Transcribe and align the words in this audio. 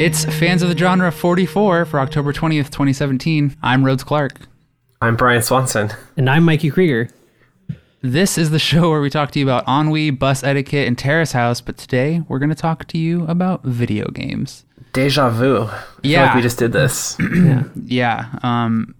It's 0.00 0.24
Fans 0.24 0.62
of 0.62 0.70
the 0.70 0.76
Genre 0.78 1.12
44 1.12 1.84
for 1.84 2.00
October 2.00 2.32
20th, 2.32 2.70
2017. 2.70 3.54
I'm 3.62 3.84
Rhodes 3.84 4.02
Clark. 4.02 4.38
I'm 5.02 5.14
Brian 5.14 5.42
Swanson. 5.42 5.90
And 6.16 6.30
I'm 6.30 6.42
Mikey 6.44 6.70
Krieger. 6.70 7.10
This 8.00 8.38
is 8.38 8.48
the 8.48 8.58
show 8.58 8.88
where 8.90 9.02
we 9.02 9.10
talk 9.10 9.30
to 9.32 9.38
you 9.38 9.44
about 9.44 9.68
ennui, 9.68 10.08
bus 10.10 10.42
etiquette, 10.42 10.88
and 10.88 10.96
terrace 10.96 11.32
house, 11.32 11.60
but 11.60 11.76
today 11.76 12.22
we're 12.28 12.38
going 12.38 12.48
to 12.48 12.54
talk 12.54 12.86
to 12.88 12.98
you 12.98 13.26
about 13.26 13.62
video 13.64 14.08
games. 14.08 14.64
Deja 14.94 15.28
vu. 15.28 15.64
I 15.64 15.66
feel 15.68 15.80
Yeah. 16.02 16.24
like 16.26 16.34
we 16.36 16.42
just 16.42 16.58
did 16.58 16.72
this. 16.72 17.16
Yeah. 17.20 17.64
Yeah, 17.84 18.26
um, 18.42 18.94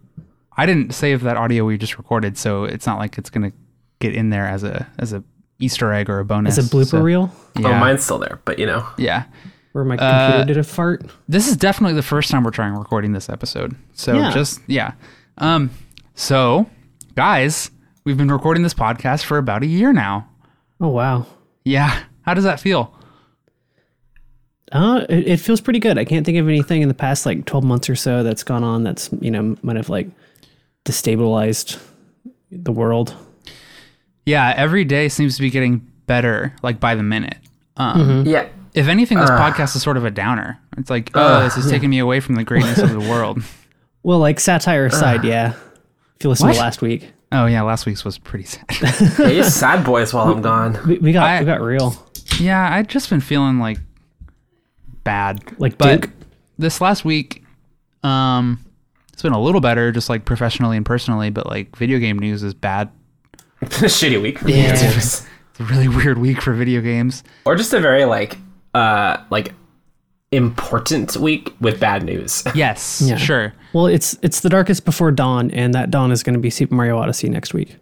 I 0.57 0.67
didn't 0.67 0.93
save 0.95 1.23
that 1.23 1.37
audio 1.39 1.65
we 1.65 1.79
just 1.79 1.97
recorded, 1.97 2.37
so 2.37 2.65
it's 2.65 2.87
not 2.87 2.99
like 2.99 3.17
it's 3.17 3.31
going 3.31 3.51
to 3.51 3.57
get 4.01 4.15
in 4.15 4.29
there 4.31 4.47
as 4.47 4.65
a 4.65 4.87
as 4.99 5.13
a 5.15 5.25
Easter 5.61 5.93
egg 5.95 6.11
or 6.11 6.19
a 6.19 6.25
bonus. 6.27 6.59
It's 6.59 6.69
a 6.73 6.77
blooper 6.77 6.87
so- 6.91 7.01
reel 7.03 7.33
Yeah, 7.59 7.69
Oh, 7.69 7.79
mine's 7.81 8.03
still 8.05 8.19
there, 8.19 8.41
but 8.45 8.59
you 8.59 8.67
know. 8.67 8.87
yeah. 8.99 9.25
Where 9.73 9.85
my 9.85 9.97
Uh, 9.97 10.27
computer 10.29 10.47
did 10.55 10.57
a 10.59 10.65
fart. 10.65 11.05
This 11.29 11.49
is 11.49 11.57
definitely 11.57 11.95
the 11.95 12.03
first 12.03 12.31
time 12.31 12.45
we're 12.45 12.51
trying 12.51 12.75
recording 12.75 13.13
this 13.13 13.29
episode. 13.29 13.75
So 13.95 14.15
Yeah. 14.15 14.31
just 14.33 14.61
yeah. 14.67 14.93
Um 15.39 15.71
so 16.15 16.67
guys, 17.17 17.71
we've 18.05 18.17
been 18.17 18.31
recording 18.33 18.63
this 18.63 18.75
podcast 18.75 19.25
for 19.25 19.39
about 19.39 19.63
a 19.63 19.67
year 19.67 19.93
now. 19.93 20.29
Oh 20.81 20.89
wow. 20.89 21.27
Yeah. 21.65 22.01
How 22.23 22.35
does 22.35 22.45
that 22.45 22.61
feel? 22.61 22.95
Uh, 24.73 25.05
it, 25.09 25.27
it 25.27 25.37
feels 25.39 25.61
pretty 25.61 25.81
good. 25.81 25.99
I 25.99 26.05
can't 26.05 26.25
think 26.25 26.39
of 26.39 26.49
anything 26.49 26.83
in 26.83 26.89
the 26.89 26.95
past 26.95 27.27
like 27.27 27.45
12 27.45 27.65
months 27.65 27.91
or 27.91 27.97
so 27.97 28.23
that's 28.23 28.45
gone 28.45 28.63
on 28.63 28.85
that's, 28.85 29.11
you 29.21 29.31
know, 29.31 29.57
might 29.63 29.75
have 29.77 29.89
like 29.89 30.09
destabilized 30.85 31.81
the 32.53 32.71
world. 32.73 33.15
Yeah, 34.27 34.53
every 34.57 34.85
day 34.85 35.09
seems 35.09 35.35
to 35.37 35.43
be 35.43 35.51
getting 35.51 35.87
better 36.07 36.55
like 36.63 36.79
by 36.81 36.95
the 36.95 37.03
minute. 37.03 37.39
Um 37.77 38.25
Yeah. 38.27 38.47
If 38.75 38.89
anything 38.89 39.19
this 39.19 39.31
uh. 39.31 39.39
podcast 39.39 39.75
is 39.77 39.83
sort 39.83 39.97
of 39.97 40.05
a 40.05 40.11
downer. 40.11 40.59
It's 40.79 40.91
like, 40.91 41.15
uh. 41.17 41.41
oh, 41.41 41.45
this 41.45 41.57
is 41.57 41.71
taking 41.71 41.91
me 41.91 41.99
away 41.99 42.21
from 42.21 42.35
the 42.37 42.45
greatness 42.45 42.79
of 42.79 42.91
the 42.91 43.01
world. 43.01 43.43
Well, 44.03 44.19
like 44.19 44.41
satire 44.41 44.85
uh. 44.85 44.89
aside, 44.89 45.25
yeah. 45.25 45.53
If 46.17 46.25
you 46.25 46.31
listen 46.31 46.47
What? 46.49 46.55
to 46.55 46.61
last 46.61 46.81
week, 46.81 47.13
Oh 47.33 47.45
yeah, 47.45 47.61
last 47.61 47.85
week's 47.85 48.03
was 48.05 48.17
pretty 48.17 48.47
sad. 48.47 48.65
Hey, 48.71 49.37
you 49.37 49.45
sad 49.45 49.85
boys 49.85 50.15
while 50.15 50.33
I'm 50.33 50.41
gone. 50.41 50.79
we, 50.89 50.97
we 50.99 51.13
got 51.13 51.27
I- 51.27 51.41
we 51.41 51.45
got 51.47 51.61
real. 51.61 51.95
yeah, 52.39 52.75
I'd 52.75 52.89
just 52.89 53.11
been 53.11 53.21
feeling 53.21 53.59
like 53.59 53.79
bad. 55.05 55.41
Like 55.59 55.77
but 55.79 56.01
Duke. 56.01 56.11
this 56.59 56.81
last 56.81 57.05
week 57.05 57.45
um 58.03 58.59
it's 59.13 59.21
been 59.23 59.33
a 59.35 59.41
little 59.41 59.61
better 59.61 59.93
just 59.93 60.09
like 60.09 60.25
professionally 60.25 60.79
and 60.79 60.87
personally 60.87 61.29
but 61.29 61.47
like 61.47 61.77
video 61.77 61.99
game 61.99 62.19
news 62.19 62.43
is 62.43 62.55
bad 62.55 62.91
it's 63.61 63.79
a 63.83 63.85
Shitty 63.85 64.21
week 64.23 64.39
for 64.39 64.49
Yeah. 64.49 64.75
gamers. 64.75 65.27
it's 65.51 65.61
a 65.61 65.65
really 65.65 65.89
weird 65.89 66.17
week 66.17 66.41
for 66.41 66.55
video 66.55 66.81
games 66.81 67.23
Or 67.45 67.55
just 67.57 67.75
a 67.75 67.81
very 67.81 68.07
like 68.07 68.39
uh 68.75 69.17
like 69.31 69.53
important 70.33 71.17
week 71.17 71.55
with 71.61 71.81
bad 71.81 72.05
news. 72.05 72.45
yes 72.55 73.03
Yeah. 73.05 73.17
sure 73.17 73.53
Well, 73.73 73.87
it's 73.87 74.17
it's 74.23 74.41
the 74.41 74.49
darkest 74.49 74.85
before 74.85 75.11
dawn, 75.13 75.51
and 75.51 75.75
that 75.75 75.91
dawn 75.91 76.13
is 76.13 76.23
going 76.23 76.35
to 76.35 76.41
be 76.41 76.51
Super 76.51 76.75
Mario 76.75 76.99
Odyssey 76.99 77.29
next 77.29 77.53
week. 77.55 77.77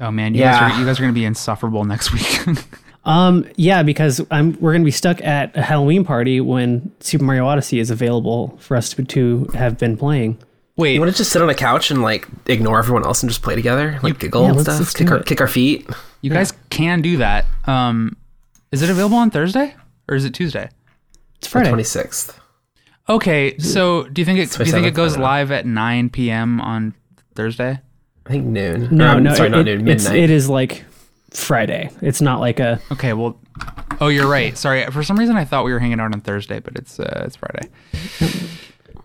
oh 0.00 0.10
man 0.10 0.34
you 0.34 0.40
Yeah. 0.40 0.58
guys 0.60 0.72
are 0.76 0.80
you 0.80 0.86
guys 0.86 0.98
are 0.98 1.02
gonna 1.02 1.12
be 1.12 1.24
insufferable 1.24 1.84
next 1.84 2.12
week 2.12 2.58
Um, 3.04 3.48
yeah, 3.56 3.82
because 3.82 4.20
I'm 4.30 4.56
we're 4.60 4.70
gonna 4.72 4.84
be 4.84 4.92
stuck 4.92 5.20
at 5.22 5.56
a 5.56 5.62
Halloween 5.62 6.04
party 6.04 6.40
when 6.40 6.92
Super 7.00 7.24
Mario 7.24 7.44
Odyssey 7.46 7.80
is 7.80 7.90
available 7.90 8.56
for 8.60 8.76
us 8.76 8.90
to, 8.90 9.02
to 9.02 9.44
have 9.54 9.76
been 9.76 9.96
playing. 9.96 10.38
wait 10.76 10.94
You 10.94 11.00
want 11.00 11.10
to 11.10 11.18
just 11.18 11.32
sit 11.32 11.42
on 11.42 11.50
a 11.50 11.54
couch 11.54 11.90
and 11.90 12.00
like 12.00 12.28
ignore 12.46 12.78
everyone 12.78 13.04
else 13.04 13.20
and 13.24 13.28
just 13.28 13.42
play 13.42 13.56
together, 13.56 13.98
like 14.04 14.20
giggle 14.20 14.42
yeah, 14.42 14.48
and 14.50 14.56
let's- 14.56 14.68
stuff, 14.68 14.78
let's 14.78 14.94
kick 14.94 15.10
our 15.10 15.16
it. 15.16 15.26
kick 15.26 15.40
our 15.40 15.48
feet. 15.48 15.90
you 16.20 16.30
guys 16.30 16.52
can 16.70 17.02
do 17.02 17.16
that 17.16 17.44
um 17.64 18.16
is 18.70 18.82
it 18.82 18.88
available 18.88 19.16
on 19.16 19.30
thursday 19.32 19.74
or 20.12 20.14
is 20.16 20.24
it 20.24 20.34
tuesday 20.34 20.68
It's 21.38 21.48
Friday. 21.48 21.68
Twenty 21.70 21.84
sixth. 21.84 22.38
okay 23.08 23.56
so 23.58 24.04
do 24.04 24.20
you 24.20 24.26
think 24.26 24.38
it 24.38 24.50
do 24.52 24.64
you 24.64 24.70
think 24.72 24.86
it 24.86 24.94
goes 24.94 25.12
I 25.12 25.16
don't 25.16 25.20
know. 25.22 25.26
live 25.28 25.50
at 25.52 25.66
9 25.66 26.10
p.m 26.10 26.60
on 26.60 26.94
thursday 27.34 27.80
I 28.24 28.28
think 28.30 28.46
noon. 28.46 28.88
No, 28.96 29.06
Or, 29.06 29.08
I'm 29.16 29.22
no, 29.24 29.34
sorry, 29.34 29.48
it, 29.48 29.50
not 29.52 29.64
noon. 29.64 29.88
it's, 29.88 30.04
Midnight. 30.04 30.22
it 30.22 30.30
is 30.30 30.48
like 30.48 30.84
Friday. 31.30 31.90
It's 32.02 32.20
not 32.20 32.38
like 32.40 32.60
a. 32.60 32.78
okay 32.92 33.12
well 33.14 33.40
oh 34.00 34.08
you're 34.08 34.28
right 34.28 34.56
sorry 34.56 34.84
for 34.86 35.02
some 35.02 35.18
reason 35.18 35.36
i 35.36 35.44
thought 35.44 35.64
we 35.64 35.72
were 35.72 35.78
hanging 35.78 36.00
out 36.00 36.12
on 36.12 36.20
thursday 36.20 36.58
but 36.60 36.76
it's 36.76 36.98
uh 37.00 37.22
it's 37.26 37.36
friday 37.36 37.68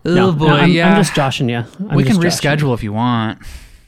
No, 0.04 0.28
oh 0.28 0.32
boy 0.32 0.46
no, 0.46 0.54
I'm, 0.54 0.70
yeah 0.70 0.88
I'm 0.90 0.96
just 0.96 1.14
joshing 1.14 1.48
you. 1.48 1.64
I'm 1.88 1.96
we 1.96 2.04
can 2.04 2.20
just 2.20 2.42
joshing. 2.42 2.58
reschedule 2.68 2.74
if 2.74 2.82
you 2.82 2.92
want 2.92 3.40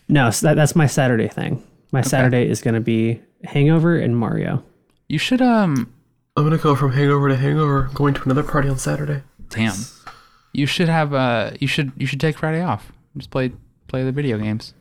No, 0.09 0.31
so 0.31 0.49
that, 0.49 0.55
that's 0.55 0.75
my 0.75 0.87
Saturday 0.87 1.29
thing. 1.29 1.63
My 1.93 2.03
Saturday 2.03 2.49
is 2.49 2.61
going 2.61 2.75
to 2.75 2.81
be 2.81 3.21
Hangover 3.45 3.97
and 3.97 4.17
Mario. 4.17 4.63
You 5.09 5.19
should 5.19 5.41
um 5.43 5.93
I'm 6.37 6.45
gonna 6.45 6.59
go 6.59 6.75
from 6.75 6.93
hangover 6.93 7.29
to 7.29 7.37
hangover, 7.37 7.91
going 7.95 8.15
to 8.15 8.23
another 8.25 8.43
party 8.43 8.69
on 8.69 8.79
Saturday. 8.79 9.23
damn. 9.51 9.75
You 10.53 10.67
should 10.67 10.89
have 10.89 11.15
uh 11.15 11.53
you 11.61 11.67
should 11.69 11.93
you 11.97 12.07
should 12.07 12.21
take 12.21 12.37
Friday 12.39 12.61
off. 12.63 12.91
Just 13.17 13.31
play 13.31 13.53
play 13.89 14.03
the 14.05 14.13
video 14.13 14.37
games. 14.39 14.75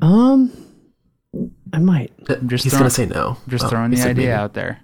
Um, 0.00 0.52
I 1.72 1.78
might. 1.78 2.12
I'm 2.28 2.48
just 2.48 2.64
He's 2.64 2.72
throwing- 2.72 2.82
gonna 2.82 2.90
say 2.90 3.06
no. 3.06 3.36
Just 3.48 3.64
Oh, 3.64 3.68
throwing 3.68 3.90
he 3.92 3.96
the 3.96 4.02
idea 4.08 4.14
maybe. 4.26 4.32
out 4.32 4.54
there. 4.54 4.80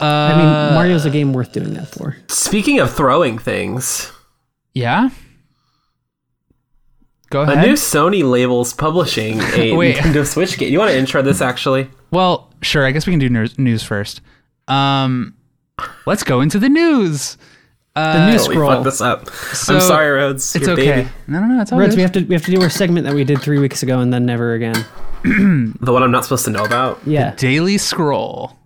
Uh 0.00 0.04
I 0.04 0.36
mean, 0.36 0.74
Mario's 0.74 1.04
a 1.06 1.10
game 1.10 1.32
worth 1.32 1.52
doing 1.52 1.74
that 1.74 1.88
for. 1.88 2.16
Speaking 2.28 2.80
of 2.80 2.92
throwing 2.92 3.38
things, 3.38 4.10
Yeah? 4.74 5.10
Go 7.30 7.42
ahead. 7.42 7.58
a 7.58 7.66
new 7.66 7.74
Sony 7.74 8.28
label's 8.28 8.72
publishing 8.72 9.40
a 9.40 9.72
Wait. 9.76 9.96
Nintendo 9.96 10.26
Switch 10.26 10.56
game. 10.58 10.72
You 10.72 10.78
want 10.78 10.90
to 10.90 10.98
intro 10.98 11.22
this 11.22 11.40
actually? 11.40 11.88
well, 12.10 12.52
sure, 12.62 12.84
I 12.86 12.90
guess 12.92 13.06
we 13.06 13.12
can 13.12 13.18
do 13.20 13.28
news, 13.28 13.58
news 13.58 13.82
first. 13.82 14.20
Um 14.68 15.34
let's 16.06 16.22
go 16.22 16.40
into 16.40 16.58
the 16.58 16.68
news. 16.68 17.36
The 17.94 18.26
news 18.30 18.40
Totally 18.42 18.56
scroll. 18.56 18.70
fucked 18.72 18.84
this 18.84 19.00
up. 19.00 19.28
So- 19.30 19.74
I'm 19.76 19.80
sorry, 19.80 20.10
Rhodes. 20.10 20.56
It's 20.56 20.64
Your 20.66 20.72
okay. 20.72 20.90
baby. 21.02 21.08
No, 21.28 21.40
no, 21.40 21.46
no, 21.46 21.62
it's 21.62 21.70
all 21.72 21.78
Rhodes, 21.78 21.92
good. 21.94 21.98
we 21.98 22.02
have 22.02 22.12
to 22.12 22.24
we 22.24 22.34
have 22.34 22.44
to 22.44 22.50
do 22.50 22.60
our 22.60 22.70
segment 22.70 23.06
that 23.06 23.14
we 23.14 23.22
did 23.24 23.40
three 23.40 23.58
weeks 23.58 23.82
ago 23.84 24.00
and 24.00 24.12
then 24.12 24.26
never 24.26 24.54
again. 24.54 24.84
The 25.24 25.90
one 25.92 26.02
I'm 26.02 26.10
not 26.10 26.24
supposed 26.24 26.44
to 26.46 26.50
know 26.50 26.64
about. 26.64 27.00
Yeah, 27.06 27.34
Daily 27.36 27.78
Scroll. 27.78 28.58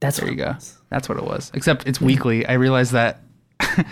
that's 0.00 0.18
There 0.18 0.28
you 0.28 0.36
go. 0.36 0.56
That's 0.90 1.08
what 1.08 1.16
it 1.18 1.24
was. 1.24 1.50
Except 1.54 1.86
it's 1.86 2.00
weekly. 2.00 2.44
I 2.46 2.54
realized 2.54 2.92
that 2.92 3.20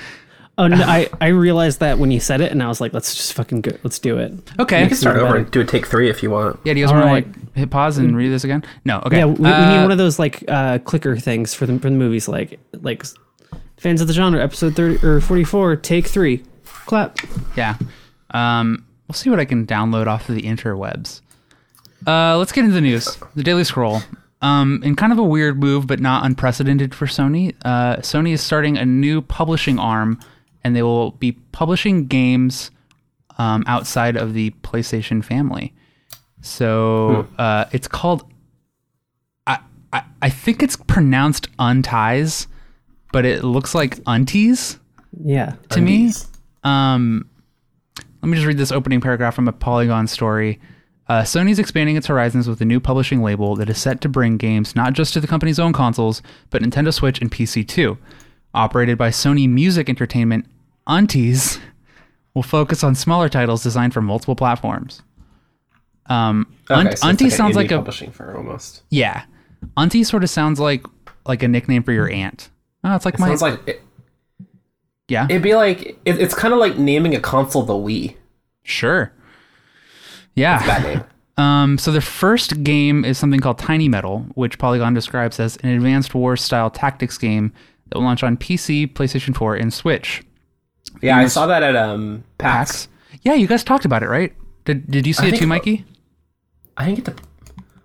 Oh 0.60 0.66
no, 0.66 0.76
I 0.76 1.08
I 1.22 1.28
realized 1.28 1.80
that 1.80 1.98
when 1.98 2.10
you 2.10 2.20
said 2.20 2.42
it, 2.42 2.52
and 2.52 2.62
I 2.62 2.68
was 2.68 2.82
like, 2.82 2.92
let's 2.92 3.14
just 3.16 3.32
fucking 3.32 3.62
go, 3.62 3.70
let's 3.82 3.98
do 3.98 4.18
it. 4.18 4.32
Okay. 4.58 4.82
You 4.82 4.88
can 4.88 4.96
start 4.96 5.16
Feel 5.16 5.24
over 5.24 5.36
and 5.36 5.50
do 5.50 5.62
a 5.62 5.64
take 5.64 5.86
three 5.86 6.10
if 6.10 6.22
you 6.22 6.30
want. 6.30 6.60
Yeah, 6.64 6.74
do 6.74 6.80
you 6.80 6.84
guys 6.86 6.92
All 6.92 7.00
want 7.00 7.24
to 7.24 7.30
like 7.30 7.54
hit 7.56 7.70
pause 7.70 7.96
and 7.96 8.14
read 8.14 8.28
this 8.28 8.44
again? 8.44 8.62
No. 8.84 9.02
Okay. 9.06 9.18
Yeah, 9.18 9.24
we, 9.24 9.34
we 9.34 9.48
Uh, 9.48 9.76
need 9.76 9.82
one 9.82 9.90
of 9.90 9.96
those 9.98 10.18
like 10.18 10.44
uh, 10.48 10.78
clicker 10.80 11.16
things 11.16 11.54
for 11.54 11.64
the 11.64 11.78
for 11.78 11.88
the 11.88 11.96
movies, 11.96 12.28
like 12.28 12.60
like 12.82 13.04
fans 13.78 14.02
of 14.02 14.06
the 14.06 14.12
genre, 14.12 14.42
episode 14.42 14.76
thirty 14.76 15.04
or 15.04 15.22
forty 15.22 15.44
four, 15.44 15.74
take 15.76 16.06
three, 16.06 16.44
clap. 16.84 17.16
Yeah. 17.56 17.76
Um, 18.32 18.84
we'll 19.08 19.14
see 19.14 19.30
what 19.30 19.40
I 19.40 19.46
can 19.46 19.66
download 19.66 20.08
off 20.08 20.28
of 20.28 20.34
the 20.34 20.42
interwebs. 20.42 21.22
Uh, 22.06 22.36
let's 22.36 22.52
get 22.52 22.64
into 22.64 22.74
the 22.74 22.80
news. 22.82 23.16
The 23.34 23.42
Daily 23.42 23.64
Scroll. 23.64 24.02
Um, 24.42 24.80
in 24.84 24.94
kind 24.96 25.12
of 25.12 25.18
a 25.18 25.24
weird 25.24 25.58
move, 25.58 25.86
but 25.86 26.00
not 26.00 26.24
unprecedented 26.24 26.94
for 26.94 27.06
Sony, 27.06 27.54
uh, 27.64 27.96
Sony 27.96 28.32
is 28.32 28.40
starting 28.40 28.78
a 28.78 28.86
new 28.86 29.20
publishing 29.20 29.78
arm, 29.78 30.18
and 30.64 30.76
they 30.76 30.82
will 30.82 31.12
be 31.12 31.32
publishing 31.32 32.06
games 32.06 32.70
um, 33.38 33.64
outside 33.66 34.16
of 34.16 34.34
the 34.34 34.50
PlayStation 34.62 35.24
family. 35.24 35.72
So 36.42 37.28
uh, 37.38 37.66
it's 37.72 37.88
called. 37.88 38.30
I, 39.46 39.58
I 39.92 40.02
I 40.22 40.30
think 40.30 40.62
it's 40.62 40.76
pronounced 40.76 41.48
Unties, 41.58 42.46
but 43.12 43.24
it 43.24 43.44
looks 43.44 43.74
like 43.74 43.96
Unties 44.04 44.78
Yeah, 45.22 45.54
to 45.70 45.80
me. 45.80 46.12
Um, 46.64 47.28
let 48.22 48.28
me 48.28 48.36
just 48.36 48.46
read 48.46 48.58
this 48.58 48.72
opening 48.72 49.00
paragraph 49.00 49.34
from 49.34 49.48
a 49.48 49.52
Polygon 49.52 50.06
story. 50.06 50.60
Uh, 51.08 51.22
Sony's 51.22 51.58
expanding 51.58 51.96
its 51.96 52.06
horizons 52.06 52.46
with 52.46 52.60
a 52.60 52.64
new 52.64 52.78
publishing 52.78 53.20
label 53.22 53.56
that 53.56 53.68
is 53.68 53.78
set 53.78 54.00
to 54.02 54.08
bring 54.08 54.36
games 54.36 54.76
not 54.76 54.92
just 54.92 55.12
to 55.14 55.20
the 55.20 55.26
company's 55.26 55.58
own 55.58 55.72
consoles, 55.72 56.22
but 56.50 56.62
Nintendo 56.62 56.94
Switch 56.94 57.20
and 57.20 57.32
PC 57.32 57.66
too. 57.66 57.98
Operated 58.54 58.98
by 58.98 59.10
Sony 59.10 59.48
Music 59.48 59.88
Entertainment, 59.88 60.46
Aunties, 60.86 61.60
will 62.34 62.42
focus 62.42 62.82
on 62.82 62.94
smaller 62.94 63.28
titles 63.28 63.62
designed 63.62 63.94
for 63.94 64.00
multiple 64.00 64.34
platforms. 64.36 65.02
Um, 66.06 66.52
Okay, 66.70 66.80
Unt- 66.80 66.88
so 66.88 66.92
it's 66.92 67.04
Unties 67.04 67.22
like 67.30 67.36
sounds 67.36 67.56
like 67.56 67.70
a 67.70 67.76
publishing 67.76 68.10
firm 68.12 68.36
almost. 68.36 68.82
yeah. 68.90 69.24
Auntie 69.76 70.04
sort 70.04 70.22
of 70.24 70.30
sounds 70.30 70.58
like 70.60 70.84
like 71.26 71.42
a 71.42 71.48
nickname 71.48 71.82
for 71.82 71.92
your 71.92 72.08
aunt. 72.10 72.48
Oh, 72.82 72.94
it's 72.96 73.04
like 73.04 73.18
my 73.18 73.28
Sounds 73.28 73.42
like 73.42 73.60
it, 73.68 73.82
yeah. 75.08 75.26
it'd 75.28 75.42
be 75.42 75.54
like 75.54 75.98
it, 76.04 76.18
it's 76.18 76.34
kind 76.34 76.54
of 76.54 76.60
like 76.60 76.78
naming 76.78 77.14
a 77.14 77.20
console 77.20 77.62
the 77.64 77.74
Wii. 77.74 78.16
Sure. 78.62 79.12
Yeah. 80.34 80.64
Bad 80.66 80.82
name. 80.84 81.04
Um, 81.38 81.78
so 81.78 81.90
the 81.90 82.02
first 82.02 82.62
game 82.64 83.02
is 83.02 83.16
something 83.16 83.40
called 83.40 83.56
Tiny 83.56 83.88
Metal, 83.88 84.26
which 84.34 84.58
Polygon 84.58 84.92
describes 84.92 85.40
as 85.40 85.56
an 85.58 85.70
advanced 85.70 86.14
war 86.14 86.36
style 86.36 86.68
tactics 86.68 87.16
game 87.16 87.54
that 87.90 87.98
will 87.98 88.04
launch 88.04 88.22
on 88.22 88.36
PC, 88.36 88.92
PlayStation 88.92 89.36
4, 89.36 89.56
and 89.56 89.72
Switch. 89.72 90.22
Yeah, 91.02 91.18
I 91.18 91.26
saw 91.26 91.46
that 91.46 91.62
at 91.62 91.76
um 91.76 92.24
PAX. 92.38 92.86
PAX. 92.86 92.88
Yeah, 93.22 93.34
you 93.34 93.46
guys 93.46 93.62
talked 93.62 93.84
about 93.84 94.02
it, 94.02 94.08
right? 94.08 94.32
Did, 94.64 94.90
did 94.90 95.06
you 95.06 95.12
see 95.12 95.24
I 95.24 95.26
it 95.28 95.30
think- 95.32 95.40
too, 95.42 95.46
Mikey? 95.46 95.84
I 96.76 96.86
didn't 96.86 97.04
get 97.04 97.16
to. 97.16 97.22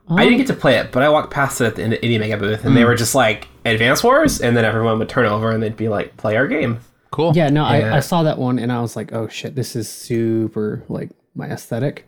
I 0.08 0.24
didn't 0.24 0.38
get 0.38 0.48
to 0.48 0.54
play 0.54 0.78
it, 0.78 0.92
but 0.92 1.02
I 1.02 1.10
walked 1.10 1.34
past 1.34 1.60
it 1.62 1.66
at 1.66 1.76
the 1.76 1.82
Indie 1.82 2.20
Megabooth, 2.20 2.60
and 2.64 2.70
Hmm. 2.70 2.74
they 2.76 2.86
were 2.86 2.94
just 2.96 3.16
like 3.16 3.48
Advance 3.66 4.04
Wars, 4.04 4.40
and 4.40 4.56
then 4.56 4.64
everyone 4.64 5.00
would 5.00 5.10
turn 5.10 5.26
over 5.26 5.50
and 5.52 5.62
they'd 5.64 5.76
be 5.76 5.90
like, 5.90 6.16
"Play 6.18 6.36
our 6.38 6.48
game." 6.48 6.80
Cool. 7.12 7.34
Yeah, 7.36 7.50
no, 7.50 7.64
Yeah. 7.64 7.94
I, 7.94 7.98
I 7.98 8.00
saw 8.02 8.22
that 8.24 8.38
one 8.38 8.60
and 8.60 8.72
I 8.72 8.82
was 8.82 8.96
like, 8.96 9.14
oh 9.14 9.28
shit, 9.30 9.56
this 9.56 9.76
is 9.76 9.90
super 9.90 10.84
like 10.90 11.10
my 11.34 11.48
aesthetic. 11.48 12.06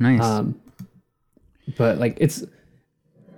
Nice. 0.00 0.22
Um, 0.22 0.58
but 1.76 1.98
like 1.98 2.16
it's, 2.20 2.44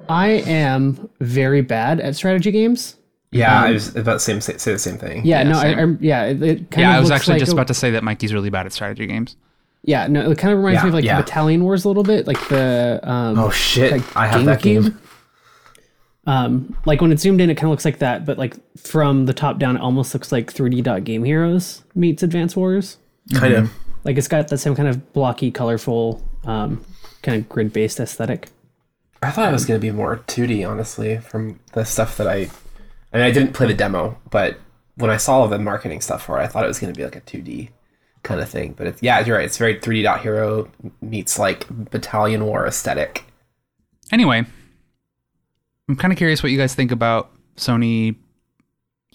I 0.09 0.29
am 0.47 1.09
very 1.21 1.62
bad 1.62 1.99
at 2.00 2.15
strategy 2.15 2.50
games. 2.50 2.97
Yeah, 3.30 3.62
I 3.62 3.72
was 3.72 3.94
about 3.94 4.14
to 4.14 4.20
same, 4.20 4.40
say, 4.40 4.56
say 4.56 4.72
the 4.72 4.78
same 4.78 4.96
thing. 4.98 5.25
Yeah, 5.25 5.42
no, 5.42 5.58
I. 5.58 5.66
I'm 5.75 5.98
yeah. 6.00 6.25
It, 6.25 6.42
it 6.42 6.70
kind 6.70 6.80
yeah, 6.82 6.90
of 6.92 6.96
I 6.96 7.00
was 7.00 7.10
looks 7.10 7.20
actually 7.20 7.34
like 7.34 7.40
just 7.40 7.52
a- 7.52 7.54
about 7.56 7.66
to 7.69 7.75
say 7.75 7.90
that 7.90 8.02
Mikey's 8.02 8.32
really 8.32 8.50
bad 8.50 8.64
at 8.66 8.72
strategy 8.72 9.06
games. 9.06 9.36
Yeah, 9.84 10.06
no, 10.06 10.30
it 10.30 10.38
kind 10.38 10.52
of 10.52 10.58
reminds 10.58 10.78
Yeah, 10.78 10.82
me 10.84 10.88
of 10.88 10.94
like 10.94 11.04
yeah. 11.04 11.20
Battalion 11.20 11.62
Wars 11.64 11.84
a 11.84 11.88
little 11.88 12.02
bit, 12.02 12.26
like 12.26 12.40
the 12.48 13.00
um, 13.02 13.38
Oh 13.38 13.50
shit! 13.50 13.92
like 13.92 14.16
I 14.16 14.26
have 14.26 14.44
that 14.46 14.62
game. 14.62 14.82
GameCube. 14.82 14.96
Um, 16.26 16.76
like 16.84 17.00
when 17.00 17.10
it's 17.10 17.22
zoomed 17.22 17.40
in, 17.40 17.48
it 17.48 17.54
kind 17.54 17.64
of 17.64 17.70
looks 17.70 17.84
like 17.86 18.00
that, 18.00 18.26
but 18.26 18.36
like 18.38 18.54
from 18.76 19.26
the 19.26 19.32
top 19.32 19.58
down, 19.58 19.76
it 19.76 19.80
almost 19.80 20.12
looks 20.12 20.30
like 20.30 20.52
3D 20.52 20.82
Dot 20.82 21.04
Game 21.04 21.25
Heroes 21.25 21.82
meets 21.94 22.22
Advance 22.22 22.54
Wars. 22.54 22.98
Kind 23.34 23.54
of. 23.54 23.70
Like 24.04 24.16
it's 24.19 24.28
got 24.28 24.48
that 24.48 24.58
same 24.58 24.75
kind 24.75 24.88
of 24.88 25.12
blocky, 25.12 25.50
colorful, 25.50 26.22
um, 26.44 26.84
kind 27.22 27.40
of 27.40 27.48
grid 27.48 27.72
based 27.72 27.98
aesthetic. 27.98 28.48
I 29.22 29.30
thought 29.30 29.48
it 29.48 29.52
was 29.52 29.64
going 29.64 29.80
to 29.80 29.86
be 29.86 29.90
more 29.90 30.19
2D, 30.28 30.69
honestly, 30.69 31.19
from 31.19 31.60
the 31.72 31.84
stuff 31.84 32.16
that 32.19 32.26
I. 32.28 32.50
I 33.12 33.16
mean, 33.19 33.26
I 33.26 33.31
didn't 33.31 33.55
play 33.55 33.66
the 33.66 33.75
demo, 33.75 34.19
but 34.31 34.58
when 34.96 35.10
I 35.10 35.16
saw 35.16 35.46
the 35.46 35.58
marketing 35.58 36.00
stuff 36.00 36.25
for 36.25 36.38
it, 36.40 36.43
I 36.43 36.46
thought 36.46 36.64
it 36.64 36.69
was 36.69 36.78
going 36.78 36.93
to 36.93 36.99
be 36.99 37.05
like 37.05 37.16
a 37.16 37.20
2D 37.20 37.70
kind 38.22 38.40
of 38.40 38.49
thing. 38.49 38.75
But 38.76 38.87
it's, 38.88 39.02
yeah, 39.02 39.20
you're 39.25 39.37
right. 39.37 39.44
It's 39.44 39.56
very 39.58 39.78
3D 39.78 40.02
dot 40.02 40.20
hero 40.20 40.69
meets 41.00 41.38
like 41.38 41.66
Battalion 41.90 42.44
War 42.44 42.66
aesthetic. 42.66 43.25
Anyway, 44.12 44.44
I'm 45.88 45.96
kind 45.96 46.12
of 46.12 46.19
curious 46.19 46.43
what 46.43 46.52
you 46.52 46.58
guys 46.58 46.75
think 46.75 46.90
about 46.93 47.31
Sony, 47.56 48.16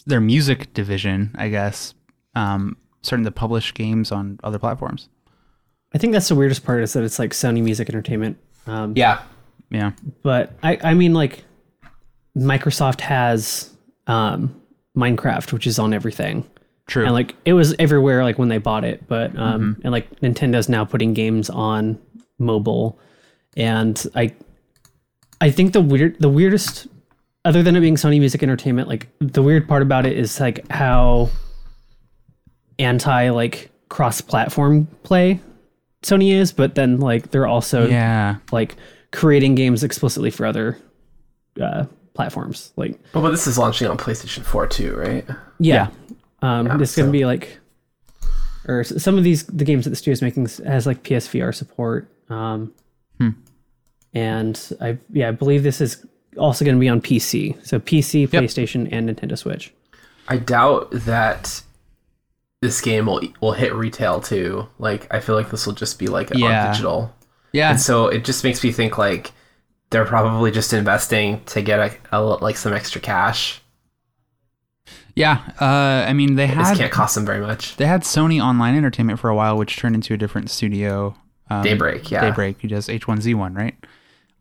their 0.06 0.22
music 0.22 0.74
division, 0.74 1.36
I 1.38 1.50
guess, 1.50 1.94
um, 2.36 2.78
starting 3.02 3.26
to 3.26 3.32
publish 3.32 3.74
games 3.74 4.12
on 4.12 4.40
other 4.44 4.58
platforms. 4.60 5.10
I 5.94 5.98
think 6.00 6.14
that's 6.14 6.30
the 6.30 6.36
weirdest 6.36 6.66
part 6.66 6.82
is 6.82 6.94
that 6.94 7.04
it's 7.04 7.20
like 7.20 7.32
Sony 7.32 7.62
Music 7.62 7.90
Entertainment. 7.90 8.38
Um, 8.66 8.94
Yeah, 8.96 9.22
Yeah. 9.70 9.92
but 10.24 10.54
I, 10.64 10.80
I 10.84 10.94
mean, 10.96 11.14
like 11.14 11.44
Microsoft 12.36 13.02
has 13.02 13.70
um, 14.08 14.62
Minecraft, 14.98 15.52
which 15.54 15.68
is 15.68 15.80
on 15.80 15.94
everything. 15.94 16.46
True. 16.86 17.06
and 17.06 17.14
like 17.14 17.36
it 17.46 17.54
was 17.54 17.74
everywhere 17.80 18.24
like 18.24 18.38
when 18.38 18.50
they 18.50 18.58
bought 18.58 18.84
it 18.84 19.08
but 19.08 19.38
um 19.40 19.80
and 19.84 19.94
like 19.94 20.20
nintendo's 20.20 20.68
now 20.68 20.84
putting 20.84 21.14
games 21.14 21.50
on 21.50 21.98
mobile 22.40 23.00
and 23.56 24.06
i 24.16 24.34
i 25.40 25.50
think 25.50 25.72
the 25.72 25.80
weird 25.80 26.20
the 26.20 26.28
weirdest 26.28 26.88
other 27.46 27.64
than 27.64 27.78
it 27.78 27.80
being 27.80 27.96
sony 27.96 28.20
music 28.20 28.44
entertainment 28.44 28.90
like 28.90 29.08
the 29.20 29.42
weird 29.42 29.66
part 29.66 29.82
about 29.82 30.06
it 30.06 30.18
is 30.18 30.42
like 30.42 30.70
how 30.70 31.30
anti 32.80 33.30
like 33.30 33.72
cross 33.88 34.20
platform 34.20 34.86
play 35.04 35.40
sony 36.02 36.34
is 36.34 36.52
but 36.52 36.76
then 36.76 37.00
like 37.00 37.32
they're 37.32 37.48
also 37.48 37.88
yeah. 37.88 38.36
like 38.52 38.76
creating 39.14 39.56
games 39.56 39.86
explicitly 39.86 40.30
for 40.30 40.46
other 40.46 40.78
uh 41.62 41.86
platforms 42.14 42.72
like 42.76 43.00
but, 43.12 43.22
but 43.22 43.32
this 43.32 43.48
is 43.48 43.58
launching 43.58 43.88
on 43.88 43.98
PlayStation 43.98 44.44
4 44.44 44.68
too, 44.68 44.96
right? 44.96 45.26
yeah. 45.60 45.88
Um, 46.42 46.68
Yeah, 46.68 46.78
this 46.78 46.92
is 46.92 46.96
gonna 46.98 47.12
be 47.12 47.26
like, 47.26 47.58
or 48.68 48.84
some 48.84 49.18
of 49.18 49.24
these 49.24 49.46
the 49.46 49.66
games 49.66 49.84
that 49.86 49.90
the 49.92 49.96
studio's 49.96 50.22
making 50.22 50.48
has 50.66 50.86
like 50.86 51.04
PSVR 51.04 51.54
support. 51.54 52.08
Um, 52.30 52.74
Hmm. 53.20 53.30
and 54.14 54.60
I 54.82 54.98
yeah 55.12 55.30
I 55.30 55.32
believe 55.32 55.64
this 55.64 55.82
is 55.82 56.06
also 56.38 56.66
gonna 56.66 56.78
be 56.80 56.90
on 56.90 57.02
PC. 57.02 57.56
So 57.66 57.80
PC, 57.80 58.22
Yep. 58.22 58.44
PlayStation, 58.44 58.90
and 58.92 59.10
Nintendo 59.10 59.38
Switch. 59.38 59.74
I 60.28 60.38
doubt 60.38 60.90
that 60.92 61.62
this 62.62 62.80
game 62.82 63.06
will 63.08 63.22
will 63.42 63.52
hit 63.54 63.74
retail 63.74 64.22
too. 64.22 64.68
Like, 64.80 65.08
I 65.14 65.20
feel 65.20 65.36
like 65.36 65.50
this 65.52 65.66
will 65.66 65.74
just 65.74 66.00
be 66.00 66.08
like 66.08 66.32
Yeah. 66.34 66.66
on 66.68 66.72
digital. 66.72 67.14
Yeah. 67.52 67.72
And 67.72 67.80
so 67.82 68.08
it 68.08 68.24
just 68.24 68.44
makes 68.44 68.64
me 68.64 68.72
think 68.72 68.98
like 68.98 69.32
they're 69.94 70.06
probably 70.06 70.52
just 70.52 70.74
investing 70.74 71.42
to 71.46 71.62
get 71.62 71.80
a, 71.80 71.96
a 72.12 72.22
like 72.22 72.58
some 72.58 72.74
extra 72.74 73.00
cash. 73.00 73.62
Yeah. 75.16 75.42
Uh, 75.62 76.06
I 76.10 76.14
mean, 76.14 76.36
they 76.36 76.48
had 76.48 76.66
This 76.66 76.78
can't 76.78 76.92
cost 76.92 77.16
them 77.16 77.26
very 77.26 77.40
much. 77.40 77.76
they 77.78 77.86
had 77.86 78.02
Sony 78.02 78.42
Online 78.44 78.76
Entertainment 78.76 79.20
for 79.20 79.30
a 79.30 79.36
while, 79.36 79.58
which 79.58 79.78
turned 79.78 79.96
into 79.96 80.14
a 80.14 80.18
different 80.18 80.50
studio. 80.50 81.16
Um, 81.50 81.62
Daybreak, 81.64 82.10
yeah. 82.10 82.22
Daybreak, 82.22 82.62
who 82.62 82.68
does 82.68 82.88
H1Z1, 82.88 83.56
right? 83.56 83.76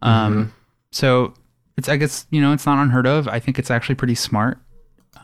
Um, 0.00 0.52
so 0.90 1.34
it's 1.76 1.88
I 1.88 1.96
guess 1.96 2.26
you 2.30 2.40
know 2.40 2.52
it's 2.52 2.66
not 2.66 2.82
unheard 2.82 3.06
of. 3.06 3.28
I 3.28 3.38
think 3.38 3.58
it's 3.58 3.70
actually 3.70 3.94
pretty 3.96 4.14
smart. 4.14 4.58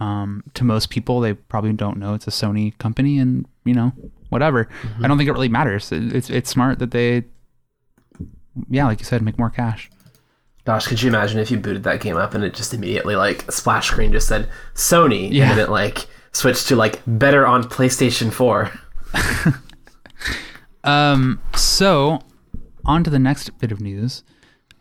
Um, 0.01 0.45
to 0.55 0.65
most 0.65 0.91
people, 0.91 1.21
they 1.21 1.35
probably 1.35 1.73
don't 1.73 1.97
know 1.99 2.15
it's 2.15 2.27
a 2.29 2.31
Sony 2.31 2.77
company, 2.79 3.19
and 3.19 3.47
you 3.65 3.75
know 3.75 3.93
whatever. 4.29 4.69
I 5.03 5.09
don't 5.09 5.17
think 5.19 5.29
it 5.29 5.33
really 5.33 5.49
matters. 5.49 5.91
It- 5.91 6.15
It's 6.15 6.31
it's 6.31 6.51
smart 6.51 6.79
that 6.81 6.91
they, 6.91 7.25
yeah, 8.69 8.85
like 8.87 9.01
you 9.01 9.05
said, 9.07 9.23
make 9.23 9.39
more 9.39 9.51
cash. 9.51 9.91
Gosh, 10.69 10.87
could 10.87 11.01
you 11.01 11.09
imagine 11.09 11.41
if 11.41 11.51
you 11.51 11.57
booted 11.57 11.85
that 11.85 12.03
game 12.03 12.19
up 12.19 12.35
and 12.35 12.45
it 12.45 12.53
just 12.53 12.75
immediately 12.75 13.17
like 13.17 13.51
splash 13.51 13.87
screen 13.89 14.13
just 14.13 14.29
said 14.29 14.51
Sony 14.75 15.33
Yeah. 15.33 15.45
and 15.49 15.53
then 15.53 15.59
it 15.67 15.71
like 15.71 16.07
switched 16.33 16.69
to 16.69 16.77
like 16.77 17.01
better 17.07 17.47
on 17.47 17.65
PlayStation 17.65 18.31
4. 18.31 18.71
Um, 20.85 21.41
so 21.55 22.21
on 22.85 23.03
to 23.05 23.11
the 23.11 23.19
next 23.19 23.59
bit 23.59 23.73
of 23.73 23.81
news. 23.81 24.23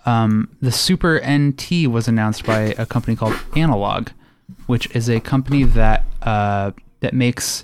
Um, 0.06 0.56
the 0.62 0.72
Super 0.72 1.20
NT 1.26 1.88
was 1.90 2.08
announced 2.08 2.46
by 2.46 2.76
a 2.78 2.86
company 2.86 3.16
called 3.16 3.36
Analogue, 3.56 4.12
which 4.68 4.94
is 4.96 5.10
a 5.10 5.20
company 5.20 5.64
that 5.64 6.04
uh, 6.22 6.72
that 7.02 7.14
makes 7.14 7.64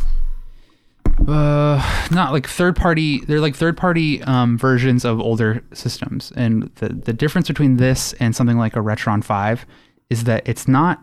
uh, 1.27 2.07
not 2.11 2.31
like 2.31 2.47
third 2.47 2.75
party. 2.75 3.19
They're 3.25 3.39
like 3.39 3.55
third 3.55 3.77
party 3.77 4.21
um, 4.23 4.57
versions 4.57 5.05
of 5.05 5.19
older 5.19 5.63
systems, 5.73 6.31
and 6.35 6.71
the 6.75 6.89
the 6.89 7.13
difference 7.13 7.47
between 7.47 7.77
this 7.77 8.13
and 8.13 8.35
something 8.35 8.57
like 8.57 8.75
a 8.75 8.79
Retron 8.79 9.23
Five 9.23 9.65
is 10.09 10.25
that 10.25 10.47
it's 10.47 10.67
not 10.67 11.01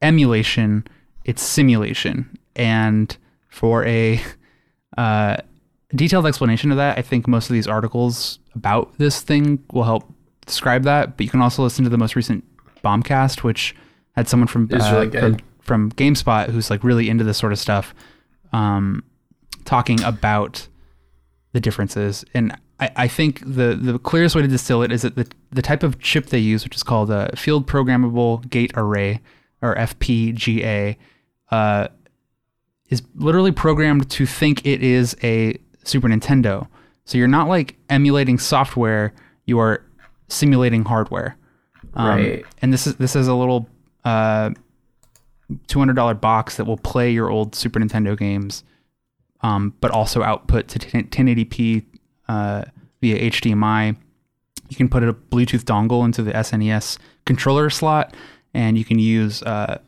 emulation, 0.00 0.86
it's 1.24 1.42
simulation, 1.42 2.38
and 2.56 3.16
for 3.48 3.84
a 3.86 4.20
uh, 4.96 5.36
detailed 5.94 6.26
explanation 6.26 6.70
of 6.70 6.76
that. 6.76 6.98
I 6.98 7.02
think 7.02 7.26
most 7.28 7.48
of 7.48 7.54
these 7.54 7.66
articles 7.66 8.38
about 8.54 8.96
this 8.98 9.20
thing 9.20 9.62
will 9.72 9.84
help 9.84 10.12
describe 10.46 10.84
that. 10.84 11.16
But 11.16 11.24
you 11.24 11.30
can 11.30 11.40
also 11.40 11.62
listen 11.62 11.84
to 11.84 11.90
the 11.90 11.98
most 11.98 12.16
recent 12.16 12.44
Bombcast, 12.82 13.42
which 13.42 13.74
had 14.16 14.28
someone 14.28 14.48
from 14.48 14.68
uh, 14.72 14.90
really 14.92 15.10
from, 15.10 15.38
from 15.60 15.92
GameSpot 15.92 16.50
who's 16.50 16.70
like 16.70 16.84
really 16.84 17.08
into 17.08 17.24
this 17.24 17.38
sort 17.38 17.52
of 17.52 17.58
stuff, 17.58 17.94
um, 18.52 19.04
talking 19.64 20.02
about 20.02 20.68
the 21.52 21.60
differences. 21.60 22.24
And 22.34 22.56
I, 22.80 22.90
I 22.96 23.08
think 23.08 23.40
the 23.40 23.78
the 23.80 23.98
clearest 23.98 24.34
way 24.34 24.42
to 24.42 24.48
distill 24.48 24.82
it 24.82 24.92
is 24.92 25.02
that 25.02 25.16
the 25.16 25.26
the 25.50 25.62
type 25.62 25.82
of 25.82 25.98
chip 26.00 26.26
they 26.26 26.38
use, 26.38 26.64
which 26.64 26.76
is 26.76 26.82
called 26.82 27.10
a 27.10 27.34
field 27.36 27.66
programmable 27.66 28.48
gate 28.48 28.72
array 28.76 29.20
or 29.60 29.76
FPGA, 29.76 30.96
uh, 31.50 31.88
is 32.88 33.02
literally 33.14 33.52
programmed 33.52 34.10
to 34.10 34.26
think 34.26 34.66
it 34.66 34.82
is 34.82 35.16
a 35.22 35.56
Super 35.84 36.08
Nintendo. 36.08 36.66
So 37.04 37.18
you're 37.18 37.28
not 37.28 37.48
like 37.48 37.76
emulating 37.88 38.38
software; 38.38 39.12
you 39.44 39.58
are 39.58 39.84
simulating 40.28 40.84
hardware. 40.84 41.36
Um, 41.94 42.06
Right. 42.06 42.44
And 42.62 42.72
this 42.72 42.86
is 42.86 42.96
this 42.96 43.14
is 43.14 43.28
a 43.28 43.34
little 43.34 43.68
uh, 44.04 44.50
two 45.66 45.78
hundred 45.78 45.94
dollar 45.94 46.14
box 46.14 46.56
that 46.56 46.64
will 46.64 46.78
play 46.78 47.10
your 47.10 47.30
old 47.30 47.54
Super 47.54 47.78
Nintendo 47.80 48.16
games, 48.18 48.64
um, 49.42 49.74
but 49.80 49.90
also 49.90 50.22
output 50.22 50.68
to 50.68 50.78
1080p 50.78 51.84
uh, 52.28 52.62
via 53.00 53.30
HDMI. 53.30 53.96
You 54.68 54.76
can 54.76 54.88
put 54.88 55.02
a 55.02 55.12
Bluetooth 55.12 55.64
dongle 55.64 56.04
into 56.04 56.22
the 56.22 56.32
SNES 56.32 56.98
controller 57.26 57.68
slot, 57.70 58.14
and 58.54 58.78
you 58.78 58.84
can 58.84 58.98
use 58.98 59.42
uh, 59.42 59.78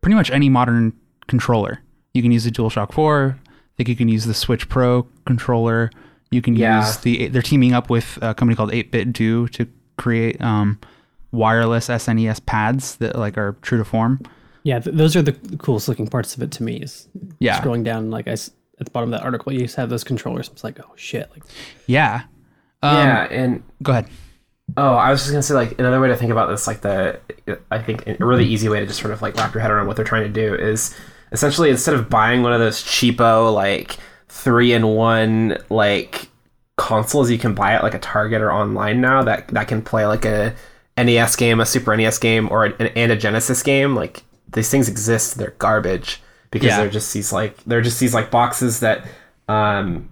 pretty 0.00 0.14
much 0.14 0.30
any 0.30 0.48
modern 0.48 0.92
controller. 1.26 1.80
You 2.14 2.22
can 2.22 2.30
use 2.32 2.44
the 2.44 2.50
DualShock 2.50 2.92
4. 2.92 3.38
I 3.38 3.50
think 3.76 3.88
you 3.88 3.96
can 3.96 4.08
use 4.08 4.26
the 4.26 4.34
Switch 4.34 4.68
Pro 4.68 5.04
controller. 5.26 5.90
You 6.30 6.42
can 6.42 6.54
Yeah. 6.54 6.80
use 6.86 6.98
the. 6.98 7.28
They're 7.28 7.42
teaming 7.42 7.72
up 7.72 7.90
with 7.90 8.18
a 8.22 8.34
company 8.34 8.54
called 8.54 8.70
8BitDo 8.70 9.50
to 9.50 9.66
create 9.96 10.40
um, 10.40 10.78
wireless 11.32 11.88
SNES 11.88 12.44
pads 12.46 12.96
that 12.96 13.16
like 13.16 13.36
are 13.38 13.56
true 13.62 13.78
to 13.78 13.84
form. 13.84 14.20
Yeah, 14.62 14.78
th- 14.78 14.94
those 14.94 15.16
are 15.16 15.22
the 15.22 15.32
the 15.32 15.56
coolest 15.56 15.88
looking 15.88 16.06
parts 16.06 16.36
of 16.36 16.42
it 16.42 16.50
to 16.52 16.62
me. 16.62 16.76
Is 16.76 17.08
Yeah. 17.40 17.60
scrolling 17.60 17.82
down 17.82 18.10
like 18.10 18.28
I 18.28 18.32
s- 18.32 18.50
at 18.80 18.86
the 18.86 18.90
bottom 18.90 19.12
of 19.12 19.18
that 19.18 19.24
article, 19.24 19.52
you 19.52 19.60
just 19.60 19.76
have 19.76 19.90
those 19.90 20.04
controllers. 20.04 20.48
It's 20.48 20.64
like 20.64 20.80
oh 20.80 20.92
shit, 20.96 21.30
like 21.32 21.42
Yeah. 21.86 22.22
Um, 22.82 22.96
yeah, 22.96 23.24
and 23.30 23.62
Go 23.82 23.92
ahead. 23.92 24.06
Oh, 24.76 24.94
I 24.94 25.10
was 25.10 25.20
just 25.20 25.30
gonna 25.30 25.42
say 25.42 25.54
like 25.54 25.78
another 25.78 26.00
way 26.00 26.08
to 26.08 26.16
think 26.16 26.32
about 26.32 26.48
this, 26.48 26.66
like 26.66 26.80
the 26.80 27.20
I 27.70 27.80
think 27.80 28.06
a 28.06 28.16
really 28.24 28.46
easy 28.46 28.68
way 28.68 28.80
to 28.80 28.86
just 28.86 29.00
sort 29.00 29.12
of 29.12 29.22
like 29.22 29.36
wrap 29.36 29.54
your 29.54 29.60
head 29.60 29.70
around 29.70 29.86
what 29.86 29.96
they're 29.96 30.04
trying 30.04 30.24
to 30.24 30.28
do 30.28 30.54
is 30.54 30.94
essentially 31.32 31.70
instead 31.70 31.94
of 31.94 32.08
buying 32.08 32.42
one 32.42 32.52
of 32.52 32.60
those 32.60 32.82
cheapo 32.82 33.52
like 33.52 33.96
three 34.28 34.72
in 34.72 34.86
one 34.86 35.58
like 35.68 36.28
consoles 36.76 37.30
you 37.30 37.38
can 37.38 37.54
buy 37.54 37.72
at 37.72 37.82
like 37.82 37.94
a 37.94 37.98
Target 37.98 38.40
or 38.40 38.52
online 38.52 39.00
now 39.00 39.22
that 39.22 39.48
that 39.48 39.68
can 39.68 39.82
play 39.82 40.06
like 40.06 40.24
a 40.24 40.54
NES 40.96 41.36
game, 41.36 41.60
a 41.60 41.66
Super 41.66 41.96
NES 41.96 42.18
game, 42.18 42.48
or 42.50 42.66
an, 42.66 42.88
and 42.88 43.12
a 43.12 43.16
Genesis 43.16 43.62
game. 43.62 43.94
Like 43.94 44.22
these 44.52 44.70
things 44.70 44.88
exist. 44.88 45.36
They're 45.36 45.54
garbage 45.58 46.22
because 46.50 46.68
Yeah. 46.68 46.78
they're 46.78 46.90
just 46.90 47.12
these 47.14 47.32
like 47.32 47.56
they're 47.64 47.80
just 47.82 48.00
these 48.00 48.14
like 48.14 48.30
boxes 48.30 48.80
that 48.80 49.04
um, 49.48 50.08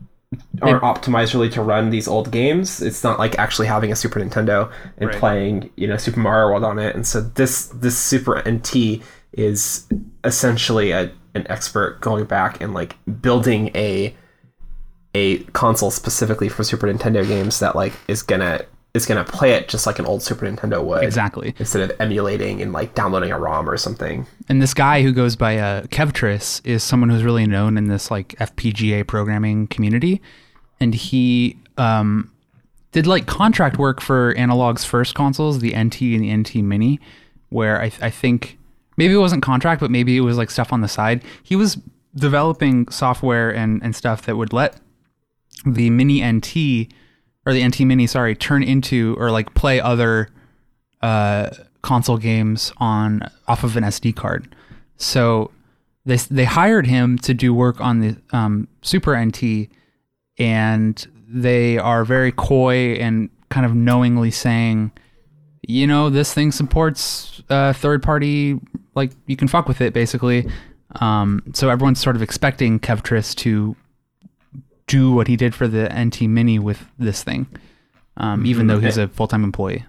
aren't 0.61 0.83
optimized 0.83 1.33
really 1.35 1.49
to 1.51 1.63
run 1.63 1.91
these 1.91 2.07
old 2.09 2.31
games. 2.31 2.83
It's 2.83 3.03
not 3.05 3.19
like 3.19 3.39
actually 3.39 3.67
having 3.69 3.93
a 3.93 3.97
Super 3.97 4.21
Nintendo 4.21 4.71
and 4.99 5.11
Right. 5.11 5.19
playing 5.19 5.71
you 5.77 5.87
know 5.87 5.97
Super 5.97 6.21
Mario 6.21 6.49
World 6.49 6.65
on 6.65 6.79
it. 6.79 6.95
And 6.95 7.07
so 7.07 7.21
this 7.21 7.67
this 7.67 7.97
Super 7.97 8.43
NT 8.49 9.03
is 9.33 9.87
essentially 10.25 10.91
a, 10.91 11.11
an 11.35 11.47
expert 11.49 12.01
going 12.01 12.25
back 12.25 12.61
and 12.61 12.75
like 12.75 12.97
building 13.23 13.71
a 13.75 14.15
a 15.15 15.39
console 15.53 15.91
specifically 15.91 16.49
for 16.49 16.63
Super 16.65 16.87
Nintendo 16.87 17.27
games 17.27 17.59
that 17.61 17.75
like 17.75 17.93
is 18.09 18.23
gonna 18.23 18.65
is 19.03 19.07
gonna 19.07 19.25
play 19.25 19.53
it 19.53 19.69
just 19.69 19.87
like 19.87 19.99
an 19.99 20.07
old 20.07 20.23
Super 20.23 20.47
Nintendo 20.47 20.83
would 20.85 21.03
Exactly. 21.03 21.55
instead 21.59 21.91
of 21.91 22.01
emulating 22.01 22.61
and 22.63 22.73
like 22.73 22.95
downloading 22.95 23.31
a 23.33 23.39
ROM 23.39 23.69
or 23.69 23.77
something. 23.77 24.27
And 24.49 24.61
this 24.61 24.75
guy 24.75 25.03
who 25.03 25.13
goes 25.13 25.37
by 25.37 25.59
uh, 25.59 25.83
Kevtris 25.85 26.61
is 26.67 26.83
someone 26.83 27.09
who's 27.11 27.23
really 27.25 27.47
known 27.47 27.77
in 27.79 27.89
this 27.89 28.11
like 28.11 28.31
FPGA 28.39 29.07
programming 29.07 29.67
community, 29.69 30.21
and 30.81 30.95
he 30.95 31.59
um, 31.77 32.31
did 32.93 33.07
like 33.07 33.27
contract 33.27 33.79
work 33.79 34.01
for 34.01 34.35
Analogue's 34.37 34.85
first 34.85 35.15
consoles, 35.15 35.61
the 35.61 35.71
NT 35.77 36.01
and 36.03 36.23
the 36.23 36.37
NT 36.37 36.57
Mini, 36.57 37.01
where 37.51 37.81
I, 37.81 37.91
I 38.03 38.11
think 38.11 38.59
maybe 38.97 39.15
it 39.15 39.19
wasn't 39.19 39.43
contract, 39.43 39.81
but 39.81 39.91
maybe 39.91 40.17
it 40.17 40.21
was 40.21 40.37
like 40.37 40.51
stuff 40.51 40.73
on 40.73 40.81
the 40.81 40.89
side. 40.89 41.23
He 41.43 41.57
was 41.57 41.79
developing 42.15 42.89
software 42.89 43.55
and 43.55 43.83
and 43.83 43.95
stuff 43.95 44.23
that 44.27 44.37
would 44.37 44.53
let 44.53 44.81
the 45.67 45.91
Mini 45.91 46.23
NT 46.25 46.93
or 47.49 47.55
the 47.55 47.67
NT 47.67 47.81
Mini, 47.81 48.07
sorry, 48.07 48.37
turn 48.37 48.63
into 48.63 49.17
or 49.19 49.31
like 49.31 49.55
play 49.55 49.81
other 49.81 50.29
uh, 51.01 51.49
console 51.81 52.19
games 52.19 52.75
on 52.77 53.23
off 53.47 53.65
of 53.65 53.75
an 53.75 53.85
SD 53.85 54.15
card. 54.15 54.55
So 54.99 55.51
they 56.05 56.17
they 56.17 56.45
hired 56.45 56.87
him 56.87 57.17
to 57.21 57.33
do 57.33 57.55
work 57.55 57.81
on 57.81 58.01
the 58.01 58.17
um, 58.33 58.69
Super 58.83 59.19
NT, 59.19 59.71
and 60.39 61.07
they 61.27 61.79
are 61.79 62.05
very 62.05 62.33
coy 62.33 62.97
and 63.01 63.31
kind 63.49 63.65
of 63.65 63.75
knowingly 63.75 64.31
saying, 64.31 64.93
you 65.67 65.87
know, 65.87 66.11
this 66.11 66.35
thing 66.35 66.53
supports 66.53 67.43
uh, 67.49 67.73
third 67.73 68.03
party, 68.03 68.61
like 68.95 69.13
you 69.27 69.37
can 69.37 69.49
fuck 69.49 69.67
with 69.67 69.81
it 69.81 69.95
basically. 69.95 70.47
Um, 71.01 71.43
so 71.55 71.71
everyone's 71.71 72.01
sort 72.01 72.15
of 72.15 72.21
expecting 72.21 72.79
Kevtris 72.79 73.35
to 73.37 73.75
do 74.89 75.13
what 75.13 75.29
he 75.29 75.37
did 75.37 75.55
for 75.55 75.69
the 75.69 75.89
NT 75.97 76.23
Mini 76.23 76.59
with 76.59 76.85
this 76.99 77.23
thing, 77.23 77.47
um, 78.17 78.45
even 78.45 78.67
though 78.67 78.81
he's 78.81 78.99
a 78.99 79.07
full 79.09 79.29
time 79.29 79.45
employee. 79.45 79.85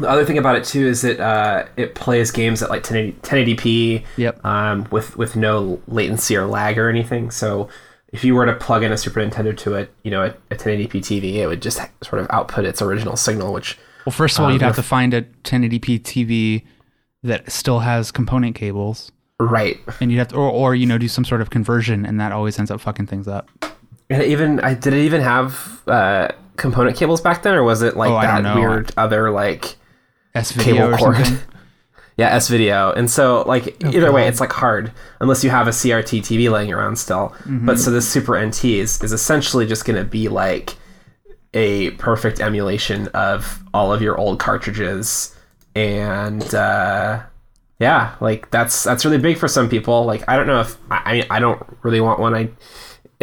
The 0.00 0.08
other 0.08 0.24
thing 0.24 0.38
about 0.38 0.56
it 0.56 0.64
too 0.64 0.86
is 0.86 1.02
that 1.02 1.20
uh, 1.20 1.66
it 1.76 1.94
plays 1.94 2.30
games 2.30 2.62
at 2.62 2.70
like 2.70 2.80
1080, 2.82 3.18
1080p 3.54 4.04
Yep. 4.16 4.44
um, 4.44 4.88
with 4.90 5.16
with 5.18 5.36
no 5.36 5.80
latency 5.86 6.34
or 6.34 6.46
lag 6.46 6.78
or 6.78 6.88
anything. 6.88 7.30
So 7.30 7.68
if 8.10 8.24
you 8.24 8.34
were 8.34 8.46
to 8.46 8.54
plug 8.54 8.82
in 8.82 8.90
a 8.92 8.96
Super 8.96 9.20
Nintendo 9.20 9.56
to 9.58 9.74
it, 9.74 9.92
you 10.02 10.10
know, 10.10 10.22
a, 10.24 10.28
a 10.50 10.56
1080p 10.56 10.90
TV, 11.00 11.34
it 11.34 11.46
would 11.46 11.60
just 11.62 11.78
sort 12.02 12.20
of 12.22 12.26
output 12.30 12.64
its 12.64 12.80
original 12.82 13.16
signal, 13.16 13.52
which 13.52 13.78
Well, 14.06 14.12
first 14.12 14.38
of 14.38 14.40
all, 14.42 14.46
Um, 14.46 14.54
you'd 14.54 14.62
have 14.62 14.76
to 14.76 14.82
find 14.82 15.12
a 15.14 15.22
1080p 15.22 16.00
TV 16.00 16.62
that 17.22 17.50
still 17.52 17.80
has 17.80 18.10
component 18.10 18.54
cables, 18.56 19.12
right. 19.38 19.78
and 20.00 20.10
you'd 20.10 20.18
have 20.18 20.28
to, 20.28 20.36
or, 20.36 20.50
or 20.50 20.74
you 20.74 20.86
know, 20.86 20.98
do 20.98 21.06
some 21.08 21.24
sort 21.24 21.40
of 21.42 21.50
conversion, 21.50 22.04
and 22.06 22.18
that 22.20 22.32
always 22.32 22.58
ends 22.58 22.70
up 22.70 22.80
fucking 22.80 23.06
things 23.06 23.28
up. 23.28 23.48
And 24.12 24.22
even 24.24 24.60
I 24.60 24.74
did 24.74 24.92
it 24.94 25.04
even 25.04 25.20
have 25.20 25.82
uh, 25.86 26.28
component 26.56 26.96
cables 26.96 27.20
back 27.20 27.42
then, 27.42 27.54
or 27.54 27.62
was 27.62 27.82
it 27.82 27.96
like 27.96 28.10
Oh, 28.10 28.20
that 28.20 28.42
weird 28.56 28.92
other 28.96 29.30
like 29.30 29.76
S 30.34 30.52
video 30.52 30.96
cable 30.96 30.98
cord? 30.98 31.40
yeah, 32.16 32.28
S 32.30 32.48
video. 32.48 32.92
And 32.92 33.10
so 33.10 33.42
like 33.46 33.82
either 33.84 34.12
way, 34.12 34.28
it's 34.28 34.40
like 34.40 34.52
hard 34.52 34.92
unless 35.20 35.42
you 35.44 35.50
have 35.50 35.66
a 35.66 35.70
CRT 35.70 36.20
TV 36.20 36.50
laying 36.50 36.72
around 36.72 36.96
still. 36.96 37.34
But 37.46 37.78
so 37.78 37.90
this 37.90 38.08
Super 38.08 38.38
NT 38.44 38.64
is 38.64 39.02
is 39.02 39.12
essentially 39.12 39.66
just 39.66 39.84
going 39.84 39.98
to 40.02 40.08
be 40.08 40.28
like 40.28 40.76
a 41.54 41.90
perfect 41.92 42.40
emulation 42.40 43.08
of 43.08 43.62
all 43.74 43.92
of 43.92 44.00
your 44.02 44.16
old 44.18 44.38
cartridges. 44.38 45.34
And 45.74 46.54
uh 46.54 47.22
yeah 47.78 48.14
like 48.20 48.50
that's 48.50 48.84
that's 48.84 49.04
really 49.04 49.18
big 49.18 49.38
for 49.38 49.48
some 49.48 49.68
people. 49.68 50.04
Like 50.04 50.22
i 50.28 50.36
don't 50.36 50.46
know 50.46 50.60
if 50.60 50.76
i 50.90 51.02
I 51.04 51.12
mean 51.14 51.24
i 51.30 51.40
don't 51.40 51.62
really 51.82 52.00
want 52.00 52.20
one. 52.20 52.34
I 52.34 52.50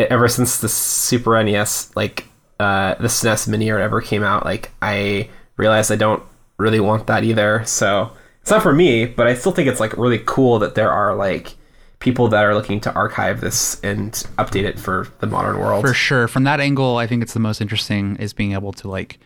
ever 0.09 0.27
since 0.27 0.57
the 0.57 0.69
super 0.69 1.41
nes 1.43 1.95
like 1.95 2.25
uh 2.59 2.95
the 2.95 3.07
snes 3.07 3.47
mini 3.47 3.69
or 3.69 3.79
ever 3.79 4.01
came 4.01 4.23
out 4.23 4.45
like 4.45 4.71
i 4.81 5.29
realized 5.57 5.91
i 5.91 5.95
don't 5.95 6.23
really 6.57 6.79
want 6.79 7.07
that 7.07 7.23
either 7.23 7.63
so 7.65 8.11
it's 8.41 8.51
not 8.51 8.61
for 8.61 8.73
me 8.73 9.05
but 9.05 9.27
i 9.27 9.33
still 9.33 9.51
think 9.51 9.67
it's 9.67 9.79
like 9.79 9.95
really 9.97 10.21
cool 10.25 10.59
that 10.59 10.75
there 10.75 10.91
are 10.91 11.15
like 11.15 11.55
people 11.99 12.29
that 12.29 12.45
are 12.45 12.55
looking 12.55 12.79
to 12.79 12.93
archive 12.93 13.41
this 13.41 13.79
and 13.81 14.13
update 14.37 14.63
it 14.63 14.79
for 14.79 15.07
the 15.19 15.27
modern 15.27 15.57
world 15.59 15.85
For 15.85 15.93
sure. 15.93 16.29
From 16.29 16.45
that 16.45 16.61
angle, 16.61 16.95
I 16.95 17.05
think 17.07 17.21
it's 17.21 17.33
the 17.33 17.41
most 17.41 17.59
interesting 17.59 18.15
is 18.15 18.31
being 18.31 18.53
able 18.53 18.71
to 18.73 18.87
like 18.87 19.19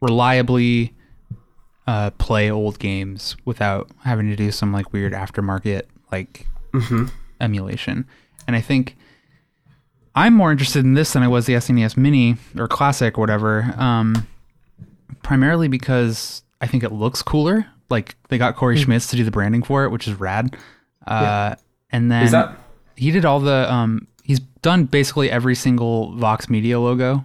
reliably 0.00 0.94
uh, 1.88 2.10
play 2.12 2.50
old 2.50 2.78
games 2.78 3.36
without 3.44 3.90
having 4.04 4.28
to 4.28 4.36
do 4.36 4.52
some 4.52 4.72
like 4.72 4.92
weird 4.92 5.12
aftermarket 5.12 5.82
like 6.12 6.46
emulation. 7.40 8.06
And 8.46 8.54
I 8.54 8.60
think 8.60 8.96
I'm 10.14 10.34
more 10.34 10.52
interested 10.52 10.84
in 10.84 10.94
this 10.94 11.12
than 11.12 11.22
I 11.22 11.28
was 11.28 11.46
the 11.46 11.54
SNES 11.54 11.96
Mini 11.96 12.36
or 12.56 12.68
Classic 12.68 13.16
or 13.18 13.20
whatever. 13.20 13.74
Um, 13.76 14.26
primarily 15.22 15.68
because 15.68 16.42
I 16.60 16.66
think 16.66 16.84
it 16.84 16.92
looks 16.92 17.22
cooler. 17.22 17.66
Like 17.90 18.16
they 18.28 18.38
got 18.38 18.56
Corey 18.56 18.76
Schmitz 18.76 19.08
to 19.08 19.16
do 19.16 19.24
the 19.24 19.30
branding 19.30 19.62
for 19.62 19.84
it, 19.84 19.90
which 19.90 20.06
is 20.08 20.18
rad. 20.20 20.56
Uh, 21.06 21.54
And 21.90 22.10
then 22.10 22.24
is 22.24 22.30
that 22.32 22.56
he 22.96 23.10
did 23.10 23.24
all 23.24 23.40
the 23.40 23.72
um 23.72 24.06
he's 24.22 24.40
done 24.62 24.84
basically 24.84 25.30
every 25.30 25.54
single 25.54 26.16
Vox 26.16 26.48
Media 26.48 26.80
logo 26.80 27.24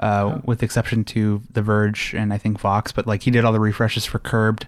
uh 0.00 0.40
with 0.44 0.62
exception 0.62 1.04
to 1.04 1.40
The 1.52 1.62
Verge 1.62 2.14
and 2.14 2.32
I 2.32 2.38
think 2.38 2.60
Vox 2.60 2.92
but 2.92 3.06
like 3.06 3.22
he 3.22 3.30
did 3.30 3.44
all 3.44 3.52
the 3.52 3.60
refreshes 3.60 4.04
for 4.04 4.18
Curbed, 4.18 4.66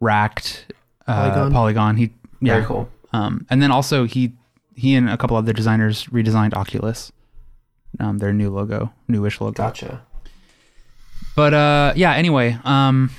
Racked, 0.00 0.66
uh, 1.06 1.30
Polygon. 1.30 1.52
Polygon. 1.52 1.96
He 1.96 2.10
yeah. 2.40 2.54
very 2.54 2.64
cool 2.66 2.88
Um 3.12 3.46
and 3.50 3.62
then 3.62 3.70
also 3.70 4.04
he 4.04 4.32
he 4.76 4.94
and 4.94 5.10
a 5.10 5.16
couple 5.16 5.36
other 5.36 5.52
designers 5.52 6.04
redesigned 6.06 6.54
Oculus. 6.54 7.10
Um 7.98 8.18
their 8.18 8.32
new 8.32 8.50
logo, 8.50 8.92
newish 9.08 9.40
logo. 9.40 9.52
gotcha 9.52 10.06
But 11.36 11.52
uh, 11.52 11.92
yeah. 11.96 12.14
Anyway, 12.14 12.58
um, 12.64 13.10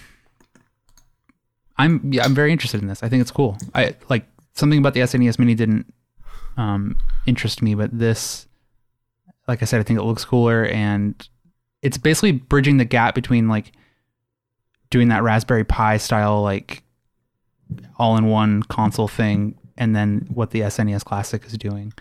I'm 1.77 2.11
yeah, 2.11 2.23
I'm 2.23 2.33
very 2.33 2.51
interested 2.51 2.81
in 2.81 2.87
this. 2.87 3.03
I 3.03 3.09
think 3.09 3.21
it's 3.21 3.31
cool. 3.31 3.57
I 3.75 3.95
like 4.09 4.25
something 4.55 4.79
about 4.79 4.95
the 4.95 5.01
SNES 5.01 5.37
Mini 5.37 5.53
didn't 5.53 5.93
um, 6.57 6.97
interest 7.27 7.61
me, 7.61 7.75
but 7.75 7.97
this, 7.97 8.47
like 9.47 9.61
I 9.61 9.65
said, 9.65 9.79
I 9.79 9.83
think 9.83 9.99
it 9.99 10.03
looks 10.03 10.25
cooler, 10.25 10.65
and 10.65 11.13
it's 11.83 11.99
basically 11.99 12.31
bridging 12.31 12.77
the 12.77 12.85
gap 12.85 13.13
between 13.13 13.47
like 13.47 13.71
doing 14.89 15.09
that 15.09 15.21
Raspberry 15.21 15.63
Pi 15.63 15.97
style 15.97 16.41
like 16.41 16.81
all-in-one 17.99 18.63
console 18.63 19.07
thing, 19.07 19.57
and 19.77 19.95
then 19.95 20.27
what 20.33 20.51
the 20.51 20.61
SNES 20.61 21.03
Classic 21.05 21.45
is 21.45 21.53
doing. 21.53 21.93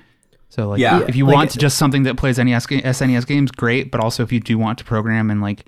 So 0.49 0.69
like, 0.71 0.81
Yeah. 0.81 1.03
if 1.07 1.17
you 1.17 1.27
Like- 1.27 1.35
want 1.35 1.59
just 1.59 1.77
something 1.77 2.05
that 2.05 2.17
plays 2.17 2.39
NES 2.39 2.67
SNES 2.67 3.27
games, 3.27 3.51
great. 3.51 3.91
But 3.91 4.01
also, 4.01 4.23
if 4.23 4.33
you 4.33 4.41
do 4.41 4.57
want 4.59 4.79
to 4.79 4.85
program 4.85 5.31
and 5.31 5.41
like 5.43 5.65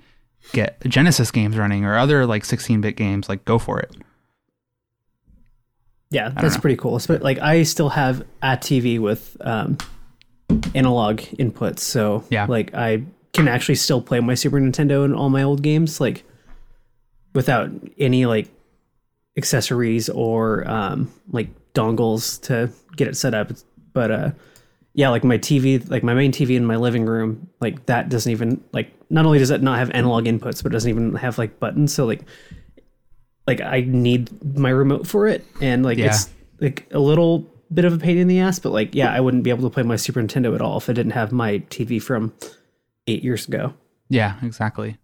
get 0.53 0.79
Genesis 0.87 1.31
games 1.31 1.57
running 1.57 1.83
or 1.85 1.97
other 1.97 2.25
like 2.25 2.43
16-bit 2.43 2.95
games, 2.95 3.27
like 3.29 3.43
go 3.45 3.59
for 3.59 3.79
it. 3.79 3.95
Yeah, 6.11 6.29
that's 6.29 6.55
know. 6.55 6.61
pretty 6.61 6.75
cool. 6.77 6.99
But 7.07 7.21
like, 7.21 7.39
I 7.39 7.63
still 7.63 7.89
have 7.89 8.21
a 8.41 8.57
TV 8.57 8.99
with 8.99 9.37
um, 9.41 9.77
analog 10.73 11.19
inputs, 11.37 11.79
so 11.79 12.23
Yeah. 12.29 12.45
like 12.49 12.73
I 12.73 13.03
can 13.33 13.47
actually 13.47 13.75
still 13.75 14.01
play 14.01 14.19
my 14.19 14.33
Super 14.33 14.59
Nintendo 14.59 15.05
and 15.05 15.13
all 15.13 15.29
my 15.29 15.43
old 15.43 15.61
games 15.61 16.01
like 16.01 16.23
without 17.35 17.69
any 17.99 18.25
like 18.25 18.47
accessories 19.37 20.09
or 20.09 20.67
um, 20.67 21.11
like 21.31 21.49
dongles 21.73 22.41
to 22.43 22.71
get 22.95 23.07
it 23.07 23.15
set 23.17 23.33
up. 23.33 23.51
But 23.93 24.11
uh, 24.11 24.31
yeah, 24.93 25.09
like 25.09 25.23
my 25.23 25.37
TV, 25.37 25.87
like 25.89 26.03
my 26.03 26.13
main 26.13 26.31
TV 26.31 26.55
in 26.55 26.65
my 26.65 26.75
living 26.75 27.05
room, 27.05 27.49
like 27.59 27.85
that 27.87 28.09
doesn't 28.09 28.31
even 28.31 28.63
like. 28.71 28.91
Not 29.11 29.25
only 29.25 29.39
does 29.39 29.49
it 29.49 29.63
not 29.63 29.79
have 29.79 29.89
analog 29.91 30.25
inputs, 30.25 30.61
but 30.61 30.71
it 30.71 30.73
doesn't 30.73 30.89
even 30.89 31.15
have 31.15 31.37
like 31.39 31.59
buttons. 31.59 31.93
So 31.93 32.05
like 32.05 32.21
like 33.47 33.61
I 33.61 33.81
need 33.81 34.29
my 34.57 34.69
remote 34.69 35.07
for 35.07 35.27
it, 35.27 35.45
and 35.61 35.83
like 35.83 35.97
Yeah. 35.97 36.07
it's 36.07 36.29
like 36.61 36.87
a 36.91 36.99
little 36.99 37.47
bit 37.73 37.85
of 37.85 37.93
a 37.93 37.97
pain 37.97 38.17
in 38.17 38.27
the 38.27 38.39
ass. 38.39 38.59
But 38.59 38.71
like, 38.71 38.93
yeah, 38.93 39.11
I 39.11 39.19
wouldn't 39.19 39.43
be 39.43 39.49
able 39.49 39.63
to 39.67 39.73
play 39.73 39.83
my 39.83 39.95
Super 39.95 40.21
Nintendo 40.21 40.53
at 40.53 40.61
all 40.61 40.77
if 40.77 40.89
I 40.89 40.93
didn't 40.93 41.13
have 41.13 41.31
my 41.31 41.59
TV 41.69 42.01
from 42.01 42.33
eight 43.07 43.23
years 43.23 43.47
ago. 43.47 43.73
Yeah, 44.09 44.35
exactly. 44.43 44.97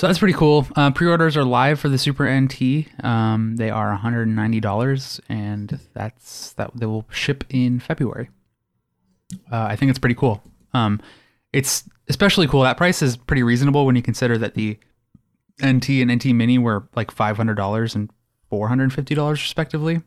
So 0.00 0.06
that's 0.06 0.18
pretty 0.18 0.32
cool. 0.32 0.66
Uh, 0.76 0.90
pre-orders 0.92 1.36
are 1.36 1.44
live 1.44 1.78
for 1.78 1.90
the 1.90 1.98
Super 1.98 2.24
NT. 2.26 2.86
Um, 3.04 3.56
they 3.56 3.68
are 3.68 3.94
$190, 3.94 5.20
and 5.28 5.78
that's 5.92 6.54
that. 6.54 6.70
They 6.74 6.86
will 6.86 7.04
ship 7.10 7.44
in 7.50 7.80
February. 7.80 8.30
Uh, 9.52 9.64
I 9.64 9.76
think 9.76 9.90
it's 9.90 9.98
pretty 9.98 10.14
cool. 10.14 10.42
Um, 10.72 11.02
it's 11.52 11.84
especially 12.08 12.48
cool. 12.48 12.62
That 12.62 12.78
price 12.78 13.02
is 13.02 13.18
pretty 13.18 13.42
reasonable 13.42 13.84
when 13.84 13.94
you 13.94 14.00
consider 14.00 14.38
that 14.38 14.54
the 14.54 14.78
NT 15.62 15.90
and 15.90 16.10
NT 16.10 16.34
Mini 16.34 16.56
were 16.56 16.88
like 16.96 17.14
$500 17.14 17.94
and 17.94 18.10
four 18.48 18.68
hundred 18.68 18.84
and 18.84 18.94
fifty 18.94 19.14
dollars 19.14 19.42
respectively. 19.42 20.00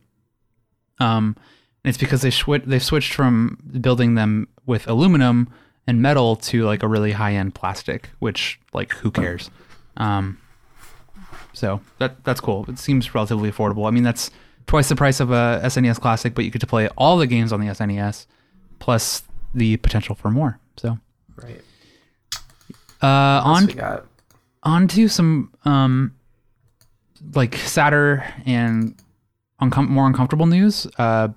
Um, 1.00 1.36
and 1.84 1.90
it's 1.92 2.00
because 2.00 2.24
they 2.24 2.32
swi- 2.32 2.66
they've 2.66 2.82
switched 2.82 3.14
from 3.14 3.60
building 3.80 4.16
them 4.16 4.48
with 4.66 4.88
aluminum 4.88 5.54
and 5.86 6.02
metal 6.02 6.36
to 6.38 6.64
like 6.64 6.82
a 6.82 6.88
really 6.88 7.12
high 7.12 7.34
end 7.34 7.54
plastic, 7.54 8.10
which 8.18 8.60
like 8.74 8.92
who 8.94 9.12
cares? 9.12 9.52
Um, 9.98 10.38
so 11.54 11.82
that 12.00 12.24
that's 12.24 12.40
cool. 12.42 12.66
It 12.68 12.80
seems 12.80 13.14
relatively 13.14 13.52
affordable. 13.52 13.88
I 13.88 13.92
mean, 13.92 14.04
that's 14.04 14.32
twice 14.68 14.90
the 14.90 14.96
price 14.96 15.20
of 15.20 15.32
a 15.32 15.62
SNES 15.64 16.00
Classic, 16.00 16.34
but 16.34 16.46
you 16.46 16.52
get 16.52 16.60
to 16.62 16.68
play 16.68 16.88
all 16.98 17.18
the 17.18 17.28
games 17.28 17.52
on 17.54 17.60
the 17.62 17.68
SNES, 17.68 18.26
plus 18.80 19.24
the 19.54 19.78
potential 19.78 20.16
for 20.16 20.32
more. 20.32 20.60
So 20.78 20.98
Right. 21.36 21.62
uh, 23.02 23.06
On 23.08 23.44
on 23.64 23.66
we 23.68 23.74
got 23.74 24.06
on 24.64 24.88
to 24.90 25.08
some 25.08 25.52
um 25.66 26.16
like 27.36 27.56
sadder 27.56 28.24
and 28.46 28.96
uncom- 29.62 29.88
more 29.90 30.08
uncomfortable 30.08 30.46
news. 30.46 30.88
Uh, 30.98 31.30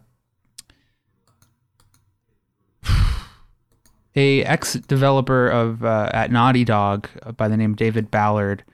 a 4.17 4.43
ex 4.45 4.75
developer 4.75 5.49
of 5.49 5.85
uh, 5.85 6.11
at 6.13 6.33
Naughty 6.33 6.65
Dog 6.65 7.09
uh, 7.23 7.33
by 7.33 7.49
the 7.49 7.57
name 7.57 7.75
David 7.75 8.11
Ballard 8.11 8.65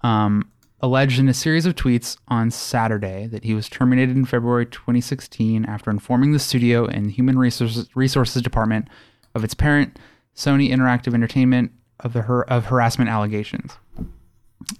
um, 0.00 0.50
alleged 0.80 1.18
in 1.18 1.28
a 1.28 1.34
series 1.34 1.66
of 1.66 1.74
tweets 1.74 2.16
on 2.28 2.50
Saturday 2.50 3.26
that 3.26 3.44
he 3.44 3.54
was 3.54 3.68
terminated 3.68 4.16
in 4.16 4.24
February 4.24 4.66
2016 4.66 5.64
after 5.66 5.90
informing 5.90 6.32
the 6.32 6.38
studio 6.38 6.86
and 6.86 7.10
Human 7.12 7.38
Resources, 7.38 7.88
Resources 7.94 8.42
Department 8.42 8.88
of 9.34 9.44
its 9.44 9.54
parent, 9.54 9.98
Sony 10.34 10.70
Interactive 10.70 11.14
Entertainment, 11.14 11.72
of 12.00 12.12
the 12.12 12.22
har- 12.22 12.44
of 12.44 12.66
harassment 12.66 13.10
allegations. 13.10 13.72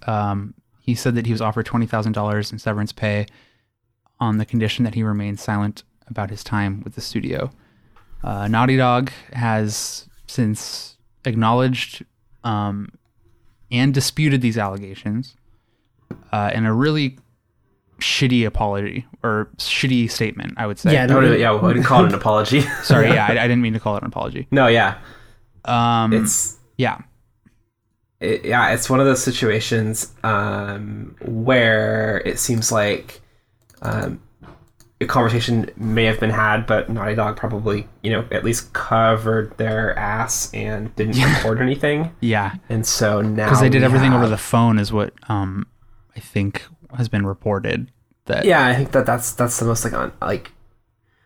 Um, 0.07 0.55
he 0.81 0.95
said 0.95 1.17
that 1.17 1.27
he 1.27 1.33
was 1.33 1.43
offered 1.43 1.67
twenty 1.67 1.87
thousand 1.87 2.13
dollars 2.13 2.53
in 2.53 2.59
severance 2.59 2.93
pay 2.93 3.27
on 4.21 4.39
the 4.39 4.47
condition 4.47 4.85
that 4.85 4.95
he 4.95 5.03
remained 5.03 5.41
silent 5.41 5.83
about 6.07 6.31
his 6.31 6.43
time 6.43 6.81
with 6.83 6.95
the 6.95 7.01
studio. 7.01 7.51
Uh, 8.23 8.49
Naughty 8.49 8.77
Dog 8.77 9.11
has 9.33 10.09
since 10.27 10.97
acknowledged 11.25 12.05
um, 12.45 12.91
and 13.71 13.95
disputed 13.95 14.41
these 14.41 14.59
allegations 14.59 15.37
uh, 16.33 16.51
in 16.55 16.65
a 16.67 16.73
really 16.75 17.19
shitty 18.01 18.47
apology 18.47 19.07
or 19.23 19.51
shitty 19.57 20.11
statement, 20.11 20.55
I 20.57 20.67
would 20.67 20.79
say. 20.79 20.93
Yeah, 20.93 21.05
I 21.05 21.07
don't 21.07 21.39
yeah, 21.39 21.53
we 21.53 21.61
wouldn't 21.61 21.87
call 21.87 22.05
it 22.05 22.09
an 22.09 22.15
apology. 22.21 22.61
Sorry, 22.83 23.09
yeah, 23.09 23.27
I, 23.27 23.33
I 23.45 23.49
didn't 23.49 23.63
mean 23.63 23.73
to 23.75 23.81
call 23.81 23.97
it 23.97 24.03
an 24.03 24.09
apology. 24.09 24.47
no, 24.51 24.67
yeah. 24.67 24.99
Um, 25.65 26.13
It's 26.13 26.57
yeah, 26.77 26.99
it, 28.21 28.45
yeah, 28.45 28.71
it's 28.71 28.89
one 28.89 29.01
of 29.01 29.07
those 29.07 29.23
situations 29.23 30.13
um, 30.23 31.17
where 31.25 32.23
it 32.25 32.39
seems 32.39 32.73
like 32.73 33.21
um, 33.83 34.21
a 35.01 35.07
conversation 35.07 35.71
may 35.77 36.05
have 36.05 36.19
been 36.19 36.31
had, 36.31 36.67
but 36.67 36.91
Naughty 36.91 37.15
Dog 37.15 37.37
probably, 37.37 37.87
you 38.03 38.11
know, 38.11 38.27
at 38.33 38.45
least 38.45 38.73
covered 38.73 39.57
their 39.57 39.97
ass 39.97 40.53
and 40.53 40.95
didn't 40.97 41.23
record 41.23 41.61
anything. 41.61 42.13
yeah, 42.21 42.57
And 42.69 42.85
so 42.85 43.21
now 43.21 43.47
because 43.47 43.61
they 43.61 43.69
did 43.69 43.85
everything 43.85 44.13
over 44.13 44.29
the 44.29 44.37
phone, 44.37 44.79
is 44.79 44.93
what 44.93 45.15
um, 45.29 45.67
I 46.17 46.21
think 46.21 46.65
has 46.97 47.09
been 47.09 47.27
reported. 47.27 47.93
That 48.25 48.45
Yeah, 48.45 48.67
I 48.67 48.75
think 48.75 48.91
that 48.93 49.07
that's 49.07 49.33
that's 49.33 49.59
the 49.59 49.67
most 49.67 49.85
like 49.85 49.95
on 49.95 50.13
like 50.21 50.51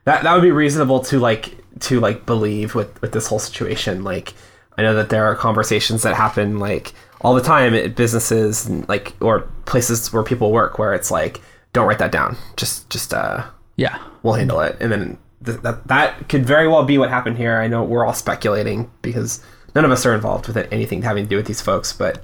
that 0.05 0.23
that 0.23 0.35
would 0.35 0.43
be 0.43 0.51
reasonable 0.51 1.01
to 1.01 1.19
like 1.19 1.57
to 1.81 1.99
like 1.99 2.27
believe 2.27 2.75
with 2.75 3.01
with 3.01 3.13
this 3.13 3.27
whole 3.27 3.39
situation. 3.39 4.05
Like 4.05 4.35
I 4.77 4.83
know 4.83 4.95
that 4.95 5.09
there 5.09 5.25
are 5.25 5.35
conversations 5.35 6.03
that 6.03 6.15
happen 6.15 6.59
like 6.59 6.93
all 7.23 7.35
the 7.35 7.43
time 7.43 7.75
at 7.75 7.97
businesses 7.97 8.67
and 8.67 8.87
like 8.89 9.15
or 9.21 9.41
places 9.65 10.13
where 10.13 10.23
people 10.23 10.53
work 10.53 10.79
where 10.79 10.93
it's 10.93 11.11
like 11.11 11.41
don't 11.73 11.89
write 11.89 11.99
that 11.99 12.13
down. 12.13 12.37
Just 12.57 12.91
just 12.91 13.15
uh 13.15 13.47
yeah, 13.77 13.99
we'll 14.23 14.35
handle 14.35 14.61
it. 14.61 14.77
And 14.81 14.91
then 14.93 15.19
th- 15.45 15.61
that 15.61 15.87
that 15.89 16.29
could 16.29 16.45
very 16.47 16.69
well 16.69 16.85
be 16.85 16.99
what 16.99 17.09
happened 17.11 17.39
here. 17.39 17.59
I 17.59 17.67
know 17.69 17.83
we're 17.85 18.05
all 18.07 18.15
speculating 18.15 18.91
because 19.03 19.43
none 19.75 19.85
of 19.85 19.91
us 19.91 20.05
are 20.07 20.15
involved 20.15 20.47
with 20.47 20.57
it, 20.57 20.69
anything 20.73 21.03
having 21.03 21.25
to 21.25 21.29
do 21.31 21.37
with 21.37 21.47
these 21.47 21.61
folks, 21.61 21.93
but 21.93 22.23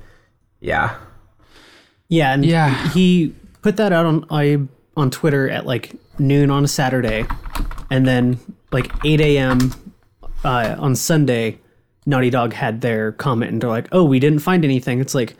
yeah. 0.60 0.96
Yeah, 2.08 2.32
and 2.32 2.44
Yeah. 2.44 2.88
he 2.90 3.34
put 3.62 3.76
that 3.76 3.92
out 3.92 4.06
on 4.06 4.24
I 4.30 4.60
on 4.96 5.10
Twitter 5.10 5.48
at 5.48 5.66
like 5.66 5.92
noon 6.18 6.50
on 6.50 6.64
a 6.64 6.68
Saturday, 6.68 7.24
and 7.90 8.06
then 8.06 8.38
like 8.72 8.90
eight 9.04 9.20
a.m. 9.20 9.72
Uh, 10.44 10.76
on 10.78 10.94
Sunday, 10.94 11.58
Naughty 12.06 12.30
Dog 12.30 12.52
had 12.52 12.80
their 12.80 13.12
comment, 13.12 13.52
and 13.52 13.60
they're 13.60 13.68
like, 13.70 13.88
"Oh, 13.92 14.04
we 14.04 14.18
didn't 14.20 14.38
find 14.40 14.64
anything." 14.64 15.00
It's 15.00 15.14
like, 15.14 15.36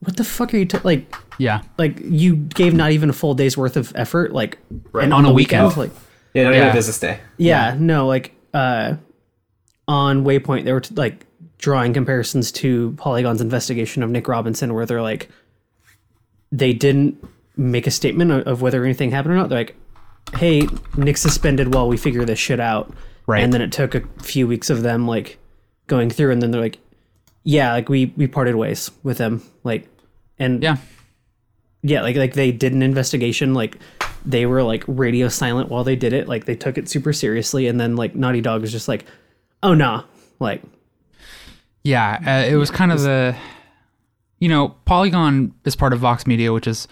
what 0.00 0.16
the 0.16 0.24
fuck 0.24 0.52
are 0.52 0.56
you 0.58 0.66
ta- 0.66 0.80
like? 0.84 1.12
Yeah, 1.38 1.62
Like 1.78 1.98
you 2.02 2.36
gave 2.36 2.74
not 2.74 2.90
even 2.92 3.10
a 3.10 3.12
full 3.12 3.34
day's 3.34 3.56
worth 3.56 3.76
of 3.76 3.92
effort, 3.94 4.32
like 4.32 4.58
and 4.94 5.14
On 5.14 5.24
a 5.24 5.28
the 5.28 5.34
weekend. 5.34 5.76
like 5.76 5.90
Yeah, 6.34 6.44
not 6.44 6.54
even 6.54 6.68
a 6.68 6.72
business 6.72 6.98
day. 7.00 7.20
yeah, 7.36 7.76
no, 7.78 8.06
like 8.06 8.34
uh, 8.54 8.94
on 9.86 10.24
Waypoint, 10.24 10.64
they 10.64 10.72
were 10.72 10.80
t- 10.80 10.94
like 10.94 11.24
drawing 11.58 11.92
comparisons 11.92 12.52
to 12.52 12.92
Polygon's 12.98 13.40
investigation 13.40 14.02
of 14.02 14.10
Nick 14.10 14.28
Robinson, 14.28 14.74
where 14.74 14.86
they're 14.86 15.02
like, 15.02 15.28
they 16.52 16.72
didn't 16.72 17.22
make 17.56 17.86
a 17.86 17.90
statement 17.90 18.30
of, 18.30 18.46
of 18.46 18.62
whether 18.62 18.84
anything 18.84 19.10
happened 19.10 19.34
or 19.34 19.36
not. 19.36 19.48
They're 19.48 19.58
like, 19.58 19.76
hey, 20.36 20.68
Nick's 20.96 21.20
suspended 21.22 21.74
while 21.74 21.88
we 21.88 21.96
figure 21.96 22.24
this 22.24 22.38
shit 22.38 22.60
out. 22.60 22.92
Right. 23.26 23.42
And 23.42 23.52
then 23.52 23.60
it 23.60 23.72
took 23.72 23.94
a 23.94 24.00
few 24.22 24.46
weeks 24.46 24.70
of 24.70 24.82
them 24.82 25.06
like 25.06 25.38
going 25.86 26.10
through, 26.10 26.32
and 26.32 26.40
then 26.40 26.50
they're 26.50 26.60
like, 26.60 26.78
yeah, 27.44 27.72
like 27.72 27.88
we 27.88 28.12
we 28.16 28.26
parted 28.26 28.54
ways 28.56 28.90
with 29.02 29.18
them, 29.18 29.42
like, 29.64 29.86
and 30.38 30.62
yeah, 30.62 30.76
yeah 31.88 32.02
like 32.02 32.16
like 32.16 32.34
they 32.34 32.52
did 32.52 32.72
an 32.72 32.82
investigation 32.82 33.54
like 33.54 33.76
they 34.24 34.46
were 34.46 34.62
like 34.62 34.84
radio 34.86 35.28
silent 35.28 35.68
while 35.68 35.84
they 35.84 35.96
did 35.96 36.12
it 36.12 36.28
like 36.28 36.44
they 36.44 36.56
took 36.56 36.76
it 36.76 36.88
super 36.88 37.12
seriously 37.12 37.66
and 37.66 37.80
then 37.80 37.96
like 37.96 38.14
naughty 38.14 38.40
dog 38.40 38.60
was 38.60 38.72
just 38.72 38.88
like 38.88 39.04
oh 39.62 39.74
nah 39.74 40.04
like 40.40 40.62
yeah. 41.88 42.18
Uh, 42.26 42.50
it 42.50 42.56
was 42.56 42.70
kind 42.70 42.92
of 42.92 43.00
the, 43.00 43.34
you 44.40 44.48
know, 44.48 44.68
Polygon 44.84 45.54
is 45.64 45.74
part 45.74 45.92
of 45.94 46.00
Vox 46.00 46.26
Media, 46.26 46.52
which 46.52 46.66
is 46.66 46.86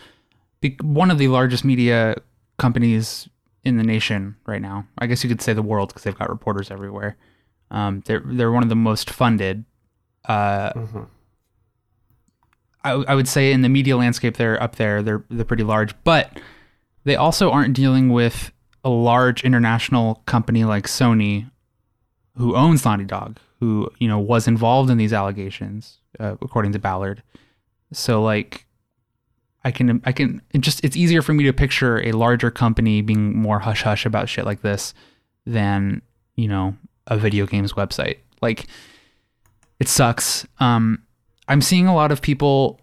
one 0.80 1.10
of 1.10 1.18
the 1.18 1.28
largest 1.28 1.64
media 1.64 2.16
companies 2.58 3.28
in 3.62 3.76
the 3.76 3.84
nation 3.84 4.36
right 4.46 4.62
now. 4.62 4.86
I 4.98 5.06
guess 5.06 5.22
you 5.22 5.28
could 5.28 5.42
say 5.42 5.52
the 5.52 5.62
world 5.62 5.88
because 5.88 6.02
they've 6.02 6.18
got 6.18 6.30
reporters 6.30 6.70
everywhere. 6.70 7.16
Um, 7.70 8.02
they're 8.06 8.22
they're 8.24 8.52
one 8.52 8.62
of 8.62 8.68
the 8.68 8.76
most 8.76 9.10
funded. 9.10 9.64
Uh, 10.24 10.72
I, 12.86 12.92
I 13.08 13.14
would 13.14 13.26
say 13.26 13.50
in 13.52 13.62
the 13.62 13.68
media 13.68 13.96
landscape 13.96 14.36
they're 14.36 14.62
up 14.62 14.76
there. 14.76 15.02
They're 15.02 15.24
they're 15.28 15.44
pretty 15.44 15.64
large, 15.64 15.94
but 16.04 16.40
they 17.04 17.16
also 17.16 17.50
aren't 17.50 17.74
dealing 17.74 18.10
with 18.10 18.52
a 18.84 18.88
large 18.88 19.42
international 19.44 20.22
company 20.26 20.64
like 20.64 20.86
Sony, 20.86 21.50
who 22.36 22.54
owns 22.54 22.84
Naughty 22.84 23.04
Dog, 23.04 23.38
who 23.58 23.90
you 23.98 24.06
know 24.06 24.18
was 24.18 24.46
involved 24.46 24.90
in 24.90 24.98
these 24.98 25.12
allegations, 25.12 25.98
uh, 26.20 26.36
according 26.40 26.72
to 26.72 26.78
Ballard. 26.78 27.22
So 27.92 28.22
like, 28.22 28.66
I 29.64 29.72
can 29.72 30.00
I 30.04 30.12
can 30.12 30.40
it 30.52 30.60
just 30.60 30.84
it's 30.84 30.96
easier 30.96 31.22
for 31.22 31.32
me 31.32 31.44
to 31.44 31.52
picture 31.52 32.00
a 32.06 32.12
larger 32.12 32.50
company 32.52 33.02
being 33.02 33.36
more 33.36 33.58
hush 33.58 33.82
hush 33.82 34.06
about 34.06 34.28
shit 34.28 34.44
like 34.44 34.62
this 34.62 34.94
than 35.44 36.02
you 36.36 36.46
know 36.46 36.76
a 37.08 37.16
video 37.16 37.46
games 37.46 37.72
website. 37.72 38.18
Like, 38.42 38.66
it 39.80 39.88
sucks. 39.88 40.46
Um, 40.60 41.02
I'm 41.48 41.60
seeing 41.62 41.86
a 41.86 41.94
lot 41.94 42.12
of 42.12 42.20
people 42.22 42.80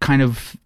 kind 0.00 0.22
of. 0.22 0.56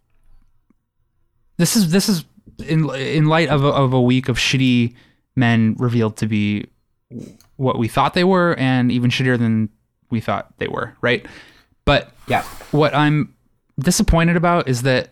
This 1.58 1.76
is 1.76 1.92
this 1.92 2.08
is 2.08 2.24
in 2.66 2.88
in 2.94 3.26
light 3.26 3.48
of 3.48 3.64
a, 3.64 3.68
of 3.68 3.92
a 3.92 4.00
week 4.00 4.28
of 4.28 4.36
shitty 4.38 4.94
men 5.36 5.74
revealed 5.78 6.16
to 6.18 6.26
be 6.26 6.66
what 7.56 7.78
we 7.78 7.88
thought 7.88 8.14
they 8.14 8.24
were 8.24 8.54
and 8.58 8.90
even 8.90 9.10
shittier 9.10 9.38
than 9.38 9.68
we 10.10 10.20
thought 10.20 10.52
they 10.58 10.68
were, 10.68 10.94
right? 11.00 11.24
But 11.84 12.12
Yeah. 12.26 12.42
what 12.70 12.94
I'm 12.94 13.34
disappointed 13.78 14.36
about 14.36 14.68
is 14.68 14.82
that 14.82 15.10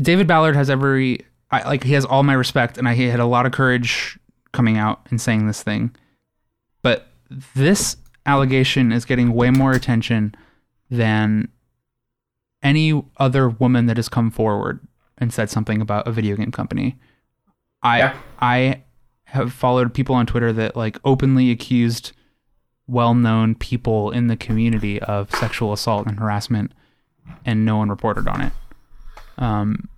David 0.00 0.26
Ballard 0.26 0.56
has 0.56 0.70
every 0.70 1.20
I, 1.50 1.62
like 1.68 1.84
he 1.84 1.92
has 1.92 2.04
all 2.04 2.22
my 2.22 2.32
respect 2.34 2.78
and 2.78 2.88
I 2.88 2.94
he 2.94 3.04
had 3.04 3.20
a 3.20 3.26
lot 3.26 3.46
of 3.46 3.52
courage 3.52 4.18
coming 4.52 4.76
out 4.78 5.00
and 5.10 5.20
saying 5.20 5.46
this 5.46 5.62
thing. 5.62 5.94
But 6.82 7.06
this 7.54 7.96
allegation 8.26 8.92
is 8.92 9.04
getting 9.04 9.32
way 9.32 9.50
more 9.50 9.72
attention 9.72 10.34
than 10.90 11.48
any 12.62 13.04
other 13.18 13.48
woman 13.48 13.86
that 13.86 13.96
has 13.96 14.08
come 14.08 14.30
forward 14.30 14.80
and 15.18 15.32
said 15.32 15.50
something 15.50 15.80
about 15.80 16.08
a 16.08 16.12
video 16.12 16.36
game 16.36 16.50
company. 16.50 16.96
I 17.82 17.98
Yeah. 17.98 18.16
I 18.40 18.82
have 19.24 19.52
followed 19.52 19.92
people 19.92 20.14
on 20.14 20.26
Twitter 20.26 20.52
that 20.52 20.76
like 20.76 20.98
openly 21.04 21.50
accused 21.50 22.12
well-known 22.86 23.54
people 23.54 24.10
in 24.10 24.28
the 24.28 24.36
community 24.36 25.00
of 25.00 25.30
sexual 25.34 25.72
assault 25.72 26.06
and 26.06 26.18
harassment 26.18 26.72
and 27.44 27.64
no 27.64 27.76
one 27.76 27.88
reported 27.88 28.28
on 28.28 28.40
it. 28.40 28.52
Um 29.38 29.88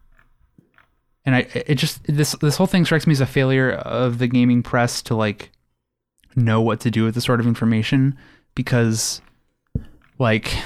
and 1.25 1.35
I 1.35 1.47
it 1.55 1.75
just 1.75 2.03
this 2.05 2.33
this 2.41 2.57
whole 2.57 2.67
thing 2.67 2.85
strikes 2.85 3.07
me 3.07 3.13
as 3.13 3.21
a 3.21 3.27
failure 3.27 3.73
of 3.73 4.19
the 4.19 4.29
gaming 4.29 4.63
press 4.63 5.03
to 5.03 5.15
like 5.15 5.51
know 6.37 6.61
what 6.61 6.81
to 6.81 6.91
do 6.91 7.05
with 7.05 7.15
this 7.15 7.25
sort 7.25 7.41
of 7.41 7.47
information 7.47 8.17
because 8.55 9.21
like 10.19 10.57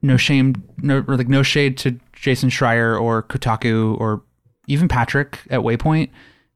no 0.00 0.16
shame, 0.16 0.62
no 0.78 1.04
or 1.06 1.16
like 1.16 1.28
no 1.28 1.42
shade 1.42 1.76
to 1.78 1.98
Jason 2.12 2.48
Schreier 2.48 3.00
or 3.00 3.22
Kotaku 3.24 3.98
or 4.00 4.22
even 4.68 4.88
Patrick 4.88 5.40
at 5.50 5.60
Waypoint, 5.60 6.10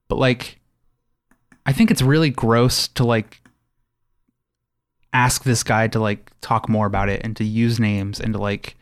but 0.09 0.17
like 0.17 0.61
I 1.67 1.73
think 1.73 1.91
it's 1.91 2.03
really 2.03 2.31
gross 2.31 2.89
to 2.89 3.05
like 3.05 3.41
ask 5.13 5.45
this 5.45 5.63
guy 5.63 5.89
to 5.89 5.99
like 5.99 6.31
talk 6.41 6.69
more 6.69 6.87
about 6.87 7.09
it 7.09 7.21
and 7.25 7.37
to 7.37 7.45
use 7.45 7.81
names 7.81 8.21
and 8.21 8.33
to 8.35 8.39
like 8.39 8.77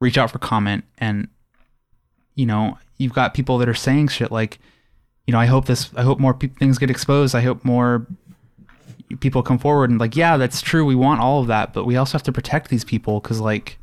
reach 0.00 0.18
out 0.18 0.30
for 0.30 0.38
comment 0.38 0.84
and 0.98 1.28
you 2.34 2.46
know 2.46 2.78
you've 2.98 3.14
got 3.14 3.34
people 3.34 3.58
that 3.58 3.68
are 3.68 3.74
saying 3.74 4.06
shit 4.06 4.30
like 4.30 4.58
you 5.26 5.32
know 5.32 5.40
i 5.40 5.46
hope 5.46 5.64
this 5.64 5.90
i 5.96 6.02
hope 6.02 6.18
more 6.20 6.34
pe- 6.34 6.48
things 6.48 6.78
get 6.78 6.90
exposed. 6.90 7.34
I 7.34 7.40
hope 7.40 7.64
more 7.64 8.06
people 9.20 9.42
come 9.42 9.58
forward 9.58 9.90
and 9.90 9.98
like 9.98 10.14
yeah 10.16 10.36
that's 10.36 10.60
true 10.60 10.84
we 10.84 10.94
want 10.94 11.20
all 11.20 11.40
of 11.40 11.46
that 11.46 11.72
but 11.72 11.84
we 11.84 11.96
also 11.96 12.12
have 12.12 12.22
to 12.22 12.32
protect 12.32 12.68
these 12.70 12.84
people 12.84 13.20
because 13.20 13.40
like 13.40 13.78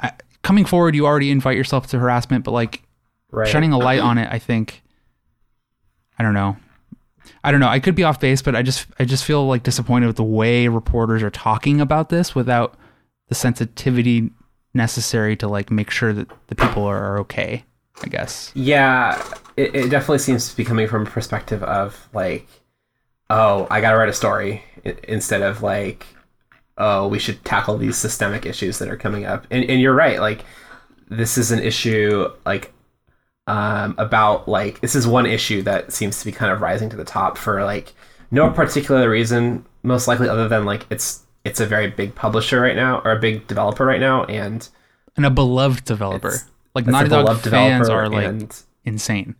I, 0.00 0.12
coming 0.42 0.64
forward 0.64 0.94
you 0.94 1.06
already 1.06 1.30
invite 1.30 1.56
yourself 1.56 1.86
to 1.88 1.98
harassment 1.98 2.44
but 2.44 2.50
like 2.52 2.82
Right. 3.32 3.48
shining 3.48 3.72
a 3.72 3.78
light 3.78 4.00
on 4.00 4.18
it 4.18 4.28
i 4.30 4.38
think 4.38 4.82
i 6.18 6.22
don't 6.22 6.32
know 6.32 6.56
i 7.42 7.50
don't 7.50 7.58
know 7.60 7.68
i 7.68 7.80
could 7.80 7.96
be 7.96 8.04
off 8.04 8.20
base 8.20 8.40
but 8.40 8.54
i 8.54 8.62
just 8.62 8.86
i 9.00 9.04
just 9.04 9.24
feel 9.24 9.46
like 9.46 9.62
disappointed 9.64 10.06
with 10.06 10.16
the 10.16 10.22
way 10.22 10.68
reporters 10.68 11.22
are 11.24 11.30
talking 11.30 11.80
about 11.80 12.08
this 12.08 12.34
without 12.36 12.76
the 13.28 13.34
sensitivity 13.34 14.30
necessary 14.74 15.34
to 15.36 15.48
like 15.48 15.70
make 15.72 15.90
sure 15.90 16.12
that 16.12 16.28
the 16.46 16.54
people 16.54 16.84
are, 16.84 16.96
are 17.02 17.18
okay 17.18 17.64
i 18.04 18.08
guess 18.08 18.52
Yeah, 18.54 19.20
it, 19.56 19.74
it 19.74 19.88
definitely 19.90 20.18
seems 20.18 20.48
to 20.50 20.56
be 20.56 20.64
coming 20.64 20.86
from 20.86 21.02
a 21.02 21.10
perspective 21.10 21.62
of 21.64 22.08
like, 22.14 22.46
oh, 23.30 23.66
I 23.70 23.80
gotta 23.80 23.96
write 23.96 24.08
a 24.08 24.14
story 24.14 24.62
instead 25.04 25.42
of 25.42 25.62
like, 25.62 26.06
oh, 26.78 27.08
we 27.08 27.18
should 27.18 27.44
tackle 27.44 27.76
these 27.76 27.96
systemic 27.96 28.46
issues 28.46 28.78
that 28.78 28.88
are 28.88 28.96
coming 28.96 29.24
up. 29.24 29.46
And 29.50 29.64
and 29.64 29.80
you're 29.80 29.94
right, 29.94 30.20
like 30.20 30.44
this 31.08 31.38
is 31.38 31.50
an 31.50 31.60
issue 31.60 32.28
like 32.44 32.72
um, 33.46 33.94
about 33.98 34.48
like 34.48 34.80
this 34.80 34.94
is 34.94 35.06
one 35.06 35.26
issue 35.26 35.62
that 35.62 35.92
seems 35.92 36.18
to 36.18 36.24
be 36.24 36.32
kind 36.32 36.52
of 36.52 36.60
rising 36.60 36.88
to 36.90 36.96
the 36.96 37.04
top 37.04 37.38
for 37.38 37.64
like 37.64 37.94
no 38.30 38.50
particular 38.50 39.08
reason, 39.08 39.64
most 39.82 40.08
likely 40.08 40.28
other 40.28 40.48
than 40.48 40.64
like 40.64 40.86
it's 40.90 41.22
it's 41.44 41.60
a 41.60 41.66
very 41.66 41.88
big 41.88 42.14
publisher 42.14 42.60
right 42.60 42.74
now 42.74 43.00
or 43.04 43.12
a 43.12 43.18
big 43.18 43.46
developer 43.46 43.84
right 43.84 44.00
now, 44.00 44.24
and 44.24 44.68
and 45.16 45.24
a 45.24 45.30
beloved 45.30 45.84
developer 45.84 46.34
like 46.74 46.86
naughty 46.86 47.08
dog 47.08 47.24
beloved 47.24 47.50
fans 47.50 47.86
developer 47.86 48.06
are 48.06 48.08
like 48.08 48.26
and 48.26 48.62
insane 48.84 49.34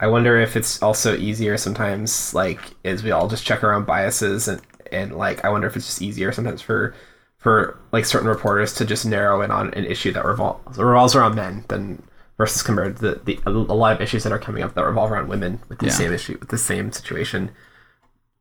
I 0.00 0.06
wonder 0.06 0.38
if 0.38 0.56
it's 0.56 0.82
also 0.82 1.16
easier 1.16 1.56
sometimes, 1.56 2.32
like, 2.34 2.60
as 2.84 3.02
we 3.02 3.10
all 3.10 3.28
just 3.28 3.44
check 3.44 3.62
our 3.64 3.72
own 3.72 3.84
biases 3.84 4.48
and 4.48 4.60
and 4.92 5.16
like, 5.16 5.44
I 5.44 5.48
wonder 5.48 5.66
if 5.66 5.76
it's 5.76 5.86
just 5.86 6.02
easier 6.02 6.30
sometimes 6.32 6.62
for 6.62 6.94
for 7.38 7.78
like 7.92 8.04
certain 8.04 8.28
reporters 8.28 8.74
to 8.74 8.84
just 8.84 9.04
narrow 9.04 9.42
in 9.42 9.50
on 9.50 9.72
an 9.74 9.84
issue 9.84 10.12
that 10.12 10.24
revolves 10.24 10.78
revolves 10.78 11.14
around 11.14 11.34
men 11.34 11.64
than 11.68 12.02
versus 12.36 12.62
compared 12.62 12.96
to 12.96 13.02
the, 13.02 13.20
the 13.24 13.40
a 13.46 13.50
lot 13.50 13.94
of 13.94 14.00
issues 14.00 14.22
that 14.24 14.32
are 14.32 14.38
coming 14.38 14.62
up 14.62 14.74
that 14.74 14.84
revolve 14.84 15.10
around 15.10 15.28
women 15.28 15.60
with 15.68 15.78
the 15.78 15.86
Yeah. 15.86 15.92
same 15.92 16.12
issue 16.12 16.36
with 16.40 16.48
the 16.48 16.58
same 16.58 16.90
situation. 16.92 17.50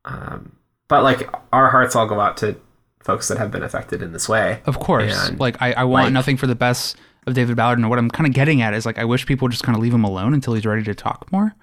Um, 0.06 0.56
but 0.88 1.04
like, 1.04 1.30
our 1.52 1.69
hearts 1.69 1.96
all 1.96 2.08
go 2.08 2.19
out 2.19 2.38
to 2.38 2.56
folks 3.02 3.28
that 3.28 3.38
have 3.38 3.52
been 3.52 3.63
affected 3.63 4.02
in 4.02 4.12
this 4.13 4.28
way. 4.30 4.62
Of 4.65 4.80
course. 4.80 5.30
And, 5.30 5.39
like 5.39 5.62
I, 5.62 5.74
I 5.74 5.84
want 5.84 6.06
like- 6.06 6.13
nothing 6.13 6.38
for 6.38 6.48
the 6.48 6.56
best 6.56 6.98
of 7.25 7.33
David 7.33 7.55
Ballard 7.55 7.79
and 7.79 7.89
what 7.89 7.99
I'm 7.99 8.09
kind 8.09 8.27
of 8.27 8.33
getting 8.33 8.62
at 8.62 8.73
is 8.73 8.86
like 8.86 8.97
I 8.97 9.05
wish 9.05 9.25
people 9.25 9.45
would 9.45 9.51
just 9.51 9.63
kind 9.63 9.75
of 9.75 9.81
leave 9.81 9.93
him 9.93 10.03
alone 10.03 10.33
until 10.33 10.53
he's 10.53 10.65
ready 10.65 10.83
to 10.83 10.95
talk 10.95 11.31
more. 11.31 11.53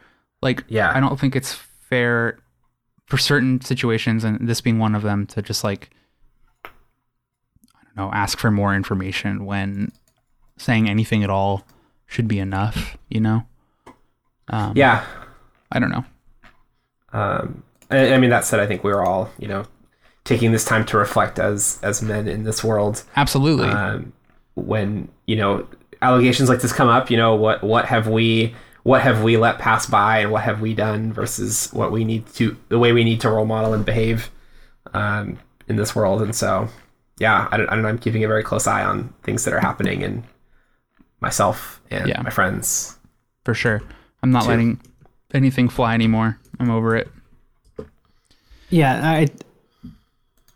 Like 0.43 0.65
Yeah. 0.69 0.93
I 0.95 1.01
don't 1.01 1.19
think 1.19 1.37
it's 1.37 1.53
fair 1.55 2.39
for 3.07 3.19
certain 3.19 3.61
situations 3.61 4.25
and 4.25 4.49
this 4.49 4.61
being 4.61 4.79
one 4.79 4.95
of 4.95 5.03
them 5.03 5.27
to 5.29 5.43
just 5.43 5.65
like 5.65 5.91
I 6.65 6.69
don't 7.97 7.97
know, 7.97 8.13
ask 8.13 8.39
for 8.39 8.51
more 8.51 8.75
information 8.75 9.45
when 9.45 9.93
saying 10.57 10.89
anything 10.89 11.25
at 11.25 11.31
all 11.31 11.67
should 12.07 12.29
be 12.29 12.39
enough, 12.39 12.97
you 13.09 13.21
know? 13.21 13.45
Um, 14.49 14.73
Yeah, 14.77 15.05
I 15.73 15.79
don't 15.79 15.91
know. 15.91 16.05
Um, 17.13 17.63
I, 17.91 18.15
I 18.15 18.19
mean, 18.19 18.31
that 18.31 18.45
said, 18.45 18.61
I 18.61 18.67
think 18.67 18.85
we're 18.85 19.05
all, 19.05 19.31
you 19.39 19.49
know, 19.49 19.65
taking 20.25 20.53
this 20.53 20.65
time 20.65 20.85
to 20.87 20.97
reflect 20.99 21.39
as 21.39 21.79
as 21.83 22.03
men 22.03 22.29
in 22.29 22.45
this 22.45 22.63
world. 22.63 23.03
Absolutely. 23.17 23.69
Um, 23.69 24.13
when 24.61 25.09
you 25.27 25.37
know 25.37 25.67
allegations 26.03 26.49
like 26.49 26.61
this 26.61 26.73
come 26.73 26.89
up, 26.89 27.11
you 27.11 27.17
know 27.17 27.35
what 27.35 27.63
what 27.63 27.85
have 27.87 28.07
we 28.09 28.55
what 28.83 29.03
have 29.03 29.23
we 29.23 29.37
let 29.37 29.59
pass 29.59 29.87
by, 29.87 30.19
and 30.21 30.31
what 30.33 30.43
have 30.43 30.61
we 30.61 30.75
done 30.75 31.13
versus 31.13 31.71
what 31.73 31.93
we 31.93 32.05
need 32.05 32.27
to 32.35 32.57
the 32.69 32.79
way 32.79 32.93
we 32.93 33.05
need 33.05 33.21
to 33.21 33.29
role 33.31 33.45
model 33.47 33.75
and 33.75 33.85
behave 33.85 34.31
um, 34.95 35.39
in 35.69 35.77
this 35.77 35.95
world. 35.95 36.23
And 36.23 36.35
so, 36.35 36.69
yeah, 37.19 37.47
I 37.53 37.57
don't, 37.59 37.69
I 37.69 37.75
don't 37.75 37.83
know. 37.83 37.89
I'm 37.91 37.99
keeping 37.99 38.25
a 38.25 38.29
very 38.29 38.43
close 38.43 38.67
eye 38.67 38.83
on 38.83 39.13
things 39.23 39.45
that 39.45 39.53
are 39.53 39.61
happening 39.61 40.03
and 40.03 40.23
myself 41.21 41.81
and 41.91 42.09
Yeah. 42.09 42.23
my 42.23 42.31
friends. 42.31 42.97
for 43.45 43.53
sure. 43.55 43.83
I'm 44.23 44.31
not 44.31 44.45
Two. 44.45 44.49
letting 44.49 44.81
anything 45.35 45.69
fly 45.69 45.95
anymore. 45.95 46.39
I'm 46.59 46.71
over 46.71 46.97
it. 46.97 47.09
Yeah, 48.71 49.01
I 49.03 49.29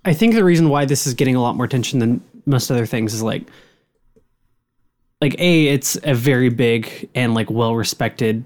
I 0.05 0.15
think 0.15 0.35
the 0.35 0.45
reason 0.45 0.69
why 0.69 0.85
this 0.85 1.07
is 1.07 1.15
getting 1.15 1.35
a 1.37 1.41
lot 1.43 1.57
more 1.57 1.65
attention 1.67 1.99
than 1.99 2.23
most 2.47 2.71
other 2.71 2.87
things 2.87 3.13
is 3.15 3.23
like 3.23 3.43
like 5.25 5.41
a 5.41 5.69
it's 5.69 5.97
a 6.03 6.13
very 6.13 6.51
big 6.51 7.09
and 7.15 7.33
like 7.33 7.49
well 7.51 7.75
respected 7.75 8.45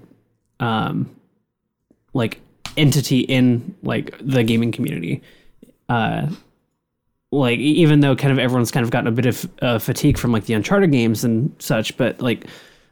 um 0.61 1.13
like 2.13 2.39
entity 2.77 3.19
in 3.19 3.75
like 3.83 4.15
the 4.21 4.45
gaming 4.45 4.71
community. 4.71 5.21
Uh 5.89 6.27
like 7.33 7.59
even 7.59 7.99
though 7.99 8.15
kind 8.15 8.31
of 8.31 8.39
everyone's 8.39 8.71
kind 8.71 8.85
of 8.85 8.91
gotten 8.91 9.07
a 9.07 9.11
bit 9.11 9.25
of 9.25 9.49
uh, 9.61 9.77
fatigue 9.77 10.17
from 10.17 10.31
like 10.31 10.45
the 10.45 10.53
Uncharted 10.53 10.89
games 10.91 11.25
and 11.25 11.53
such, 11.59 11.97
but 11.97 12.21
like 12.21 12.47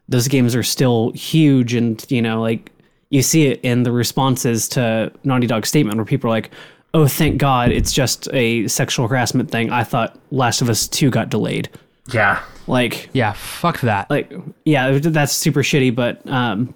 those 0.10 0.28
games 0.28 0.54
are 0.54 0.64
still 0.64 1.14
huge 1.14 1.74
and 1.74 2.06
you 2.10 2.22
know 2.22 2.42
like 2.42 2.70
you 3.10 3.22
see 3.22 3.48
it 3.48 3.62
in 3.64 3.84
the 3.84 3.92
responses 3.94 4.68
to 4.68 5.14
Naughty 5.24 5.48
Dog's 5.48 5.70
statement 5.70 5.96
where 5.96 6.06
people 6.06 6.30
are 6.30 6.34
like, 6.34 6.52
"Oh, 6.94 7.08
thank 7.08 7.38
God, 7.38 7.72
it's 7.72 7.94
just 7.94 8.28
a 8.34 8.68
sexual 8.68 9.08
harassment 9.08 9.50
thing. 9.50 9.72
I 9.72 9.86
thought 9.86 10.20
Last 10.30 10.62
of 10.62 10.70
Us 10.70 10.90
2 10.90 11.10
got 11.10 11.30
delayed." 11.30 11.70
Yeah, 12.14 12.42
Like 12.68 13.10
Yeah, 13.14 13.34
fuck 13.34 13.82
that. 13.82 14.10
like 14.10 14.32
yeah, 14.66 14.98
that's 15.02 15.34
super 15.34 15.62
shitty, 15.64 15.94
but 15.96 16.28
um 16.30 16.74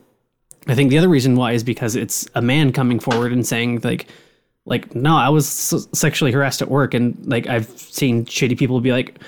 I 0.67 0.75
think 0.75 0.89
the 0.89 0.97
other 0.97 1.09
reason 1.09 1.35
why 1.35 1.53
is 1.53 1.63
because 1.63 1.95
it's 1.95 2.27
a 2.35 2.41
man 2.41 2.71
coming 2.71 2.99
forward 2.99 3.31
and 3.31 3.45
saying 3.45 3.81
like 3.83 4.07
like 4.65 4.93
no, 4.95 5.15
I 5.15 5.29
was 5.29 5.47
sexually 5.93 6.31
harassed 6.31 6.61
at 6.61 6.69
work 6.69 6.93
and 6.93 7.17
like 7.25 7.47
I've 7.47 7.67
seen 7.67 8.25
shitty 8.25 8.57
people 8.57 8.79
be 8.81 8.91
like 8.91 9.19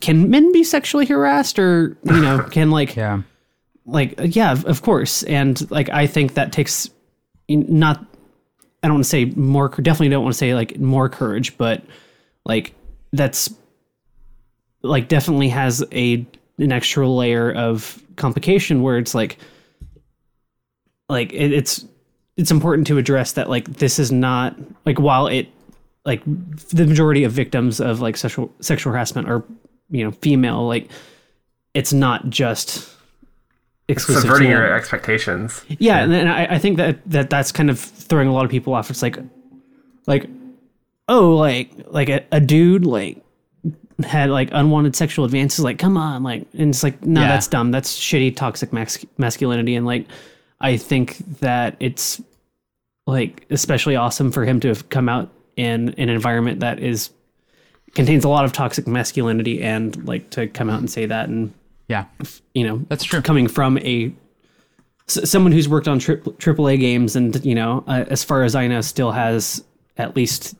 can 0.00 0.30
men 0.30 0.50
be 0.52 0.64
sexually 0.64 1.06
harassed 1.06 1.58
or 1.58 1.96
you 2.04 2.20
know 2.20 2.42
can 2.50 2.70
like 2.70 2.96
yeah. 2.96 3.20
like 3.86 4.14
yeah 4.18 4.52
of- 4.52 4.64
of 4.66 4.82
course 4.82 5.22
and 5.24 5.70
like 5.70 5.88
i 5.90 6.06
think 6.06 6.34
that 6.34 6.52
takes 6.52 6.88
not 7.48 8.04
i 8.82 8.88
don't 8.88 8.94
want 8.96 9.04
to 9.04 9.10
say 9.10 9.26
more 9.36 9.68
definitely 9.68 10.08
don't 10.08 10.22
want 10.22 10.32
to 10.32 10.38
say 10.38 10.54
like 10.54 10.78
more 10.78 11.08
courage 11.08 11.56
but 11.58 11.82
like 12.46 12.74
that's 13.12 13.52
like 14.82 15.08
definitely 15.08 15.48
has 15.48 15.84
a 15.92 16.26
an 16.58 16.72
extra 16.72 17.08
layer 17.08 17.52
of 17.52 18.02
complication 18.16 18.82
where 18.82 18.98
it's 18.98 19.14
like 19.14 19.38
like 21.08 21.32
it, 21.32 21.52
it's 21.52 21.84
it's 22.36 22.50
important 22.50 22.86
to 22.86 22.98
address 22.98 23.32
that 23.32 23.48
like 23.48 23.66
this 23.74 23.98
is 23.98 24.12
not 24.12 24.56
like 24.86 24.98
while 24.98 25.26
it 25.26 25.48
like 26.04 26.22
the 26.24 26.86
majority 26.86 27.24
of 27.24 27.32
victims 27.32 27.80
of 27.80 28.00
like 28.00 28.16
sexual 28.16 28.52
sexual 28.60 28.92
harassment 28.92 29.28
are 29.28 29.44
you 29.90 30.04
know 30.04 30.10
female 30.10 30.66
like 30.66 30.90
it's 31.74 31.92
not 31.92 32.28
just 32.30 32.88
exclusive 33.90 34.22
subverting 34.22 34.50
your 34.50 34.72
expectations. 34.72 35.64
Yeah, 35.68 35.98
and 35.98 36.12
then 36.12 36.28
I, 36.28 36.54
I 36.54 36.58
think 36.58 36.76
that 36.78 36.98
that 37.10 37.30
that's 37.30 37.52
kind 37.52 37.70
of 37.70 37.78
throwing 37.78 38.28
a 38.28 38.32
lot 38.32 38.44
of 38.44 38.50
people 38.50 38.74
off. 38.74 38.90
It's 38.90 39.02
like, 39.02 39.18
like, 40.06 40.26
oh, 41.08 41.36
like 41.36 41.70
like 41.88 42.08
a, 42.08 42.24
a 42.32 42.40
dude 42.40 42.86
like 42.86 43.22
had 44.02 44.30
like 44.30 44.48
unwanted 44.52 44.94
sexual 44.96 45.24
advances. 45.24 45.64
Like, 45.64 45.78
come 45.78 45.96
on, 45.96 46.22
like, 46.22 46.46
and 46.58 46.70
it's 46.70 46.82
like, 46.82 47.04
no, 47.04 47.20
Yeah. 47.20 47.28
that's 47.28 47.46
dumb. 47.46 47.70
That's 47.70 47.98
shitty, 47.98 48.36
toxic 48.36 48.72
mas- 48.72 49.04
masculinity. 49.18 49.74
And 49.76 49.86
like, 49.86 50.06
I 50.60 50.76
think 50.76 51.16
that 51.40 51.76
it's 51.80 52.20
like 53.06 53.46
especially 53.50 53.96
awesome 53.96 54.30
for 54.30 54.44
him 54.44 54.60
to 54.60 54.68
have 54.68 54.88
come 54.90 55.08
out 55.08 55.30
in 55.56 55.90
an 55.98 56.08
environment 56.08 56.60
that 56.60 56.78
is 56.80 57.10
contains 57.94 58.24
a 58.24 58.28
lot 58.28 58.44
of 58.44 58.52
toxic 58.52 58.86
masculinity 58.86 59.62
and 59.62 60.06
like 60.06 60.30
to 60.30 60.46
come 60.46 60.70
out 60.70 60.78
and 60.78 60.88
say 60.90 61.06
that 61.06 61.28
and 61.28 61.52
Yeah. 61.88 62.04
you 62.54 62.62
know 62.64 62.84
That's 62.88 63.02
true. 63.02 63.20
coming 63.20 63.48
from 63.48 63.78
a 63.78 64.12
s- 65.08 65.28
someone 65.28 65.50
who's 65.50 65.68
worked 65.68 65.88
on 65.88 65.98
tri- 65.98 66.16
AAA 66.16 66.78
games 66.78 67.16
and 67.16 67.44
you 67.44 67.54
know 67.54 67.82
uh, 67.88 68.04
as 68.08 68.22
far 68.22 68.44
as 68.44 68.54
I 68.54 68.68
know 68.68 68.80
still 68.80 69.10
has 69.10 69.64
at 69.96 70.14
least 70.14 70.54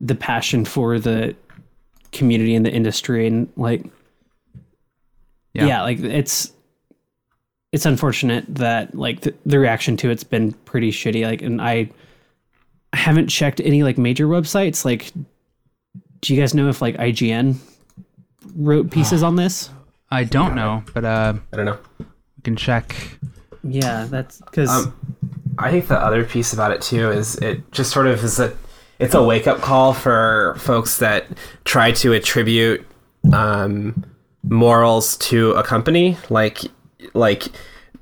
the 0.00 0.14
passion 0.16 0.64
for 0.64 0.98
the 0.98 1.36
community 2.12 2.54
in 2.54 2.62
the 2.62 2.70
industry 2.72 3.26
and 3.26 3.48
like 3.56 3.84
Yeah. 5.54 5.66
yeah, 5.66 5.82
like 5.82 6.00
it's 6.00 6.52
it's 7.72 7.86
unfortunate 7.86 8.44
that 8.56 8.94
like 8.94 9.20
the, 9.20 9.34
the 9.46 9.58
reaction 9.58 9.96
to 9.98 10.10
it's 10.10 10.24
been 10.24 10.52
pretty 10.64 10.90
shitty 10.90 11.24
like 11.24 11.40
and 11.42 11.60
I 11.62 11.88
i 12.92 12.96
haven't 12.96 13.28
checked 13.28 13.60
any 13.60 13.84
like 13.84 13.96
major 13.98 14.26
websites 14.26 14.84
like 14.84 15.12
do 16.20 16.34
you 16.34 16.40
guys 16.40 16.52
know 16.54 16.68
if 16.68 16.82
like 16.82 16.96
IGN 16.96 17.56
wrote 18.56 18.90
pieces 18.96 19.22
on 19.22 19.36
this? 19.36 19.70
I 20.10 20.24
don't 20.24 20.54
know, 20.56 20.82
but 20.92 21.04
uh, 21.04 21.34
I 21.52 21.56
don't 21.56 21.66
know. 21.66 21.78
we 22.00 22.42
can 22.42 22.56
check. 22.56 22.94
Yeah, 23.62 24.06
that's 24.10 24.38
because 24.40 24.68
Um, 24.68 24.92
I 25.58 25.70
think 25.70 25.86
the 25.86 25.96
other 25.98 26.24
piece 26.24 26.52
about 26.52 26.72
it 26.72 26.82
too 26.82 27.10
is 27.10 27.36
it 27.36 27.70
just 27.72 27.92
sort 27.92 28.06
of 28.08 28.22
is 28.24 28.38
a 28.40 28.54
it's 29.00 29.14
a 29.14 29.22
wake 29.22 29.46
up 29.46 29.60
call 29.60 29.92
for 29.94 30.54
folks 30.58 30.98
that 30.98 31.26
try 31.64 31.90
to 31.92 32.12
attribute 32.12 32.86
um, 33.32 34.04
morals 34.42 35.16
to 35.18 35.52
a 35.52 35.62
company. 35.62 36.16
Like 36.28 36.60
like 37.14 37.44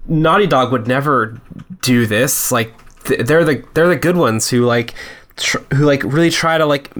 Naughty 0.06 0.46
Dog 0.46 0.72
would 0.72 0.86
never 0.86 1.40
do 1.82 2.06
this. 2.06 2.50
Like 2.52 2.72
th- 3.04 3.26
they're 3.26 3.44
the 3.44 3.64
they're 3.74 3.88
the 3.88 3.96
good 3.96 4.16
ones 4.16 4.50
who 4.50 4.64
like 4.64 4.94
tr- 5.36 5.58
who 5.74 5.84
like 5.84 6.02
really 6.02 6.30
try 6.30 6.58
to 6.58 6.66
like 6.66 6.90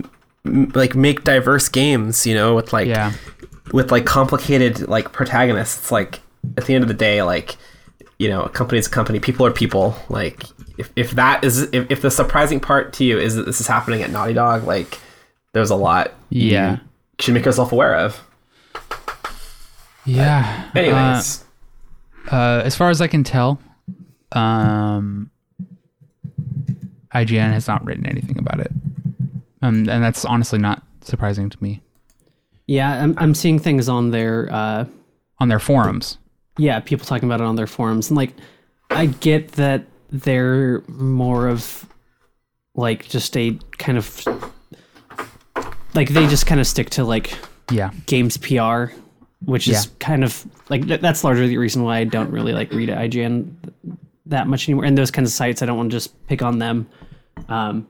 m- 0.47 0.71
like 0.75 0.95
make 0.95 1.25
diverse 1.25 1.69
games. 1.69 2.27
You 2.27 2.35
know, 2.35 2.55
with 2.55 2.73
like 2.73 2.87
Yeah, 2.87 3.13
with 3.73 3.91
like 3.91 4.07
complicated 4.07 4.89
like 4.89 5.13
protagonists 5.13 5.79
it's 5.79 5.93
like 5.93 6.21
at 6.57 6.67
the 6.67 6.75
end 6.75 6.83
of 6.85 6.89
the 6.89 6.95
day 6.95 7.23
like 7.23 7.57
you 8.19 8.29
know 8.29 8.43
a 8.43 8.49
company's 8.49 8.87
a 8.87 8.91
company 8.91 9.21
people 9.21 9.45
are 9.45 9.51
people 9.51 9.95
like 10.09 10.45
if, 10.79 10.91
if 10.97 11.11
that 11.12 11.45
is 11.45 11.62
if, 11.73 11.91
if 11.91 12.01
the 12.03 12.11
surprising 12.11 12.61
part 12.61 12.93
to 12.95 13.05
you 13.05 13.19
is 13.19 13.35
that 13.35 13.45
this 13.47 13.61
is 13.61 13.67
happening 13.67 14.03
at 14.03 14.11
naughty 14.11 14.33
dog 14.33 14.64
like 14.64 14.99
there's 15.53 15.71
a 15.71 15.77
lot 15.77 16.14
Yeah. 16.31 16.73
you 16.73 16.79
should 17.21 17.35
make 17.35 17.45
yourself 17.45 17.73
aware 17.73 17.95
of 17.97 18.21
yeah. 20.05 20.71
anyways 20.75 21.45
Uh, 22.31 22.35
uh, 22.35 22.62
as 22.64 22.77
far 22.77 22.91
as 22.91 23.01
I 23.01 23.07
can 23.07 23.25
tell, 23.25 23.59
um, 24.33 25.31
IGN 27.14 27.53
has 27.53 27.67
not 27.67 27.85
written 27.87 28.05
anything 28.07 28.38
about 28.38 28.61
it, 28.61 28.71
um, 29.62 29.88
and 29.88 30.05
that's 30.05 30.25
honestly 30.27 30.59
not 30.59 30.83
surprising 31.01 31.49
to 31.49 31.57
me. 31.62 31.81
yeah, 32.67 33.03
I'm 33.03 33.14
I'm 33.17 33.35
seeing 33.35 33.59
things 33.59 33.88
on 33.88 34.11
their 34.11 34.49
uh, 34.53 34.85
On 35.41 35.49
their 35.49 35.59
forums, 35.59 36.19
yeah, 36.59 36.81
people 36.81 37.07
talking 37.07 37.27
about 37.29 37.41
it 37.41 37.47
on 37.47 37.57
their 37.57 37.67
forums, 37.67 38.11
and 38.11 38.17
like, 38.19 38.35
I 38.91 39.07
get 39.07 39.53
that 39.53 39.87
they're 40.11 40.83
more 40.88 41.49
of 41.49 41.87
like 42.75 43.09
just 43.09 43.37
a 43.37 43.59
kind 43.79 43.99
of 43.99 44.25
like 45.94 46.09
they 46.11 46.27
just 46.27 46.47
kind 46.47 46.61
of 46.61 46.66
stick 46.66 46.90
to 46.90 47.05
like 47.05 47.37
yeah, 47.71 47.90
games 48.07 48.37
PR, 48.37 48.87
which 49.44 49.68
is 49.68 49.85
Yeah. 49.87 49.90
kind 49.99 50.25
of 50.25 50.47
like 50.71 50.87
th- 50.87 51.01
that's 51.01 51.25
largely 51.25 51.49
the 51.49 51.59
reason 51.59 51.83
why 51.83 51.99
I 51.99 52.05
don't 52.05 52.31
really 52.31 52.53
like 52.53 52.73
read 52.73 52.88
IGN 52.88 53.53
that 54.27 54.47
much 54.47 54.68
anymore. 54.68 54.85
And 54.85 54.97
those 54.97 55.11
kinds 55.11 55.29
of 55.31 55.35
sites, 55.35 55.61
I 55.62 55.66
don't 55.66 55.77
want 55.77 55.90
to 55.90 55.97
just 55.97 56.27
pick 56.27 56.42
on 56.42 56.59
them. 56.59 56.87
Um, 57.49 57.87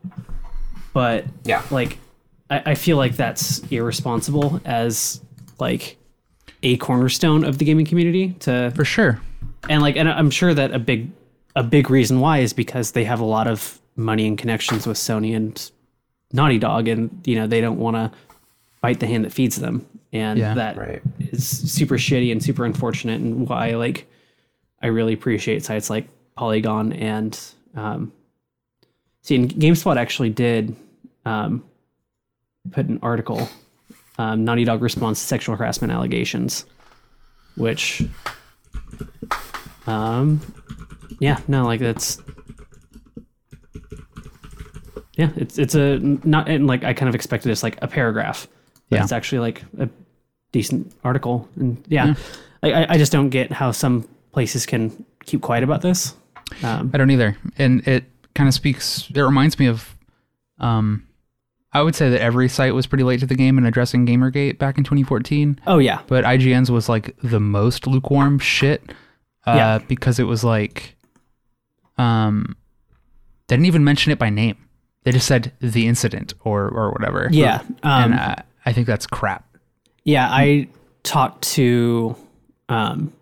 but 0.93 1.25
yeah 1.45 1.63
like, 1.71 1.99
I, 2.51 2.63
I 2.73 2.75
feel 2.75 2.97
like 2.97 3.17
that's 3.17 3.59
irresponsible 3.71 4.61
as 4.65 5.21
like 5.59 5.97
a 6.63 6.77
cornerstone 6.79 7.45
of 7.45 7.59
the 7.59 7.65
gaming 7.65 7.87
community 7.87 8.31
to 8.41 8.73
for 8.75 8.85
sure. 8.85 9.21
and 9.69 9.81
like 9.83 9.97
and 9.97 10.09
I'm 10.09 10.31
sure 10.31 10.53
that 10.55 10.73
a 10.73 10.79
big 10.79 11.11
a 11.59 11.63
big 11.65 11.91
reason 11.91 12.21
why 12.21 12.39
is 12.39 12.53
because 12.53 12.93
they 12.93 13.05
have 13.05 13.19
a 13.21 13.25
lot 13.25 13.47
of 13.49 13.81
money 13.97 14.27
and 14.29 14.39
connections 14.39 14.87
with 14.87 14.97
Sony 14.97 15.35
and 15.35 15.71
Naughty 16.33 16.59
Dog 16.59 16.87
and 16.89 17.11
you 17.27 17.35
know 17.35 17.47
they 17.49 17.61
don't 17.61 17.79
want 17.79 17.97
to 17.97 18.13
bite 18.81 19.01
the 19.01 19.07
hand 19.07 19.25
that 19.25 19.33
feeds 19.33 19.57
them 19.57 19.85
and 20.13 20.39
Yeah. 20.39 20.55
that 20.55 20.77
is 20.77 20.79
right 20.79 21.03
super 21.41 21.97
shitty 21.99 22.31
and 22.31 22.41
super 22.43 22.65
unfortunate 22.65 23.21
and 23.21 23.49
why 23.49 23.71
like 23.75 24.07
I 24.81 24.87
really 24.87 25.15
appreciate 25.15 25.65
sites 25.65 25.91
like 25.91 26.07
Polygon 26.37 26.93
and 26.93 27.39
um 27.75 28.13
see 29.23 29.35
and 29.35 29.51
GameSpot 29.51 29.97
actually 29.97 30.31
did 30.31 30.77
um 31.25 31.65
put 32.71 32.87
an 32.87 33.01
article 33.03 33.49
um, 34.21 34.45
Naughty 34.45 34.65
Dog 34.65 34.81
responds 34.83 35.21
to 35.21 35.27
sexual 35.27 35.57
harassment 35.57 35.93
allegations 35.93 36.67
which 37.57 38.05
um 39.89 40.41
yeah 41.21 41.39
no 41.49 41.65
like 41.65 41.81
that's 41.81 42.19
yeah 45.17 45.31
it's 45.37 45.59
it's 45.59 45.75
a 45.75 45.99
not 45.99 46.49
and 46.49 46.67
like 46.67 46.85
I 46.85 46.93
kind 46.93 47.09
of 47.09 47.15
expected 47.15 47.51
it's 47.51 47.63
like 47.63 47.79
a 47.83 47.89
paragraph 47.89 48.47
but 48.89 48.97
Yeah. 48.97 49.03
it's 49.03 49.13
actually 49.13 49.41
like 49.41 49.63
a 49.79 49.89
decent 50.53 50.93
article 51.05 51.49
and 51.57 51.83
yeah, 51.89 52.15
I 52.63 52.73
I, 52.73 52.87
I 52.95 52.99
just 52.99 53.13
don't 53.13 53.29
get 53.31 53.53
how 53.53 53.71
some 53.73 54.09
places 54.33 54.65
can 54.67 55.05
keep 55.25 55.41
quiet 55.43 55.63
about 55.65 55.83
this 55.83 56.15
um 56.63 56.91
I 56.95 56.97
don't 56.99 57.11
either, 57.11 57.37
and 57.59 57.87
it 57.87 58.05
kind 58.35 58.49
of 58.49 58.55
speaks. 58.55 59.11
It 59.15 59.21
reminds 59.21 59.59
me 59.59 59.67
of, 59.67 59.95
um, 60.61 61.07
I 61.73 61.83
would 61.83 61.95
say 61.95 62.09
that 62.09 62.23
every 62.23 62.49
site 62.49 62.73
was 62.73 62.87
pretty 62.87 63.05
late 63.05 63.21
to 63.21 63.27
the 63.27 63.35
game 63.35 63.59
in 63.59 63.67
addressing 63.67 64.07
GamerGate 64.07 64.57
back 64.59 64.79
in 64.79 64.85
2014. 64.85 65.61
oh 65.67 65.77
yeah 65.79 66.01
but 66.07 66.25
IGN's 66.25 66.71
was 66.71 66.89
like 66.89 67.15
the 67.23 67.41
most 67.41 67.87
lukewarm 67.87 68.39
shit. 68.39 68.83
Uh, 69.47 69.55
Yeah. 69.57 69.79
because 69.89 70.19
it 70.19 70.25
was 70.25 70.43
like, 70.45 70.97
um, 71.99 72.57
they 73.49 73.57
didn't 73.57 73.67
even 73.67 73.85
mention 73.85 74.13
it 74.13 74.19
by 74.19 74.31
name. 74.31 74.57
They 75.05 75.13
just 75.13 75.27
said 75.27 75.53
the 75.61 75.87
incident 75.87 76.35
or 76.41 76.69
or 76.69 76.91
whatever. 76.93 77.29
yeah 77.31 77.61
um 77.83 78.13
and 78.13 78.15
uh, 78.15 78.37
I 78.67 78.73
think 78.73 78.87
that's 78.87 79.07
crap. 79.07 79.47
Yeah, 80.05 80.29
I 80.31 80.69
talked 81.03 81.43
to 81.55 82.15
um, 82.69 83.13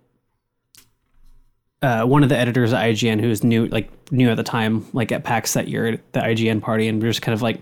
uh, 1.82 2.04
one 2.04 2.22
of 2.24 2.28
the 2.28 2.36
editors 2.36 2.72
at 2.72 2.84
IGN 2.84 3.20
who 3.20 3.28
was 3.28 3.44
new, 3.44 3.66
like 3.66 3.88
new 4.10 4.28
at 4.28 4.36
the 4.36 4.42
time, 4.42 4.86
like 4.92 5.12
at 5.12 5.22
PAX 5.24 5.52
that 5.54 5.68
year 5.68 5.86
at 5.86 6.12
the 6.12 6.20
IGN 6.20 6.60
party, 6.62 6.88
and 6.88 7.00
we 7.00 7.06
were 7.06 7.12
just 7.12 7.22
kind 7.22 7.34
of 7.34 7.42
like 7.42 7.60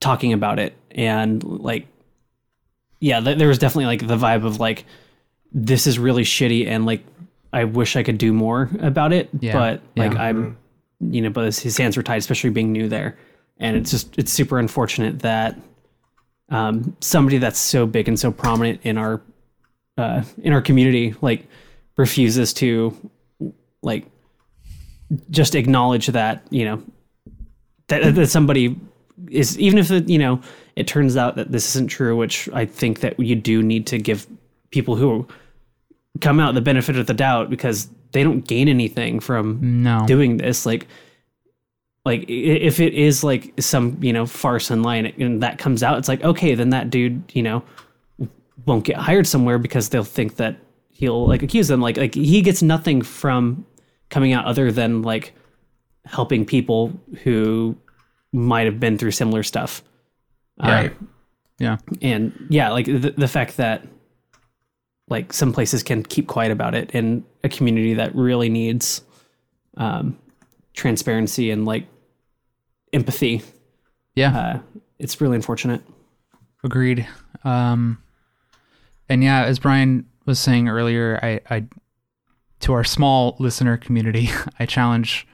talking 0.00 0.32
about 0.32 0.58
it, 0.58 0.74
and 0.90 1.42
like, 1.42 1.86
yeah, 3.00 3.20
th- 3.20 3.38
there 3.38 3.48
was 3.48 3.58
definitely 3.58 3.86
like 3.86 4.06
the 4.06 4.16
vibe 4.16 4.44
of 4.44 4.60
like, 4.60 4.84
this 5.52 5.86
is 5.86 5.98
really 5.98 6.24
shitty, 6.24 6.66
and 6.66 6.84
like, 6.84 7.02
I 7.54 7.64
wish 7.64 7.96
I 7.96 8.02
could 8.02 8.18
do 8.18 8.32
more 8.32 8.68
about 8.80 9.12
it, 9.12 9.28
Yeah, 9.40 9.52
but 9.52 9.82
like 9.96 10.12
yeah. 10.12 10.22
I'm, 10.22 10.56
you 11.00 11.22
know, 11.22 11.30
but 11.30 11.44
his- 11.46 11.60
his 11.60 11.76
hands 11.78 11.96
were 11.96 12.02
tied, 12.02 12.16
especially 12.18 12.50
being 12.50 12.72
new 12.72 12.88
there, 12.88 13.16
and 13.58 13.76
it's 13.76 13.90
just 13.90 14.18
it's 14.18 14.32
super 14.32 14.58
unfortunate 14.58 15.20
that 15.20 15.58
um, 16.50 16.96
somebody 17.00 17.38
that's 17.38 17.58
so 17.60 17.86
big 17.86 18.08
and 18.08 18.18
so 18.18 18.30
prominent 18.32 18.80
in 18.82 18.98
our 18.98 19.22
uh, 19.96 20.22
in 20.42 20.52
our 20.52 20.60
community 20.60 21.14
like 21.20 21.46
refuses 21.96 22.52
to 22.54 22.94
like 23.82 24.04
just 25.30 25.54
acknowledge 25.54 26.08
that 26.08 26.44
you 26.50 26.64
know 26.64 26.82
that, 27.88 28.14
that 28.14 28.26
somebody 28.26 28.76
is 29.30 29.58
even 29.58 29.78
if 29.78 29.90
it, 29.90 30.08
you 30.08 30.18
know 30.18 30.40
it 30.76 30.88
turns 30.88 31.16
out 31.16 31.36
that 31.36 31.52
this 31.52 31.68
isn't 31.76 31.88
true 31.88 32.16
which 32.16 32.48
i 32.52 32.64
think 32.64 33.00
that 33.00 33.18
you 33.20 33.36
do 33.36 33.62
need 33.62 33.86
to 33.86 33.98
give 33.98 34.26
people 34.70 34.96
who 34.96 35.26
come 36.20 36.38
out 36.40 36.54
the 36.54 36.60
benefit 36.60 36.96
of 36.96 37.06
the 37.06 37.14
doubt 37.14 37.50
because 37.50 37.88
they 38.12 38.22
don't 38.22 38.46
gain 38.46 38.68
anything 38.68 39.20
from 39.20 39.82
No. 39.82 40.04
doing 40.06 40.36
this 40.36 40.64
like 40.64 40.86
like 42.04 42.24
if 42.28 42.80
it 42.80 42.94
is 42.94 43.24
like 43.24 43.52
some 43.60 43.98
you 44.02 44.12
know 44.12 44.26
farce 44.26 44.70
online 44.70 45.06
and 45.06 45.42
that 45.42 45.58
comes 45.58 45.82
out 45.82 45.98
it's 45.98 46.08
like 46.08 46.22
okay 46.22 46.54
then 46.54 46.70
that 46.70 46.90
dude 46.90 47.22
you 47.32 47.42
know 47.42 47.62
won't 48.66 48.84
get 48.84 48.96
hired 48.96 49.26
somewhere 49.26 49.58
because 49.58 49.88
they'll 49.88 50.04
think 50.04 50.36
that 50.36 50.56
he'll 50.90 51.26
like 51.26 51.42
accuse 51.42 51.66
them 51.68 51.80
like 51.80 51.96
like 51.96 52.14
he 52.14 52.40
gets 52.42 52.62
nothing 52.62 53.02
from 53.02 53.66
coming 54.10 54.32
out 54.32 54.44
other 54.44 54.70
than 54.70 55.02
like 55.02 55.34
helping 56.04 56.44
people 56.46 56.92
who 57.24 57.76
might 58.32 58.66
have 58.66 58.78
been 58.78 58.96
through 58.98 59.10
similar 59.10 59.42
stuff 59.42 59.82
right 60.62 60.92
um, 60.92 61.08
yeah. 61.58 61.76
and 62.02 62.46
yeah 62.50 62.70
like 62.70 62.86
the, 62.86 63.14
the 63.16 63.28
fact 63.28 63.56
that 63.56 63.84
like 65.08 65.32
some 65.32 65.52
places 65.52 65.82
can 65.82 66.02
keep 66.02 66.26
quiet 66.26 66.50
about 66.52 66.74
it 66.74 66.90
in 66.92 67.24
a 67.42 67.48
community 67.48 67.94
that 67.94 68.14
really 68.14 68.48
needs 68.48 69.02
um 69.76 70.18
transparency 70.72 71.50
and 71.50 71.64
like 71.66 71.86
empathy 72.92 73.42
Yeah. 74.14 74.36
uh 74.36 74.58
it's 74.98 75.20
really 75.20 75.36
unfortunate 75.36 75.82
Agreed. 76.64 77.06
Um, 77.44 77.98
and 79.06 79.22
yeah, 79.22 79.44
as 79.44 79.58
Brian 79.58 80.06
was 80.24 80.40
saying 80.40 80.66
earlier, 80.66 81.20
I, 81.22 81.40
I 81.50 81.66
to 82.60 82.72
our 82.72 82.84
small 82.84 83.36
listener 83.38 83.76
community, 83.76 84.30
I 84.58 84.64
challenge 84.64 85.26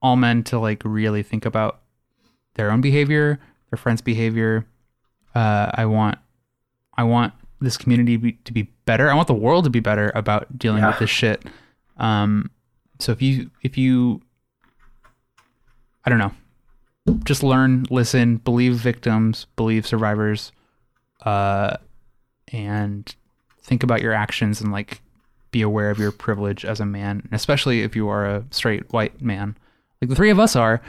all 0.00 0.16
men 0.16 0.42
to 0.44 0.58
like 0.58 0.80
really 0.86 1.22
think 1.22 1.44
about 1.44 1.82
their 2.54 2.70
own 2.70 2.80
behavior, 2.80 3.38
their 3.70 3.76
friends' 3.76 4.00
behavior. 4.00 4.64
Uh, 5.34 5.70
I 5.74 5.84
want, 5.84 6.16
I 6.96 7.02
want 7.02 7.34
this 7.60 7.76
community 7.76 8.16
be, 8.16 8.32
to 8.32 8.52
be 8.54 8.72
better. 8.88 9.10
I 9.10 9.14
want 9.14 9.28
the 9.28 9.34
world 9.34 9.64
to 9.64 9.70
be 9.70 9.80
better 9.80 10.10
about 10.14 10.58
dealing 10.58 10.82
with 10.84 10.98
this 10.98 11.10
shit. 11.10 11.44
Um, 11.98 12.50
so 12.98 13.12
if 13.12 13.20
you 13.22 13.50
if 13.62 13.76
you, 13.76 14.22
I 16.04 16.10
don't 16.10 16.18
know, 16.18 16.32
just 17.24 17.42
learn, 17.42 17.86
listen, 17.90 18.36
believe 18.38 18.74
victims, 18.74 19.46
believe 19.56 19.86
survivors, 19.86 20.52
uh, 21.24 21.76
and 22.52 23.14
think 23.62 23.82
about 23.82 24.00
your 24.00 24.12
actions 24.14 24.60
and 24.62 24.72
like 24.72 25.02
be 25.50 25.60
aware 25.62 25.90
of 25.90 25.98
your 25.98 26.12
privilege 26.12 26.64
as 26.64 26.80
a 26.80 26.86
man, 26.86 27.20
and 27.24 27.32
especially 27.32 27.82
if 27.82 27.94
you 27.94 28.08
are 28.08 28.24
a 28.26 28.44
straight 28.50 28.90
white 28.92 29.20
man, 29.20 29.56
like 30.00 30.08
the 30.08 30.16
three 30.16 30.30
of 30.30 30.38
us 30.40 30.56
are. 30.56 30.80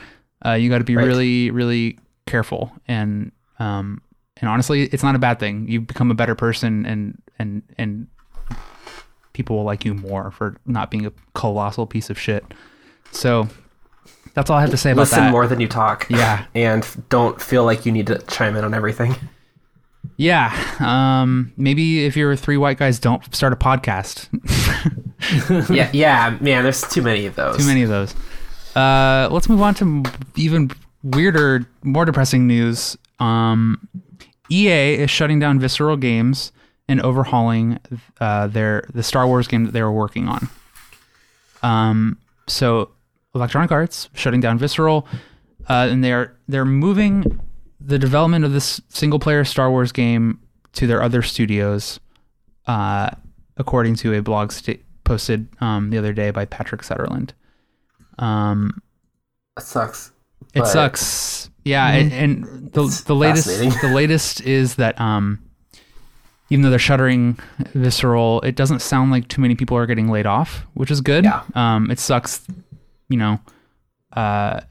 Uh, 0.46 0.54
you 0.54 0.70
got 0.70 0.78
to 0.78 0.84
be 0.86 0.96
Right. 0.96 1.06
really, 1.06 1.52
really 1.52 1.98
careful 2.26 2.72
and 2.88 3.32
um 3.60 4.02
and 4.40 4.50
honestly, 4.50 4.84
it's 4.84 5.04
not 5.04 5.16
a 5.16 5.20
bad 5.20 5.40
thing. 5.40 5.68
You 5.68 5.82
become 5.82 6.12
a 6.12 6.16
better 6.16 6.36
person, 6.36 6.86
and 6.86 7.22
and 7.38 7.64
and 7.78 8.08
people 9.34 9.58
will 9.58 9.64
like 9.64 9.86
you 9.86 9.94
more 9.94 10.32
for 10.32 10.58
not 10.66 10.92
being 10.92 11.06
a 11.06 11.12
colossal 11.34 11.86
piece 11.86 12.10
of 12.10 12.20
shit. 12.20 12.44
So 13.12 13.48
that's 14.34 14.50
all 14.50 14.58
I 14.58 14.62
have 14.62 14.72
to 14.72 14.78
say 14.78 14.92
about 14.92 15.02
Listen 15.02 15.18
that. 15.18 15.24
Listen 15.24 15.32
more 15.32 15.48
than 15.48 15.60
you 15.60 15.68
talk. 15.68 16.08
Yeah. 16.10 16.46
And 16.54 16.86
don't 17.10 17.42
feel 17.42 17.64
like 17.64 17.86
you 17.86 17.92
need 17.92 18.08
to 18.08 18.20
chime 18.28 18.56
in 18.56 18.64
on 18.64 18.74
everything. 18.74 19.16
Yeah. 20.16 20.54
Um, 20.80 21.54
maybe 21.56 22.06
if 22.06 22.18
you're 22.18 22.36
three 22.36 22.58
white 22.58 22.78
guys, 22.78 23.00
don't 23.00 23.34
start 23.34 23.54
a 23.54 23.56
podcast. 23.56 24.28
yeah, 25.74 25.90
yeah, 25.94 26.38
man, 26.42 26.64
there's 26.64 26.82
too 26.82 27.02
many 27.02 27.26
of 27.26 27.36
those. 27.36 27.58
Too 27.58 27.66
many 27.66 27.84
of 27.84 27.90
those. 27.90 28.14
Uh, 28.76 29.30
let's 29.32 29.48
move 29.48 29.62
on 29.62 29.76
to 29.76 30.04
even 30.36 30.72
weirder, 31.04 31.66
more 31.84 32.04
depressing 32.04 32.48
news. 32.48 32.98
Um, 33.20 33.88
EA 34.52 34.96
is 34.96 35.10
shutting 35.12 35.40
down 35.40 35.60
Visceral 35.60 35.98
Games 35.98 36.52
and 36.88 37.00
overhauling 37.02 37.80
uh, 38.20 38.48
their 38.48 38.84
the 38.94 39.04
Star 39.04 39.28
Wars 39.28 39.48
game 39.48 39.66
that 39.66 39.72
they 39.72 39.82
were 39.84 39.92
working 39.92 40.28
on. 40.28 40.50
Um, 41.62 42.18
so 42.48 42.92
Electronic 43.36 43.72
Arts 43.72 44.10
shutting 44.14 44.40
down 44.42 44.58
Visceral, 44.58 45.08
uh, 45.68 45.88
and 45.90 46.04
they're 46.04 46.36
they're 46.48 46.66
moving 46.66 47.40
the 47.80 48.00
development 48.00 48.44
of 48.44 48.52
this 48.52 48.82
single 48.90 49.20
player 49.20 49.46
Star 49.46 49.70
Wars 49.70 49.92
game 49.92 50.40
to 50.74 50.88
their 50.88 51.02
other 51.02 51.22
studios, 51.22 52.00
uh, 52.68 53.10
according 53.58 53.96
to 53.96 54.14
a 54.14 54.22
blog 54.22 54.52
sta- 54.52 54.82
posted 55.04 55.48
um, 55.62 55.90
the 55.90 55.98
other 55.98 56.14
day 56.14 56.32
by 56.32 56.46
Patrick 56.46 56.82
Soderlund. 56.82 57.32
Um, 58.18 58.82
It 59.58 59.64
sucks. 59.64 60.12
It 60.54 60.60
But- 60.62 60.68
sucks. 60.68 61.50
Yeah, 61.66 61.88
and, 61.90 62.12
and 62.14 62.72
the 62.72 62.86
It's 62.86 63.02
the 63.02 63.14
latest 63.16 63.48
the 63.82 63.92
latest 63.94 64.42
is 64.42 64.76
that 64.76 65.00
um, 65.00 65.40
even 66.50 66.64
though 66.64 66.70
they're 66.72 66.80
shuttering 66.80 67.38
Visceral, 67.76 68.42
it 68.42 68.56
doesn't 68.56 68.80
sound 68.82 69.12
like 69.12 69.28
too 69.28 69.42
many 69.42 69.56
people 69.56 69.78
are 69.78 69.86
getting 69.86 70.10
laid 70.10 70.26
off, 70.26 70.66
which 70.74 70.90
is 70.90 71.02
good. 71.02 71.26
Yeah. 71.26 71.44
Um, 71.54 71.92
it 71.92 72.00
sucks, 72.00 72.48
you 73.10 73.18
know, 73.18 73.40
uh, 74.14 74.62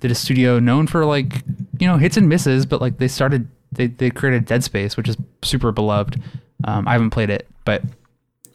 that 0.00 0.10
a 0.10 0.14
studio 0.16 0.58
known 0.58 0.86
for 0.88 1.04
like 1.04 1.42
you 1.78 1.86
know 1.86 1.96
hits 1.98 2.16
and 2.16 2.28
misses, 2.28 2.66
but 2.66 2.80
like 2.80 2.98
they 2.98 3.08
started 3.08 3.46
they 3.70 3.86
they 3.86 4.10
created 4.10 4.46
Dead 4.46 4.64
Space, 4.64 4.96
which 4.96 5.08
is 5.08 5.16
super 5.42 5.70
beloved. 5.70 6.20
Um, 6.64 6.88
I 6.88 6.92
haven't 6.92 7.10
played 7.10 7.30
it, 7.30 7.46
but 7.64 7.82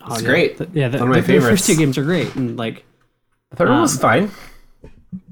Oh, 0.02 0.14
It's 0.14 0.24
yeah. 0.24 0.28
great. 0.30 0.58
The- 0.58 0.70
yeah, 0.74 0.88
the, 0.90 0.98
One 1.00 1.10
of 1.10 1.16
my 1.16 1.22
the- 1.22 1.34
the 1.34 1.42
first 1.42 1.66
two 1.68 1.76
games 1.76 1.98
are 1.98 2.04
great, 2.04 2.34
and 2.36 2.58
like, 2.58 2.84
The 3.52 3.58
third 3.58 3.70
one 3.70 3.82
was 3.82 3.96
Um, 3.96 4.00
fine. 4.02 4.32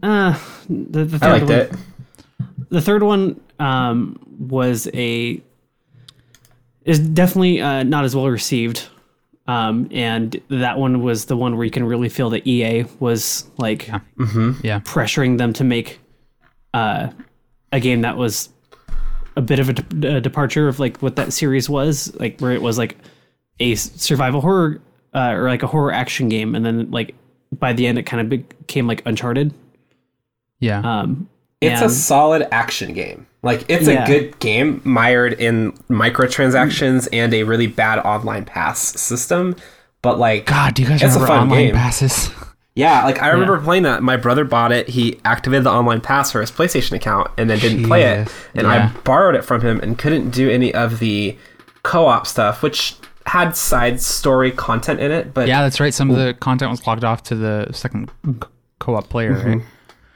Uh, 0.04 0.40
the, 0.70 1.06
the 1.06 1.20
third 1.20 1.24
I 1.24 1.32
liked 1.32 1.46
one, 1.46 1.52
it. 1.52 1.74
the 2.70 2.82
third 2.82 3.04
one 3.04 3.40
um, 3.60 4.20
was 4.40 4.88
a 4.94 5.42
is 6.84 7.00
definitely 7.00 7.62
uh, 7.62 7.84
not 7.84 8.06
as 8.06 8.16
well 8.16 8.30
received. 8.30 8.88
Um, 9.48 9.88
and 9.92 10.42
that 10.50 10.80
one 10.80 11.04
was 11.04 11.26
the 11.26 11.38
one 11.38 11.56
where 11.56 11.66
you 11.66 11.72
can 11.72 11.84
really 11.84 12.10
feel 12.10 12.32
that 12.32 12.48
EA 12.48 12.86
was 13.00 13.46
like 13.58 13.88
yeah, 13.88 14.00
yeah, 14.64 14.80
pressuring 14.80 15.38
them 15.38 15.54
to 15.54 15.64
make 15.64 16.00
uh, 16.74 17.10
a 17.72 17.80
game 17.80 18.02
that 18.02 18.18
was 18.18 18.50
a 19.38 19.42
bit 19.42 19.60
of 19.60 19.70
a, 19.70 19.74
de- 19.74 20.16
a 20.16 20.22
departure 20.22 20.68
of 20.68 20.80
like 20.80 20.98
what 20.98 21.16
that 21.18 21.32
series 21.32 21.70
was 21.70 22.16
like 22.20 22.40
where 22.40 22.54
it 22.54 22.62
was 22.62 22.78
like 22.78 22.98
a 23.60 23.76
survival 23.76 24.42
horror 24.42 24.82
uh, 25.14 25.32
or 25.34 25.48
like 25.48 25.62
a 25.62 25.68
horror 25.68 25.92
action 25.92 26.28
game. 26.28 26.56
And 26.56 26.66
then 26.66 26.90
like 26.90 27.14
by 27.52 27.74
the 27.74 27.86
end 27.86 28.00
it 28.00 28.04
kind 28.04 28.22
of 28.22 28.30
became 28.30 28.88
like 28.88 29.04
uncharted 29.06 29.54
yeah, 30.60 30.80
um 30.80 31.28
It's 31.62 31.82
and- 31.82 31.89
a 31.91 31.94
solid 31.94 32.48
action 32.52 32.94
game. 32.94 33.28
Like 33.44 33.63
it's 33.68 33.88
Yeah. 33.88 34.04
a 34.04 34.08
good 34.08 34.39
game 34.39 34.82
mired 34.84 35.34
in 35.34 35.72
microtransactions 35.89 37.08
and 37.13 37.34
a 37.34 37.44
really 37.44 37.68
bad 37.68 38.00
online 38.00 38.46
pass 38.46 38.80
system. 38.80 39.56
But 40.02 40.20
like 40.20 40.46
God, 40.46 40.74
do 40.74 40.82
you 40.84 40.88
guys 40.88 41.02
it's 41.02 41.15
a 41.15 41.20
remember 41.20 41.28
fun 41.28 41.39
online 41.44 41.65
game. 41.68 41.76
passes? 41.76 42.30
Yeah, 42.78 43.06
like 43.06 43.22
I 43.22 43.30
remember 43.30 43.58
playing 43.62 43.84
that. 43.84 44.04
My 44.04 44.18
brother 44.18 44.44
bought 44.44 44.74
it. 44.74 44.89
He 44.89 45.18
activated 45.24 45.63
the 45.63 45.70
online 45.72 46.02
pass 46.02 46.30
for 46.34 46.41
his 46.41 46.52
PlayStation 46.52 46.91
account 46.91 47.32
and 47.38 47.50
then 47.50 47.58
didn't 47.60 47.86
play 47.86 48.04
it. 48.04 48.28
And 48.54 48.68
Yeah. 48.68 48.91
I 48.94 49.00
borrowed 49.06 49.34
it 49.36 49.46
from 49.46 49.62
him 49.62 49.80
and 49.80 49.98
couldn't 49.98 50.32
do 50.32 50.50
any 50.50 50.74
of 50.74 51.00
the 51.00 51.38
co-op 51.84 52.28
stuff, 52.28 52.62
which 52.62 52.96
had 53.28 53.56
side 53.56 54.02
story 54.02 54.52
content 54.52 55.00
in 55.00 55.10
it. 55.10 55.34
But 55.34 55.48
Yeah, 55.48 55.62
that's 55.62 55.80
right. 55.80 55.94
Some 55.94 56.10
of 56.12 56.18
the 56.18 56.34
content 56.34 56.70
was 56.70 56.86
logged 56.86 57.06
off 57.06 57.24
to 57.24 57.36
the 57.36 57.70
second 57.72 58.12
co- 58.41 58.50
co-op 58.80 59.08
player, 59.08 59.32
right? 59.36 59.62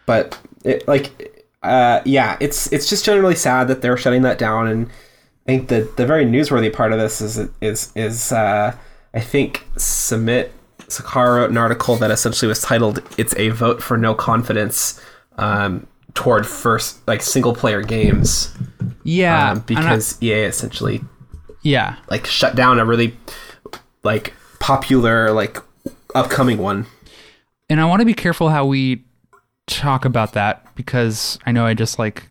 But 0.09 0.37
it 0.65 0.87
like 0.87 1.45
uh 1.63 2.01
yeah 2.05 2.35
it's 2.39 2.71
it's 2.73 2.89
just 2.89 3.05
generally 3.05 3.35
sad 3.35 3.67
that 3.67 3.81
they're 3.81 3.97
shutting 3.97 4.21
that 4.23 4.37
down 4.37 4.65
and 4.67 4.87
i 4.87 5.45
think 5.45 5.67
the 5.67 5.89
the 5.97 6.05
very 6.05 6.23
newsworthy 6.25 6.71
part 6.71 6.93
of 6.93 6.99
this 6.99 7.19
is 7.19 7.37
is 7.61 7.91
is 7.95 8.31
uh 8.31 8.73
i 9.13 9.19
think 9.19 9.65
Samit 9.75 10.53
Sarkar 10.87 11.35
wrote 11.35 11.49
an 11.49 11.57
article 11.57 11.95
that 11.97 12.11
essentially 12.11 12.47
was 12.47 12.61
titled 12.61 13.01
it's 13.17 13.35
a 13.37 13.49
vote 13.49 13.83
for 13.83 13.97
no 13.97 14.13
confidence 14.15 15.01
um 15.37 15.85
toward 16.13 16.47
first 16.47 17.05
like 17.07 17.21
single 17.21 17.53
player 17.53 17.81
games. 17.81 18.53
Yeah, 19.03 19.51
um, 19.51 19.63
and 19.69 19.77
I- 19.77 19.81
because 19.81 20.21
ea 20.23 20.31
essentially 20.43 21.01
yeah, 21.61 21.97
like 22.09 22.25
shut 22.25 22.55
down 22.55 22.79
a 22.79 22.85
really 22.85 23.17
like 24.03 24.33
popular 24.59 25.31
like 25.31 25.57
upcoming 26.15 26.57
one. 26.57 26.85
And 27.69 27.79
I 27.81 27.85
want 27.85 27.99
to 27.99 28.05
be 28.05 28.13
careful 28.13 28.49
how 28.49 28.65
we 28.65 29.03
talk 29.69 30.05
about 30.05 30.33
that 30.33 30.75
because 30.75 31.39
I 31.45 31.51
know 31.51 31.65
I 31.65 31.73
just 31.73 31.99
like 31.99 32.29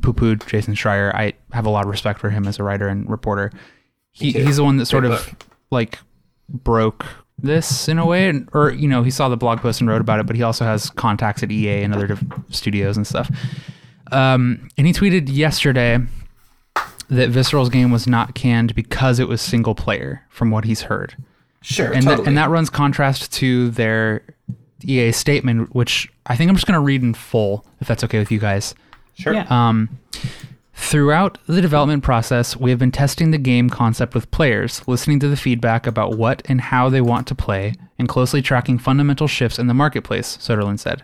poo-pooed 0.00 0.46
Jason 0.46 0.74
Schreier. 0.74 1.14
I 1.14 1.34
have 1.52 1.66
a 1.66 1.70
lot 1.70 1.84
of 1.84 1.90
respect 1.90 2.20
for 2.20 2.30
him 2.30 2.46
as 2.46 2.58
a 2.58 2.62
writer 2.62 2.88
and 2.88 3.08
reporter. 3.08 3.52
He 4.12 4.32
he's 4.32 4.56
the 4.56 4.64
one 4.64 4.76
that 4.78 4.86
sort 4.86 5.04
Great 5.04 5.14
of 5.14 5.36
like 5.70 5.98
broke 6.48 7.06
this 7.38 7.88
in 7.88 7.98
a 7.98 8.06
way, 8.06 8.28
and, 8.28 8.48
or 8.52 8.70
you 8.70 8.88
know 8.88 9.02
he 9.02 9.10
saw 9.10 9.28
the 9.28 9.36
blog 9.36 9.60
post 9.60 9.80
and 9.80 9.88
wrote 9.88 10.00
about 10.00 10.20
it, 10.20 10.26
but 10.26 10.36
he 10.36 10.42
also 10.42 10.64
has 10.64 10.90
contacts 10.90 11.42
at 11.42 11.50
EA 11.50 11.82
and 11.82 11.94
other 11.94 12.18
studios 12.50 12.96
and 12.96 13.06
stuff. 13.06 13.30
Um, 14.12 14.68
and 14.76 14.86
he 14.86 14.92
tweeted 14.92 15.28
yesterday 15.30 15.98
that 17.08 17.30
Visceral's 17.30 17.68
game 17.68 17.90
was 17.90 18.06
not 18.06 18.34
canned 18.34 18.74
because 18.74 19.18
it 19.18 19.28
was 19.28 19.40
single 19.40 19.74
player, 19.74 20.26
from 20.28 20.50
what 20.50 20.64
he's 20.64 20.82
heard 20.82 21.16
sure 21.62 21.92
and 21.92 22.04
totally. 22.04 22.16
that, 22.16 22.28
and 22.28 22.38
that 22.38 22.50
runs 22.50 22.70
contrast 22.70 23.32
to 23.34 23.70
their 23.70 24.22
EA 24.84 25.12
statement, 25.12 25.74
which 25.74 26.10
I 26.26 26.36
think 26.36 26.48
I'm 26.48 26.56
just 26.56 26.66
going 26.66 26.74
to 26.74 26.84
read 26.84 27.02
in 27.02 27.14
full, 27.14 27.64
if 27.80 27.88
that's 27.88 28.04
okay 28.04 28.18
with 28.18 28.30
you 28.30 28.38
guys. 28.38 28.74
sure 29.14 29.34
yeah 29.34 29.46
Um, 29.50 29.88
throughout 30.74 31.38
the 31.46 31.60
development 31.60 32.02
process, 32.02 32.56
we 32.56 32.70
have 32.70 32.78
been 32.78 32.90
testing 32.90 33.30
the 33.30 33.38
game 33.38 33.68
concept 33.68 34.14
with 34.14 34.30
players, 34.30 34.82
listening 34.88 35.20
to 35.20 35.28
the 35.28 35.36
feedback 35.36 35.86
about 35.86 36.16
what 36.16 36.42
and 36.46 36.60
how 36.60 36.88
they 36.88 37.00
want 37.00 37.26
to 37.28 37.34
play, 37.34 37.74
and 37.98 38.08
closely 38.08 38.40
tracking 38.40 38.78
fundamental 38.78 39.28
shifts 39.28 39.58
in 39.58 39.66
the 39.66 39.74
marketplace. 39.74 40.38
Soderlund 40.38 40.80
said. 40.80 41.02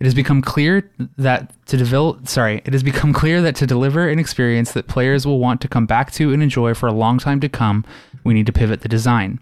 It 0.00 0.04
has 0.04 0.14
become 0.14 0.42
clear 0.42 0.90
that 1.16 1.52
to 1.66 1.76
develop, 1.76 2.26
sorry, 2.26 2.60
it 2.64 2.72
has 2.72 2.82
become 2.82 3.12
clear 3.12 3.40
that 3.42 3.54
to 3.56 3.68
deliver 3.68 4.08
an 4.08 4.18
experience 4.18 4.72
that 4.72 4.88
players 4.88 5.24
will 5.24 5.38
want 5.38 5.60
to 5.60 5.68
come 5.68 5.86
back 5.86 6.10
to 6.12 6.32
and 6.32 6.42
enjoy 6.42 6.74
for 6.74 6.88
a 6.88 6.92
long 6.92 7.20
time 7.20 7.38
to 7.38 7.48
come, 7.48 7.84
we 8.24 8.34
need 8.34 8.46
to 8.46 8.52
pivot 8.52 8.80
the 8.80 8.88
design. 8.88 9.38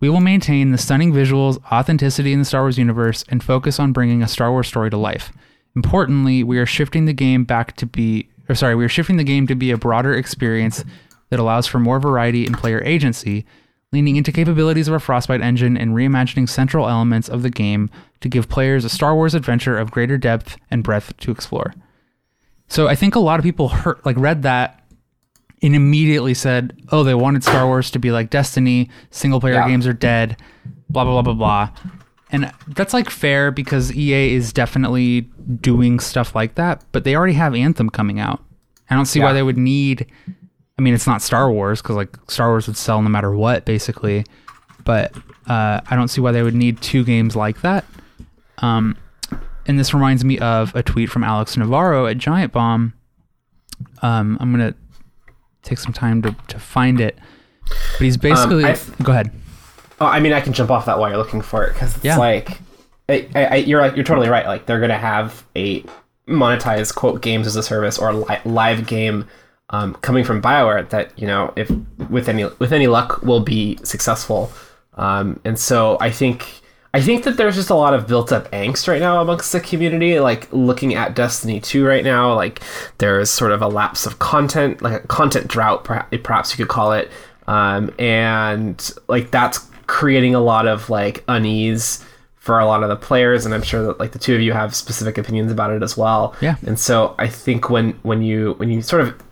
We 0.00 0.08
will 0.08 0.20
maintain 0.20 0.70
the 0.70 0.78
stunning 0.78 1.12
visuals, 1.12 1.62
authenticity 1.72 2.32
in 2.32 2.38
the 2.38 2.44
Star 2.44 2.62
Wars 2.62 2.78
universe, 2.78 3.24
and 3.28 3.42
focus 3.42 3.80
on 3.80 3.92
bringing 3.92 4.22
a 4.22 4.28
Star 4.28 4.52
Wars 4.52 4.68
story 4.68 4.90
to 4.90 4.96
life. 4.96 5.32
Importantly, 5.74 6.44
we 6.44 6.58
are 6.58 6.66
shifting 6.66 7.04
the 7.04 7.12
game 7.12 7.44
back 7.44 7.76
to 7.76 7.86
be, 7.86 8.28
or 8.48 8.54
sorry, 8.54 8.74
we 8.74 8.84
are 8.84 8.88
shifting 8.88 9.16
the 9.16 9.24
game 9.24 9.46
to 9.48 9.54
be 9.54 9.70
a 9.70 9.76
broader 9.76 10.14
experience 10.14 10.84
that 11.30 11.40
allows 11.40 11.66
for 11.66 11.78
more 11.78 12.00
variety 12.00 12.46
and 12.46 12.56
player 12.56 12.82
agency, 12.84 13.44
leaning 13.92 14.16
into 14.16 14.32
capabilities 14.32 14.86
of 14.86 14.94
our 14.94 15.00
Frostbite 15.00 15.40
engine 15.40 15.76
and 15.76 15.92
reimagining 15.92 16.48
central 16.48 16.88
elements 16.88 17.28
of 17.28 17.42
the 17.42 17.50
game 17.50 17.90
to 18.20 18.28
give 18.28 18.48
players 18.48 18.84
a 18.84 18.88
Star 18.88 19.14
Wars 19.14 19.34
adventure 19.34 19.78
of 19.78 19.90
greater 19.90 20.16
depth 20.16 20.56
and 20.70 20.84
breadth 20.84 21.16
to 21.18 21.30
explore. 21.30 21.74
So 22.68 22.86
I 22.86 22.94
think 22.94 23.14
a 23.14 23.20
lot 23.20 23.40
of 23.40 23.44
people 23.44 23.68
heard, 23.68 24.00
like 24.04 24.16
read 24.16 24.42
that 24.42 24.77
and 25.62 25.74
immediately 25.74 26.34
said, 26.34 26.76
"Oh, 26.90 27.02
they 27.04 27.14
wanted 27.14 27.42
Star 27.44 27.66
Wars 27.66 27.90
to 27.92 27.98
be 27.98 28.10
like 28.10 28.30
Destiny. 28.30 28.90
Single 29.10 29.40
player 29.40 29.54
Yeah. 29.54 29.68
games 29.68 29.86
are 29.86 29.92
dead." 29.92 30.36
Blah 30.90 31.04
blah 31.04 31.20
blah 31.22 31.34
blah 31.34 31.34
blah. 31.34 31.92
And 32.30 32.52
that's 32.68 32.92
like 32.92 33.08
fair 33.08 33.50
because 33.50 33.94
EA 33.94 34.34
is 34.34 34.52
definitely 34.52 35.22
doing 35.60 35.98
stuff 35.98 36.34
like 36.34 36.56
that, 36.56 36.84
but 36.92 37.04
they 37.04 37.16
already 37.16 37.32
have 37.34 37.54
Anthem 37.54 37.88
coming 37.88 38.20
out. 38.20 38.42
I 38.90 38.94
don't 38.94 39.06
see 39.06 39.20
why 39.20 39.32
they 39.32 39.42
would 39.42 39.56
need. 39.58 40.06
I 40.78 40.82
mean, 40.82 40.94
it's 40.94 41.06
not 41.06 41.22
Star 41.22 41.50
Wars 41.50 41.80
because 41.82 41.96
like 41.96 42.16
Star 42.28 42.48
Wars 42.48 42.66
would 42.66 42.76
sell 42.76 43.00
no 43.02 43.08
matter 43.08 43.34
what, 43.34 43.64
basically. 43.64 44.24
But 44.84 45.12
uh, 45.46 45.80
I 45.88 45.96
don't 45.96 46.08
see 46.08 46.20
why 46.20 46.32
they 46.32 46.42
would 46.42 46.54
need 46.54 46.80
two 46.80 47.02
games 47.04 47.34
like 47.34 47.60
that. 47.62 47.84
Um, 48.58 48.96
and 49.66 49.78
this 49.78 49.92
reminds 49.92 50.24
me 50.24 50.38
of 50.38 50.74
a 50.74 50.82
tweet 50.82 51.10
from 51.10 51.24
Alex 51.24 51.56
Navarro 51.56 52.06
at 52.06 52.16
Giant 52.18 52.52
Bomb. 52.52 52.92
Um, 54.02 54.36
I'm 54.40 54.50
gonna 54.50 54.74
take 55.68 55.78
some 55.78 55.92
time 55.92 56.22
to, 56.22 56.34
to 56.48 56.58
find 56.58 57.00
it, 57.00 57.18
but 57.68 58.00
he's 58.00 58.16
basically. 58.16 58.64
I've- 58.64 58.80
go 59.02 59.12
ahead. 59.12 59.30
Oh, 60.00 60.06
I 60.06 60.20
mean, 60.20 60.32
I 60.32 60.40
can 60.40 60.52
jump 60.52 60.70
off 60.70 60.86
that 60.86 60.98
while 60.98 61.08
you're 61.08 61.18
looking 61.18 61.40
for 61.42 61.64
it 61.64 61.72
because 61.72 61.96
it's 61.96 62.04
Yeah. 62.04 62.18
like, 62.18 62.58
I, 63.08 63.26
I, 63.34 63.54
you're 63.56 63.84
you're 63.96 64.04
totally 64.04 64.28
right. 64.28 64.46
Like 64.46 64.66
they're 64.66 64.78
gonna 64.80 64.96
have 64.98 65.44
a 65.56 65.82
monetized 66.28 66.94
quote 66.94 67.20
games 67.22 67.46
as 67.46 67.56
a 67.56 67.62
service 67.62 67.98
or 67.98 68.12
li- 68.12 68.38
live 68.44 68.86
game 68.86 69.26
um, 69.70 69.94
coming 69.94 70.24
from 70.24 70.40
Bioware 70.42 70.88
that 70.90 71.18
you 71.18 71.26
know 71.26 71.52
if 71.56 71.70
with 72.10 72.28
any 72.28 72.44
with 72.58 72.72
any 72.72 72.86
luck 72.86 73.22
will 73.22 73.40
be 73.40 73.78
successful. 73.82 74.52
Um, 74.94 75.40
and 75.44 75.58
so 75.58 75.96
I 76.00 76.10
think 76.10 76.46
I 76.94 77.00
think 77.02 77.24
that 77.24 77.36
there's 77.36 77.54
just 77.54 77.70
a 77.70 77.74
lot 77.74 77.92
of 77.94 78.06
built 78.06 78.32
up 78.32 78.50
angst 78.50 78.88
right 78.88 79.00
now 79.00 79.20
amongst 79.20 79.52
the 79.52 79.60
community. 79.60 80.20
Like 80.20 80.48
looking 80.52 80.94
at 80.94 81.14
Destiny 81.14 81.60
2 81.60 81.84
right 81.86 82.02
now, 82.02 82.32
like 82.34 82.60
there's 82.98 83.28
sort 83.30 83.52
of 83.52 83.60
a 83.62 83.68
lapse 83.68 84.06
of 84.06 84.18
content, 84.18 84.80
like 84.82 85.04
a 85.04 85.06
content 85.06 85.48
drought, 85.48 85.84
perhaps 85.84 86.50
you 86.50 86.56
could 86.64 86.70
call 86.72 86.92
it. 86.92 87.10
Um, 87.46 87.92
and 87.98 88.90
like 89.08 89.30
that's 89.30 89.58
creating 89.86 90.34
a 90.34 90.40
lot 90.40 90.66
of 90.66 90.90
like 90.90 91.24
unease 91.28 92.04
for 92.36 92.58
a 92.58 92.66
lot 92.66 92.82
of 92.82 92.88
the 92.88 92.96
players 92.96 93.44
and 93.44 93.54
i'm 93.54 93.62
sure 93.62 93.82
that 93.82 93.98
like 93.98 94.12
the 94.12 94.18
two 94.18 94.34
of 94.34 94.40
you 94.40 94.52
have 94.54 94.74
specific 94.74 95.18
opinions 95.18 95.50
about 95.52 95.70
it 95.70 95.82
as 95.82 95.96
well 95.98 96.34
Yeah. 96.40 96.56
and 96.66 96.78
so 96.78 97.14
i 97.18 97.26
think 97.26 97.68
when 97.68 97.92
when 98.02 98.22
you 98.22 98.52
when 98.58 98.70
you 98.70 98.80
sort 98.82 99.02
of 99.02 99.22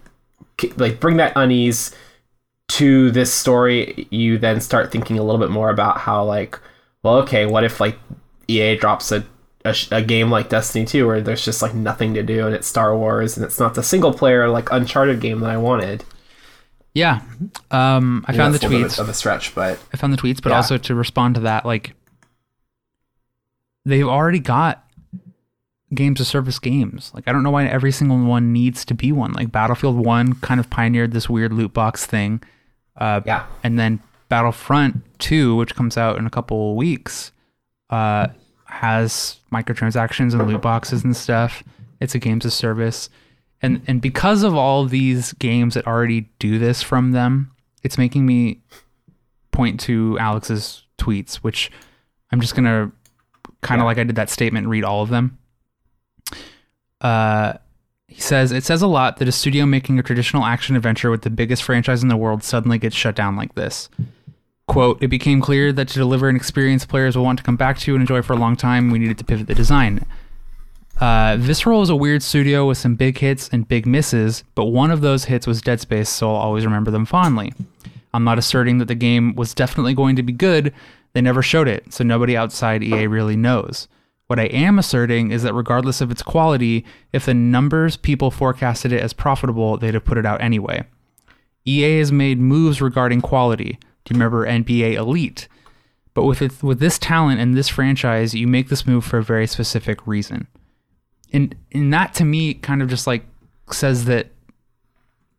like 0.78 0.98
bring 1.00 1.16
that 1.18 1.32
unease 1.36 1.94
to 2.68 3.10
this 3.10 3.32
story 3.32 4.06
you 4.10 4.38
then 4.38 4.60
start 4.60 4.90
thinking 4.92 5.18
a 5.18 5.22
little 5.22 5.40
bit 5.40 5.50
more 5.50 5.70
about 5.70 5.98
how 5.98 6.24
like 6.24 6.58
well 7.06 7.16
okay 7.18 7.46
what 7.46 7.64
if 7.64 7.80
like 7.80 7.98
ea 8.48 8.76
drops 8.76 9.12
a 9.12 9.24
a, 9.64 9.74
a, 9.90 10.02
game 10.02 10.30
like 10.30 10.48
Destiny 10.48 10.84
2 10.84 11.06
where 11.06 11.20
there's 11.20 11.44
just 11.44 11.60
like 11.60 11.74
nothing 11.74 12.14
to 12.14 12.22
do 12.22 12.46
and 12.46 12.54
it's 12.54 12.68
Star 12.68 12.96
Wars 12.96 13.36
and 13.36 13.44
it's 13.44 13.58
not 13.58 13.74
the 13.74 13.82
single 13.82 14.12
player 14.12 14.48
like 14.48 14.70
Uncharted 14.70 15.20
game 15.20 15.40
that 15.40 15.50
I 15.50 15.56
wanted. 15.56 16.04
Yeah. 16.94 17.22
Um, 17.72 18.24
I 18.28 18.32
found 18.32 18.54
the 18.54 18.58
tweets. 18.58 18.98
of 18.98 19.08
a 19.08 19.14
stretch, 19.14 19.54
but 19.54 19.78
I 19.92 19.96
found 19.96 20.12
the 20.12 20.16
tweets, 20.16 20.40
but 20.40 20.50
Yeah. 20.50 20.56
also 20.56 20.78
to 20.78 20.94
respond 20.94 21.34
to 21.34 21.40
that, 21.42 21.66
like 21.66 21.94
they've 23.84 24.06
already 24.06 24.38
got 24.38 24.84
games 25.92 26.20
of 26.20 26.26
service 26.26 26.58
games. 26.58 27.10
Like 27.12 27.26
I 27.26 27.32
don't 27.32 27.42
know 27.42 27.50
why 27.50 27.66
every 27.66 27.92
single 27.92 28.24
one 28.24 28.52
needs 28.52 28.84
to 28.84 28.94
be 28.94 29.12
one. 29.12 29.32
Like 29.32 29.50
Battlefield 29.52 29.96
One 29.96 30.34
kind 30.34 30.60
of 30.60 30.70
pioneered 30.70 31.12
this 31.12 31.28
weird 31.28 31.52
loot 31.52 31.72
box 31.72 32.06
thing. 32.06 32.42
Uh, 32.96 33.20
yeah, 33.26 33.46
and 33.62 33.78
then 33.78 34.00
Battlefront 34.28 35.02
2, 35.20 35.56
which 35.56 35.74
comes 35.74 35.96
out 35.96 36.18
in 36.18 36.26
a 36.26 36.30
couple 36.30 36.70
of 36.70 36.76
weeks, 36.76 37.32
uh, 37.90 38.28
has 38.64 39.38
microtransactions 39.52 40.32
and 40.34 40.46
loot 40.48 40.60
boxes 40.62 41.04
and 41.04 41.16
stuff. 41.16 41.62
It's 42.00 42.14
a 42.14 42.18
games 42.18 42.44
of 42.44 42.52
service. 42.52 43.08
And 43.62 43.80
and 43.86 44.00
because 44.02 44.42
of 44.42 44.54
all 44.54 44.84
these 44.84 45.32
games 45.34 45.74
that 45.74 45.86
already 45.86 46.28
do 46.38 46.58
this 46.58 46.82
from 46.82 47.12
them, 47.12 47.52
it's 47.82 47.96
making 47.96 48.26
me 48.26 48.60
point 49.52 49.80
to 49.80 50.18
Alex's 50.18 50.82
tweets, 50.98 51.36
which 51.36 51.70
I'm 52.30 52.40
just 52.40 52.54
gonna 52.54 52.90
kind 53.62 53.80
of 53.80 53.84
Yeah. 53.84 53.86
like 53.86 53.98
I 53.98 54.04
did 54.04 54.16
that 54.16 54.28
statement, 54.28 54.66
read 54.68 54.84
all 54.84 55.02
of 55.02 55.08
them. 55.08 55.38
Uh, 57.00 57.54
he 58.08 58.20
says 58.20 58.52
it 58.52 58.64
says 58.64 58.82
a 58.82 58.86
lot 58.86 59.16
that 59.18 59.28
a 59.28 59.32
studio 59.32 59.66
making 59.66 59.98
a 59.98 60.02
traditional 60.02 60.44
action 60.44 60.76
adventure 60.76 61.10
with 61.10 61.22
the 61.22 61.30
biggest 61.30 61.62
franchise 61.62 62.02
in 62.02 62.08
the 62.08 62.16
world 62.16 62.42
suddenly 62.42 62.78
gets 62.78 62.94
shut 62.96 63.14
down 63.14 63.36
like 63.36 63.54
this. 63.54 63.88
Quote, 64.68 65.00
it 65.02 65.08
became 65.08 65.40
clear 65.40 65.72
that 65.72 65.88
to 65.88 65.94
deliver 65.94 66.28
an 66.28 66.36
experience 66.36 66.84
players 66.84 67.16
will 67.16 67.24
want 67.24 67.38
to 67.38 67.44
come 67.44 67.56
back 67.56 67.78
to 67.78 67.94
and 67.94 68.00
enjoy 68.00 68.20
for 68.20 68.32
a 68.32 68.38
long 68.38 68.56
time, 68.56 68.90
we 68.90 68.98
needed 68.98 69.18
to 69.18 69.24
pivot 69.24 69.46
the 69.46 69.54
design. 69.54 70.04
Uh, 71.00 71.36
Visceral 71.38 71.82
is 71.82 71.90
a 71.90 71.96
weird 71.96 72.22
studio 72.22 72.66
with 72.66 72.78
some 72.78 72.96
big 72.96 73.18
hits 73.18 73.48
and 73.50 73.68
big 73.68 73.86
misses, 73.86 74.42
but 74.54 74.66
one 74.66 74.90
of 74.90 75.02
those 75.02 75.26
hits 75.26 75.46
was 75.46 75.60
Dead 75.60 75.80
Space, 75.80 76.08
so 76.08 76.30
I'll 76.30 76.36
always 76.40 76.64
remember 76.64 76.90
them 76.90 77.04
fondly. 77.04 77.52
I'm 78.12 78.24
not 78.24 78.38
asserting 78.38 78.78
that 78.78 78.88
the 78.88 78.94
game 78.94 79.34
was 79.36 79.54
definitely 79.54 79.94
going 79.94 80.16
to 80.16 80.22
be 80.22 80.32
good, 80.32 80.72
they 81.12 81.20
never 81.20 81.42
showed 81.42 81.68
it, 81.68 81.92
so 81.92 82.02
nobody 82.02 82.36
outside 82.36 82.82
EA 82.82 83.06
really 83.06 83.36
knows. 83.36 83.88
What 84.26 84.40
I 84.40 84.46
am 84.46 84.78
asserting 84.78 85.30
is 85.30 85.44
that 85.44 85.54
regardless 85.54 86.00
of 86.00 86.10
its 86.10 86.22
quality, 86.22 86.84
if 87.12 87.26
the 87.26 87.34
numbers 87.34 87.96
people 87.96 88.30
forecasted 88.30 88.92
it 88.92 89.00
as 89.00 89.12
profitable, 89.12 89.76
they'd 89.76 89.94
have 89.94 90.04
put 90.04 90.18
it 90.18 90.26
out 90.26 90.40
anyway. 90.40 90.84
EA 91.64 91.98
has 91.98 92.10
made 92.10 92.40
moves 92.40 92.80
regarding 92.80 93.20
quality. 93.20 93.78
Do 94.06 94.14
you 94.14 94.18
remember 94.18 94.46
NBA 94.46 94.94
Elite? 94.94 95.48
But 96.14 96.24
with 96.24 96.40
it, 96.40 96.62
with 96.62 96.78
this 96.80 96.98
talent 96.98 97.40
and 97.40 97.54
this 97.54 97.68
franchise, 97.68 98.34
you 98.34 98.46
make 98.46 98.68
this 98.70 98.86
move 98.86 99.04
for 99.04 99.18
a 99.18 99.22
very 99.22 99.46
specific 99.46 100.06
reason. 100.06 100.46
And 101.32 101.54
and 101.72 101.92
that 101.92 102.14
to 102.14 102.24
me 102.24 102.54
kind 102.54 102.80
of 102.80 102.88
just 102.88 103.06
like 103.06 103.26
says 103.70 104.06
that 104.06 104.28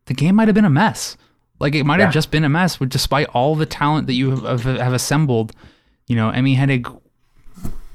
the 0.04 0.14
game 0.14 0.36
might 0.36 0.46
have 0.46 0.54
been 0.54 0.64
a 0.64 0.70
mess. 0.70 1.16
Like 1.58 1.74
it 1.74 1.84
might 1.84 1.98
Yeah. 1.98 2.04
have 2.04 2.14
just 2.14 2.30
been 2.30 2.44
a 2.44 2.48
mess, 2.48 2.78
with 2.78 2.90
despite 2.90 3.26
all 3.30 3.56
the 3.56 3.66
talent 3.66 4.06
that 4.06 4.12
you 4.14 4.30
have, 4.30 4.62
have, 4.62 4.78
have 4.78 4.92
assembled. 4.92 5.52
You 6.06 6.14
know, 6.14 6.32
Amy 6.32 6.54
Hennig 6.56 7.00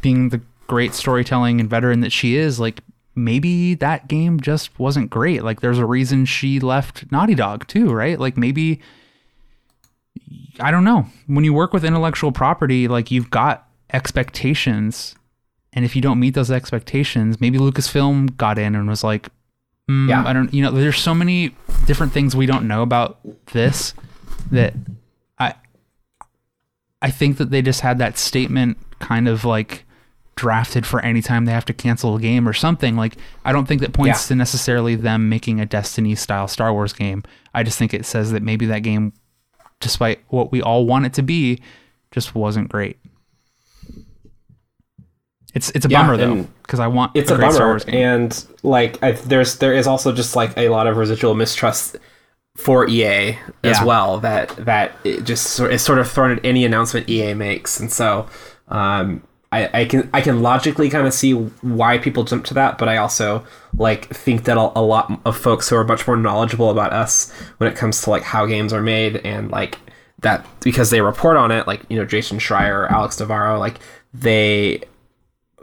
being 0.01 0.29
the 0.29 0.41
great 0.67 0.93
storytelling 0.93 1.59
and 1.61 1.69
veteran 1.69 2.01
that 2.01 2.11
she 2.11 2.35
is, 2.35 2.59
like 2.59 2.81
maybe 3.15 3.75
that 3.75 4.07
game 4.07 4.39
just 4.39 4.77
wasn't 4.79 5.09
great. 5.09 5.43
Like 5.43 5.61
there's 5.61 5.77
a 5.79 5.85
reason 5.85 6.25
she 6.25 6.59
left 6.59 7.09
Naughty 7.11 7.35
Dog 7.35 7.67
too, 7.67 7.91
right? 7.93 8.19
Like 8.19 8.35
maybe 8.37 8.81
I 10.59 10.71
don't 10.71 10.83
know. 10.83 11.07
When 11.27 11.43
you 11.43 11.53
work 11.53 11.73
with 11.73 11.83
intellectual 11.83 12.31
property, 12.31 12.87
like 12.87 13.09
you've 13.11 13.29
got 13.29 13.67
expectations, 13.91 15.15
and 15.73 15.83
if 15.85 15.95
you 15.95 16.01
don't 16.01 16.19
meet 16.19 16.33
those 16.35 16.51
expectations, 16.51 17.41
maybe 17.41 17.57
Lucasfilm 17.57 18.37
got 18.37 18.57
in 18.59 18.75
and 18.75 18.87
was 18.87 19.03
like, 19.03 19.29
mm, 19.89 20.09
Yeah. 20.09 20.23
I 20.25 20.33
don't. 20.33 20.53
You 20.53 20.63
know, 20.63 20.71
there's 20.71 20.99
so 20.99 21.13
many 21.13 21.55
different 21.85 22.13
things 22.13 22.35
we 22.35 22.45
don't 22.45 22.67
know 22.67 22.81
about 22.83 23.19
this 23.53 23.93
that 24.51 24.73
I 25.39 25.55
I 27.01 27.09
think 27.09 27.37
that 27.37 27.49
they 27.49 27.61
just 27.61 27.81
had 27.81 27.97
that 27.97 28.17
statement 28.17 28.77
kind 28.99 29.27
of 29.27 29.43
like 29.45 29.85
drafted 30.35 30.85
for 30.85 30.99
any 31.01 31.21
time 31.21 31.45
they 31.45 31.51
have 31.51 31.65
to 31.65 31.73
cancel 31.73 32.15
a 32.15 32.19
game 32.21 32.47
or 32.47 32.53
something. 32.53 32.95
Like 32.95 33.15
I 33.45 33.51
don't 33.51 33.65
think 33.67 33.81
that 33.81 33.93
points 33.93 34.23
Yeah. 34.25 34.27
to 34.29 34.35
necessarily 34.35 34.95
them 34.95 35.29
making 35.29 35.59
a 35.59 35.65
Destiny 35.65 36.15
style 36.15 36.47
Star 36.47 36.71
Wars 36.73 36.93
game. 36.93 37.23
I 37.53 37.63
just 37.63 37.77
think 37.77 37.93
it 37.93 38.05
says 38.05 38.31
that 38.31 38.41
maybe 38.43 38.65
that 38.67 38.79
game 38.83 39.13
despite 39.83 40.19
what 40.29 40.51
we 40.51 40.61
all 40.61 40.85
want 40.85 41.05
it 41.05 41.13
to 41.13 41.21
be 41.23 41.61
just 42.11 42.35
wasn't 42.35 42.69
great. 42.69 42.97
It's 45.53 45.69
it's 45.71 45.85
a 45.85 45.89
Yeah, 45.89 46.01
bummer 46.01 46.17
though 46.17 46.47
because 46.63 46.79
I 46.79 46.87
want 46.87 47.11
it's 47.13 47.29
a 47.29 47.35
a 47.35 47.37
bummer, 47.37 47.79
and 47.87 48.45
like 48.63 49.01
I, 49.03 49.11
there's 49.11 49.57
there 49.57 49.73
is 49.73 49.85
also 49.85 50.11
just 50.11 50.35
like 50.35 50.57
a 50.57 50.69
lot 50.69 50.87
of 50.87 50.97
residual 50.97 51.35
mistrust 51.35 51.97
for 52.57 52.87
EA 52.89 53.37
as 53.63 53.81
well. 53.81 54.19
That 54.19 54.49
that 54.57 54.93
it 55.03 55.23
just 55.25 55.51
sort 55.51 55.71
is 55.71 55.81
sort 55.83 55.99
of 55.99 56.09
thrown 56.09 56.31
at 56.31 56.43
any 56.43 56.65
announcement 56.65 57.07
EA 57.09 57.35
makes, 57.35 57.79
and 57.79 57.91
so 57.91 58.27
um, 58.69 59.21
I, 59.53 59.81
I 59.81 59.85
can 59.85 60.09
I 60.13 60.21
can 60.21 60.41
logically 60.41 60.89
kind 60.89 61.05
of 61.05 61.13
see 61.13 61.33
why 61.33 61.99
people 61.99 62.23
jump 62.23 62.45
to 62.45 62.53
that, 62.55 62.77
but 62.77 62.89
I 62.89 62.97
also 62.97 63.45
like 63.77 64.07
think 64.07 64.45
that 64.45 64.57
a, 64.57 64.81
lot 64.81 65.21
of 65.25 65.37
folks 65.37 65.69
who 65.69 65.75
are 65.75 65.83
much 65.83 66.07
more 66.07 66.17
knowledgeable 66.17 66.71
about 66.71 66.91
us 66.91 67.31
when 67.57 67.71
it 67.71 67.77
comes 67.77 68.01
to 68.01 68.09
like 68.09 68.23
how 68.23 68.45
games 68.45 68.73
are 68.73 68.81
made 68.81 69.17
and 69.17 69.51
like 69.51 69.77
that 70.19 70.45
because 70.61 70.89
they 70.89 71.01
report 71.01 71.37
on 71.37 71.51
it, 71.51 71.67
like 71.67 71.81
you 71.89 71.97
know 71.97 72.05
Jason 72.05 72.39
Schreier 72.39 72.89
Alex 72.89 73.19
Navarro, 73.19 73.59
like 73.59 73.79
they 74.13 74.81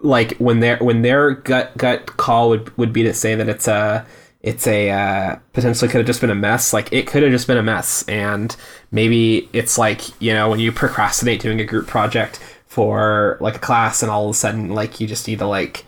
like 0.03 0.37
when 0.37 0.61
their 0.61 0.79
when 0.79 1.03
their 1.03 1.33
gut 1.33 1.77
gut 1.77 2.07
call 2.17 2.51
would 2.51 2.77
would 2.79 2.93
be 2.93 3.03
to 3.03 3.13
say 3.13 3.35
that 3.35 3.49
it's 3.49 3.67
a 3.67 4.07
it's 4.41 4.67
a 4.67 4.91
uh, 4.91 5.37
potentially 5.53 5.91
could 5.91 5.99
have 5.99 6.07
just 6.07 6.21
been 6.21 6.31
a 6.31 6.35
mess. 6.35 6.73
Like 6.73 6.93
it 6.93 7.07
could 7.07 7.23
have 7.23 7.33
just 7.33 7.47
been 7.47 7.59
a 7.59 7.63
mess, 7.63 8.05
and 8.09 8.55
maybe 8.91 9.49
it's 9.53 9.77
like 9.77 10.21
you 10.23 10.33
know 10.33 10.49
when 10.49 10.61
you 10.61 10.71
procrastinate 10.71 11.41
doing 11.41 11.61
a 11.61 11.65
group 11.65 11.87
project 11.87 12.41
for 12.71 13.37
like 13.41 13.57
a 13.57 13.59
class, 13.59 14.01
and 14.01 14.11
all 14.13 14.27
of 14.27 14.31
a 14.31 14.35
sudden 14.39 14.69
like 14.71 15.01
you 15.01 15.09
just 15.09 15.27
need 15.27 15.41
to 15.41 15.47
like 15.47 15.85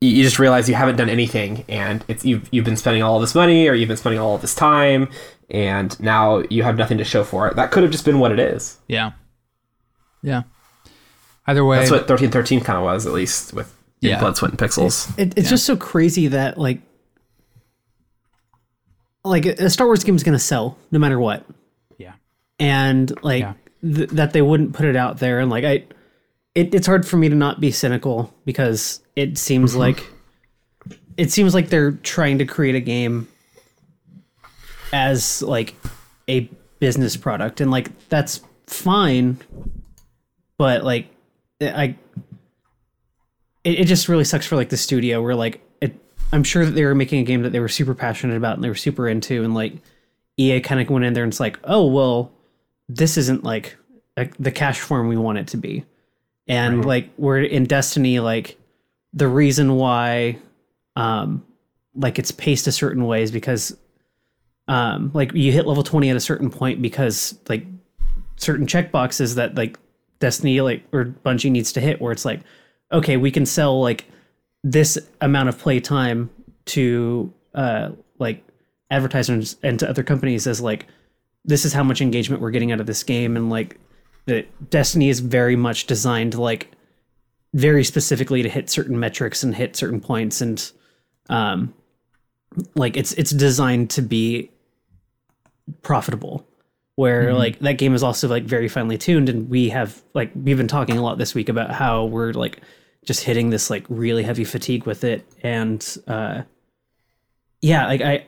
you 0.00 0.08
you 0.08 0.22
just 0.22 0.38
realize 0.38 0.66
you 0.68 0.74
haven't 0.74 0.96
done 0.96 1.10
anything, 1.10 1.64
and 1.68 2.02
it's 2.08 2.24
you've 2.24 2.48
you've 2.50 2.64
been 2.64 2.78
spending 2.78 3.02
all 3.02 3.20
this 3.20 3.34
money 3.34 3.68
or 3.68 3.74
you've 3.74 3.88
been 3.88 3.96
spending 3.98 4.18
all 4.18 4.34
of 4.34 4.40
this 4.40 4.54
time, 4.54 5.08
and 5.50 6.00
now 6.00 6.42
you 6.48 6.62
have 6.62 6.78
nothing 6.78 6.96
to 6.96 7.04
show 7.04 7.22
for 7.24 7.46
it. 7.46 7.56
That 7.56 7.70
could 7.70 7.82
have 7.82 7.92
just 7.92 8.06
been 8.06 8.18
what 8.18 8.32
it 8.32 8.38
is. 8.40 8.78
yeah, 8.88 9.12
yeah. 10.22 10.42
Either 11.46 11.64
way, 11.64 11.78
That's 11.80 11.90
what 11.90 12.08
thirteen 12.08 12.30
thirteen 12.30 12.60
kind 12.62 12.78
of 12.78 12.84
was, 12.84 13.04
at 13.04 13.12
least 13.12 13.52
with 13.52 13.72
Yeah. 14.00 14.18
blood, 14.18 14.36
sweat, 14.36 14.52
and 14.52 14.58
pixels. 14.58 15.12
It, 15.18 15.36
it's 15.36 15.50
just 15.50 15.66
so 15.66 15.76
crazy 15.76 16.28
that 16.28 16.56
like 16.56 16.80
like 19.24 19.46
a 19.46 19.68
Star 19.70 19.86
Wars 19.86 20.02
game 20.04 20.16
is 20.16 20.22
going 20.22 20.32
to 20.34 20.38
sell 20.38 20.78
no 20.90 20.98
matter 20.98 21.18
what, 21.18 21.44
yeah, 21.98 22.14
and 22.58 23.12
like 23.22 23.40
Yeah. 23.42 23.52
Th- 23.82 24.10
that 24.10 24.32
they 24.32 24.42
wouldn't 24.42 24.72
put 24.72 24.86
it 24.86 24.96
out 24.96 25.18
there. 25.18 25.40
And 25.40 25.50
like 25.50 25.64
I, 25.64 25.84
it, 26.54 26.74
it's 26.74 26.86
hard 26.86 27.06
for 27.06 27.16
me 27.16 27.28
to 27.28 27.34
not 27.34 27.60
be 27.60 27.70
cynical 27.70 28.32
because 28.44 29.00
it 29.16 29.38
seems 29.38 29.72
mm-hmm. 29.72 29.80
like 29.80 30.06
it 31.16 31.30
seems 31.30 31.54
like 31.54 31.68
they're 31.68 31.92
trying 31.92 32.38
to 32.38 32.44
create 32.44 32.74
a 32.74 32.80
game 32.80 33.28
as 34.92 35.42
like 35.42 35.74
a 36.28 36.48
business 36.78 37.16
product, 37.16 37.60
and 37.60 37.70
like 37.70 38.08
that's 38.08 38.40
fine, 38.66 39.38
but 40.58 40.84
like 40.84 41.08
I 41.60 41.96
it, 43.64 43.80
it 43.80 43.84
just 43.86 44.08
really 44.08 44.24
sucks 44.24 44.46
for 44.46 44.56
like 44.56 44.68
the 44.68 44.76
studio 44.76 45.22
where 45.22 45.34
like 45.34 45.60
it 45.80 45.94
i'm 46.32 46.42
sure 46.42 46.64
that 46.64 46.72
they 46.72 46.84
were 46.84 46.94
making 46.94 47.20
a 47.20 47.24
game 47.24 47.42
that 47.42 47.50
they 47.50 47.60
were 47.60 47.68
super 47.68 47.94
passionate 47.94 48.36
about 48.36 48.54
and 48.54 48.64
they 48.64 48.68
were 48.68 48.74
super 48.74 49.08
into. 49.08 49.44
And 49.44 49.54
like 49.54 49.74
ea 50.38 50.60
kind 50.60 50.80
of 50.80 50.88
went 50.88 51.04
in 51.04 51.12
there 51.12 51.24
and 51.24 51.32
it's 51.32 51.40
like 51.40 51.58
oh 51.64 51.86
well 51.86 52.32
this 52.96 53.16
isn't 53.16 53.44
like 53.44 53.76
a, 54.16 54.28
the 54.38 54.50
cash 54.50 54.80
form 54.80 55.08
we 55.08 55.16
want 55.16 55.38
it 55.38 55.46
to 55.48 55.56
be. 55.56 55.84
And 56.48 56.84
like 56.84 57.10
we're 57.16 57.40
in 57.40 57.64
destiny 57.64 58.18
like 58.18 58.58
the 59.12 59.28
reason 59.28 59.76
why 59.76 60.38
um 60.96 61.44
like 61.94 62.18
it's 62.18 62.30
paced 62.30 62.66
a 62.66 62.72
certain 62.72 63.06
way 63.06 63.22
is 63.22 63.30
because 63.30 63.76
um, 64.68 65.10
like 65.12 65.32
you 65.34 65.52
hit 65.52 65.66
level 65.66 65.82
20 65.82 66.08
at 66.10 66.16
a 66.16 66.20
certain 66.20 66.50
point 66.50 66.80
because 66.80 67.38
like 67.48 67.66
certain 68.36 68.66
checkboxes 68.66 69.34
that 69.36 69.54
like 69.54 69.78
Destiny 70.18 70.60
like 70.60 70.84
or 70.92 71.06
Bungie 71.06 71.50
needs 71.50 71.72
to 71.72 71.80
hit 71.80 72.00
where 72.00 72.12
it's 72.12 72.24
like, 72.24 72.40
okay, 72.92 73.16
we 73.16 73.30
can 73.30 73.44
sell 73.44 73.80
like 73.80 74.06
this 74.62 74.96
amount 75.20 75.48
of 75.48 75.58
play 75.58 75.80
time 75.80 76.30
to 76.66 77.32
uh 77.54 77.90
like 78.18 78.44
advertisers 78.90 79.56
and 79.62 79.80
to 79.80 79.88
other 79.88 80.04
companies 80.04 80.46
as 80.46 80.60
like 80.60 80.86
this 81.44 81.64
is 81.64 81.72
how 81.72 81.82
much 81.82 82.00
engagement 82.00 82.40
we're 82.42 82.50
getting 82.50 82.72
out 82.72 82.80
of 82.80 82.86
this 82.86 83.02
game 83.02 83.36
and 83.36 83.50
like 83.50 83.78
that 84.26 84.70
Destiny 84.70 85.08
is 85.08 85.20
very 85.20 85.56
much 85.56 85.86
designed 85.86 86.34
like 86.34 86.70
very 87.54 87.84
specifically 87.84 88.42
to 88.42 88.48
hit 88.48 88.70
certain 88.70 88.98
metrics 88.98 89.42
and 89.42 89.54
hit 89.54 89.76
certain 89.76 90.00
points 90.00 90.40
and 90.40 90.72
um 91.28 91.74
like 92.74 92.96
it's 92.96 93.12
it's 93.14 93.30
designed 93.30 93.90
to 93.90 94.02
be 94.02 94.50
profitable 95.82 96.46
where 96.96 97.32
like 97.32 97.58
that 97.60 97.78
game 97.78 97.94
is 97.94 98.02
also 98.02 98.28
like 98.28 98.44
very 98.44 98.68
finely 98.68 98.98
tuned 98.98 99.28
and 99.28 99.48
we 99.48 99.68
have 99.70 100.02
like 100.14 100.30
we've 100.34 100.56
been 100.56 100.68
talking 100.68 100.98
a 100.98 101.02
lot 101.02 101.18
this 101.18 101.34
week 101.34 101.48
about 101.48 101.70
how 101.70 102.04
we're 102.04 102.32
like 102.32 102.60
just 103.04 103.24
hitting 103.24 103.50
this 103.50 103.70
like 103.70 103.84
really 103.88 104.22
heavy 104.22 104.44
fatigue 104.44 104.84
with 104.84 105.02
it 105.02 105.26
and 105.42 105.96
uh 106.06 106.42
yeah 107.60 107.86
like 107.86 108.00
i 108.02 108.24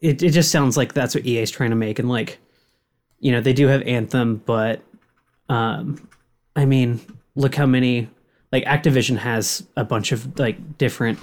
it, 0.00 0.22
it 0.22 0.30
just 0.30 0.50
sounds 0.50 0.76
like 0.76 0.92
that's 0.94 1.14
what 1.14 1.26
ea 1.26 1.38
is 1.38 1.50
trying 1.50 1.70
to 1.70 1.76
make 1.76 1.98
and 1.98 2.08
like 2.08 2.38
you 3.20 3.32
know 3.32 3.40
they 3.40 3.52
do 3.52 3.66
have 3.68 3.82
anthem 3.82 4.42
but 4.46 4.82
um 5.48 6.08
i 6.54 6.64
mean 6.64 7.00
look 7.34 7.54
how 7.54 7.66
many 7.66 8.08
like 8.52 8.64
activision 8.64 9.16
has 9.16 9.66
a 9.76 9.84
bunch 9.84 10.12
of 10.12 10.38
like 10.38 10.78
different 10.78 11.18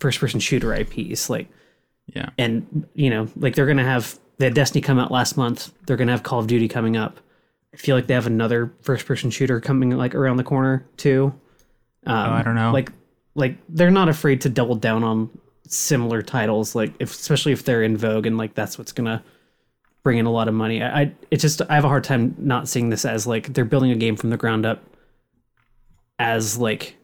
first 0.00 0.18
person 0.20 0.40
shooter 0.40 0.72
ips 0.74 1.28
like 1.30 1.48
Yeah. 2.14 2.30
and 2.38 2.86
you 2.94 3.10
know 3.10 3.28
like 3.36 3.54
they're 3.54 3.66
gonna 3.66 3.84
have 3.84 4.18
they 4.38 4.46
had 4.46 4.54
destiny 4.54 4.80
come 4.82 4.98
out 4.98 5.10
last 5.10 5.36
month 5.36 5.72
they're 5.86 5.96
gonna 5.96 6.12
have 6.12 6.22
call 6.22 6.40
of 6.40 6.46
duty 6.46 6.68
coming 6.68 6.96
up 6.96 7.20
i 7.72 7.76
feel 7.76 7.96
like 7.96 8.06
they 8.06 8.14
have 8.14 8.26
another 8.26 8.72
first 8.82 9.06
person 9.06 9.30
shooter 9.30 9.60
coming 9.60 9.90
like 9.90 10.14
around 10.14 10.36
the 10.36 10.44
corner 10.44 10.84
too 10.96 11.32
um, 12.06 12.14
Oh, 12.16 12.32
I 12.32 12.42
don't 12.42 12.54
know. 12.54 12.72
like 12.72 12.92
like 13.34 13.56
they're 13.68 13.90
not 13.90 14.08
afraid 14.08 14.42
to 14.42 14.48
double 14.48 14.74
down 14.76 15.02
on 15.02 15.30
similar 15.66 16.20
titles 16.22 16.74
like 16.74 16.92
if 16.98 17.10
especially 17.10 17.52
if 17.52 17.64
they're 17.64 17.82
in 17.82 17.96
vogue 17.96 18.26
and 18.26 18.36
like 18.36 18.54
that's 18.54 18.76
what's 18.78 18.92
gonna 18.92 19.22
bring 20.02 20.18
in 20.18 20.26
a 20.26 20.30
lot 20.30 20.46
of 20.48 20.54
money 20.54 20.82
i, 20.82 21.02
I 21.02 21.12
it's 21.30 21.40
just 21.42 21.62
i 21.62 21.74
have 21.74 21.84
a 21.84 21.88
hard 21.88 22.04
time 22.04 22.34
not 22.38 22.68
seeing 22.68 22.90
this 22.90 23.04
as 23.04 23.26
like 23.26 23.54
they're 23.54 23.64
building 23.64 23.90
a 23.90 23.96
game 23.96 24.16
from 24.16 24.30
the 24.30 24.36
ground 24.36 24.66
up 24.66 24.82
as 26.18 26.58
like 26.58 26.96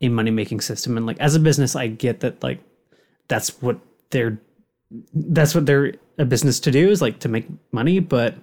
a 0.00 0.08
money 0.08 0.30
making 0.30 0.60
system 0.60 0.96
and 0.96 1.06
like 1.06 1.18
as 1.18 1.34
a 1.34 1.40
business 1.40 1.74
i 1.74 1.86
get 1.86 2.20
that 2.20 2.42
like 2.42 2.60
that's 3.28 3.60
what 3.62 3.78
they're 4.10 4.38
that's 5.14 5.54
what 5.54 5.64
they're 5.64 5.94
a 6.18 6.24
business 6.24 6.60
to 6.60 6.70
do 6.70 6.90
is 6.90 7.00
like 7.00 7.18
to 7.20 7.28
make 7.28 7.46
money 7.72 7.98
but 8.00 8.34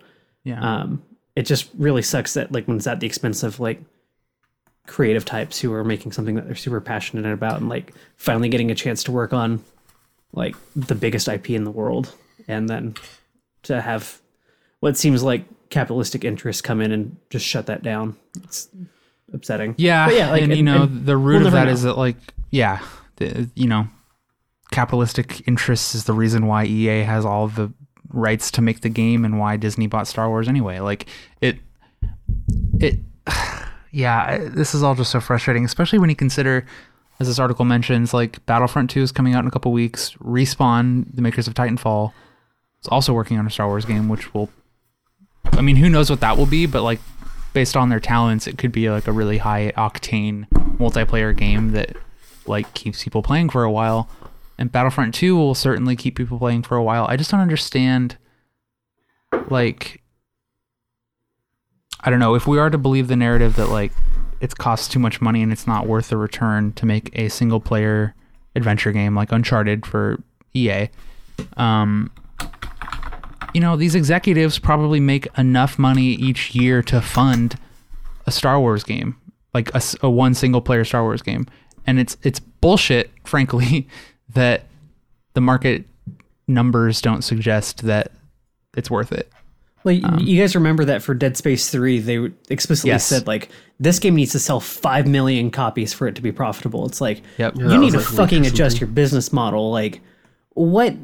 Yeah. 0.44 0.60
um 0.82 1.04
it 1.36 1.44
just 1.44 1.70
really 1.78 2.02
sucks 2.02 2.34
that 2.34 2.52
like 2.52 2.68
when 2.68 2.78
it's 2.78 2.88
at 2.88 3.00
the 3.00 3.06
expense 3.08 3.44
of 3.44 3.60
like 3.60 3.82
creative 4.90 5.24
types 5.24 5.60
who 5.60 5.72
are 5.74 5.84
making 5.84 6.12
something 6.12 6.36
that 6.36 6.46
they're 6.46 6.56
super 6.56 6.82
passionate 6.82 7.32
about 7.32 7.60
and 7.60 7.70
like 7.70 7.94
finally 8.18 8.50
getting 8.50 8.72
a 8.72 8.76
chance 8.76 9.04
to 9.04 9.12
work 9.12 9.32
on 9.32 9.64
like 10.34 10.56
the 10.76 10.96
biggest 10.96 11.28
IP 11.28 11.52
in 11.52 11.64
the 11.64 11.72
world 11.72 12.14
and 12.48 12.68
then 12.68 12.96
to 13.64 13.80
have 13.82 14.20
what 14.82 14.98
seems 14.98 15.24
like 15.24 15.44
capitalistic 15.70 16.26
interests 16.26 16.62
come 16.62 16.82
in 16.82 16.92
and 16.92 17.16
just 17.30 17.46
shut 17.46 17.68
that 17.68 17.84
down 17.84 18.16
it's 18.44 18.70
upsetting 19.34 19.76
Yeah, 19.78 20.08
But 20.08 20.16
yeah, 20.16 20.32
like, 20.32 20.42
and 20.42 20.56
you 20.56 20.64
know 20.64 20.84
and 20.84 21.06
the 21.06 21.18
root 21.18 21.40
we'll 21.40 21.48
of 21.48 21.54
that 21.54 21.66
know. 21.66 21.72
is 21.72 21.84
that 21.84 21.98
like 21.98 22.18
yeah, 22.52 22.80
the, 23.18 23.50
you 23.56 23.68
know, 23.68 23.88
capitalistic 24.72 25.48
interests 25.48 25.94
is 25.96 26.06
the 26.06 26.14
reason 26.14 26.48
why 26.48 26.66
EA 26.66 27.04
has 27.04 27.26
all 27.26 27.48
the 27.48 27.72
rights 28.12 28.52
to 28.52 28.62
make 28.62 28.82
the 28.82 28.90
game 28.90 29.24
and 29.24 29.40
why 29.40 29.58
Disney 29.58 29.88
bought 29.88 30.08
Star 30.08 30.30
Wars 30.30 30.48
anyway. 30.48 30.80
Like 30.80 31.06
it, 31.42 31.60
it, 32.80 33.00
yeah, 33.92 34.38
this 34.38 34.74
is 34.76 34.84
all 34.84 34.96
just 34.96 35.12
so 35.12 35.20
frustrating, 35.20 35.66
especially 35.66 36.00
when 36.00 36.10
you 36.10 36.16
consider, 36.16 36.66
as 37.20 37.28
this 37.28 37.40
article 37.40 37.66
mentions, 37.66 38.14
like 38.14 38.46
Battlefront 38.46 38.90
Two 38.90 39.02
is 39.02 39.12
coming 39.12 39.34
out 39.34 39.44
in 39.44 39.48
a 39.48 39.52
couple 39.52 39.72
weeks. 39.72 40.14
Respawn, 40.16 41.06
the 41.14 41.22
makers 41.22 41.48
of 41.48 41.54
Titanfall, 41.54 42.14
is 42.82 42.88
also 42.88 43.14
working 43.14 43.38
on 43.38 43.48
a 43.48 43.50
Star 43.50 43.68
Wars 43.68 43.86
game, 43.86 44.10
which 44.10 44.34
will, 44.34 44.50
I 45.54 45.62
mean, 45.62 45.76
who 45.78 45.90
knows 45.90 46.10
what 46.10 46.22
that 46.22 46.38
will 46.38 46.46
be, 46.46 46.66
but 46.66 46.84
like 46.84 47.00
based 47.54 47.76
on 47.76 47.90
their 47.90 48.00
talents, 48.00 48.48
it 48.48 48.58
could 48.58 48.72
be 48.72 48.90
like 48.90 49.08
a 49.08 49.12
really 49.12 49.40
high 49.40 49.72
octane 49.76 50.48
multiplayer 50.78 51.36
game 51.36 51.72
that 51.72 51.96
like 52.46 52.74
keeps 52.74 53.04
people 53.04 53.22
playing 53.24 53.50
for 53.50 53.64
a 53.64 53.72
while. 53.72 54.10
And 54.58 54.72
Battlefront 54.72 55.14
2 55.16 55.38
will 55.38 55.56
certainly 55.56 55.96
keep 55.96 56.16
people 56.16 56.38
playing 56.38 56.64
for 56.64 56.76
a 56.76 56.84
while. 56.84 57.06
I 57.08 57.16
just 57.16 57.32
don't 57.32 57.40
understand 57.40 58.18
like 59.50 60.02
I 62.02 62.10
don't 62.10 62.20
know, 62.20 62.36
if 62.36 62.48
we 62.48 62.58
are 62.60 62.70
to 62.70 62.78
believe 62.78 63.08
the 63.08 63.16
narrative 63.16 63.56
that 63.58 63.68
like 63.68 63.92
it 64.40 64.58
costs 64.58 64.88
too 64.88 65.00
much 65.00 65.22
money 65.22 65.42
and 65.42 65.52
it's 65.52 65.68
not 65.68 65.86
worth 65.86 66.10
the 66.10 66.18
return 66.18 66.72
to 66.74 66.86
make 66.86 67.10
a 67.14 67.30
single 67.30 67.60
player 67.60 68.16
adventure 68.56 68.92
game 68.92 69.16
like 69.16 69.32
Uncharted 69.32 69.86
for 69.86 70.22
EA. 70.54 70.90
Um 71.58 72.12
you 73.54 73.62
know, 73.62 73.76
these 73.76 73.96
executives 73.96 74.60
probably 74.60 75.00
make 75.00 75.28
enough 75.38 75.80
money 75.80 76.10
each 76.10 76.54
year 76.54 76.82
to 76.84 77.02
fund 77.02 77.56
a 78.26 78.32
Star 78.32 78.60
Wars 78.60 78.84
game, 78.84 79.16
like 79.54 79.72
a 79.74 80.10
one 80.10 80.34
single 80.34 80.62
player 80.62 80.86
Star 80.86 81.04
Wars 81.04 81.22
game, 81.22 81.48
and 81.88 82.00
it's 82.00 82.16
it's 82.24 82.40
bullshit, 82.40 83.12
frankly, 83.24 83.88
that 84.34 84.66
the 85.34 85.42
market 85.42 85.86
numbers 86.48 87.02
don't 87.02 87.24
suggest 87.24 87.84
that 87.84 88.12
it's 88.76 88.90
worth 88.90 89.12
it. 89.12 89.32
Well, 89.84 89.96
y- 89.96 90.02
um, 90.08 90.20
you 90.20 90.40
guys 90.42 90.56
remember 90.56 90.84
that 90.86 91.02
for 91.02 91.14
Dead 91.14 91.38
Space 91.38 91.70
3, 91.70 92.00
they 92.00 92.30
explicitly 92.50 92.90
Yes. 92.92 93.06
said, 93.06 93.28
like, 93.28 93.50
this 93.80 93.98
game 94.00 94.16
needs 94.16 94.34
to 94.34 94.40
sell 94.40 94.60
5 94.60 95.08
million 95.08 95.52
copies 95.52 95.94
for 95.94 96.08
it 96.08 96.16
to 96.16 96.22
be 96.22 96.32
profitable. 96.32 96.86
It's 96.86 97.00
like, 97.00 97.22
Yep. 97.38 97.56
you 97.58 97.68
that 97.70 97.78
need 97.80 97.92
to 97.92 97.98
like 98.00 98.06
fucking 98.08 98.46
adjust 98.46 98.82
your 98.82 98.88
business 98.90 99.32
model. 99.32 99.72
Like, 99.72 100.02
what 100.54 100.96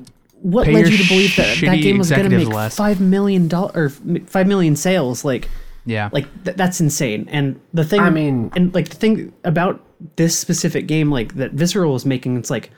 what 0.41 0.65
Pay 0.65 0.73
led 0.73 0.89
you 0.89 0.97
to 0.97 1.07
believe 1.07 1.36
that 1.38 1.57
that 1.61 1.78
game 1.82 1.97
was 1.97 2.09
going 2.11 2.30
to 2.30 2.38
make 2.38 2.47
less. 2.49 2.78
$5 2.78 2.99
million 2.99 3.49
or 3.51 3.89
5 3.89 4.47
million 4.47 4.76
sales? 4.76 5.26
Like, 5.26 5.49
Yeah. 5.86 6.09
like 6.11 6.28
th- 6.43 6.55
that's 6.57 6.80
insane. 6.82 7.28
And 7.32 7.59
the 7.73 7.84
thing, 7.84 8.01
I 8.01 8.09
mean- 8.11 8.51
and 8.55 8.73
like 8.76 8.89
the 8.89 8.95
thing 8.95 9.32
about 9.43 9.82
this 10.17 10.38
specific 10.38 10.86
game, 10.88 11.09
like 11.09 11.36
that 11.36 11.53
Visceral 11.53 11.93
was 11.93 12.05
making, 12.05 12.38
it's 12.38 12.49
like 12.51 12.69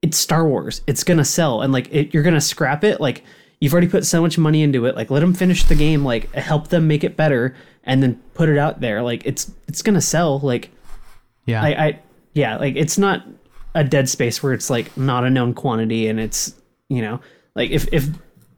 it's 0.00 0.16
Star 0.16 0.46
Wars. 0.48 0.80
It's 0.86 1.04
gonna 1.04 1.24
sell, 1.26 1.60
and 1.60 1.72
like 1.74 1.92
it, 1.92 2.14
you're 2.14 2.22
gonna 2.22 2.40
scrap 2.40 2.84
it. 2.84 3.00
Like 3.02 3.22
you've 3.60 3.72
already 3.72 3.88
put 3.88 4.04
so 4.06 4.20
much 4.22 4.38
money 4.38 4.62
into 4.62 4.86
it. 4.86 4.96
Like 4.96 5.10
let 5.10 5.20
them 5.20 5.34
finish 5.34 5.64
the 5.64 5.74
game. 5.74 6.04
Like 6.04 6.32
help 6.32 6.68
them 6.68 6.86
make 6.88 7.04
it 7.04 7.16
better, 7.16 7.54
and 7.84 8.02
then 8.02 8.20
put 8.34 8.48
it 8.48 8.58
out 8.58 8.80
there. 8.80 9.02
Like 9.02 9.24
it's 9.26 9.50
it's 9.68 9.82
gonna 9.82 10.00
sell. 10.00 10.38
Like 10.40 10.70
yeah. 11.46 11.62
I, 11.62 11.68
I 11.86 12.00
yeah, 12.34 12.56
like 12.58 12.76
it's 12.76 12.98
not 12.98 13.24
a 13.74 13.84
dead 13.84 14.08
space 14.08 14.42
where 14.42 14.52
it's 14.52 14.68
like 14.70 14.96
not 14.96 15.24
a 15.24 15.30
known 15.30 15.54
quantity 15.54 16.08
and 16.08 16.18
it's 16.18 16.54
you 16.88 17.00
know 17.00 17.20
like 17.54 17.70
if 17.70 17.86
if 17.92 18.08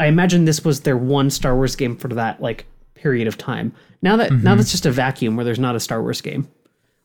I 0.00 0.06
imagine 0.06 0.46
this 0.46 0.64
was 0.64 0.80
their 0.80 0.96
one 0.96 1.28
Star 1.30 1.54
Wars 1.54 1.76
game 1.76 1.96
for 1.96 2.08
that 2.08 2.40
like 2.40 2.64
period 2.94 3.26
of 3.28 3.36
time. 3.38 3.74
Now 4.00 4.16
that 4.16 4.30
Mm-hmm. 4.30 4.42
now 4.44 4.54
that's 4.54 4.70
just 4.70 4.86
a 4.86 4.90
vacuum 4.90 5.36
where 5.36 5.44
there's 5.44 5.58
not 5.58 5.76
a 5.76 5.80
Star 5.80 6.00
Wars 6.02 6.20
game. 6.20 6.48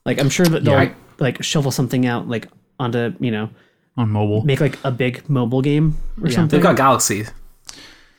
Like 0.06 0.20
I'm 0.20 0.30
sure 0.30 0.46
that 0.46 0.64
they'll 0.64 0.84
Yeah, 0.84 0.94
like 1.20 1.44
shovel 1.44 1.72
something 1.72 2.06
out 2.06 2.28
like 2.30 2.48
onto 2.80 3.14
you 3.20 3.32
know 3.32 3.50
on 3.98 4.10
mobile. 4.10 4.44
make 4.44 4.62
like 4.62 4.78
a 4.84 4.92
big 4.92 5.28
mobile 5.30 5.62
game 5.62 5.98
or 6.22 6.30
something. 6.32 6.58
They've 6.58 6.64
got 6.64 6.78
Galaxy. 6.78 7.26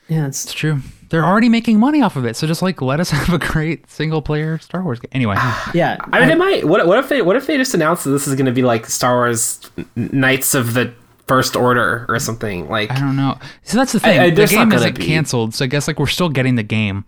Yeah, 0.08 0.26
it's 0.26 0.44
It's 0.44 0.52
true. 0.52 0.80
They're 1.10 1.24
already 1.24 1.48
making 1.48 1.80
money 1.80 2.02
off 2.02 2.16
of 2.16 2.26
it, 2.26 2.36
so 2.36 2.46
just 2.46 2.60
like 2.60 2.82
let 2.82 3.00
us 3.00 3.10
have 3.18 3.32
a 3.32 3.38
great 3.38 3.88
single 3.90 4.20
player 4.20 4.58
Star 4.58 4.82
Wars 4.82 5.00
game. 5.00 5.08
Anyway, 5.12 5.34
ah, 5.38 5.70
yeah. 5.74 5.96
I 6.12 6.20
mean, 6.20 6.30
it 6.30 6.38
might. 6.38 6.66
What, 6.68 6.86
what 6.86 6.98
if 6.98 7.08
they? 7.08 7.22
What 7.22 7.36
if 7.36 7.46
they 7.46 7.56
just 7.56 7.72
announced 7.74 8.04
that 8.04 8.10
this 8.10 8.26
is 8.28 8.34
going 8.34 8.46
to 8.46 8.52
be 8.52 8.62
like 8.62 8.84
Star 8.86 9.16
Wars 9.16 9.60
Knights 9.96 10.54
of 10.54 10.74
the 10.74 10.92
First 11.26 11.56
Order 11.56 12.04
or 12.10 12.18
something? 12.18 12.68
Like 12.68 12.90
I 12.90 13.00
don't 13.00 13.16
know. 13.16 13.38
So 13.62 13.78
that's 13.78 13.92
the 13.92 14.00
thing. 14.00 14.18
I- 14.18 14.28
the 14.30 14.36
there's 14.36 14.52
not 14.52 14.60
game 14.60 14.68
gonna 14.68 14.82
isn't 14.82 14.98
be. 14.98 15.06
canceled, 15.06 15.54
so 15.54 15.64
I 15.64 15.68
guess 15.68 15.88
like 15.88 15.98
we're 15.98 16.06
still 16.08 16.28
getting 16.28 16.56
the 16.56 16.62
game. 16.62 17.04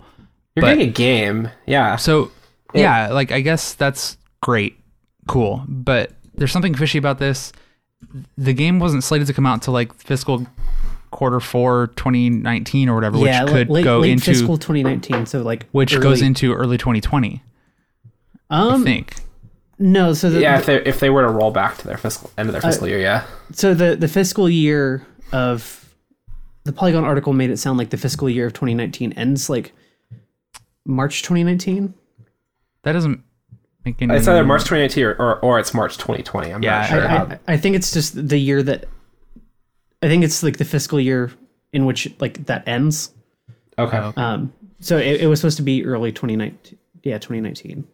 you're 0.57 0.63
but- 0.63 0.69
getting 0.75 0.89
a 0.89 0.93
game, 0.93 1.49
yeah. 1.67 1.97
So 1.97 2.31
yeah, 2.73 3.09
like 3.09 3.33
I 3.33 3.41
guess 3.43 3.75
that's 3.75 4.17
great, 4.41 4.79
cool. 5.29 5.63
But 5.69 6.13
there's 6.37 6.53
something 6.53 6.75
fishy 6.75 6.97
about 6.97 7.19
this. 7.19 7.53
The 8.39 8.55
game 8.55 8.79
wasn't 8.79 9.05
slated 9.05 9.27
to 9.27 9.35
come 9.35 9.45
out 9.45 9.55
until 9.55 9.75
like 9.75 9.93
fiscal 9.95 10.47
quarter 11.11 11.41
four 11.41 11.89
2019 11.97 12.89
or 12.89 12.95
whatever, 12.95 13.19
yeah, 13.19 13.45
which 13.45 13.53
could 13.53 13.71
late, 13.71 13.85
go 13.85 13.99
late 14.01 14.13
into 14.13 14.25
fiscal 14.27 14.57
2019. 14.59 15.27
So 15.27 15.43
like 15.43 15.67
which 15.73 15.93
early- 15.95 16.03
goes 16.03 16.23
into 16.23 16.53
early 16.53 16.79
2020. 16.79 17.43
um 18.51 18.83
I 18.83 18.85
think. 18.85 19.15
no. 19.79 20.13
So 20.13 20.31
the, 20.31 20.41
yeah, 20.41 20.59
if 20.59 20.67
they 20.67 20.83
if 20.85 21.01
they 21.01 21.11
were 21.11 21.23
to 21.23 21.29
roll 21.29 21.51
back 21.51 21.79
to 21.79 21.87
their 21.87 21.97
fiscal 21.97 22.31
end 22.39 22.49
of 22.49 22.53
their 22.53 22.63
fiscal 22.63 22.87
year, 22.89 22.99
yeah. 23.01 23.25
so 23.53 23.75
the 23.75 23.97
the 23.97 24.09
fiscal 24.09 24.49
year 24.49 25.07
of 25.33 25.77
the 26.65 26.73
Polygon 26.73 27.05
article 27.05 27.33
made 27.33 27.51
it 27.51 27.59
sound 27.59 27.79
like 27.79 27.91
the 27.91 27.97
fiscal 27.97 28.29
year 28.29 28.47
of 28.47 28.53
2019 28.53 29.13
ends 29.15 29.49
like 29.49 29.73
March 30.85 31.23
2019. 31.23 31.95
That 32.83 32.93
doesn't 32.93 33.23
make 33.85 34.01
any. 34.03 34.15
It's 34.15 34.29
either 34.29 34.45
March 34.45 34.63
2019 34.65 35.05
or, 35.05 35.13
or, 35.15 35.39
or 35.41 35.59
it's 35.59 35.73
March 35.75 35.97
2020. 35.99 36.53
I'm 36.53 36.63
Yeah, 36.63 36.79
not 36.81 36.89
sure. 36.89 37.09
I, 37.09 37.17
I, 37.17 37.39
I 37.55 37.57
think 37.57 37.77
it's 37.77 37.93
just 37.93 38.29
the 38.29 38.39
year 38.39 38.63
that 38.63 38.87
I 40.03 40.09
think 40.09 40.25
it's 40.25 40.43
like 40.43 40.57
the 40.57 40.65
fiscal 40.65 41.01
year 41.01 41.31
in 41.73 41.87
which 41.87 42.13
like 42.21 42.47
that 42.47 42.67
ends. 42.67 43.13
Okay. 43.79 43.99
Um, 44.17 44.53
so 44.81 44.97
it, 44.97 45.23
it 45.23 45.27
was 45.27 45.41
supposed 45.41 45.59
to 45.59 45.63
be 45.63 45.85
early 45.85 46.13
2019. 46.13 46.79
Yeah, 47.03 47.19
2019. 47.19 47.87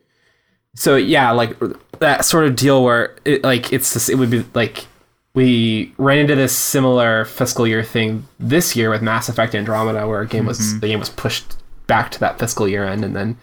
So 0.75 0.97
yeah, 0.97 1.31
like 1.31 1.57
that 2.01 2.25
sort 2.25 2.47
of 2.47 2.57
deal 2.57 2.85
where 2.85 3.17
it 3.25 3.43
like 3.43 3.73
it's 3.73 3.95
this, 3.95 4.09
it 4.09 4.17
would 4.17 4.31
be 4.31 4.45
like 4.55 4.87
we 5.35 5.95
ran 5.99 6.19
into 6.19 6.35
this 6.35 6.55
similar 6.55 7.25
fiscal 7.25 7.67
year 7.67 7.83
thing 7.83 8.27
this 8.39 8.77
year 8.77 8.91
with 8.91 9.03
Mass 9.03 9.29
Effect 9.29 9.55
Andromeda, 9.55 10.07
where 10.07 10.21
a 10.21 10.27
game 10.27 10.47
was 10.47 10.79
the 10.81 10.89
game 10.89 10.99
was 10.99 11.09
pushed 11.09 11.57
back 11.87 12.11
to 12.13 12.21
that 12.21 12.39
fiscal 12.39 12.69
year 12.69 12.85
end, 12.85 13.05
and 13.05 13.17
then 13.17 13.39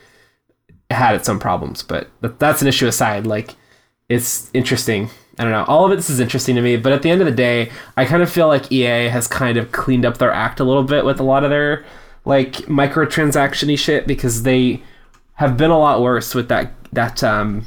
it 0.89 0.93
had 0.93 1.15
its 1.15 1.27
own 1.27 1.39
problems. 1.39 1.81
But 1.81 2.09
th- 2.21 2.35
that's 2.39 2.61
an 2.61 2.67
issue 2.67 2.87
aside. 2.87 3.25
Like 3.25 3.55
it's 4.09 4.49
interesting. 4.53 5.09
I 5.39 5.43
don't 5.43 5.51
know. 5.51 5.65
All 5.67 5.85
of 5.85 5.91
it, 5.91 5.95
this 5.95 6.09
is 6.11 6.19
interesting 6.19 6.55
to 6.55 6.61
me, 6.61 6.77
but 6.77 6.93
at 6.93 7.01
the 7.01 7.09
end 7.09 7.21
of 7.21 7.25
the 7.25 7.33
day, 7.33 7.71
I 7.97 8.05
kind 8.05 8.21
of 8.21 8.29
feel 8.31 8.47
like 8.47 8.71
EA 8.71 9.09
has 9.09 9.27
kind 9.27 9.57
of 9.57 9.71
cleaned 9.71 10.05
up 10.05 10.17
their 10.19 10.31
act 10.31 10.59
a 10.59 10.63
little 10.63 10.83
bit 10.83 11.05
with 11.05 11.19
a 11.19 11.23
lot 11.23 11.43
of 11.43 11.49
their 11.49 11.85
like 12.25 12.53
microtransaction-y 12.67 13.75
shit 13.75 14.05
because 14.07 14.43
they 14.43 14.81
have 15.35 15.57
been 15.57 15.71
a 15.71 15.77
lot 15.79 16.01
worse 16.01 16.35
with 16.35 16.47
that 16.49 16.71
that 16.93 17.23
um 17.23 17.65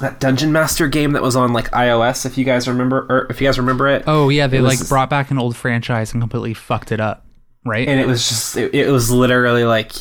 that 0.00 0.20
Dungeon 0.20 0.52
Master 0.52 0.86
game 0.86 1.12
that 1.12 1.22
was 1.22 1.34
on 1.34 1.52
like 1.52 1.68
iOS 1.72 2.24
if 2.24 2.38
you 2.38 2.44
guys 2.44 2.68
remember 2.68 3.04
or 3.10 3.26
if 3.30 3.40
you 3.40 3.48
guys 3.48 3.58
remember 3.58 3.88
it. 3.88 4.04
Oh 4.06 4.28
yeah, 4.28 4.46
they 4.46 4.60
was- 4.60 4.80
like 4.80 4.88
brought 4.88 5.10
back 5.10 5.30
an 5.32 5.38
old 5.38 5.56
franchise 5.56 6.12
and 6.12 6.22
completely 6.22 6.54
fucked 6.54 6.92
it 6.92 7.00
up, 7.00 7.26
right? 7.64 7.88
and 7.88 7.98
it 7.98 8.06
was 8.06 8.28
just 8.28 8.56
it, 8.56 8.72
it 8.74 8.90
was 8.90 9.10
literally 9.10 9.64
like 9.64 9.92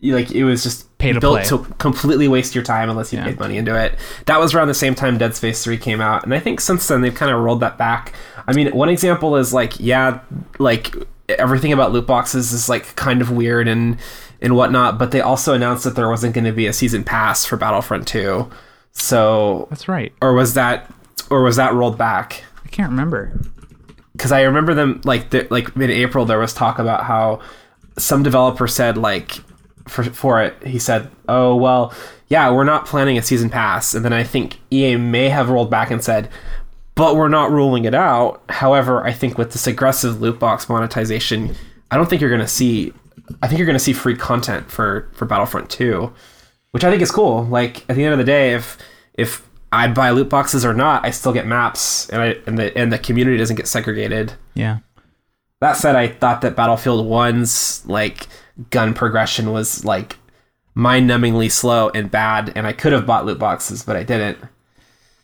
you- 0.00 0.14
like 0.14 0.30
it 0.30 0.44
was 0.44 0.62
just 0.62 0.86
Pay 1.04 1.12
to 1.14 1.20
built 1.20 1.40
play. 1.40 1.48
to 1.48 1.58
completely 1.78 2.28
waste 2.28 2.54
your 2.54 2.64
time 2.64 2.90
unless 2.90 3.12
you 3.12 3.18
Yeah. 3.18 3.26
paid 3.26 3.38
money 3.38 3.56
into 3.56 3.74
it. 3.78 3.96
That 4.26 4.40
was 4.40 4.54
around 4.54 4.68
the 4.68 4.74
same 4.74 4.94
time 4.94 5.16
Dead 5.18 5.34
Space 5.34 5.62
3 5.64 5.76
came 5.78 6.00
out, 6.00 6.24
and 6.24 6.34
I 6.34 6.38
think 6.40 6.60
since 6.60 6.86
then 6.88 7.00
they've 7.00 7.14
kind 7.14 7.32
of 7.32 7.40
rolled 7.40 7.60
that 7.60 7.78
back. 7.78 8.12
I 8.46 8.52
mean, 8.52 8.68
one 8.72 8.88
example 8.88 9.36
is 9.36 9.54
like 9.54 9.78
yeah, 9.80 10.20
like 10.58 10.94
everything 11.28 11.72
about 11.72 11.92
loot 11.92 12.06
boxes 12.06 12.52
is 12.52 12.68
like 12.68 12.94
kind 12.96 13.22
of 13.22 13.30
weird 13.30 13.66
and 13.68 13.96
and 14.42 14.54
whatnot, 14.56 14.98
but 14.98 15.10
they 15.10 15.20
also 15.22 15.54
announced 15.54 15.84
that 15.84 15.94
there 15.96 16.08
wasn't 16.10 16.34
going 16.34 16.44
to 16.44 16.52
be 16.52 16.66
a 16.66 16.72
season 16.72 17.02
pass 17.04 17.44
for 17.46 17.56
Battlefront 17.56 18.06
2. 18.06 18.50
So 18.92 19.66
That's 19.70 19.88
right. 19.88 20.12
or 20.20 20.34
was 20.34 20.54
that 20.54 20.92
or 21.30 21.42
was 21.42 21.56
that 21.56 21.72
rolled 21.74 21.96
back? 21.98 22.44
I 22.64 22.68
can't 22.68 22.90
remember. 22.90 23.32
because 24.12 24.30
I 24.32 24.42
remember 24.42 24.74
them 24.74 25.00
like 25.04 25.30
the, 25.30 25.46
like 25.50 25.74
mid 25.76 25.90
April 25.90 26.24
there 26.26 26.38
was 26.38 26.52
talk 26.54 26.78
about 26.78 27.04
how 27.04 27.40
some 27.96 28.22
developer 28.22 28.66
said 28.68 28.96
like 28.98 29.38
for 29.86 30.04
for 30.04 30.42
it 30.42 30.54
he 30.66 30.78
said 30.78 31.10
oh 31.28 31.54
well 31.54 31.92
yeah 32.28 32.50
we're 32.50 32.64
not 32.64 32.86
planning 32.86 33.18
a 33.18 33.22
season 33.22 33.50
pass 33.50 33.94
and 33.94 34.04
then 34.04 34.12
I 34.12 34.24
think 34.24 34.58
EA 34.70 34.96
may 34.96 35.28
have 35.28 35.50
rolled 35.50 35.70
back 35.70 35.90
and 35.90 36.02
said 36.02 36.28
but 36.94 37.16
we're 37.16 37.28
not 37.28 37.50
ruling 37.50 37.84
it 37.84 37.94
out 37.94 38.42
however 38.48 39.04
I 39.04 39.12
think 39.12 39.36
with 39.36 39.52
this 39.52 39.66
aggressive 39.66 40.20
loot 40.20 40.38
box 40.38 40.68
monetization 40.68 41.54
I 41.90 41.96
don't 41.96 42.08
think 42.08 42.20
you're 42.20 42.30
gonna 42.30 42.48
see 42.48 42.92
I 43.42 43.48
think 43.48 43.58
you're 43.58 43.66
gonna 43.66 43.78
see 43.78 43.92
free 43.92 44.16
content 44.16 44.70
for 44.70 45.10
for 45.12 45.26
Battlefront 45.26 45.70
2 45.70 46.12
which 46.74 46.82
I 46.82 46.90
think 46.90 47.02
is 47.02 47.12
cool. 47.12 47.44
Like 47.44 47.88
at 47.88 47.94
the 47.94 48.02
end 48.02 48.14
of 48.14 48.18
the 48.18 48.24
day, 48.24 48.52
if 48.52 48.76
if 49.16 49.48
I 49.70 49.86
buy 49.86 50.10
loot 50.10 50.28
boxes 50.28 50.64
or 50.64 50.74
not, 50.74 51.04
I 51.04 51.10
still 51.10 51.32
get 51.32 51.46
maps, 51.46 52.08
and 52.08 52.20
I 52.20 52.36
and 52.48 52.58
the 52.58 52.76
and 52.76 52.92
the 52.92 52.98
community 52.98 53.36
doesn't 53.36 53.54
get 53.54 53.68
segregated. 53.68 54.32
Yeah. 54.54 54.78
That 55.60 55.74
said, 55.74 55.94
I 55.94 56.08
thought 56.08 56.40
that 56.40 56.56
Battlefield 56.56 57.06
One's 57.06 57.86
like 57.86 58.26
gun 58.70 58.94
progression 58.94 59.52
was 59.52 59.84
like 59.84 60.16
mind-numbingly 60.74 61.50
slow 61.50 61.90
and 61.90 62.10
bad, 62.10 62.52
and 62.56 62.66
I 62.66 62.72
could 62.72 62.92
have 62.92 63.06
bought 63.06 63.26
loot 63.26 63.38
boxes, 63.38 63.82
but 63.82 63.96
I 63.96 64.02
didn't. 64.02 64.38
I 64.42 64.48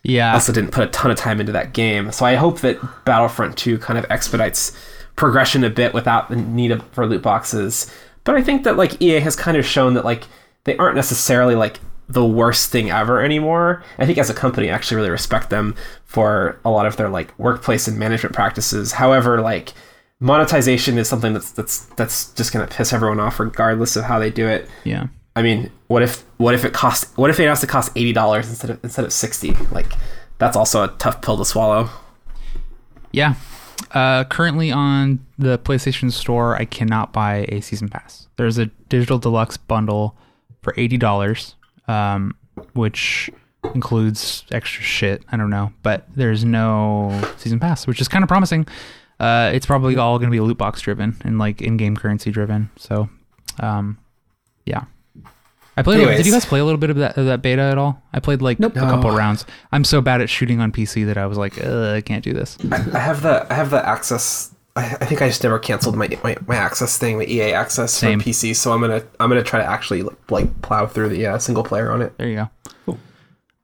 Yeah. 0.03 0.33
also 0.33 0.53
didn't 0.53 0.71
put 0.73 0.85
a 0.85 0.91
ton 0.91 1.11
of 1.11 1.17
time 1.17 1.41
into 1.41 1.53
that 1.53 1.73
game, 1.73 2.13
so 2.13 2.25
I 2.25 2.37
hope 2.37 2.61
that 2.61 2.79
Battlefront 3.05 3.57
Two 3.57 3.79
kind 3.79 3.99
of 3.99 4.07
expedites 4.11 4.73
progression 5.17 5.65
a 5.65 5.71
bit 5.71 5.93
without 5.93 6.31
the 6.31 6.37
need 6.37 6.71
of, 6.71 6.83
for 6.93 7.07
loot 7.07 7.23
boxes. 7.23 7.93
But 8.25 8.37
I 8.37 8.43
think 8.43 8.65
that 8.65 8.77
like 8.77 9.01
EA 9.03 9.21
has 9.21 9.37
kind 9.37 9.57
of 9.57 9.67
shown 9.67 9.95
that 9.95 10.05
like 10.05 10.25
they 10.65 10.77
aren't 10.77 10.97
necessarily 10.97 11.55
like 11.55 11.81
the 12.09 12.25
worst 12.25 12.71
thing 12.71 12.91
ever 12.91 13.23
anymore. 13.23 13.83
I 13.99 14.07
think 14.07 14.19
as 14.19 14.31
a 14.31 14.35
company, 14.35 14.71
I 14.71 14.75
actually 14.75 14.97
really 14.97 15.11
respect 15.11 15.51
them 15.51 15.75
for 16.05 16.59
a 16.65 16.71
lot 16.71 16.87
of 16.87 16.97
their 16.97 17.09
like 17.09 17.37
workplace 17.39 17.87
and 17.87 17.99
management 17.99 18.35
practices. 18.35 18.93
However, 18.93 19.41
like 19.41 19.73
monetization 20.21 20.99
is 20.99 21.09
something 21.09 21.33
that's 21.33 21.51
that's 21.53 21.87
that's 21.97 22.33
just 22.35 22.53
gonna 22.53 22.67
piss 22.67 22.93
everyone 22.93 23.19
off 23.19 23.41
regardless 23.41 23.97
of 23.97 24.05
how 24.05 24.19
they 24.19 24.31
do 24.31 24.47
it. 24.47 24.69
Yeah. 24.85 25.09
I 25.35 25.43
mean, 25.43 25.71
what 25.87 26.03
if 26.03 26.25
what 26.37 26.55
if 26.55 26.65
it 26.65 26.73
cost 26.73 27.17
what 27.17 27.31
if 27.31 27.41
it 27.41 27.49
has 27.49 27.61
to 27.63 27.67
cost 27.67 27.91
eighty 27.97 28.13
dollars 28.13 28.49
instead 28.49 28.71
of 28.71 28.85
instead 28.85 29.05
of 29.05 29.13
sixty? 29.13 29.53
Like 29.73 29.93
that's 30.39 30.57
also 30.57 30.85
a 30.85 30.89
tough 30.99 31.23
pill 31.23 31.39
to 31.39 31.45
swallow. 31.45 31.89
Yeah. 33.13 33.35
Uh, 33.93 34.25
currently 34.25 34.71
on 34.71 35.25
the 35.39 35.59
PlayStation 35.59 36.13
Store, 36.13 36.55
I 36.55 36.65
cannot 36.65 37.13
buy 37.13 37.47
a 37.49 37.61
season 37.61 37.89
pass. 37.89 38.29
There's 38.37 38.59
a 38.59 38.67
digital 38.89 39.19
deluxe 39.19 39.57
bundle 39.57 40.17
for 40.63 40.75
eighty 40.77 40.97
dollars, 40.97 41.57
um, 41.89 42.37
which 42.75 43.31
includes 43.75 44.45
extra 44.53 44.83
shit. 44.83 45.23
I 45.33 45.37
don't 45.37 45.51
know, 45.51 45.73
but 45.83 46.07
there's 46.15 46.45
no 46.45 47.21
season 47.37 47.59
pass, 47.59 47.87
which 47.87 48.01
is 48.01 48.09
kind 48.09 48.23
of 48.23 48.29
promising. 48.29 48.67
Uh, 49.21 49.51
it's 49.53 49.67
probably 49.67 49.97
all 49.97 50.19
going 50.19 50.31
to 50.31 50.35
be 50.35 50.41
loot 50.41 50.57
box 50.59 50.81
driven 50.81 51.17
and 51.25 51.39
like 51.39 51.61
in-game 51.61 51.97
currency 51.97 52.31
driven. 52.31 52.71
So, 52.77 53.09
um, 53.61 53.99
yeah. 54.65 54.85
I 55.77 55.83
played. 55.83 55.99
Anyways. 56.01 56.17
Did 56.19 56.27
you 56.27 56.33
guys 56.33 56.45
play 56.45 56.59
a 56.61 56.65
little 56.65 56.79
bit 56.79 56.91
of 56.91 56.97
that 56.97 57.17
of 57.17 57.27
that 57.27 57.43
beta 57.43 57.63
at 57.63 57.79
all? 57.79 58.03
I 58.13 58.21
played 58.21 58.43
like 58.43 58.59
Nope. 58.59 58.77
a 58.77 58.81
couple 58.81 59.11
No. 59.13 59.17
rounds. 59.17 59.47
I'm 59.73 59.85
so 59.85 60.01
bad 60.01 60.21
at 60.21 60.29
shooting 60.29 60.61
on 60.61 60.73
PC 60.73 61.07
that 61.07 61.17
I 61.17 61.27
was 61.27 61.39
like, 61.39 61.63
I 61.65 62.01
can't 62.01 62.25
do 62.25 62.33
this. 62.33 62.59
I, 62.71 62.77
I 62.95 62.99
have 62.99 63.23
the 63.23 63.47
I 63.51 63.55
have 63.55 63.71
the 63.71 63.87
access. 63.87 64.55
I, 64.77 64.85
I 65.01 65.05
think 65.05 65.21
I 65.23 65.29
just 65.29 65.43
never 65.43 65.59
canceled 65.59 65.97
my, 65.97 66.09
my, 66.23 66.37
my 66.47 66.55
access 66.57 66.97
thing, 66.99 67.19
the 67.19 67.31
EA 67.33 67.53
access 67.53 67.93
Same. 67.93 68.21
for 68.21 68.29
PC. 68.29 68.55
So 68.57 68.73
I'm 68.73 68.81
gonna 68.81 69.03
I'm 69.21 69.29
gonna 69.31 69.43
try 69.43 69.61
to 69.61 69.67
actually 69.67 70.03
like 70.29 70.61
plow 70.63 70.87
through 70.87 71.11
the 71.11 71.27
uh, 71.27 71.39
single 71.39 71.65
player 71.65 71.91
on 71.93 72.03
it. 72.03 72.17
There 72.19 72.29
you 72.29 72.37
go. 72.87 72.99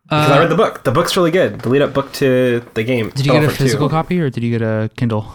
Because 0.04 0.30
I 0.30 0.38
read 0.38 0.50
the 0.50 0.56
book. 0.56 0.84
The 0.84 0.92
book's 0.92 1.16
really 1.16 1.32
good. 1.32 1.60
The 1.60 1.68
lead 1.68 1.82
up 1.82 1.92
book 1.92 2.12
to 2.14 2.64
the 2.74 2.84
game. 2.84 3.08
Uh, 3.08 3.10
Did 3.10 3.26
you 3.26 3.32
get 3.32 3.38
a 3.38 3.46
Battlefront 3.46 3.58
2. 3.58 3.64
physical 3.64 3.88
copy 3.88 4.20
or 4.20 4.30
did 4.30 4.44
you 4.44 4.50
get 4.56 4.62
a 4.62 4.88
Kindle? 4.96 5.26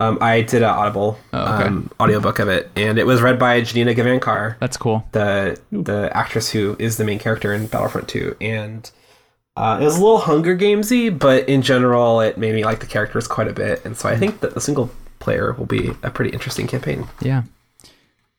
Um, 0.00 0.16
I 0.20 0.42
did 0.42 0.62
an 0.62 0.68
Audible 0.68 1.18
Oh, 1.32 1.54
okay. 1.54 1.64
um, 1.68 1.90
audiobook 2.00 2.38
of 2.38 2.48
it, 2.48 2.70
and 2.76 2.98
it 2.98 3.06
was 3.06 3.20
read 3.20 3.36
by 3.38 3.60
Janina 3.62 3.94
Gavankar. 3.94 4.56
That's 4.60 4.76
cool. 4.76 5.04
the 5.12 5.60
the 5.72 6.10
actress 6.16 6.50
who 6.50 6.76
is 6.78 6.96
the 6.98 7.04
main 7.04 7.18
character 7.18 7.52
in 7.52 7.66
Battlefront 7.66 8.08
2 8.08 8.36
and 8.40 8.90
uh, 9.56 9.78
it 9.80 9.84
was 9.84 9.96
a 9.96 10.00
little 10.00 10.18
Hunger 10.18 10.56
Gamesy, 10.56 11.16
but 11.18 11.48
in 11.48 11.62
general 11.62 12.20
it 12.20 12.38
made 12.38 12.54
me 12.54 12.64
like 12.64 12.78
the 12.78 12.86
characters 12.86 13.26
quite 13.26 13.48
a 13.48 13.52
bit 13.52 13.84
and 13.84 13.96
so 13.96 14.08
I 14.08 14.16
think 14.16 14.38
that 14.40 14.54
the 14.54 14.60
single 14.60 14.88
player 15.18 15.52
will 15.54 15.66
be 15.66 15.90
a 16.04 16.10
pretty 16.10 16.30
interesting 16.30 16.68
campaign. 16.68 17.08
Yeah. 17.20 17.42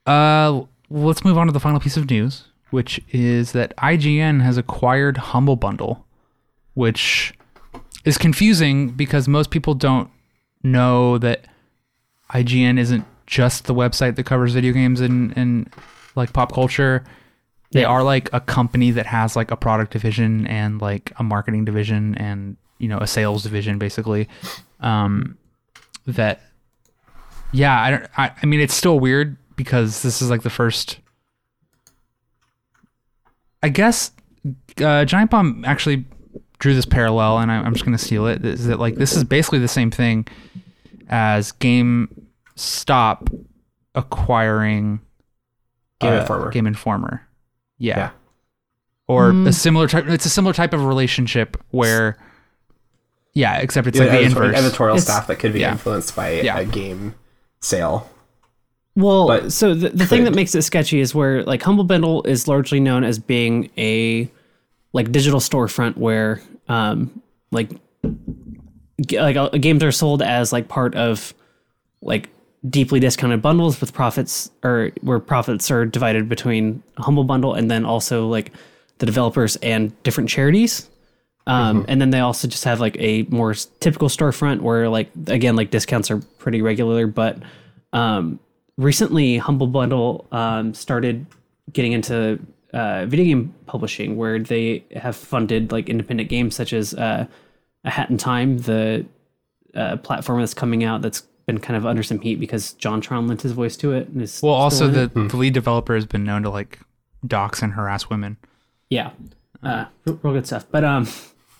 Uh, 0.05 0.61
let's 0.89 1.25
move 1.25 1.37
on 1.37 1.47
to 1.47 1.51
the 1.53 1.59
final 1.59 1.81
piece 1.81 1.97
of 1.97 2.09
news, 2.09 2.45
which 2.69 3.01
is 3.11 3.51
that 3.51 3.75
IGN 3.77 4.41
has 4.43 4.57
acquired 4.57 5.17
Humble 5.17 5.57
Bundle, 5.57 6.05
which 6.73 7.33
is 8.05 8.17
confusing 8.17 8.91
because 8.91 9.27
most 9.27 9.51
people 9.51 9.73
don't 9.73 10.09
know 10.63 11.17
that 11.17 11.45
IGN 12.33 12.77
isn't 12.79 13.05
just 13.27 13.65
the 13.65 13.73
website 13.73 14.15
that 14.15 14.23
covers 14.25 14.53
video 14.53 14.73
games 14.73 15.01
and, 15.01 15.35
and 15.37 15.71
like 16.15 16.33
pop 16.33 16.51
culture. 16.53 17.03
They 17.71 17.81
Yeah. 17.81 17.87
are 17.87 18.03
like 18.03 18.29
a 18.33 18.39
company 18.39 18.91
that 18.91 19.05
has 19.05 19.35
like 19.35 19.51
a 19.51 19.55
product 19.57 19.91
division 19.93 20.47
and 20.47 20.81
like 20.81 21.11
a 21.17 21.23
marketing 21.23 21.65
division 21.65 22.15
and 22.15 22.57
you 22.79 22.87
know 22.87 22.97
a 22.97 23.07
sales 23.07 23.43
division 23.43 23.77
basically. 23.77 24.27
Um, 24.79 25.37
that 26.07 26.41
yeah, 27.51 27.79
I 27.81 27.91
don't. 27.91 28.07
I, 28.17 28.31
I 28.41 28.45
mean, 28.45 28.59
it's 28.59 28.73
still 28.75 28.99
weird 28.99 29.37
because 29.55 30.01
this 30.03 30.21
is 30.21 30.29
like 30.29 30.41
the 30.43 30.49
first. 30.49 30.99
I 33.61 33.69
guess 33.69 34.11
uh, 34.81 35.03
Giant 35.05 35.31
Bomb 35.31 35.65
actually 35.65 36.05
drew 36.59 36.75
this 36.75 36.85
parallel, 36.85 37.39
and 37.39 37.51
I, 37.51 37.55
I'm 37.57 37.73
just 37.73 37.85
going 37.85 37.97
to 37.97 38.03
steal 38.03 38.27
it. 38.27 38.45
Is 38.45 38.67
that 38.67 38.79
like 38.79 38.95
this 38.95 39.15
is 39.15 39.23
basically 39.23 39.59
the 39.59 39.67
same 39.67 39.89
thing 39.91 40.27
as 41.09 41.51
GameStop 41.53 43.45
acquiring 43.95 45.01
Game 45.99 46.13
uh, 46.13 46.19
Informer. 46.21 46.51
Game 46.51 46.67
Informer, 46.67 47.27
yeah, 47.77 47.97
Yeah. 47.97 48.09
or 49.07 49.31
a 49.31 49.53
similar 49.53 49.87
type. 49.87 50.07
It's 50.07 50.25
a 50.25 50.29
similar 50.29 50.53
type 50.53 50.73
of 50.73 50.85
relationship 50.85 51.57
where, 51.71 52.17
yeah, 53.33 53.57
except 53.57 53.87
it's 53.87 53.97
like 53.99 54.09
the 54.11 54.17
editorial, 54.19 54.49
inverse. 54.51 54.65
editorial 54.65 54.95
It's- 54.97 55.05
staff 55.11 55.27
that 55.27 55.37
could 55.39 55.53
be 55.53 55.61
yeah. 55.61 55.71
influenced 55.71 56.15
by 56.15 56.41
Yeah. 56.41 56.59
a 56.59 56.65
game 56.65 57.15
sale. 57.61 58.09
Well, 58.95 59.27
But 59.27 59.53
so 59.53 59.73
the, 59.73 59.89
the 59.89 60.05
thing 60.05 60.25
that 60.25 60.35
makes 60.35 60.53
it 60.55 60.61
sketchy 60.63 60.99
is 60.99 61.15
where 61.15 61.43
like 61.43 61.61
Humble 61.63 61.85
Bundle 61.85 62.21
is 62.23 62.47
largely 62.49 62.79
known 62.81 63.03
as 63.05 63.17
being 63.17 63.69
a 63.77 64.29
like 64.93 65.11
digital 65.11 65.39
storefront 65.39 65.97
where 65.97 66.41
um 66.67 67.21
like 67.51 67.69
g- 69.05 69.19
like 69.19 69.35
uh, 69.35 69.49
games 69.49 69.83
are 69.83 69.91
sold 69.91 70.21
as 70.21 70.51
like 70.51 70.67
part 70.67 70.95
of 70.95 71.33
like 72.01 72.29
deeply 72.69 72.99
discounted 72.99 73.41
bundles 73.41 73.79
with 73.79 73.93
profits 73.93 74.51
or 74.63 74.91
where 75.01 75.19
profits 75.19 75.71
are 75.71 75.85
divided 75.85 76.27
between 76.27 76.83
Humble 76.97 77.23
Bundle 77.23 77.53
and 77.53 77.71
then 77.71 77.85
also 77.85 78.27
like 78.27 78.51
the 78.97 79.05
developers 79.05 79.55
and 79.57 79.91
different 80.03 80.29
charities. 80.29 80.89
Um, 81.47 81.85
And 81.87 82.01
then 82.01 82.09
they 82.09 82.19
also 82.19 82.47
just 82.47 82.65
have 82.65 82.79
like 82.79 82.97
a 82.99 83.23
more 83.29 83.53
typical 83.79 84.09
storefront 84.09 84.61
where 84.61 84.89
like 84.89 85.09
again 85.27 85.55
like 85.55 85.71
discounts 85.71 86.11
are 86.11 86.19
pretty 86.37 86.61
regular. 86.61 87.07
But 87.07 87.37
um, 87.93 88.39
recently, 88.77 89.37
Humble 89.37 89.67
Bundle 89.67 90.27
um, 90.31 90.73
started 90.73 91.25
getting 91.73 91.93
into 91.93 92.39
uh, 92.73 93.05
video 93.05 93.25
game 93.25 93.55
publishing 93.65 94.15
where 94.15 94.39
they 94.39 94.83
have 94.95 95.15
funded 95.15 95.71
like 95.71 95.89
independent 95.89 96.29
games 96.29 96.55
such 96.55 96.73
as 96.73 96.93
uh, 96.93 97.25
A 97.85 97.89
Hat 97.89 98.09
in 98.09 98.17
Time, 98.17 98.59
the 98.59 99.05
uh, 99.75 99.97
platform 99.97 100.39
that's 100.39 100.53
coming 100.53 100.83
out 100.83 101.01
that's 101.01 101.23
been 101.45 101.59
kind 101.59 101.75
of 101.75 101.85
under 101.85 102.03
some 102.03 102.19
heat 102.19 102.39
because 102.39 102.75
JonTron 102.75 103.27
lent 103.27 103.41
his 103.41 103.53
voice 103.53 103.75
to 103.77 103.93
it. 103.93 104.07
And 104.09 104.21
is 104.21 104.41
Well, 104.43 104.53
also 104.53 104.87
still 104.87 104.99
in 104.99 105.05
it. 105.05 105.13
the, 105.13 105.27
the 105.29 105.37
lead 105.37 105.53
developer 105.53 105.95
has 105.95 106.05
been 106.05 106.23
known 106.23 106.43
to 106.43 106.49
like 106.49 106.79
dox 107.25 107.61
and 107.61 107.73
harass 107.73 108.09
women. 108.09 108.37
Yeah. 108.89 109.11
Uh, 109.63 109.85
real, 110.05 110.19
real 110.21 110.33
good 110.33 110.45
stuff. 110.45 110.65
But 110.69 110.83
um, 110.83 111.07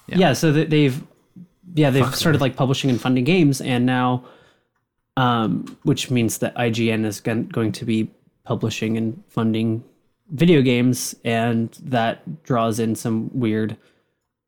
yeah. 0.07 0.34
so 0.34 0.51
they've 0.51 1.01
yeah 1.76 1.89
they've 1.89 2.16
started 2.16 2.41
like 2.41 2.55
publishing 2.55 2.89
and 2.89 2.99
funding 2.99 3.24
games, 3.24 3.62
and 3.62 3.86
now, 3.86 4.24
um, 5.18 5.78
which 5.84 6.10
means 6.10 6.38
that 6.39 6.55
IGN 6.55 7.05
is 7.05 7.20
going 7.20 7.72
to 7.74 7.86
be 7.86 8.10
publishing 8.45 8.97
and 8.97 9.22
funding 9.28 9.84
video 10.30 10.62
games, 10.62 11.16
and 11.24 11.72
that 11.84 12.44
draws 12.44 12.80
in 12.80 12.96
some 12.96 13.30
weird 13.34 13.78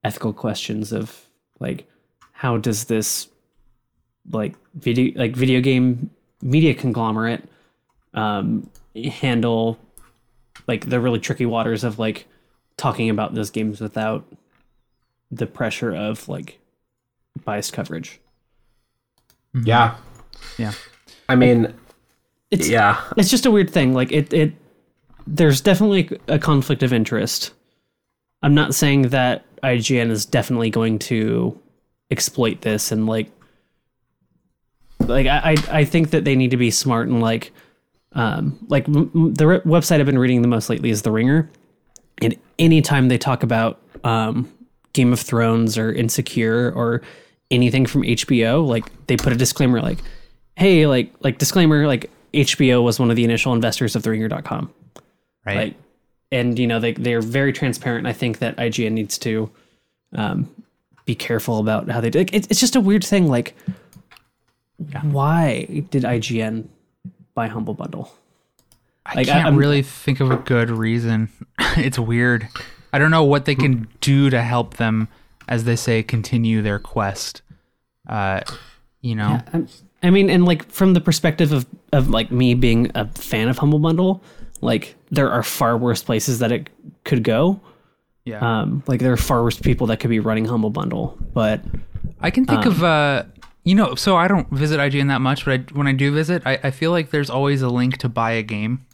ethical 0.03 0.33
questions 0.33 0.91
of 0.91 1.27
like 1.59 1.87
how 2.31 2.57
does 2.57 2.85
this 2.85 3.27
like 4.31 4.55
video 4.75 5.13
like 5.17 5.35
video 5.35 5.61
game 5.61 6.09
media 6.41 6.73
conglomerate 6.73 7.47
um 8.13 8.69
handle 8.95 9.77
like 10.67 10.89
the 10.89 10.99
really 10.99 11.19
tricky 11.19 11.45
waters 11.45 11.83
of 11.83 11.99
like 11.99 12.27
talking 12.77 13.09
about 13.09 13.35
those 13.35 13.49
games 13.49 13.79
without 13.79 14.25
the 15.31 15.45
pressure 15.45 15.95
of 15.95 16.27
like 16.27 16.59
biased 17.45 17.73
coverage. 17.73 18.19
Yeah. 19.53 19.95
Yeah. 20.57 20.73
I 21.29 21.35
mean, 21.35 21.73
It's 22.49 22.67
yeah. 22.67 23.01
it's 23.17 23.29
just 23.29 23.45
a 23.45 23.51
weird 23.51 23.69
thing. 23.69 23.93
Like 23.93 24.11
it 24.11 24.33
it 24.33 24.53
there's 25.27 25.61
definitely 25.61 26.17
a 26.27 26.39
conflict 26.39 26.83
of 26.83 26.93
interest. 26.93 27.53
I'm 28.43 28.55
not 28.55 28.73
saying 28.73 29.09
that 29.09 29.45
IGN 29.61 30.09
is 30.09 30.25
definitely 30.25 30.69
going 30.69 30.99
to 30.99 31.59
exploit 32.09 32.61
this 32.61 32.91
and 32.91 33.07
like 33.07 33.31
like 34.99 35.27
I 35.27 35.55
I, 35.71 35.85
think 35.85 36.11
that 36.11 36.25
they 36.25 36.35
need 36.35 36.51
to 36.51 36.57
be 36.57 36.69
smart 36.71 37.07
and 37.07 37.21
like 37.21 37.51
um 38.13 38.63
like 38.69 38.85
the 38.85 39.61
website 39.65 39.99
I've 39.99 40.05
been 40.05 40.19
reading 40.19 40.41
the 40.41 40.47
most 40.47 40.69
lately 40.69 40.89
is 40.89 41.01
The 41.01 41.11
Ringer, 41.11 41.49
and 42.21 42.35
anytime 42.59 43.07
they 43.07 43.17
talk 43.17 43.43
about 43.43 43.79
um 44.03 44.51
Game 44.93 45.13
of 45.13 45.19
Thrones 45.19 45.77
or 45.77 45.91
Insecure 45.91 46.71
or 46.75 47.01
anything 47.49 47.85
from 47.85 48.03
HBO, 48.03 48.65
like 48.65 48.85
they 49.07 49.17
put 49.17 49.33
a 49.33 49.35
disclaimer 49.35 49.81
like, 49.81 49.99
hey, 50.55 50.85
like 50.87 51.13
like 51.21 51.37
disclaimer, 51.37 51.87
like 51.87 52.11
HBO 52.33 52.83
was 52.83 52.99
one 52.99 53.09
of 53.09 53.15
the 53.15 53.23
initial 53.23 53.53
investors 53.53 53.95
of 53.95 54.03
TheRinger.com. 54.03 54.73
Right. 55.45 55.57
Like 55.57 55.75
and 56.31 56.57
you 56.57 56.67
know, 56.67 56.79
they 56.79 56.93
they're 56.93 57.21
very 57.21 57.53
transparent. 57.53 58.07
I 58.07 58.13
think 58.13 58.39
that 58.39 58.55
IGN 58.57 58.91
needs 58.93 59.17
to 59.19 59.49
um 60.13 60.49
be 61.05 61.15
careful 61.15 61.59
about 61.59 61.89
how 61.89 61.99
they 61.99 62.09
do 62.09 62.19
like, 62.19 62.33
it, 62.33 62.49
it's 62.51 62.59
just 62.59 62.75
a 62.75 62.81
weird 62.81 63.03
thing, 63.03 63.27
like 63.27 63.55
why 65.03 65.65
did 65.89 66.03
IGN 66.03 66.67
buy 67.33 67.47
Humble 67.47 67.73
Bundle? 67.73 68.13
I 69.05 69.15
like, 69.15 69.27
can't 69.27 69.45
I'm- 69.45 69.55
really 69.57 69.81
think 69.81 70.19
of 70.19 70.31
a 70.31 70.37
good 70.37 70.69
reason. 70.69 71.29
it's 71.77 71.99
weird. 71.99 72.47
I 72.93 72.99
don't 72.99 73.11
know 73.11 73.23
what 73.23 73.45
they 73.45 73.55
can 73.55 73.87
do 74.01 74.29
to 74.29 74.41
help 74.41 74.75
them, 74.75 75.07
as 75.47 75.63
they 75.63 75.77
say, 75.77 76.03
continue 76.03 76.61
their 76.61 76.77
quest. 76.77 77.41
Uh, 78.07 78.41
you 78.99 79.15
know, 79.15 79.41
I, 79.53 79.63
I 80.03 80.09
mean, 80.09 80.29
and 80.29 80.45
like 80.45 80.69
from 80.69 80.93
the 80.93 81.01
perspective 81.01 81.51
of 81.53 81.65
of 81.93 82.09
like 82.09 82.31
me 82.31 82.53
being 82.53 82.91
a 82.93 83.07
fan 83.07 83.47
of 83.47 83.57
Humble 83.59 83.79
Bundle, 83.79 84.21
like 84.61 84.95
there 85.09 85.29
are 85.31 85.43
far 85.43 85.77
worse 85.77 86.03
places 86.03 86.39
that 86.39 86.51
it 86.51 86.69
could 87.03 87.23
go. 87.23 87.59
yeah. 88.25 88.61
Um, 88.61 88.83
like 88.87 88.99
there 88.99 89.11
are 89.11 89.17
far 89.17 89.43
worse 89.43 89.59
people 89.59 89.87
that 89.87 89.99
could 89.99 90.09
be 90.09 90.19
running 90.19 90.45
Humble 90.45 90.69
Bundle, 90.69 91.17
but 91.33 91.61
I 92.21 92.31
can 92.31 92.45
think 92.45 92.65
um, 92.65 92.71
of, 92.71 92.83
uh, 92.83 93.23
you 93.63 93.75
know, 93.75 93.95
so 93.95 94.15
I 94.15 94.27
don't 94.27 94.49
visit 94.51 94.79
IGN 94.79 95.07
that 95.09 95.21
much, 95.21 95.45
but 95.45 95.53
I, 95.59 95.63
when 95.73 95.87
I 95.87 95.93
do 95.93 96.13
visit, 96.13 96.43
I, 96.45 96.59
I 96.63 96.71
feel 96.71 96.91
like 96.91 97.09
there's 97.09 97.29
always 97.29 97.61
a 97.61 97.69
link 97.69 97.97
to 97.97 98.09
buy 98.09 98.31
a 98.31 98.43
game. 98.43 98.85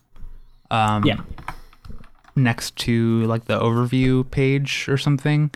Um, 0.71 1.05
yeah, 1.05 1.21
next 2.35 2.75
to 2.77 3.23
like 3.23 3.45
the 3.45 3.59
overview 3.59 4.29
page 4.29 4.87
or 4.87 4.95
something 4.97 5.49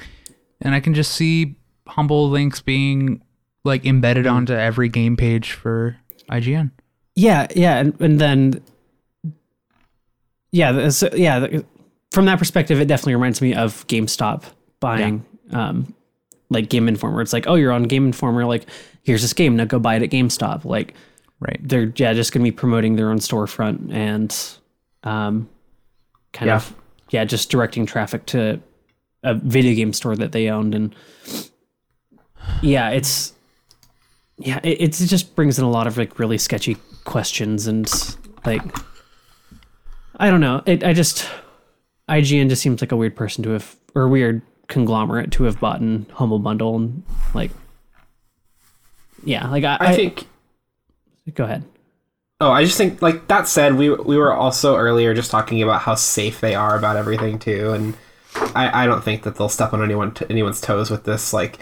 and 0.62 0.74
i 0.74 0.80
can 0.80 0.96
just 0.96 1.12
see 1.12 1.54
humble 1.88 2.28
links 2.30 2.60
being 2.60 3.22
like 3.64 3.86
embedded 3.86 4.26
Hmm. 4.26 4.34
onto 4.34 4.54
every 4.54 4.90
game 4.90 5.16
page 5.16 5.52
for 5.52 5.98
ign 6.32 6.72
yeah, 7.14 7.46
yeah, 7.56 7.78
and, 7.80 8.00
and 8.02 8.20
then 8.20 8.62
yeah, 10.52 10.90
so, 10.90 11.10
yeah. 11.14 11.62
From 12.12 12.26
that 12.26 12.40
perspective, 12.40 12.80
it 12.82 12.88
definitely 12.88 13.16
reminds 13.16 13.42
me 13.42 13.54
of 13.54 13.88
GameStop 13.88 14.44
buying 14.80 15.26
um, 15.52 15.94
like 16.50 16.70
Game 16.70 16.88
Informer. 16.88 17.22
It's 17.22 17.32
like, 17.34 17.48
oh, 17.48 17.56
you're 17.56 17.72
on 17.72 17.84
Game 17.84 18.06
Informer. 18.06 18.44
Like, 18.46 18.68
here's 19.04 19.22
this 19.22 19.34
game. 19.34 19.56
Now 19.56 19.66
go 19.66 19.80
buy 19.80 19.96
it 19.96 20.04
at 20.04 20.10
GameStop. 20.10 20.66
Like, 20.66 20.94
right 21.40 21.58
they're 21.64 21.92
yeah 21.96 22.14
just 22.14 22.32
gonna 22.32 22.44
be 22.44 22.52
promoting 22.52 22.98
their 22.98 23.10
own 23.10 23.18
storefront 23.18 23.92
and 23.92 24.32
um 25.04 25.50
kind 26.34 26.50
Yeah. 26.50 26.58
of 26.58 26.76
yeah 27.10 27.24
just 27.24 27.50
directing 27.50 27.88
traffic 27.88 28.28
to 28.28 28.62
a 29.24 29.34
video 29.34 29.74
game 29.74 29.92
store 29.92 30.16
that 30.18 30.34
they 30.34 30.50
owned 30.50 30.76
and 30.76 30.94
yeah 32.62 32.90
it's 32.90 33.34
yeah 34.38 34.60
it, 34.64 34.82
it's- 34.82 35.02
it 35.02 35.08
just 35.08 35.36
brings 35.36 35.58
in 35.58 35.66
a 35.66 35.70
lot 35.70 35.88
of 35.88 35.98
like 35.98 36.20
really 36.20 36.38
sketchy 36.38 36.78
questions 37.06 37.66
and 37.66 37.92
like 38.46 38.62
i 40.22 40.30
don't 40.30 40.40
know 40.40 40.64
it 40.66 40.84
i 40.84 40.94
just 40.94 41.28
ign 42.10 42.48
just 42.48 42.62
seems 42.62 42.82
like 42.82 42.92
a 42.92 42.98
weird 42.98 43.16
person 43.16 43.44
to 43.44 43.50
have 43.50 43.76
or 43.94 44.08
weird 44.08 44.42
conglomerate 44.68 45.32
to 45.32 45.44
have 45.44 45.60
bought 45.60 45.82
in 45.82 46.06
humble 46.14 46.40
bundle 46.40 46.78
and 46.78 47.04
like 47.34 47.52
yeah 49.26 49.48
like 49.50 49.66
i, 49.66 49.78
I 49.80 49.96
think 49.96 50.26
go 51.34 51.44
ahead 51.44 51.66
Oh, 52.42 52.50
I 52.50 52.64
just 52.64 52.76
think 52.76 53.04
like 53.04 53.28
that 53.28 53.48
said, 53.48 53.76
we 53.76 53.92
we 53.92 54.18
were 54.18 54.34
also 54.34 54.76
earlier 54.76 55.14
just 55.14 55.30
talking 55.30 55.62
about 55.62 55.82
how 55.82 55.94
safe 55.94 56.42
they 56.42 56.56
are 56.56 56.76
about 56.76 56.98
everything 56.98 57.38
too, 57.38 57.72
and 57.72 57.96
I, 58.56 58.84
I 58.84 58.86
don't 58.88 59.04
think 59.04 59.22
that 59.24 59.36
they'll 59.36 59.48
step 59.48 59.74
on 59.74 59.84
anyone 59.84 60.16
anyone's 60.28 60.60
toes 60.60 60.90
with 60.90 61.04
this. 61.04 61.34
Like, 61.34 61.60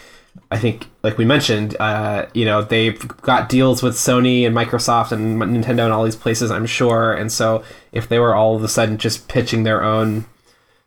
I 0.51 0.57
think 0.57 0.87
like 1.03 1.17
we 1.17 1.25
mentioned, 1.25 1.77
uh, 1.79 2.25
you 2.33 2.43
know, 2.43 2.61
they've 2.63 3.07
got 3.21 3.49
deals 3.49 3.83
with 3.83 3.93
Sony 3.95 4.45
and 4.47 4.55
Microsoft 4.55 5.11
and 5.11 5.39
Nintendo 5.39 5.83
and 5.83 5.93
all 5.93 6.03
these 6.03 6.15
places, 6.15 6.49
I'm 6.49 6.65
sure, 6.65 7.13
and 7.13 7.31
so 7.31 7.63
if 7.91 8.07
they 8.09 8.17
were 8.19 8.35
all 8.35 8.55
of 8.55 8.63
a 8.63 8.67
sudden 8.67 8.97
just 8.97 9.27
pitching 9.27 9.63
their 9.63 9.83
own 9.83 10.25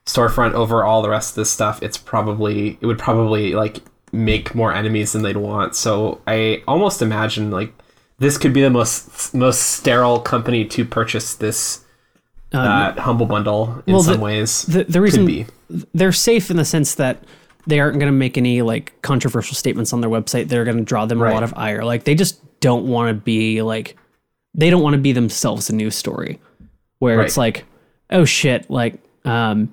storefront 0.05 0.53
over 0.55 0.85
all 0.85 1.01
the 1.01 1.09
rest 1.09 1.31
of 1.31 1.37
this 1.37 1.51
stuff, 1.51 1.83
it's 1.83 1.97
probably 1.97 2.77
it 2.81 2.87
would 2.87 2.99
probably 2.99 3.55
like 3.55 3.79
make 4.11 4.55
more 4.55 4.75
enemies 4.75 5.13
than 5.13 5.23
they'd 5.23 5.37
want. 5.37 5.75
So 5.75 6.21
I 6.27 6.63
almost 6.67 7.01
imagine 7.01 7.51
like 7.51 7.73
this 8.19 8.39
could 8.39 8.53
be 8.53 8.63
the 8.63 8.71
most 8.71 9.33
most 9.35 9.59
sterile 9.61 10.21
company 10.21 10.65
to 10.67 10.85
purchase 10.85 11.35
this 11.35 11.85
uh, 12.53 13.01
humble 13.01 13.27
bundle 13.27 13.83
in 13.87 13.95
well, 13.95 14.03
some 14.03 14.17
the- 14.17 14.21
ways. 14.21 14.63
the, 14.65 14.85
the 14.85 15.01
reason 15.01 15.25
be. 15.25 15.47
they're 15.95 16.13
safe 16.13 16.51
in 16.51 16.57
the 16.57 16.65
sense 16.65 16.95
that 16.97 17.23
they 17.67 17.81
aren't 17.81 17.99
going 17.99 18.13
to 18.13 18.17
make 18.17 18.37
any 18.37 18.63
like 18.63 18.93
controversial 19.03 19.55
statements 19.55 19.93
on 19.93 20.01
their 20.01 20.11
website 20.11 20.49
that 20.49 20.59
are 20.59 20.65
going 20.65 20.79
to 20.79 20.83
draw 20.85 21.07
them 21.07 21.21
a 21.23 21.31
lot 21.31 21.43
of 21.43 21.53
ire. 21.57 21.85
Like 21.85 22.05
they 22.05 22.15
just 22.15 22.41
don't 22.61 22.87
want 22.87 23.09
to 23.09 23.15
be 23.15 23.63
like 23.63 23.97
they 24.55 24.69
don't 24.71 24.83
want 24.83 24.95
to 24.95 25.01
be 25.01 25.13
themselves 25.13 25.71
a 25.71 25.75
news 25.75 25.95
story 25.97 26.41
where 26.99 27.21
it's 27.23 27.37
like 27.37 27.65
oh 28.11 28.25
shit 28.25 28.69
like 28.71 28.99
um 29.25 29.73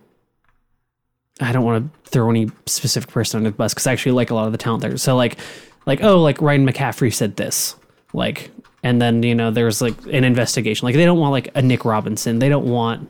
I 1.42 1.52
don't 1.52 1.64
want 1.64 1.92
to 2.04 2.10
throw 2.10 2.30
any 2.30 2.50
specific 2.66 3.10
person 3.10 3.38
under 3.38 3.50
the 3.52 3.56
bus 3.56 3.74
because 3.74 3.88
I 3.88 3.94
actually 3.94 4.12
like 4.14 4.30
a 4.30 4.36
lot 4.36 4.46
of 4.46 4.52
the 4.52 4.58
talent 4.58 4.82
there. 4.82 4.98
So 4.98 5.16
like 5.16 5.38
like 5.86 6.04
oh 6.04 6.22
like 6.22 6.42
Ryan 6.42 6.68
McCaffrey 6.68 7.14
said 7.14 7.36
this 7.38 7.76
like 8.14 8.52
and 8.84 9.02
then 9.02 9.24
you 9.24 9.36
know 9.36 9.52
there's 9.52 9.82
like 9.82 9.96
an 10.08 10.24
investigation 10.24 10.86
like 10.86 10.96
they 10.96 11.06
don't 11.06 11.20
want 11.20 11.32
like 11.32 11.50
a 11.56 11.62
Nick 11.62 11.86
Robinson 11.86 12.40
they 12.40 12.50
don't 12.50 12.66
want 12.70 13.10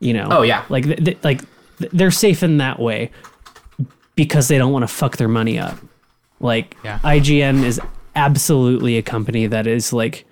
you 0.00 0.12
know 0.12 0.28
Oh, 0.30 0.42
yeah. 0.42 0.64
like 0.68 0.84
th- 0.84 1.04
th- 1.04 1.18
like 1.24 1.40
th- 1.78 1.90
they're 1.92 2.10
safe 2.10 2.42
in 2.42 2.58
that 2.58 2.78
way 2.78 3.10
because 4.16 4.48
they 4.48 4.58
don't 4.58 4.72
want 4.72 4.82
to 4.82 4.88
fuck 4.88 5.16
their 5.18 5.28
money 5.28 5.58
up. 5.58 5.76
Like 6.40 6.76
Yeah. 6.84 6.98
IGN 7.04 7.62
is 7.62 7.80
absolutely 8.16 8.96
a 8.98 9.02
company 9.02 9.46
that 9.46 9.66
is 9.66 9.92
like 9.92 10.24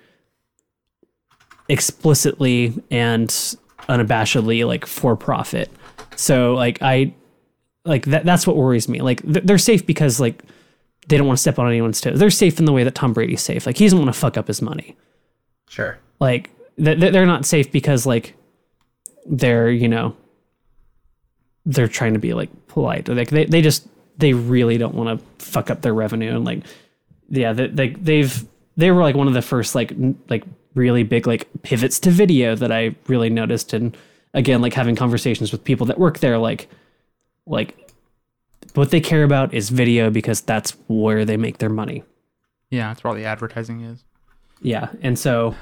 explicitly 1.69 2.73
and 2.91 3.29
unabashedly 3.89 4.65
like 4.65 4.85
for 4.85 5.15
profit. 5.15 5.69
So 6.15 6.53
like 6.53 6.79
I 6.81 7.13
like 7.83 8.05
that 8.05 8.25
that's 8.25 8.45
what 8.47 8.55
worries 8.55 8.87
me. 8.89 9.01
Like 9.01 9.21
th- 9.21 9.45
they're 9.45 9.57
safe 9.57 9.85
because 9.85 10.19
like 10.19 10.43
they 11.07 11.17
don't 11.17 11.27
want 11.27 11.37
to 11.37 11.41
step 11.41 11.59
on 11.59 11.67
anyone's 11.67 12.01
toes. 12.01 12.19
They're 12.19 12.29
safe 12.31 12.57
in 12.59 12.65
the 12.65 12.71
way 12.73 12.83
that 12.83 12.95
Tom 12.95 13.13
Brady's 13.13 13.41
safe. 13.41 13.65
Like 13.65 13.77
he 13.77 13.85
doesn't 13.85 13.99
want 13.99 14.11
to 14.13 14.19
fuck 14.19 14.37
up 14.37 14.47
his 14.47 14.61
money. 14.61 14.95
Sure. 15.67 15.97
like 16.19 16.49
th- 16.77 16.99
th- 16.99 17.11
they're 17.11 17.25
not 17.25 17.45
safe 17.45 17.71
because 17.71 18.05
like 18.05 18.35
they're 19.25 19.69
you 19.69 19.87
know 19.89 20.15
they're 21.65 21.87
trying 21.87 22.13
to 22.13 22.19
be 22.19 22.33
like 22.33 22.49
polite. 22.67 23.09
Or 23.09 23.15
like 23.15 23.29
they, 23.29 23.45
they 23.45 23.61
just 23.61 23.87
they 24.17 24.33
really 24.33 24.77
don't 24.77 24.95
want 24.95 25.19
to 25.19 25.45
fuck 25.45 25.69
up 25.69 25.81
their 25.81 25.93
revenue 25.93 26.35
and 26.35 26.45
like 26.45 26.63
yeah 27.29 27.51
they, 27.53 27.67
they 27.67 27.89
they've 27.89 28.45
they 28.77 28.91
were 28.91 29.01
like 29.01 29.15
one 29.15 29.27
of 29.27 29.33
the 29.33 29.41
first 29.41 29.75
like 29.75 29.93
like 30.29 30.43
really 30.75 31.03
big 31.03 31.25
like 31.27 31.47
pivots 31.63 31.99
to 32.01 32.11
video 32.11 32.55
that 32.55 32.71
I 32.71 32.95
really 33.07 33.29
noticed. 33.29 33.73
And 33.73 33.95
again 34.33 34.61
like 34.61 34.73
having 34.73 34.95
conversations 34.95 35.51
with 35.51 35.63
people 35.63 35.85
that 35.87 35.97
work 35.97 36.19
there 36.19 36.37
like 36.37 36.67
like 37.45 37.89
what 38.73 38.91
they 38.91 38.99
care 38.99 39.23
about 39.23 39.53
is 39.53 39.69
video 39.69 40.09
because 40.09 40.41
that's 40.41 40.71
where 40.87 41.23
they 41.23 41.37
make 41.37 41.59
their 41.59 41.69
money. 41.69 42.03
Yeah, 42.69 42.89
that's 42.89 43.03
where 43.03 43.09
all 43.11 43.15
the 43.15 43.25
advertising 43.25 43.81
is. 43.81 44.03
yeah 44.61 44.89
and 45.01 45.17
so 45.17 45.55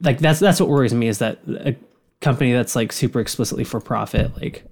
like 0.00 0.18
that's 0.18 0.40
that's 0.40 0.58
what 0.60 0.68
worries 0.68 0.92
me 0.92 1.06
is 1.08 1.18
that 1.18 1.38
a 1.48 1.76
company 2.20 2.52
that's 2.52 2.74
like 2.74 2.92
super 2.92 3.20
explicitly 3.20 3.64
for 3.64 3.80
profit 3.80 4.34
like 4.40 4.64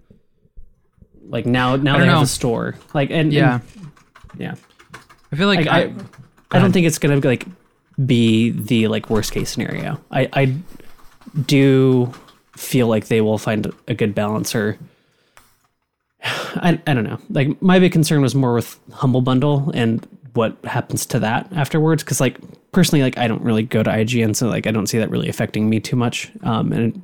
like 1.28 1.46
now 1.46 1.76
now 1.76 1.98
they 1.98 2.04
don't 2.04 2.14
have 2.14 2.22
a 2.22 2.26
store 2.26 2.76
like 2.94 3.10
and 3.10 3.32
Yeah, 3.32 3.60
and, 3.74 3.92
yeah 4.40 4.54
I 5.32 5.36
feel 5.36 5.48
like 5.48 5.60
Like, 5.60 5.68
I, 5.68 5.80
I, 5.80 5.94
I, 6.52 6.58
don't 6.58 6.72
think 6.72 6.86
it's 6.86 6.98
gonna 6.98 7.20
like 7.20 7.46
be 8.04 8.50
the 8.50 8.88
like 8.88 9.08
worst 9.10 9.32
case 9.32 9.50
scenario. 9.50 10.00
I 10.10 10.28
I 10.32 10.54
do 11.46 12.12
feel 12.56 12.86
like 12.86 13.06
they 13.06 13.20
will 13.20 13.38
find 13.38 13.72
a 13.88 13.94
good 13.94 14.14
balance 14.14 14.54
or 14.54 14.78
I, 16.24 16.80
I 16.86 16.94
don't 16.94 17.04
know. 17.04 17.18
Like 17.30 17.60
my 17.62 17.78
big 17.78 17.92
concern 17.92 18.20
was 18.20 18.34
more 18.34 18.54
with 18.54 18.78
Humble 18.92 19.22
Bundle 19.22 19.70
and 19.74 20.06
what 20.34 20.56
happens 20.64 21.06
to 21.06 21.18
that 21.20 21.50
afterwards. 21.52 22.02
Cause 22.02 22.20
like 22.20 22.38
personally, 22.72 23.02
like 23.02 23.18
I 23.18 23.28
don't 23.28 23.42
really 23.42 23.62
go 23.62 23.82
to 23.82 23.90
IGN, 23.90 24.36
so 24.36 24.48
like 24.48 24.66
I 24.66 24.70
don't 24.70 24.86
see 24.86 24.98
that 24.98 25.10
really 25.10 25.28
affecting 25.28 25.68
me 25.68 25.80
too 25.80 25.96
much. 25.96 26.30
Um, 26.42 26.72
and 26.72 27.02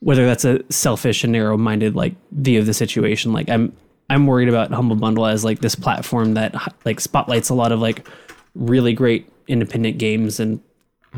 whether 0.00 0.26
that's 0.26 0.44
a 0.44 0.60
selfish 0.72 1.24
and 1.24 1.32
narrow-minded 1.32 1.94
like 1.94 2.14
view 2.32 2.58
of 2.58 2.66
the 2.66 2.74
situation, 2.74 3.32
like 3.32 3.48
I'm 3.48 3.74
I'm 4.08 4.26
worried 4.26 4.48
about 4.48 4.72
Humble 4.72 4.96
Bundle 4.96 5.26
as 5.26 5.44
like 5.44 5.60
this 5.60 5.74
platform 5.74 6.34
that 6.34 6.54
like 6.84 7.00
spotlights 7.00 7.48
a 7.48 7.54
lot 7.54 7.70
of 7.70 7.80
like 7.80 8.06
really 8.54 8.92
great 8.92 9.30
independent 9.46 9.98
games 9.98 10.40
and 10.40 10.60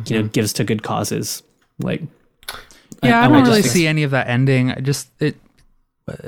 you 0.06 0.16
know 0.16 0.22
mm-hmm. 0.22 0.28
gives 0.28 0.52
to 0.54 0.64
good 0.64 0.82
causes. 0.82 1.42
Like 1.78 2.02
yeah, 3.02 3.20
I, 3.20 3.24
I 3.24 3.28
don't 3.28 3.32
might 3.32 3.48
really 3.48 3.62
see 3.62 3.86
any 3.86 4.02
of 4.02 4.10
that 4.10 4.28
ending. 4.28 4.70
I 4.70 4.80
just 4.80 5.10
it. 5.20 5.36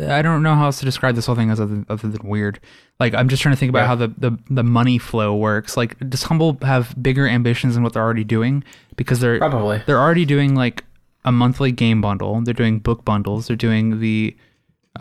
I 0.09 0.23
don't 0.23 0.45
know 0.45 0.55
how 0.55 0.67
else 0.67 0.79
to 0.79 0.85
describe 0.85 1.17
this 1.17 1.27
whole 1.27 1.35
thing 1.35 1.51
as 1.51 1.59
other, 1.59 1.85
other 1.89 2.09
than 2.09 2.27
weird. 2.27 2.61
Like 3.01 3.13
I'm 3.13 3.29
just 3.29 3.43
trying 3.43 3.55
to 3.55 3.59
think 3.59 3.71
about 3.71 3.81
Yeah. 3.81 3.87
how 3.89 3.95
the, 3.97 4.09
the 4.17 4.39
the 4.49 4.63
money 4.63 4.99
flow 4.99 5.35
works. 5.35 5.77
Like 5.77 5.99
does 6.09 6.23
Humble 6.23 6.59
have 6.63 6.95
bigger 7.03 7.27
ambitions 7.27 7.75
than 7.75 7.83
what 7.83 7.93
they're 7.93 8.03
already 8.03 8.25
doing? 8.25 8.63
Because 8.97 9.19
they're 9.19 9.39
Probably. 9.39 9.83
they're 9.87 10.01
already 10.01 10.25
doing 10.25 10.55
like 10.55 10.85
a 11.25 11.33
monthly 11.33 11.73
game 11.73 12.01
bundle. 12.01 12.41
They're 12.43 12.55
doing 12.55 12.79
book 12.79 13.05
bundles. 13.05 13.47
They're 13.49 13.57
doing 13.57 14.01
the 14.01 14.37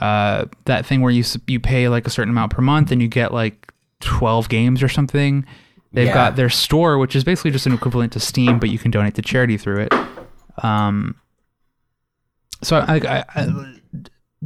uh 0.02 0.46
that 0.66 0.86
thing 0.86 1.02
where 1.02 1.12
you 1.12 1.24
you 1.48 1.60
pay 1.60 1.88
like 1.90 2.08
a 2.08 2.10
certain 2.10 2.32
amount 2.32 2.52
per 2.52 2.62
month 2.62 2.92
and 2.92 3.02
you 3.02 3.08
get 3.08 3.34
like 3.34 3.72
12 4.00 4.50
games 4.50 4.82
or 4.82 4.90
something. 4.90 5.46
They've 5.92 6.08
Yeah. 6.08 6.14
got 6.14 6.36
their 6.36 6.50
store 6.50 6.98
which 6.98 7.16
is 7.16 7.24
basically 7.24 7.52
just 7.52 7.66
an 7.68 7.74
equivalent 7.74 8.14
to 8.14 8.20
Steam 8.20 8.58
but 8.60 8.70
you 8.70 8.80
can 8.80 8.90
donate 8.90 9.14
to 9.16 9.22
charity 9.22 9.58
through 9.58 9.82
it. 9.82 9.94
Um 10.64 11.16
so 12.64 12.78
I, 12.78 12.96
I, 12.96 13.26
I 13.36 13.46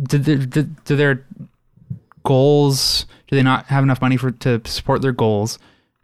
did, 0.03 0.25
the- 0.25 0.45
did 0.47 0.83
do 0.83 0.95
their 0.95 1.25
goals 2.23 3.05
do 3.27 3.35
they 3.35 3.43
not 3.43 3.65
have 3.67 3.83
enough 3.83 4.01
money 4.01 4.17
for 4.17 4.31
to 4.31 4.61
support 4.65 5.01
their 5.01 5.11
goals? 5.11 5.59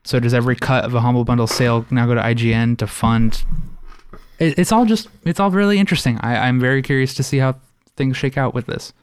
So 0.05 0.19
does 0.19 0.34
every 0.34 0.55
cut 0.55 0.84
of 0.84 0.93
a 0.93 1.01
humble 1.01 1.24
bundle 1.26 1.47
sale 1.47 1.86
now 1.89 2.05
go 2.05 2.13
to 2.15 2.21
IGN 2.21 2.78
to 2.80 2.88
fund 2.88 3.43
it, 4.40 4.58
it's 4.58 4.72
all 4.72 4.86
just 4.86 5.08
it's 5.26 5.40
all 5.40 5.52
really 5.52 5.80
interesting. 5.80 6.18
I, 6.22 6.48
I'm 6.48 6.60
very 6.60 6.82
curious 6.82 7.14
to 7.16 7.24
see 7.24 7.38
how 7.38 7.56
things 7.96 8.18
shake 8.18 8.38
out 8.38 8.54
with 8.54 8.66
this. 8.66 8.94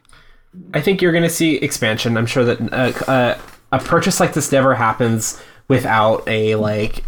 I 0.75 0.81
think 0.81 1.01
you're 1.01 1.13
going 1.13 1.25
to 1.25 1.31
see 1.31 1.57
expansion. 1.57 2.17
I'm 2.17 2.27
sure 2.27 2.45
that 2.45 2.73
uh, 2.73 3.11
uh, 3.11 3.39
a 3.73 3.79
purchase 3.79 4.19
like 4.19 4.33
this 4.33 4.51
never 4.51 4.75
happens 4.75 5.41
without 5.69 6.27
a 6.27 6.57
like 6.57 7.05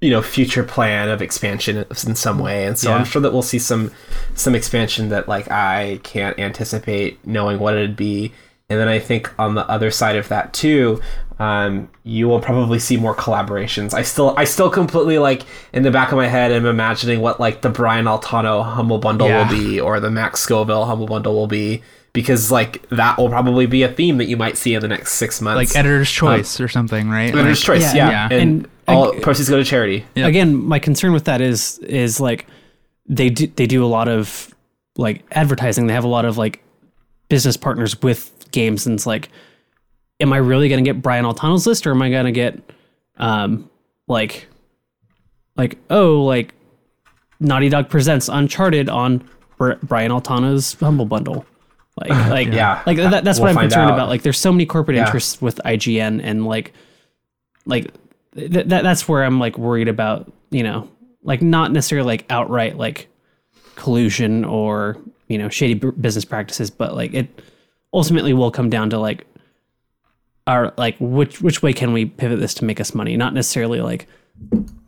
you 0.00 0.10
know 0.10 0.22
future 0.22 0.62
plan 0.64 1.08
of 1.08 1.20
expansion 1.22 1.84
in 2.06 2.14
some 2.14 2.38
way, 2.38 2.66
and 2.66 2.78
so 2.78 2.90
Yeah. 2.90 2.96
I'm 2.96 3.04
sure 3.04 3.22
that 3.22 3.32
we'll 3.32 3.42
see 3.42 3.58
some 3.58 3.92
some 4.34 4.54
expansion 4.54 5.10
that 5.10 5.28
like 5.28 5.50
I 5.50 6.00
can't 6.02 6.38
anticipate 6.38 7.24
knowing 7.26 7.58
what 7.58 7.74
it'd 7.74 7.96
be. 7.96 8.32
And 8.68 8.80
then 8.80 8.88
I 8.88 8.98
think 8.98 9.32
on 9.38 9.54
the 9.54 9.68
other 9.68 9.90
side 9.92 10.16
of 10.16 10.28
that 10.28 10.52
too, 10.52 11.00
um, 11.38 11.88
you 12.02 12.26
will 12.28 12.40
probably 12.40 12.78
see 12.80 12.96
more 12.96 13.14
collaborations. 13.14 13.94
I 13.94 14.02
still, 14.02 14.34
I 14.36 14.44
still 14.44 14.70
completely 14.70 15.18
like 15.18 15.42
in 15.72 15.82
the 15.84 15.90
back 15.90 16.10
of 16.10 16.16
my 16.16 16.26
head, 16.26 16.50
I'm 16.50 16.66
imagining 16.66 17.20
what 17.20 17.38
like 17.38 17.62
the 17.62 17.68
Brian 17.68 18.06
Altano 18.06 18.64
humble 18.64 18.98
bundle 18.98 19.28
Yeah. 19.28 19.48
will 19.48 19.56
be, 19.56 19.80
or 19.80 20.00
the 20.00 20.10
Max 20.10 20.40
Scoville 20.40 20.86
humble 20.86 21.06
bundle 21.06 21.34
will 21.34 21.46
be, 21.46 21.82
because 22.12 22.50
like 22.50 22.88
that 22.88 23.18
will 23.18 23.28
probably 23.28 23.66
be 23.66 23.82
a 23.84 23.88
theme 23.92 24.16
that 24.18 24.24
you 24.26 24.36
might 24.36 24.56
see 24.56 24.74
in 24.74 24.80
the 24.80 24.88
next 24.88 25.12
six 25.12 25.40
months. 25.40 25.56
Like 25.72 25.78
editor's 25.78 26.10
choice 26.10 26.58
or 26.58 26.66
something, 26.66 27.08
right? 27.08 27.28
Editor's 27.32 27.60
Like- 27.68 27.80
choice, 27.80 27.94
yeah, 27.94 28.10
yeah, 28.10 28.28
yeah. 28.30 28.38
and, 28.40 28.64
And 28.88 28.96
all 28.96 29.14
I- 29.14 29.20
proceeds 29.20 29.48
go 29.48 29.58
to 29.58 29.64
charity. 29.64 30.04
Yep. 30.16 30.28
again, 30.28 30.56
my 30.56 30.78
concern 30.80 31.12
with 31.12 31.26
that 31.26 31.40
is 31.40 31.78
is 31.80 32.18
like 32.18 32.46
they 33.08 33.28
do 33.30 33.46
they 33.46 33.66
do 33.66 33.84
a 33.84 33.86
lot 33.86 34.08
of 34.08 34.52
like 34.96 35.22
advertising. 35.32 35.86
They 35.86 35.92
have 35.92 36.02
a 36.04 36.08
lot 36.08 36.24
of 36.24 36.36
like 36.38 36.64
business 37.28 37.56
partners 37.56 38.00
with 38.02 38.32
games, 38.50 38.86
and 38.86 38.94
it's 38.94 39.06
like, 39.06 39.28
am 40.20 40.32
I 40.32 40.38
really 40.38 40.68
going 40.68 40.82
to 40.82 40.88
get 40.88 41.02
Brian 41.02 41.24
Altano's 41.24 41.66
list, 41.66 41.86
or 41.86 41.90
am 41.92 42.02
I 42.02 42.10
going 42.10 42.26
to 42.26 42.32
get 42.32 42.58
um 43.18 43.68
like 44.08 44.46
like 45.56 45.78
oh 45.90 46.22
like 46.24 46.54
Naughty 47.40 47.68
Dog 47.68 47.88
presents 47.88 48.28
Uncharted 48.28 48.88
on 48.88 49.28
Br- 49.58 49.74
Brian 49.82 50.10
Altano's 50.10 50.74
Humble 50.74 51.04
Bundle. 51.06 51.44
Like, 51.98 52.10
like, 52.30 52.48
Yeah. 52.48 52.82
like 52.86 52.96
that, 52.98 53.24
that's 53.24 53.38
We'll 53.38 53.48
what 53.54 53.56
I'm 53.56 53.62
concerned 53.64 53.90
out. 53.90 53.94
about. 53.94 54.08
Like, 54.08 54.22
there's 54.22 54.38
so 54.38 54.52
many 54.52 54.66
corporate 54.66 54.96
Yeah. 54.98 55.04
interests 55.06 55.40
with 55.40 55.58
IGN, 55.64 56.20
and 56.22 56.46
like, 56.46 56.72
like 57.66 57.90
th- 58.34 58.50
that, 58.68 58.82
that's 58.82 59.08
where 59.08 59.24
I'm 59.24 59.38
like 59.40 59.56
worried 59.58 59.88
about, 59.88 60.30
you 60.50 60.62
know, 60.62 60.88
like 61.22 61.40
not 61.42 61.72
necessarily 61.72 62.06
like 62.06 62.26
outright 62.30 62.76
like 62.76 63.08
collusion 63.74 64.44
or 64.44 64.96
you 65.28 65.36
know 65.38 65.48
shady 65.48 65.74
b- 65.74 65.90
business 66.00 66.24
practices, 66.24 66.70
but 66.70 66.94
like 66.94 67.12
it 67.14 67.42
ultimately 67.92 68.32
will 68.32 68.50
come 68.50 68.70
down 68.70 68.90
to 68.90 68.98
like 68.98 69.26
our 70.46 70.72
like 70.76 70.96
which 71.00 71.40
which 71.40 71.62
way 71.62 71.72
can 71.72 71.92
we 71.92 72.06
pivot 72.06 72.38
this 72.38 72.54
to 72.54 72.64
make 72.64 72.80
us 72.80 72.94
money, 72.94 73.16
not 73.16 73.34
necessarily 73.34 73.80
like 73.80 74.06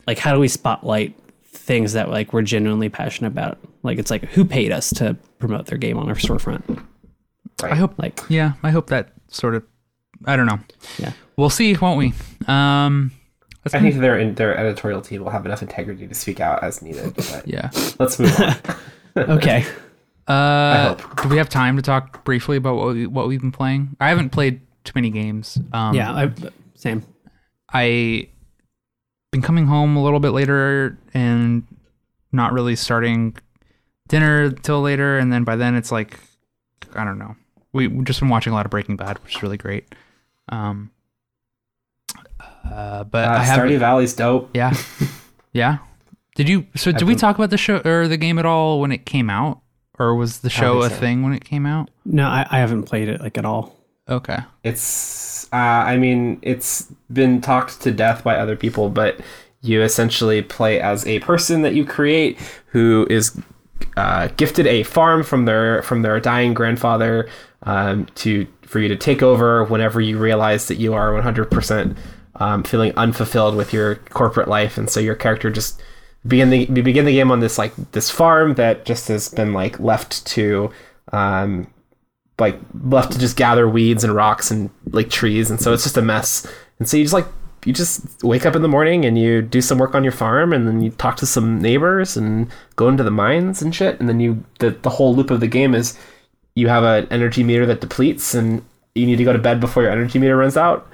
like 0.07 0.19
how 0.19 0.33
do 0.33 0.41
we 0.41 0.49
spotlight 0.49 1.19
things 1.47 1.93
that 1.95 2.09
like 2.11 2.33
we're 2.33 2.43
genuinely 2.43 2.89
passionate 2.89 3.29
about. 3.29 3.59
Like 3.83 3.99
it's 3.99 4.11
like 4.11 4.25
who 4.25 4.45
paid 4.45 4.73
us 4.73 4.91
to 4.95 5.17
promote 5.39 5.67
their 5.67 5.79
game 5.79 5.99
on 5.99 6.09
our 6.09 6.15
storefront. 6.15 6.85
I 7.63 7.75
hope 7.75 7.99
Like 7.99 8.21
yeah, 8.29 8.53
I 8.63 8.71
hope 8.71 8.89
that 8.89 9.13
sort 9.29 9.55
of 9.55 9.65
I 10.25 10.37
don't 10.37 10.47
know. 10.47 10.61
Yeah. 10.99 11.13
We'll 11.37 11.51
see, 11.51 11.75
won't 11.75 11.99
we? 11.99 12.13
Um 12.47 13.11
let's 13.65 13.75
I 13.75 13.81
think 13.81 13.97
their 13.97 14.33
their 14.33 14.57
editorial 14.57 15.01
team 15.01 15.25
will 15.25 15.31
have 15.31 15.45
enough 15.45 15.63
integrity 15.63 16.07
to 16.07 16.15
speak 16.15 16.41
out 16.41 16.63
as 16.63 16.83
needed. 16.83 17.15
But 17.15 17.43
yeah. 17.47 17.71
let's 17.99 18.19
move 18.19 18.39
on. 18.39 18.57
okay. 19.31 19.67
Uh 20.29 20.95
hope. 20.95 21.23
do 21.23 21.29
we 21.29 21.37
have 21.39 21.49
time 21.49 21.77
to 21.77 21.83
talk 21.83 22.25
briefly 22.25 22.57
about 22.57 22.77
what 22.77 22.95
we, 22.95 23.07
what 23.07 23.29
we've 23.29 23.41
been 23.41 23.53
playing? 23.53 23.97
I 24.01 24.09
haven't 24.11 24.31
played 24.31 24.61
too 24.85 24.93
many 24.95 25.11
games. 25.11 25.59
Um 25.73 25.95
yeah, 25.95 26.13
I 26.13 26.33
same. 26.75 27.03
I 27.73 28.29
been 29.33 29.43
coming 29.43 29.67
home 29.67 29.97
a 29.97 30.03
little 30.03 30.21
bit 30.21 30.31
later 30.31 30.99
and 31.15 31.65
not 32.33 32.53
really 32.53 32.77
starting 32.77 33.37
dinner 34.09 34.51
till 34.51 34.81
later, 34.81 35.19
and 35.19 35.33
then 35.33 35.45
by 35.45 35.57
then 35.57 35.75
it's 35.75 35.91
like 35.93 36.19
I 36.95 37.05
don't 37.05 37.19
know. 37.19 37.37
We 37.73 37.89
we've 37.89 38.05
just 38.07 38.21
been 38.21 38.29
watching 38.29 38.53
a 38.53 38.57
lot 38.57 38.65
of 38.67 38.71
Breaking 38.71 38.97
Bad, 38.97 39.19
which 39.25 39.37
is 39.37 39.43
really 39.43 39.57
great. 39.59 39.95
Um, 40.49 40.91
uh, 42.71 43.05
but 43.05 43.29
Uh, 43.29 43.33
I 43.33 43.39
haven't. 43.45 43.69
Stardew 43.71 43.79
Valley's 43.79 44.15
dope. 44.15 44.51
Yeah, 44.55 44.75
yeah. 45.53 45.79
Did 46.35 46.49
you? 46.49 46.67
So 46.77 46.93
did 46.93 47.03
we 47.03 47.13
been- 47.15 47.19
talk 47.19 47.37
about 47.37 47.51
the 47.51 47.59
show 47.59 47.79
or 47.85 48.09
the 48.09 48.17
game 48.17 48.39
at 48.39 48.47
all 48.47 48.81
when 48.81 48.93
it 48.93 49.05
came 49.05 49.29
out, 49.29 49.61
or 49.99 50.15
was 50.15 50.39
the 50.39 50.51
show 50.51 50.83
a 50.83 50.91
so. 50.91 50.97
thing 50.97 51.23
when 51.23 51.33
it 51.33 51.45
came 51.45 51.67
out? 51.67 51.91
No, 52.05 52.27
I, 52.27 52.47
I 52.51 52.59
haven't 52.59 52.85
played 52.85 53.09
it 53.09 53.21
like 53.21 53.39
at 53.39 53.45
all. 53.45 53.75
Okay. 54.09 54.39
It's, 54.65 55.53
uh, 55.53 55.57
I 55.57 55.99
mean, 55.99 56.39
it's 56.43 56.93
been 57.13 57.41
talked 57.41 57.81
to 57.83 57.91
death 57.91 58.25
by 58.25 58.37
other 58.37 58.57
people, 58.57 58.89
but 58.89 59.21
you 59.61 59.83
essentially 59.83 60.41
play 60.43 60.81
as 60.81 61.07
a 61.07 61.19
person 61.21 61.63
that 61.63 61.75
you 61.75 61.85
create 61.85 62.39
who 62.67 63.07
is 63.11 63.39
uh, 63.97 64.29
gifted 64.37 64.67
a 64.67 64.83
farm 64.83 65.23
from 65.23 65.45
their 65.45 65.83
from 65.83 66.03
their 66.03 66.19
dying 66.21 66.55
grandfather 66.55 67.29
um, 67.65 68.07
to 68.15 68.47
for 68.63 68.79
you 68.79 68.89
to 68.89 68.97
take 68.97 69.23
over 69.23 69.65
whenever 69.65 70.01
you 70.01 70.19
realize 70.19 70.69
that 70.69 70.77
you 70.77 70.93
are 70.93 71.13
100% 71.13 71.97
um, 72.37 72.63
feeling 72.63 72.93
unfulfilled 72.97 73.57
with 73.57 73.73
your 73.73 73.97
corporate 74.11 74.49
life, 74.49 74.79
and 74.79 74.91
so 74.91 75.01
your 75.01 75.15
character 75.15 75.51
just 75.51 75.81
begin 76.27 76.51
the 76.51 76.67
we 76.67 76.83
begin 76.83 77.05
the 77.05 77.13
game 77.13 77.31
on 77.31 77.41
this 77.41 77.59
like 77.59 77.75
this 77.93 78.11
farm 78.11 78.55
that 78.55 78.85
just 78.85 79.09
has 79.09 79.29
been 79.29 79.53
like 79.53 79.79
left 79.81 80.27
to 80.27 80.71
um, 81.13 81.67
like 82.39 82.59
left 82.85 83.13
to 83.13 83.19
just 83.19 83.37
gather 83.37 83.69
weeds 83.69 84.05
and 84.05 84.15
rocks 84.15 84.51
and 84.51 84.71
like 84.91 85.11
trees 85.11 85.51
and 85.51 85.61
so 85.61 85.73
it's 85.73 85.85
just 85.85 85.97
a 85.97 86.03
mess. 86.03 86.47
And 86.79 86.89
so 86.89 86.97
you 86.97 87.05
just 87.05 87.15
like 87.15 87.27
you 87.65 87.73
just 87.73 88.23
wake 88.23 88.47
up 88.47 88.55
in 88.55 88.63
the 88.63 88.69
morning 88.69 89.05
and 89.05 89.19
you 89.19 89.43
do 89.43 89.61
some 89.61 89.79
work 89.79 89.95
on 89.95 90.05
your 90.05 90.13
farm 90.13 90.53
and 90.53 90.67
then 90.67 90.81
you 90.81 90.91
talk 90.91 91.17
to 91.17 91.27
some 91.27 91.61
neighbors 91.61 92.17
and 92.17 92.49
go 92.77 92.89
into 92.89 93.03
the 93.03 93.11
mines 93.11 93.61
and 93.61 93.75
shit 93.75 93.99
and 93.99 94.09
then 94.09 94.21
you 94.21 94.45
the, 94.61 94.71
the 94.71 94.91
whole 94.91 95.15
loop 95.15 95.31
of 95.31 95.41
the 95.41 95.49
game 95.49 95.75
is 95.75 95.99
you 96.55 96.69
have 96.69 96.85
an 96.85 97.07
energy 97.11 97.43
meter 97.43 97.67
that 97.67 97.81
depletes 97.81 98.33
and 98.35 98.63
you 98.99 99.07
need 99.07 99.17
to 99.17 99.25
go 99.25 99.33
to 99.33 99.39
bed 99.39 99.61
before 99.61 99.83
your 99.83 99.93
energy 99.93 100.19
meter 100.19 100.37
runs 100.37 100.57
out, 100.57 100.89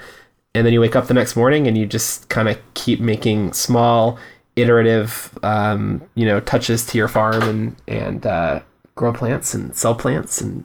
and 0.55 0.64
then 0.64 0.72
you 0.72 0.81
wake 0.81 0.95
up 0.95 1.07
the 1.07 1.14
next 1.14 1.37
morning 1.37 1.66
and 1.66 1.77
you 1.77 1.87
just 1.87 2.29
kind 2.29 2.49
of 2.49 2.59
keep 2.75 3.01
making 3.01 3.53
small, 3.53 4.18
iterative, 4.57 5.37
um, 5.43 6.03
you 6.15 6.25
know, 6.27 6.41
touches 6.41 6.87
to 6.87 6.99
your 6.99 7.09
farm 7.09 7.43
and 7.43 7.77
and 7.89 8.27
uh, 8.27 8.61
grow 8.95 9.13
plants 9.13 9.55
and 9.55 9.75
sell 9.77 9.95
plants 9.95 10.41
and 10.41 10.65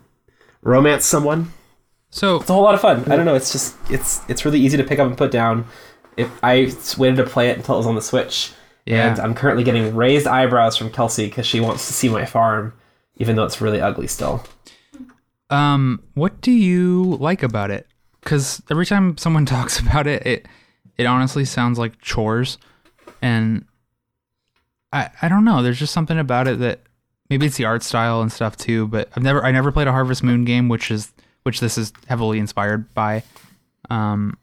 romance 0.61 1.05
someone. 1.05 1.51
So 2.11 2.37
It's 2.37 2.49
a 2.49 2.53
whole 2.53 2.63
lot 2.63 2.73
of 2.75 2.81
fun. 2.81 3.03
I 3.11 3.15
don't 3.15 3.25
know. 3.25 3.35
It's 3.35 3.51
just 3.51 3.75
it's 3.89 4.21
it's 4.29 4.45
really 4.45 4.59
easy 4.59 4.77
to 4.77 4.83
pick 4.83 4.99
up 4.99 5.07
and 5.07 5.17
put 5.17 5.31
down. 5.31 5.65
If 6.17 6.29
I 6.43 6.71
waited 6.97 7.15
to 7.17 7.23
play 7.23 7.49
it 7.49 7.57
until 7.57 7.75
it 7.75 7.77
was 7.79 7.87
on 7.87 7.95
the 7.95 8.01
Switch, 8.01 8.51
Yeah. 8.85 9.09
and 9.09 9.19
I'm 9.19 9.33
currently 9.33 9.63
getting 9.63 9.95
raised 9.95 10.27
eyebrows 10.27 10.75
from 10.75 10.89
Kelsey 10.91 11.27
because 11.27 11.45
she 11.45 11.59
wants 11.59 11.87
to 11.87 11.93
see 11.93 12.09
my 12.09 12.25
farm, 12.25 12.73
even 13.17 13.35
though 13.35 13.45
it's 13.45 13.61
really 13.61 13.79
ugly 13.79 14.07
still. 14.07 14.43
Um, 15.49 16.03
what 16.15 16.41
do 16.41 16.51
you 16.51 17.15
like 17.19 17.41
about 17.43 17.71
it? 17.71 17.87
Because 18.21 18.61
every 18.69 18.85
time 18.85 19.17
someone 19.17 19.45
talks 19.57 19.79
about 19.79 20.07
it, 20.07 20.25
it 20.25 20.47
it 20.97 21.05
honestly 21.05 21.45
sounds 21.45 21.79
like 21.79 22.01
chores, 22.01 22.57
and 23.21 23.65
I 24.93 25.09
I 25.21 25.27
don't 25.29 25.45
know. 25.45 25.61
There's 25.63 25.79
just 25.79 25.93
something 25.93 26.17
about 26.17 26.47
it 26.47 26.59
that 26.59 26.79
maybe 27.29 27.45
it's 27.45 27.57
the 27.57 27.65
art 27.65 27.83
style 27.83 28.21
and 28.21 28.31
stuff 28.31 28.57
too. 28.57 28.87
But 28.87 29.09
I've 29.15 29.23
never 29.23 29.43
I 29.45 29.51
never 29.51 29.71
played 29.71 29.87
a 29.87 29.91
Harvest 29.91 30.23
Moon 30.23 30.45
game, 30.45 30.69
which 30.69 30.89
is 30.91 31.11
which 31.43 31.59
this 31.59 31.77
is 31.77 31.93
heavily 32.07 32.39
inspired 32.39 32.93
by. 32.93 33.23
Um, 33.89 34.37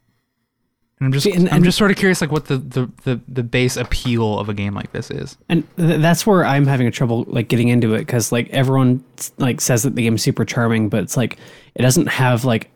and 0.99 1.05
I'm 1.07 1.11
just 1.11 1.25
See, 1.25 1.31
and- 1.33 1.47
I'm 1.49 1.57
and- 1.57 1.63
just 1.65 1.77
sort 1.77 1.91
of 1.91 1.97
curious, 1.97 2.21
like 2.21 2.31
what 2.31 2.45
the, 2.45 2.57
the 2.57 2.91
the 3.03 3.21
the 3.27 3.43
base 3.43 3.77
appeal 3.77 4.39
of 4.39 4.49
a 4.49 4.53
game 4.53 4.73
like 4.73 4.91
this 4.93 5.11
is. 5.11 5.37
And 5.47 5.63
th- 5.77 6.01
that's 6.01 6.25
where 6.25 6.43
I'm 6.43 6.65
having 6.65 6.87
a 6.87 6.91
trouble 6.91 7.23
like 7.27 7.49
getting 7.49 7.67
into 7.67 7.93
it 7.93 7.99
because 7.99 8.31
like 8.31 8.49
everyone 8.49 9.03
like 9.37 9.61
says 9.61 9.83
that 9.83 9.95
the 9.95 10.01
game's 10.01 10.23
super 10.23 10.43
charming, 10.45 10.89
but 10.89 11.03
it's 11.03 11.15
like 11.15 11.37
it 11.75 11.81
doesn't 11.83 12.07
have 12.07 12.45
like 12.45 12.71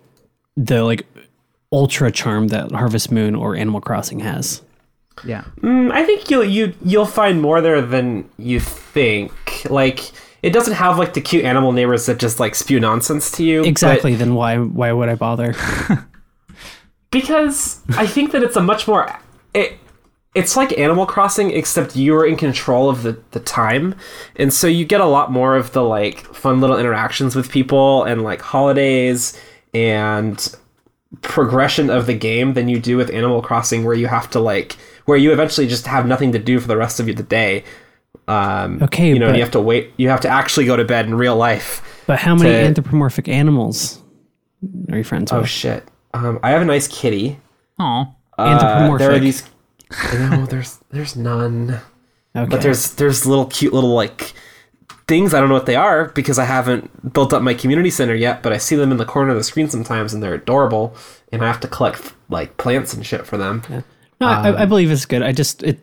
the 0.55 0.84
like 0.84 1.07
ultra 1.72 2.11
charm 2.11 2.49
that 2.49 2.72
Harvest 2.72 3.11
Moon 3.11 3.34
or 3.34 3.55
Animal 3.55 3.82
Crossing 3.82 4.19
has. 4.19 4.61
Yeah. 5.26 5.43
Mm, 5.61 5.91
I 5.91 6.05
think 6.05 6.30
you'll 6.30 6.43
you 6.43 6.74
you'll 6.84 7.05
find 7.05 7.41
more 7.41 7.61
there 7.61 7.82
than 7.82 8.30
you 8.38 8.59
think. 8.59 9.32
Like 9.69 9.99
it 10.43 10.51
doesn't 10.51 10.74
have 10.74 10.97
like 10.97 11.13
the 11.13 11.22
cute 11.22 11.45
animal 11.45 11.72
neighbors 11.72 12.05
that 12.07 12.17
just 12.19 12.39
like 12.39 12.55
spew 12.55 12.80
nonsense 12.80 13.32
to 13.34 13.43
you. 13.43 13.61
but- 13.61 13.67
Exactly. 13.67 14.15
Then 14.15 14.36
why 14.36 14.57
why 14.57 14.91
would 14.91 15.09
I 15.09 15.15
bother? 15.15 15.53
because 17.11 17.82
I 17.97 18.07
think 18.07 18.32
that 18.32 18.43
it's 18.43 18.55
a 18.55 18.61
much 18.61 18.88
more 18.88 19.13
it 19.53 19.78
it's 20.34 20.55
like 20.55 20.78
Animal 20.80 21.05
Crossing 21.05 21.51
except 21.51 21.95
you're 21.97 22.26
in 22.26 22.38
control 22.38 22.89
of 22.89 23.03
the 23.03 23.22
the 23.32 23.39
time. 23.41 23.95
And 24.38 24.53
so 24.53 24.65
you 24.65 24.86
get 24.86 25.01
a 25.01 25.05
lot 25.05 25.32
more 25.32 25.57
of 25.57 25.74
the 25.74 25.84
like 25.84 26.19
fun 26.34 26.61
little 26.61 26.78
interactions 26.80 27.36
with 27.36 27.51
people 27.51 28.03
and 28.05 28.24
like 28.24 28.41
holidays 28.41 29.38
and 29.74 30.55
progression 31.22 31.89
of 31.89 32.05
the 32.05 32.13
game 32.13 32.53
than 32.53 32.69
you 32.69 32.80
do 32.80 32.95
with 32.95 33.09
Animal 33.11 33.41
Crossing 33.41 33.84
where 33.84 33.93
you 33.93 34.07
have 34.07 34.30
to 34.30 34.39
like 34.39 34.78
where 35.05 35.17
you 35.17 35.31
eventually 35.31 35.67
just 35.67 35.87
have 35.87 36.05
nothing 36.05 36.31
to 36.33 36.39
do 36.39 36.59
for 36.59 36.67
the 36.67 36.77
rest 36.77 36.99
of 36.99 37.05
the 37.05 37.13
day. 37.23 37.63
Um, 38.27 38.81
Okay, 38.83 39.09
you 39.09 39.19
know, 39.19 39.27
but- 39.27 39.35
you 39.35 39.41
have 39.41 39.51
to 39.51 39.61
wait. 39.61 39.93
You 39.97 40.09
have 40.09 40.21
to 40.21 40.29
actually 40.29 40.65
go 40.65 40.75
to 40.75 40.83
bed 40.85 41.05
in 41.05 41.15
real 41.15 41.35
life. 41.35 41.81
But 42.07 42.19
how 42.19 42.35
many 42.35 42.49
To- 42.49 42.63
anthropomorphic 42.63 43.27
animals 43.27 44.01
are 44.91 44.97
you 44.97 45.03
friends 45.03 45.31
Oh 45.31 45.43
shit! 45.43 45.83
Um, 46.13 46.39
I 46.43 46.51
have 46.51 46.61
a 46.61 46.65
nice 46.65 46.87
kitty. 46.87 47.39
Oh. 47.79 48.05
Uh, 48.37 48.41
Anthropomorphic. 48.41 48.99
there 49.07 49.15
are 49.15 49.19
these. 49.19 49.43
No, 50.13 50.45
there's 50.45 50.79
there's 50.91 51.15
none. 51.15 51.79
okay. 52.35 52.49
But 52.49 52.61
there's 52.61 52.91
there's 52.95 53.25
little 53.25 53.45
cute 53.45 53.73
little 53.73 53.93
like 53.93 54.33
things. 55.07 55.33
I 55.33 55.39
don't 55.39 55.49
know 55.49 55.55
what 55.55 55.65
they 55.65 55.75
are 55.75 56.05
because 56.09 56.37
I 56.39 56.45
haven't 56.45 57.13
built 57.13 57.33
up 57.33 57.41
my 57.41 57.53
community 57.53 57.89
center 57.89 58.15
yet. 58.15 58.41
But 58.43 58.53
I 58.53 58.57
see 58.57 58.75
them 58.75 58.91
in 58.91 58.97
the 58.97 59.05
corner 59.05 59.31
of 59.31 59.37
the 59.37 59.43
screen 59.43 59.67
sometimes, 59.69 60.13
and 60.13 60.21
they're 60.23 60.33
adorable. 60.35 60.95
And 61.31 61.43
I 61.43 61.47
have 61.47 61.59
to 61.61 61.67
collect 61.67 62.13
like 62.29 62.57
plants 62.57 62.93
and 62.93 63.05
shit 63.05 63.25
for 63.25 63.37
them. 63.37 63.63
No, 64.22 64.28
Um, 64.28 64.45
I, 64.45 64.61
I 64.61 64.65
believe 64.65 64.89
it's 64.91 65.05
good. 65.05 65.22
I 65.24 65.32
just 65.34 65.63
it 65.63 65.80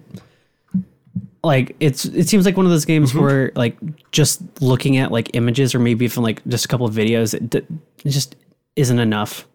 like 1.44 1.76
it's 1.80 2.04
it 2.04 2.28
seems 2.28 2.44
like 2.46 2.56
one 2.56 2.66
of 2.66 2.72
those 2.72 2.84
games 2.84 3.10
Mm-hmm. 3.10 3.20
where 3.20 3.52
like 3.54 3.76
just 4.12 4.40
looking 4.60 4.96
at 4.96 5.12
like 5.12 5.30
images 5.34 5.74
or 5.74 5.78
maybe 5.78 6.04
even 6.04 6.22
like 6.22 6.44
just 6.46 6.64
a 6.64 6.68
couple 6.68 6.86
of 6.86 6.94
videos 6.94 7.34
it, 7.34 7.50
d- 7.50 7.58
it 8.04 8.08
just 8.10 8.36
isn't 8.76 8.98
enough. 8.98 9.46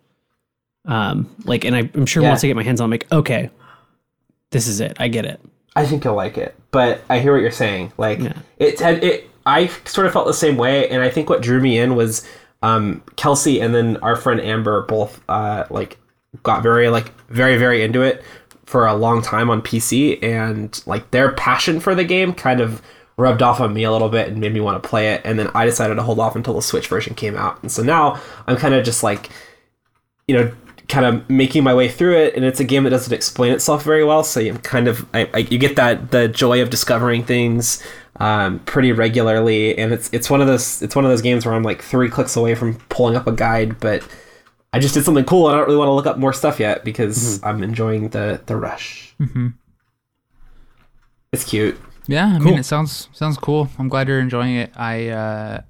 Um, 0.86 1.34
like, 1.46 1.64
and 1.64 1.76
I, 1.76 1.90
I'm 1.94 2.06
sure 2.06 2.22
Yeah. 2.24 2.30
once 2.30 2.44
I 2.44 2.48
get 2.48 2.58
my 2.58 2.64
hands 2.64 2.82
on, 2.82 2.86
I'm 2.86 2.92
like, 2.92 3.10
okay, 3.12 3.50
this 4.52 4.68
is 4.68 4.82
it. 4.82 4.98
I 5.00 5.08
get 5.08 5.26
it. 5.26 5.40
I 5.78 5.86
think 5.86 6.04
you'll 6.04 6.14
like 6.16 6.38
it, 6.38 6.56
but 6.72 7.02
I 7.10 7.20
hear 7.20 7.32
what 7.34 7.42
you're 7.42 7.52
saying. 7.52 7.94
Like 7.98 8.20
Yeah. 8.20 8.34
it, 8.58 8.80
had 8.80 9.02
it. 9.04 9.30
I 9.46 9.68
sort 9.86 10.08
of 10.08 10.14
felt 10.14 10.28
the 10.28 10.34
same 10.34 10.58
way, 10.58 10.88
and 10.90 11.02
I 11.02 11.10
think 11.10 11.30
what 11.30 11.42
drew 11.42 11.60
me 11.62 11.78
in 11.78 11.96
was 11.96 12.26
um, 12.62 13.02
Kelsey 13.18 13.60
and 13.62 13.74
then 13.76 13.98
our 13.98 14.16
friend 14.16 14.40
Amber 14.42 14.84
both 14.84 15.22
uh, 15.30 15.66
like 15.70 15.98
got 16.44 16.64
very 16.64 16.90
like 16.90 17.12
very 17.30 17.58
very 17.58 17.82
into 17.84 18.02
it 18.02 18.24
for 18.74 18.88
a 18.88 18.96
long 18.96 19.22
time 19.22 19.52
on 19.52 19.62
PC, 19.62 20.18
and 20.24 20.82
like 20.88 21.12
their 21.12 21.32
passion 21.34 21.80
for 21.80 21.94
the 21.94 22.04
game 22.04 22.34
kind 22.34 22.60
of 22.60 22.82
rubbed 23.18 23.44
off 23.44 23.60
on 23.60 23.72
me 23.72 23.84
a 23.84 23.92
little 23.92 24.10
bit 24.10 24.30
and 24.30 24.40
made 24.40 24.52
me 24.52 24.60
want 24.60 24.82
to 24.82 24.90
play 24.90 25.14
it. 25.14 25.22
And 25.24 25.38
then 25.38 25.52
I 25.54 25.64
decided 25.64 25.94
to 25.94 26.02
hold 26.02 26.20
off 26.20 26.36
until 26.36 26.56
the 26.56 26.62
Switch 26.64 26.88
version 26.88 27.14
came 27.14 27.38
out, 27.38 27.62
and 27.62 27.72
so 27.72 27.84
now 27.84 28.20
I'm 28.48 28.58
kind 28.58 28.74
of 28.74 28.84
just 28.84 29.04
like 29.04 29.30
you 30.28 30.36
know 30.36 30.52
kind 30.90 31.06
of 31.06 31.30
making 31.30 31.64
my 31.64 31.74
way 31.74 31.88
through 31.88 32.18
it 32.18 32.36
and 32.36 32.44
it's 32.44 32.60
a 32.60 32.64
game 32.64 32.84
that 32.84 32.90
doesn't 32.90 33.14
explain 33.14 33.54
itself 33.54 33.84
very 33.84 34.04
well 34.04 34.22
so 34.24 34.40
you 34.40 34.54
kind 34.56 34.88
of 34.88 35.08
I, 35.14 35.30
I, 35.34 35.38
you 35.40 35.58
get 35.58 35.78
that 35.78 36.12
the 36.12 36.28
joy 36.28 36.62
of 36.62 36.70
discovering 36.70 37.24
things 37.24 37.82
um, 38.18 38.60
pretty 38.60 38.92
regularly 38.92 39.78
and 39.78 39.94
it's 39.94 40.10
it's 40.12 40.30
one 40.30 40.42
of 40.42 40.48
those 40.48 40.82
it's 40.82 40.94
one 40.96 41.06
of 41.06 41.10
those 41.10 41.22
games 41.22 41.46
where 41.46 41.56
i'm 41.56 41.64
like 41.64 41.82
three 41.82 42.10
clicks 42.10 42.36
away 42.36 42.54
from 42.54 42.76
pulling 42.90 43.16
up 43.16 43.28
a 43.28 43.32
guide 43.32 43.80
but 43.80 44.04
i 44.74 44.80
just 44.80 44.94
did 44.94 45.04
something 45.06 45.24
cool 45.26 45.46
i 45.48 45.52
don't 45.56 45.66
really 45.66 45.78
want 45.78 45.88
to 45.88 45.94
look 45.94 46.06
up 46.08 46.18
more 46.18 46.34
stuff 46.34 46.60
yet 46.60 46.84
because 46.84 47.42
i'm 47.44 47.64
enjoying 47.64 48.10
the 48.10 48.42
the 48.48 48.56
rush 48.56 49.16
mm-hmm. 49.20 49.48
it's 51.32 51.44
cute 51.46 51.80
Yeah, 52.08 52.28
I 52.36 52.38
Cool. 52.38 52.46
mean 52.52 52.60
it 52.60 52.66
sounds 52.66 53.08
sounds 53.14 53.38
cool. 53.38 53.70
I'm 53.80 53.88
glad 53.88 54.08
you're 54.10 54.20
enjoying 54.20 54.56
it. 54.58 54.72
I 54.76 55.08
uh 55.08 55.62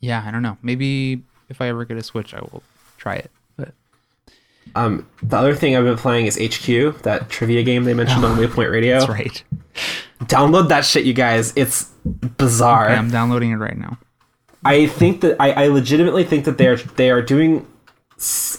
yeah, 0.00 0.24
I 0.26 0.30
don't 0.30 0.42
know. 0.42 0.56
Maybe 0.62 1.22
if 1.48 1.60
I 1.60 1.68
ever 1.68 1.84
get 1.84 1.96
a 1.98 2.02
Switch 2.02 2.32
I 2.32 2.40
will 2.40 2.62
try 2.96 3.16
it. 3.16 3.30
But 3.56 3.74
um, 4.74 5.06
the 5.22 5.36
other 5.36 5.54
thing 5.54 5.76
i've 5.76 5.84
been 5.84 5.96
playing 5.98 6.26
is 6.26 6.36
hq 6.36 7.02
that 7.02 7.28
trivia 7.28 7.62
game 7.62 7.84
they 7.84 7.94
mentioned 7.94 8.24
on 8.24 8.36
waypoint 8.40 8.70
radio 8.70 8.98
that's 8.98 9.08
right. 9.10 9.44
download 10.24 10.68
that 10.70 10.84
shit 10.84 11.04
you 11.04 11.12
guys 11.12 11.52
it's 11.56 11.90
bizarre 12.38 12.86
Okay, 12.86 12.94
I'm 12.96 13.10
downloading 13.10 13.50
it 13.52 13.56
right 13.56 13.76
now. 13.78 13.98
I 14.64 14.86
think 14.88 15.20
that 15.20 15.36
I, 15.40 15.52
I 15.52 15.66
legitimately 15.68 16.24
think 16.24 16.44
that 16.46 16.56
they're 16.58 16.76
they 16.76 17.10
are 17.10 17.22
doing 17.22 17.52
s- 17.60 17.66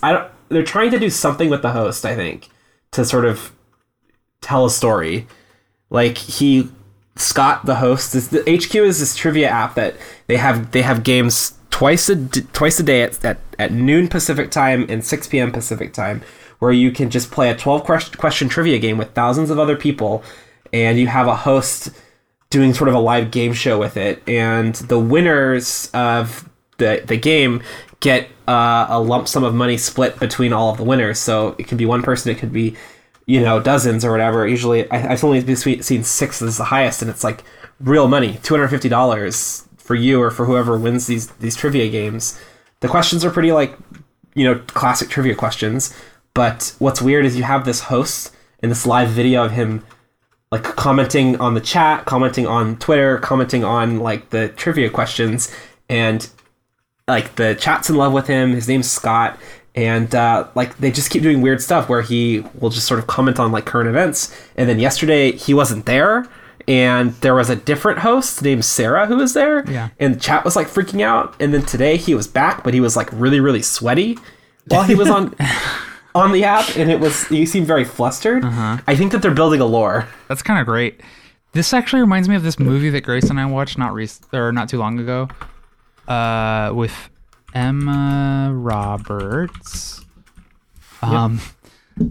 I 0.03 0.13
don't 0.13 0.31
they're 0.49 0.63
trying 0.63 0.91
to 0.91 0.99
do 0.99 1.09
something 1.09 1.49
with 1.49 1.61
the 1.61 1.71
host 1.71 2.05
I 2.05 2.15
think 2.15 2.49
to 2.91 3.03
sort 3.03 3.25
of 3.25 3.51
tell 4.41 4.65
a 4.65 4.71
story 4.71 5.27
like 5.89 6.17
he 6.17 6.69
Scott 7.15 7.65
the 7.65 7.75
host 7.75 8.15
is 8.15 8.29
the 8.29 8.41
HQ 8.41 8.75
is 8.75 8.99
this 8.99 9.15
trivia 9.15 9.49
app 9.49 9.75
that 9.75 9.95
they 10.27 10.37
have 10.37 10.71
they 10.71 10.83
have 10.83 11.03
games 11.03 11.57
twice 11.69 12.09
a 12.09 12.15
twice 12.27 12.79
a 12.79 12.83
day 12.83 13.01
at, 13.01 13.23
at, 13.25 13.39
at 13.59 13.71
noon 13.71 14.07
Pacific 14.07 14.51
time 14.51 14.85
and 14.89 15.03
6 15.03 15.27
p.m. 15.27 15.51
Pacific 15.51 15.93
time 15.93 16.21
where 16.59 16.71
you 16.71 16.91
can 16.91 17.09
just 17.09 17.29
play 17.29 17.51
a 17.51 17.55
12 17.55 17.83
question, 17.83 18.17
question 18.17 18.49
trivia 18.49 18.79
game 18.79 18.97
with 18.97 19.11
thousands 19.11 19.51
of 19.51 19.59
other 19.59 19.75
people 19.75 20.23
and 20.73 20.97
you 20.99 21.07
have 21.07 21.27
a 21.27 21.35
host 21.35 21.91
doing 22.49 22.73
sort 22.73 22.87
of 22.87 22.95
a 22.95 22.99
live 22.99 23.31
game 23.31 23.53
show 23.53 23.77
with 23.77 23.97
it, 23.97 24.27
and 24.27 24.75
the 24.75 24.99
winners 24.99 25.89
of 25.93 26.49
the 26.77 27.03
the 27.05 27.17
game 27.17 27.61
get 27.99 28.27
uh, 28.47 28.87
a 28.89 28.99
lump 28.99 29.27
sum 29.27 29.43
of 29.43 29.53
money 29.53 29.77
split 29.77 30.19
between 30.19 30.53
all 30.53 30.71
of 30.71 30.77
the 30.77 30.83
winners. 30.83 31.19
So 31.19 31.55
it 31.57 31.67
could 31.67 31.77
be 31.77 31.85
one 31.85 32.03
person, 32.03 32.31
it 32.31 32.37
could 32.37 32.53
be 32.53 32.75
you 33.25 33.41
know 33.41 33.59
dozens 33.59 34.03
or 34.03 34.11
whatever. 34.11 34.47
Usually, 34.47 34.89
I, 34.89 35.11
I've 35.11 35.23
only 35.23 35.55
seen 35.55 36.03
six 36.03 36.41
as 36.41 36.57
the 36.57 36.65
highest, 36.65 37.01
and 37.01 37.11
it's 37.11 37.23
like 37.23 37.43
real 37.79 38.07
money, 38.07 38.39
two 38.41 38.53
hundred 38.53 38.69
fifty 38.69 38.89
dollars 38.89 39.67
for 39.77 39.95
you 39.95 40.21
or 40.21 40.31
for 40.31 40.45
whoever 40.45 40.77
wins 40.77 41.07
these 41.07 41.27
these 41.27 41.55
trivia 41.55 41.89
games. 41.89 42.39
The 42.79 42.87
questions 42.87 43.23
are 43.25 43.31
pretty 43.31 43.51
like 43.51 43.77
you 44.33 44.45
know 44.45 44.59
classic 44.67 45.09
trivia 45.09 45.35
questions, 45.35 45.93
but 46.33 46.73
what's 46.79 47.01
weird 47.01 47.25
is 47.25 47.37
you 47.37 47.43
have 47.43 47.65
this 47.65 47.81
host 47.81 48.33
in 48.63 48.69
this 48.69 48.85
live 48.85 49.09
video 49.09 49.45
of 49.45 49.51
him 49.51 49.85
like 50.51 50.63
commenting 50.63 51.39
on 51.41 51.53
the 51.53 51.61
chat, 51.61 52.05
commenting 52.05 52.47
on 52.47 52.77
Twitter, 52.77 53.17
commenting 53.17 53.63
on 53.63 53.99
like 53.99 54.29
the 54.29 54.47
trivia 54.49 54.89
questions, 54.89 55.53
and 55.89 56.29
like 57.07 57.35
the 57.35 57.55
chat's 57.55 57.89
in 57.89 57.95
love 57.95 58.13
with 58.13 58.27
him. 58.27 58.51
His 58.51 58.67
name's 58.67 58.89
Scott, 58.89 59.39
and 59.75 60.13
uh, 60.13 60.47
like 60.55 60.77
they 60.77 60.91
just 60.91 61.09
keep 61.09 61.23
doing 61.23 61.41
weird 61.41 61.61
stuff 61.61 61.87
where 61.89 62.01
he 62.01 62.43
will 62.59 62.69
just 62.69 62.87
sort 62.87 62.99
of 62.99 63.07
comment 63.07 63.39
on 63.39 63.51
like 63.51 63.65
current 63.65 63.89
events. 63.89 64.35
And 64.55 64.67
then 64.69 64.79
yesterday 64.79 65.31
he 65.31 65.53
wasn't 65.53 65.85
there, 65.85 66.27
and 66.67 67.13
there 67.21 67.33
was 67.35 67.49
a 67.49 67.55
different 67.55 67.99
host 67.99 68.41
named 68.41 68.65
Sarah 68.65 69.05
who 69.07 69.15
was 69.17 69.33
there. 69.33 69.69
Yeah. 69.71 69.89
and 69.99 70.15
the 70.15 70.19
chat 70.19 70.43
was 70.43 70.55
like 70.55 70.67
freaking 70.67 71.01
out. 71.01 71.35
And 71.39 71.53
then 71.53 71.63
today 71.63 71.97
he 71.97 72.13
was 72.13 72.27
back, 72.27 72.63
but 72.63 72.73
he 72.73 72.81
was 72.81 72.95
like 72.97 73.09
really 73.13 73.39
really 73.39 73.61
sweaty 73.61 74.17
while 74.67 74.83
he 74.83 74.95
was 74.95 75.09
on. 75.09 75.35
On 76.15 76.31
the 76.31 76.45
app, 76.45 76.75
and 76.75 76.89
it 76.89 76.99
was 76.99 77.29
you 77.29 77.45
seemed 77.45 77.67
very 77.67 77.83
flustered. 77.85 78.43
I 78.43 78.95
think 78.95 79.11
that 79.11 79.21
they're 79.21 79.29
building 79.35 79.61
a 79.61 79.65
lore. 79.67 80.07
That's 80.27 80.41
kind 80.41 80.59
of 80.59 80.65
great. 80.65 80.99
This 81.51 81.73
actually 81.73 82.01
reminds 82.01 82.27
me 82.27 82.35
of 82.35 82.41
this 82.41 82.57
movie 82.57 82.89
that 82.89 83.01
Grace 83.01 83.29
and 83.29 83.39
I 83.39 83.45
watched 83.45 83.77
not 83.77 83.93
rec- 83.93 84.33
or 84.33 84.51
not 84.51 84.67
too 84.67 84.79
long 84.79 84.97
ago, 84.99 85.29
uh, 86.07 86.71
with 86.73 87.09
Emma 87.53 88.51
Roberts. 88.53 90.05
Um, 91.01 91.39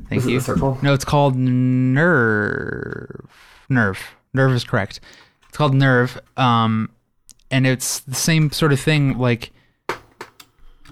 thank 0.09 0.23
Is 0.23 0.27
you. 0.27 0.41
circle? 0.41 0.79
No, 0.83 0.93
it's 0.95 1.05
called 1.05 1.37
Nerve. 1.37 3.27
Nerve. 3.69 4.01
Nerve 4.33 4.53
is 4.53 4.65
correct. 4.65 5.01
It's 5.49 5.57
called 5.57 5.75
Nerve. 5.75 6.21
Um, 6.37 6.91
and 7.51 7.67
it's 7.67 8.01
the 8.01 8.15
same 8.15 8.51
sort 8.53 8.73
of 8.73 8.81
thing. 8.81 9.19
Like 9.19 9.53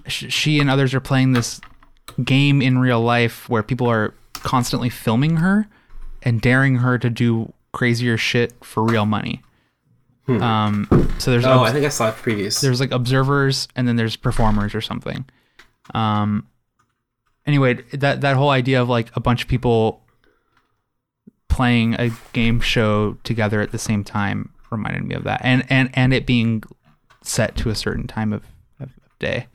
sh- 0.07 0.33
she 0.33 0.61
and 0.61 0.71
others 0.71 0.95
are 0.95 1.01
playing 1.01 1.33
this 1.33 1.61
game 2.23 2.63
in 2.63 2.79
real 2.79 3.01
life 3.01 3.49
where 3.49 3.63
people 3.63 3.89
are 3.89 4.15
constantly 4.35 4.89
filming 4.91 5.37
her 5.37 5.67
and 6.23 6.41
daring 6.41 6.77
her 6.77 6.99
to 6.99 7.11
do 7.11 7.53
crazier 7.73 8.17
shit 8.17 8.53
for 8.63 8.85
real 8.85 9.07
money. 9.07 9.43
Um, 10.29 10.87
so 11.19 11.31
there's 11.31 11.45
Oh, 11.45 11.59
obs- 11.61 11.71
I 11.71 11.73
think 11.73 11.85
I 11.85 11.91
saw 11.91 12.11
previews. 12.13 12.61
there's 12.63 12.81
like 12.81 12.93
observers 12.93 13.69
and 13.77 13.87
then 13.87 13.97
there's 13.97 14.17
performers 14.17 14.75
or 14.75 14.81
something. 14.81 15.25
Um 15.95 16.47
anyway, 17.47 17.75
that 17.93 18.23
that 18.23 18.37
whole 18.37 18.49
idea 18.51 18.81
of 18.81 18.89
like 18.89 19.11
a 19.15 19.21
bunch 19.21 19.43
of 19.43 19.49
people 19.49 20.01
playing 21.49 21.95
a 21.95 22.11
game 22.33 22.61
show 22.61 23.15
together 23.23 23.61
at 23.61 23.71
the 23.71 23.79
same 23.79 24.03
time 24.03 24.51
reminded 24.71 25.05
me 25.05 25.15
of 25.15 25.25
that. 25.25 25.41
And 25.45 25.65
and 25.71 25.91
and 25.95 26.13
it 26.15 26.27
being 26.27 26.65
set 27.23 27.55
to 27.57 27.71
a 27.71 27.75
certain 27.75 28.07
time 28.07 28.33
of, 28.33 28.43
of 28.81 28.91
day. 29.19 29.47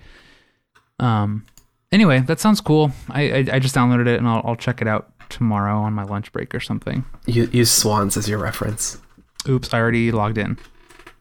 Um 1.00 1.46
anyway, 1.92 2.20
that 2.20 2.40
sounds 2.40 2.62
cool. 2.62 2.92
I 3.10 3.22
I, 3.32 3.38
I 3.54 3.60
just 3.60 3.76
downloaded 3.76 4.08
it 4.08 4.20
and 4.20 4.28
I'll 4.28 4.42
I'll 4.46 4.56
check 4.56 4.82
it 4.82 4.88
out 4.88 5.12
tomorrow 5.30 5.80
on 5.80 5.94
my 5.94 6.04
lunch 6.04 6.32
break 6.32 6.54
or 6.56 6.60
something. 6.60 7.06
U- 7.28 7.50
use 7.52 7.72
swans 7.72 8.18
as 8.18 8.30
your 8.30 8.40
reference. 8.40 9.00
Oops, 9.48 9.74
I 9.74 9.80
already 9.80 10.12
logged 10.12 10.38
in. 10.38 10.58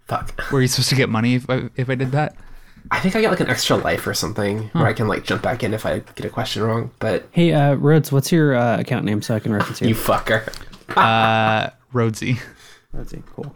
Fuck. 0.07 0.51
Were 0.51 0.61
you 0.61 0.69
supposed 0.69 0.89
to 0.91 0.95
get 0.97 1.09
money 1.09 1.35
if 1.35 1.49
I, 1.49 1.69
if 1.77 1.89
I 1.91 1.95
did 1.95 2.13
that? 2.13 2.35
I 2.91 3.01
think 3.01 3.15
I 3.15 3.21
get 3.21 3.31
like 3.31 3.41
an 3.41 3.49
extra 3.51 3.77
life 3.77 4.07
or 4.07 4.15
something 4.15 4.69
where 4.73 4.87
I 4.87 4.95
can 4.95 5.09
like 5.09 5.25
jump 5.25 5.43
back 5.43 5.63
in 5.63 5.75
if 5.75 5.85
I 5.85 5.99
get 5.99 6.25
a 6.25 6.31
question 6.31 6.63
wrong. 6.63 6.91
But 7.01 7.29
Hey, 7.33 7.53
uh, 7.53 7.75
Rhodes, 7.75 8.11
what's 8.11 8.33
your 8.33 8.55
uh, 8.55 8.81
account 8.81 9.05
name 9.05 9.21
so 9.21 9.35
I 9.35 9.41
can 9.41 9.53
reference 9.53 9.81
you? 9.83 9.89
you 9.89 9.95
fucker. 9.95 10.53
Uh 10.97 11.69
Rhodesy. 11.93 12.41
Rhodes, 12.95 13.15
cool. 13.35 13.55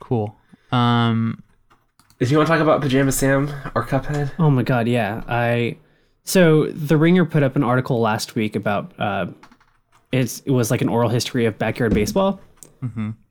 Cool. 0.00 0.36
Um, 0.72 1.42
Did 2.18 2.30
you 2.30 2.36
want 2.38 2.48
to 2.48 2.52
talk 2.52 2.60
about 2.60 2.80
Pajama 2.80 3.12
Sam 3.12 3.48
or 3.76 3.84
Cuphead? 3.84 4.32
Oh 4.40 4.50
my 4.50 4.64
god, 4.64 4.88
yeah. 4.88 5.22
I 5.28 5.76
so 6.24 6.66
the 6.66 6.96
Ringer 6.96 7.24
put 7.24 7.44
up 7.44 7.54
an 7.54 7.62
article 7.62 8.00
last 8.00 8.34
week 8.34 8.56
about 8.56 8.92
uh, 8.98 9.26
it's 10.18 10.40
it 10.40 10.50
was 10.50 10.70
like 10.70 10.82
an 10.82 10.88
oral 10.88 11.08
history 11.08 11.44
of 11.46 11.58
backyard 11.58 11.94
baseball, 11.94 12.40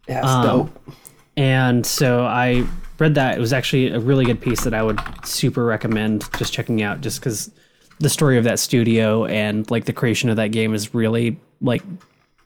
Yeah, 0.07 0.21
Um, 0.21 0.43
dope. 0.45 0.93
and 1.37 1.85
so 1.85 2.23
I 2.25 2.65
read 2.99 3.15
that. 3.15 3.37
It 3.37 3.39
was 3.41 3.53
actually 3.53 3.89
a 3.91 3.99
really 3.99 4.25
good 4.25 4.39
piece 4.41 4.63
that 4.63 4.73
I 4.73 4.83
would 4.83 4.99
super 5.25 5.65
recommend 5.65 6.25
just 6.37 6.53
checking 6.53 6.81
out, 6.81 7.01
just 7.01 7.19
because 7.19 7.51
the 7.99 8.09
story 8.09 8.37
of 8.37 8.43
that 8.43 8.59
studio 8.59 9.25
and 9.25 9.69
like 9.71 9.85
the 9.85 9.93
creation 9.93 10.29
of 10.29 10.35
that 10.35 10.47
game 10.51 10.73
is 10.73 10.93
really 10.93 11.37
like 11.61 11.81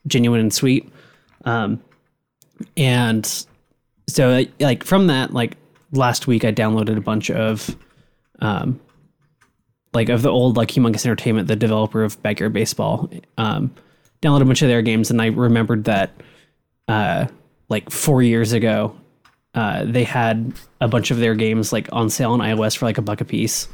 genuine 0.08 0.40
and 0.40 0.54
sweet. 0.54 0.92
Um, 1.46 1.82
and 2.78 3.26
so 4.08 4.46
like 4.60 4.84
from 4.84 5.08
that, 5.08 5.34
like 5.34 5.58
last 5.92 6.28
week, 6.28 6.46
I 6.46 6.52
downloaded 6.52 6.98
a 6.98 7.02
bunch 7.02 7.32
of, 7.32 7.76
um, 8.40 8.80
like 9.94 10.10
of 10.10 10.22
the 10.22 10.30
old 10.30 10.56
like 10.56 10.70
Humongous 10.70 11.06
Entertainment, 11.06 11.48
the 11.48 11.56
developer 11.56 12.04
of 12.04 12.22
Backyard 12.22 12.54
Baseball. 12.54 13.10
Um, 13.38 13.74
downloaded 14.22 14.42
a 14.42 14.46
bunch 14.46 14.62
of 14.62 14.68
their 14.68 14.82
games, 14.82 15.12
and 15.12 15.22
I 15.22 15.28
remembered 15.28 15.86
that, 15.86 16.12
uh, 16.88 17.28
like 17.70 17.90
four 17.90 18.22
years 18.22 18.54
ago, 18.54 18.96
uh, 19.56 19.86
they 19.86 20.04
had 20.04 20.54
a 20.82 20.88
bunch 20.88 21.12
of 21.12 21.18
their 21.18 21.36
games 21.36 21.74
like 21.74 21.88
on 21.92 22.10
sale 22.10 22.32
on 22.34 22.40
iOS 22.40 22.78
for 22.78 22.86
like 22.86 22.98
a 22.98 23.02
buck 23.02 23.22
a 23.22 23.26
piece, 23.26 23.68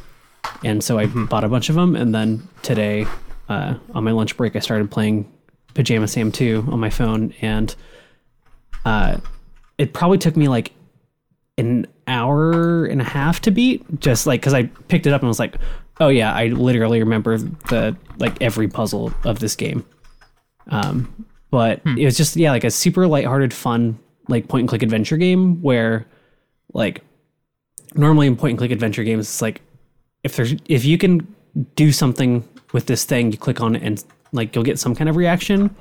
and 0.64 0.84
so 0.84 0.98
I 0.98 1.08
bought 1.08 1.44
a 1.44 1.50
bunch 1.50 1.70
of 1.70 1.76
them. 1.76 1.96
And 1.96 2.14
then 2.14 2.48
today, 2.62 3.06
uh, 3.50 3.76
on 3.94 4.04
my 4.04 4.12
lunch 4.12 4.38
break, 4.38 4.56
I 4.56 4.60
started 4.60 4.90
playing 4.92 5.32
Pajama 5.74 6.08
Sam 6.08 6.32
2 6.32 6.68
on 6.72 6.80
my 6.80 6.90
phone, 6.90 7.34
and 7.42 7.76
uh, 8.86 9.18
it 9.78 9.94
probably 9.94 10.18
took 10.18 10.36
me 10.36 10.48
like 10.48 10.72
an 11.58 11.88
hour 12.08 12.86
and 12.86 13.02
a 13.02 13.06
half 13.06 13.42
to 13.42 13.52
beat, 13.52 14.00
just 14.00 14.28
like 14.28 14.42
because 14.42 14.54
I 14.54 14.64
picked 14.64 15.08
it 15.08 15.14
up 15.14 15.22
and 15.22 15.28
was 15.28 15.40
like, 15.40 15.56
oh 16.00 16.10
yeah, 16.10 16.34
I 16.34 16.48
literally 16.48 17.00
remember 17.00 17.38
the 17.38 17.96
like 18.18 18.42
every 18.42 18.68
puzzle 18.68 19.14
of 19.24 19.40
this 19.40 19.56
game. 19.56 19.86
Um, 20.68 21.26
but 21.52 21.82
it 21.86 22.06
was 22.06 22.18
just 22.18 22.36
yeah, 22.36 22.52
like 22.52 22.64
a 22.64 22.72
super 22.72 23.08
lighthearted, 23.08 23.54
fun 23.54 24.00
like 24.28 24.48
point 24.48 24.62
and 24.62 24.70
click 24.70 24.84
adventure 24.84 25.18
game 25.18 25.62
where 25.62 26.06
like 26.74 27.02
normally 27.94 28.28
in 28.28 28.36
point 28.36 28.52
and 28.52 28.58
click 28.58 28.72
adventure 28.72 29.04
games, 29.04 29.28
it's 29.28 29.42
like 29.42 29.62
if 30.24 30.36
there's 30.36 30.56
if 30.68 30.84
you 30.84 30.98
can 30.98 31.34
do 31.76 31.92
something 31.92 32.48
with 32.74 32.88
this 32.88 33.06
thing, 33.06 33.32
you 33.32 33.38
click 33.38 33.62
on 33.62 33.76
it 33.76 33.84
and 33.84 34.04
like 34.32 34.56
you'll 34.56 34.64
get 34.64 34.80
some 34.80 34.96
kind 34.96 35.10
of 35.10 35.16
reaction. 35.16 35.74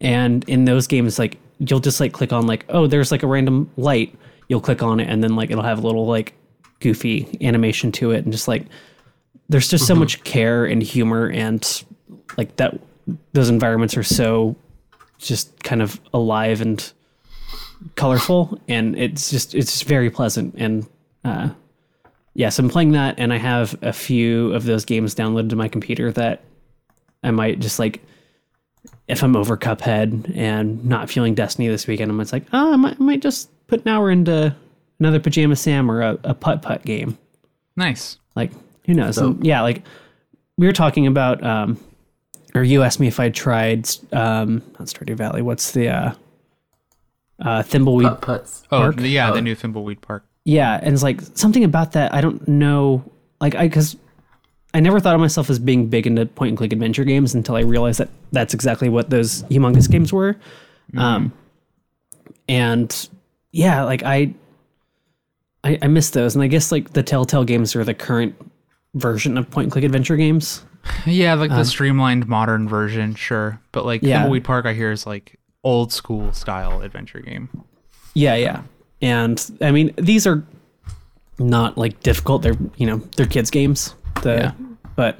And 0.00 0.46
in 0.48 0.66
those 0.66 0.86
games, 0.86 1.18
like 1.18 1.38
you'll 1.58 1.80
just 1.80 2.00
like 2.00 2.12
click 2.12 2.32
on 2.32 2.46
like, 2.46 2.66
oh, 2.68 2.86
there's 2.86 3.10
like 3.10 3.22
a 3.22 3.26
random 3.26 3.70
light. 3.76 4.14
You'll 4.48 4.60
click 4.60 4.82
on 4.82 5.00
it 5.00 5.08
and 5.08 5.22
then 5.22 5.34
like 5.34 5.50
it'll 5.50 5.64
have 5.64 5.82
a 5.82 5.86
little 5.86 6.06
like 6.06 6.34
goofy 6.80 7.38
animation 7.40 7.90
to 7.90 8.10
it 8.10 8.24
and 8.24 8.32
just 8.32 8.48
like 8.48 8.66
there's 9.48 9.68
just 9.68 9.86
so 9.86 9.94
much 9.94 10.22
care 10.24 10.66
and 10.66 10.82
humor 10.82 11.30
and 11.30 11.84
like 12.36 12.54
that 12.56 12.78
those 13.32 13.48
environments 13.48 13.96
are 13.96 14.02
so 14.02 14.56
just 15.18 15.62
kind 15.62 15.82
of 15.82 16.00
alive 16.12 16.60
and 16.60 16.92
colorful 17.94 18.60
and 18.68 18.96
it's 18.96 19.30
just 19.30 19.54
it's 19.54 19.72
just 19.72 19.84
very 19.84 20.10
pleasant. 20.10 20.54
And 20.56 20.86
uh 21.24 21.50
yeah 22.34 22.50
so 22.50 22.62
i'm 22.62 22.68
playing 22.68 22.92
that 22.92 23.14
and 23.18 23.32
i 23.32 23.38
have 23.38 23.74
a 23.80 23.92
few 23.94 24.52
of 24.52 24.64
those 24.64 24.84
games 24.84 25.14
downloaded 25.14 25.48
to 25.48 25.56
my 25.56 25.68
computer 25.68 26.12
that 26.12 26.44
i 27.24 27.30
might 27.30 27.58
just 27.60 27.78
like 27.78 28.02
if 29.08 29.24
i'm 29.24 29.34
over 29.34 29.56
cuphead 29.56 30.30
and 30.36 30.84
not 30.84 31.08
feeling 31.08 31.34
destiny 31.34 31.66
this 31.66 31.86
weekend 31.86 32.10
i'm 32.10 32.18
just 32.18 32.34
like 32.34 32.44
oh 32.52 32.74
i 32.74 32.76
might, 32.76 33.00
I 33.00 33.02
might 33.02 33.22
just 33.22 33.48
put 33.66 33.80
an 33.80 33.88
hour 33.88 34.10
into 34.10 34.54
another 34.98 35.20
pajama 35.20 35.56
sam 35.56 35.90
or 35.90 36.02
a, 36.02 36.18
a 36.24 36.34
putt 36.34 36.62
putt 36.62 36.84
game. 36.84 37.18
Nice. 37.76 38.18
like 38.34 38.52
who 38.86 38.94
knows? 38.94 39.18
And 39.18 39.44
yeah 39.44 39.62
like 39.62 39.82
we 40.56 40.66
were 40.66 40.72
talking 40.72 41.06
about 41.06 41.42
um 41.44 41.78
or 42.56 42.62
you 42.64 42.82
asked 42.82 42.98
me 43.00 43.06
if 43.06 43.20
i 43.20 43.28
tried 43.28 43.88
um 44.12 44.62
not 44.78 44.88
stardew 44.88 45.14
valley 45.16 45.42
what's 45.42 45.70
the 45.72 45.88
uh 45.88 46.12
uh 47.40 47.62
thimbleweed 47.62 48.08
Putt 48.08 48.20
putts. 48.22 48.62
Oh, 48.72 48.78
Park? 48.80 48.96
the- 48.96 49.08
yeah, 49.08 49.30
Oh. 49.30 49.34
the 49.34 49.42
new 49.42 49.54
Thimbleweed 49.54 50.00
Park. 50.00 50.24
yeah 50.44 50.80
and 50.82 50.92
it's 50.94 51.02
like 51.02 51.20
something 51.34 51.64
about 51.64 51.92
that 51.92 52.12
i 52.14 52.20
don't 52.20 52.46
know 52.48 53.04
like 53.40 53.54
i 53.54 53.68
because 53.68 53.96
i 54.74 54.80
never 54.80 54.98
thought 55.00 55.14
of 55.14 55.20
myself 55.20 55.50
as 55.50 55.58
being 55.58 55.88
big 55.88 56.06
into 56.06 56.24
point 56.26 56.50
and 56.50 56.58
click 56.58 56.72
adventure 56.72 57.04
games 57.04 57.34
until 57.34 57.56
i 57.56 57.60
realized 57.60 57.98
that 58.00 58.08
that's 58.32 58.54
exactly 58.54 58.88
what 58.88 59.10
those 59.10 59.42
humongous 59.44 59.90
games 59.90 60.12
were 60.12 60.36
um 60.96 61.32
and 62.48 63.08
yeah 63.52 63.82
like 63.84 64.02
i 64.02 64.32
I, 65.64 65.78
I 65.82 65.88
miss 65.88 66.10
those 66.10 66.34
and 66.36 66.42
i 66.44 66.46
guess 66.46 66.70
like 66.72 66.92
the 66.92 67.02
telltale 67.02 67.44
games 67.44 67.74
are 67.76 67.84
the 67.84 67.94
current 67.94 68.34
version 68.96 69.38
of 69.38 69.50
point 69.50 69.66
and 69.66 69.72
click 69.72 69.84
adventure 69.84 70.16
games 70.16 70.64
Yeah, 71.04 71.34
like 71.34 71.50
the 71.50 71.64
streamlined 71.64 72.26
modern 72.28 72.68
version, 72.68 73.14
sure. 73.14 73.60
But 73.72 73.84
like 73.84 74.02
Yeah. 74.02 74.24
Thimbleweed 74.24 74.44
Park, 74.44 74.66
I 74.66 74.72
hear 74.72 74.90
is 74.90 75.06
like 75.06 75.38
old 75.64 75.92
school 75.92 76.32
style 76.32 76.82
adventure 76.82 77.20
game. 77.20 77.48
Yeah, 78.14 78.34
yeah. 78.36 78.62
And 79.02 79.44
I 79.60 79.72
mean, 79.72 79.92
these 79.96 80.26
are 80.26 80.44
not 81.38 81.76
like 81.76 82.00
difficult. 82.00 82.42
They're, 82.42 82.56
you 82.76 82.86
know, 82.86 82.98
they're 83.16 83.26
kids 83.26 83.50
games. 83.50 83.94
The, 84.22 84.34
Yeah. 84.34 84.52
But 84.94 85.18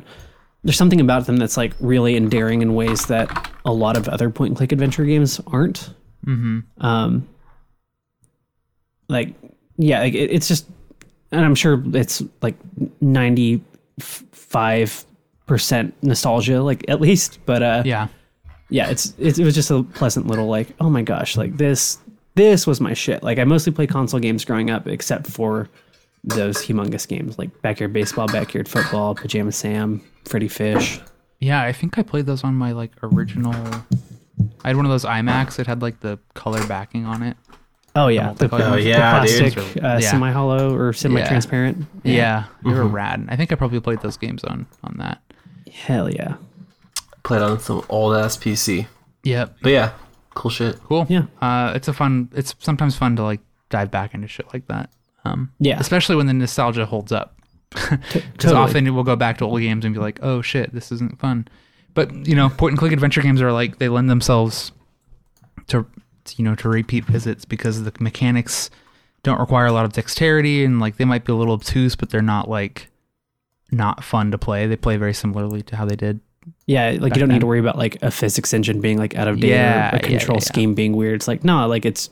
there's 0.65 0.78
something 0.78 1.01
about 1.01 1.27
them 1.27 1.36
that's 1.36 1.57
like 1.57 1.74
really 1.81 2.16
endearing 2.16 2.62
in 2.62 2.74
ways 2.74 3.07
that 3.07 3.51
a 3.65 3.73
lot 3.73 3.97
of 3.97 4.09
other 4.09 4.31
point 4.31 4.51
and 4.51 4.57
click 4.57 4.73
adventure 4.73 5.05
games 5.05 5.40
aren't. 5.48 5.90
Mm-hmm. 6.27 6.61
Um, 6.85 7.28
like, 9.09 9.35
yeah, 9.77 10.01
like 10.01 10.15
it, 10.15 10.31
it's 10.31 10.48
just, 10.48 10.66
and 11.32 11.44
I'm 11.44 11.55
sure 11.55 11.82
it's 11.94 12.23
like 12.43 12.55
95% 13.03 15.93
nostalgia, 16.03 16.62
like 16.62 16.85
at 16.89 17.01
least, 17.01 17.39
but, 17.47 17.62
uh, 17.62 17.82
Yeah. 17.85 18.09
yeah, 18.69 18.90
it's 18.90 19.15
it, 19.19 19.39
it 19.39 19.44
was 19.44 19.55
just 19.55 19.70
a 19.70 19.82
pleasant 19.82 20.27
little 20.27 20.47
like, 20.48 20.69
oh 20.81 20.90
my 20.90 21.03
gosh, 21.03 21.36
like 21.36 21.57
this 21.57 21.98
this 22.35 22.66
was 22.66 22.82
my 22.82 22.93
shit. 22.93 23.23
Like 23.23 23.39
I 23.39 23.44
mostly 23.44 23.73
played 23.73 23.89
console 23.89 24.20
games 24.20 24.44
growing 24.44 24.69
up, 24.70 24.86
except 24.86 25.27
for 25.27 25.70
those 26.23 26.59
humongous 26.59 27.09
games 27.09 27.39
like 27.39 27.62
backyard 27.62 27.94
baseball, 27.94 28.27
backyard 28.27 28.69
football, 28.69 29.15
pajama 29.15 29.53
Sam, 29.53 30.03
Freddy 30.27 30.48
Fish. 30.48 31.01
Yeah, 31.40 31.62
I 31.62 31.73
think 31.73 31.97
I 31.98 32.03
played 32.03 32.27
those 32.27 32.44
on 32.44 32.55
my 32.55 32.73
like 32.73 32.93
original. 33.03 33.55
I 34.65 34.69
had 34.69 34.77
one 34.77 34.85
of 34.85 34.90
those 34.90 35.05
iMacs 35.07 35.59
It 35.59 35.66
had 35.66 35.81
like 35.81 36.01
the 36.01 36.19
color 36.35 36.65
backing 36.66 37.07
on 37.07 37.23
it. 37.23 37.39
Oh 37.97 38.09
yeah, 38.09 38.32
the, 38.35 38.48
multiplayer 38.48 38.66
Oh, 38.66 38.70
ones. 38.73 38.85
yeah, 38.85 39.20
the 39.20 39.27
dude. 39.27 39.52
plastic 39.55 39.77
Yeah. 39.82 39.89
uh, 39.94 40.01
semi-hollow 40.01 40.74
or 40.77 40.93
semi-transparent. 40.93 41.86
Yeah, 42.05 42.44
they 42.62 42.70
Mm-hmm. 42.70 42.78
were 42.78 42.86
rad. 42.86 43.27
I 43.28 43.36
think 43.36 43.51
I 43.52 43.55
probably 43.56 43.81
played 43.81 44.01
those 44.02 44.16
games 44.16 44.44
on 44.44 44.66
on 44.85 44.97
that. 44.98 45.20
hell 45.73 46.09
yeah, 46.10 46.35
Played 47.24 47.43
on 47.43 47.59
some 47.59 47.82
old 47.89 48.14
ass 48.16 48.36
PC. 48.36 48.86
Yep. 49.24 49.56
But 49.62 49.73
yeah, 49.73 49.93
cool 50.35 50.51
shit. 50.51 50.78
Cool. 50.85 51.06
Yeah. 51.09 51.24
Uh, 51.43 51.73
it's 51.74 51.89
a 51.89 51.93
fun. 51.93 52.28
It's 52.35 52.55
sometimes 52.60 52.94
fun 52.97 53.16
to 53.16 53.23
like 53.24 53.40
dive 53.70 53.90
back 53.90 54.14
into 54.14 54.28
shit 54.28 54.47
like 54.52 54.66
that. 54.68 54.90
Um, 55.24 55.51
Yeah. 55.59 55.81
especially 55.81 56.14
when 56.16 56.27
the 56.27 56.32
nostalgia 56.35 56.86
holds 56.86 57.10
up. 57.10 57.32
Because 57.70 57.98
totally. 58.39 58.55
often 58.60 58.94
we'll 58.94 59.02
go 59.02 59.16
back 59.16 59.39
to 59.39 59.44
old 59.44 59.60
games 59.60 59.85
and 59.85 59.93
be 59.93 60.01
like, 60.01 60.20
"Oh 60.23 60.40
shit, 60.40 60.73
this 60.73 60.93
isn't 60.93 61.18
fun." 61.18 61.48
But 61.94 62.27
you 62.28 62.36
know, 62.36 62.48
point 62.48 62.73
and 62.73 62.78
click 62.78 62.93
adventure 62.93 63.23
games 63.23 63.43
are 63.43 63.51
like 63.52 63.78
they 63.78 63.89
lend 63.89 64.09
themselves 64.09 64.70
to 65.68 65.85
you 66.36 66.44
know 66.44 66.55
to 66.57 66.69
repeat 66.69 67.05
visits 67.05 67.44
because 67.44 67.82
the 67.85 67.93
mechanics 68.01 68.70
don't 69.23 69.40
require 69.40 69.66
a 69.66 69.73
lot 69.73 69.85
of 69.85 69.93
dexterity 69.93 70.65
and 70.65 70.81
like 70.81 70.97
they 70.97 71.05
might 71.05 71.24
be 71.24 71.32
a 71.32 71.36
little 71.36 71.55
obtuse, 71.55 71.97
but 71.97 72.11
they're 72.11 72.23
not 72.23 72.48
like 72.48 72.89
not 73.73 74.05
fun 74.05 74.31
to 74.31 74.39
play. 74.39 74.66
They 74.66 74.77
play 74.77 74.97
very 74.97 75.15
similarly 75.15 75.62
to 75.62 75.77
how 75.77 75.85
they 75.85 75.97
did. 75.97 76.20
Yeah, 76.66 76.97
like 77.01 77.15
you 77.15 77.20
don't 77.20 77.28
then. 77.28 77.36
need 77.36 77.40
to 77.40 77.47
worry 77.47 77.59
about 77.59 77.77
like 77.77 78.01
a 78.03 78.11
physics 78.11 78.55
engine 78.55 78.81
being 78.81 78.98
like 78.98 79.16
out 79.16 79.27
of 79.27 79.40
date 79.40 79.51
Yeah, 79.51 79.93
or 79.94 79.97
a 79.97 80.01
control 80.01 80.36
yeah, 80.36 80.43
yeah. 80.43 80.47
scheme 80.47 80.74
being 80.74 80.94
weird. 80.94 81.16
It's 81.16 81.27
like 81.28 81.43
no, 81.43 81.66
like 81.66 81.85
it's 81.85 82.09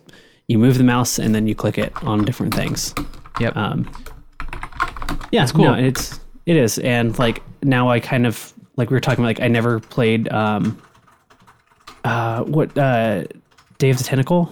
you 0.49 0.59
move 0.59 0.77
the 0.77 0.85
mouse 0.85 1.19
and 1.19 1.35
then 1.35 1.47
you 1.47 1.55
click 1.55 1.79
it 1.79 1.93
on 2.03 2.25
different 2.25 2.55
things. 2.55 2.95
Yep. 3.41 3.57
Um, 3.57 3.91
yeah, 5.31 5.43
It's 5.45 5.53
cool. 5.53 5.65
No, 5.65 5.75
it's 5.75 6.19
it 6.47 6.57
is, 6.57 6.79
and 6.79 7.17
like 7.19 7.43
now 7.63 7.89
I 7.91 8.01
kind 8.01 8.27
of 8.27 8.53
like 8.77 8.91
we 8.91 8.95
were 8.95 9.01
talking 9.01 9.25
about. 9.25 9.29
Like 9.39 9.41
I 9.41 9.49
never 9.49 9.81
played 9.81 10.31
um, 10.33 10.81
uh, 12.05 12.43
what 12.43 12.77
uh, 12.77 13.25
Day 13.85 13.91
of 13.91 13.99
the 13.99 14.05
Tentacle. 14.05 14.51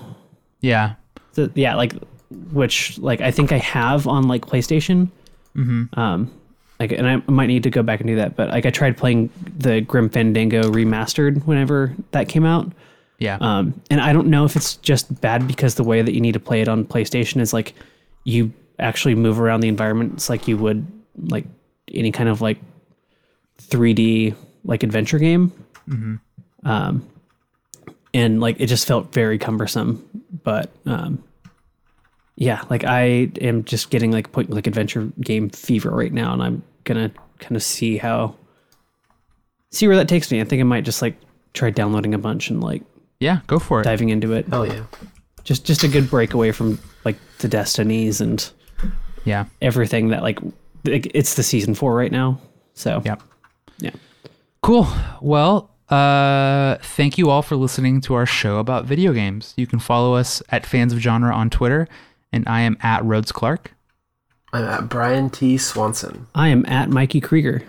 yeah. 0.61 0.95
Yeah, 1.55 1.75
like 1.77 1.95
which 2.51 2.99
like 2.99 3.23
I 3.23 3.31
think 3.31 3.51
I 3.51 3.57
have 3.57 4.07
on 4.07 4.29
like 4.29 4.45
PlayStation. 4.45 5.09
Mm-hmm. 5.57 5.99
Um, 5.99 6.31
like, 6.79 6.93
and 6.93 7.09
I 7.09 7.23
might 7.31 7.47
need 7.47 7.63
to 7.63 7.71
go 7.71 7.83
back 7.83 8.01
and 8.01 8.07
do 8.07 8.17
that. 8.17 8.37
But 8.37 8.51
like 8.51 8.67
I 8.67 8.71
tried 8.71 8.99
playing 8.99 9.31
the 9.57 9.81
Grim 9.81 10.11
Fandango 10.11 10.65
remastered 10.65 11.47
whenever 11.47 11.95
that 12.11 12.29
came 12.29 12.45
out. 12.45 12.71
Yeah. 13.19 13.39
Um, 13.41 13.81
and 13.91 14.03
I 14.03 14.13
don't 14.13 14.27
know 14.27 14.45
if 14.45 14.55
it's 14.55 14.77
just 14.77 15.19
bad 15.23 15.49
because 15.49 15.77
the 15.77 15.85
way 15.85 16.03
that 16.03 16.13
you 16.13 16.21
need 16.21 16.33
to 16.33 16.41
play 16.41 16.61
it 16.61 16.69
on 16.69 16.85
PlayStation 16.85 17.41
is 17.41 17.55
like 17.55 17.73
you 18.25 18.53
actually 18.79 19.15
move 19.15 19.41
around 19.41 19.61
the 19.61 19.69
environments 19.69 20.29
like 20.29 20.47
you 20.47 20.59
would 20.59 20.87
like 21.17 21.47
any 21.89 22.13
kind 22.13 22.29
of 22.29 22.43
like 22.43 22.59
3D 23.63 24.35
like 24.65 24.83
adventure 24.83 25.19
game. 25.19 25.53
Hmm. 25.89 26.17
Um, 26.65 27.09
and 28.15 28.41
like 28.41 28.61
it 28.61 28.67
just 28.67 28.87
felt 28.87 29.13
very 29.13 29.39
cumbersome. 29.39 30.05
But 30.45 30.71
um, 30.87 31.23
yeah, 32.37 32.65
like 32.71 32.85
I 32.85 33.31
am 33.41 33.65
just 33.65 33.91
getting 33.91 34.11
like 34.11 34.33
point 34.33 34.51
like 34.51 34.67
adventure 34.67 35.11
game 35.21 35.51
fever 35.51 35.91
right 35.91 36.13
now, 36.13 36.33
and 36.33 36.43
I'm 36.43 36.63
gonna 36.85 37.11
kind 37.39 37.57
of 37.57 37.63
see 37.63 37.97
how 37.99 38.35
see 39.71 39.87
where 39.87 39.97
that 39.97 40.09
takes 40.09 40.31
me. 40.31 40.41
I 40.41 40.45
think 40.45 40.61
I 40.61 40.65
might 40.65 40.85
just 40.85 41.03
like 41.03 41.17
try 41.55 41.71
downloading 41.71 42.15
a 42.15 42.19
bunch 42.19 42.51
and 42.51 42.63
like 42.63 42.83
yeah. 43.21 43.41
Go 43.47 43.59
for 43.59 43.81
it. 43.81 43.85
diving 43.85 44.09
into 44.09 44.33
it. 44.33 44.47
Oh 44.53 44.63
yeah. 44.65 44.85
Just 45.45 45.65
just 45.67 45.83
a 45.85 45.89
good 45.89 46.09
break 46.11 46.35
away 46.35 46.53
from 46.53 46.79
like 47.05 47.17
the 47.39 47.49
destinies 47.49 48.21
and 48.21 48.49
Yeah. 49.25 49.47
everything 49.61 50.09
that 50.09 50.23
like 50.23 50.39
like, 50.85 51.11
it's 51.15 51.35
the 51.35 51.43
season 51.45 51.75
four 51.75 51.95
right 51.95 52.11
now. 52.11 52.41
So 52.75 53.03
yeah, 53.05 53.17
yeah. 53.79 53.91
Cool. 54.63 54.87
Well, 55.21 55.71
uh, 55.93 56.79
thank 56.83 57.19
you 57.19 57.29
all 57.29 57.43
for 57.43 57.55
listening 57.55 58.01
to 58.03 58.15
our 58.15 58.25
show 58.25 58.59
about 58.59 58.87
video 58.87 59.13
games. 59.13 59.53
You 59.57 59.67
can 59.67 59.79
follow 59.79 60.15
us 60.15 60.43
at 60.49 60.65
Fans 60.65 60.93
of 60.93 61.01
Genre 61.01 61.35
on 61.35 61.51
Twitter, 61.51 61.87
and 62.33 62.49
I 62.49 62.63
am 62.63 62.79
at 62.81 63.05
Rhodes 63.05 63.31
Clark. 63.31 63.75
I'm 64.55 64.65
at 64.65 64.89
Brian 64.89 65.29
T. 65.29 65.59
Swanson. 65.59 66.27
I 66.35 66.49
am 66.49 66.65
at 66.67 66.89
Mikey 66.89 67.21
Krieger. 67.21 67.65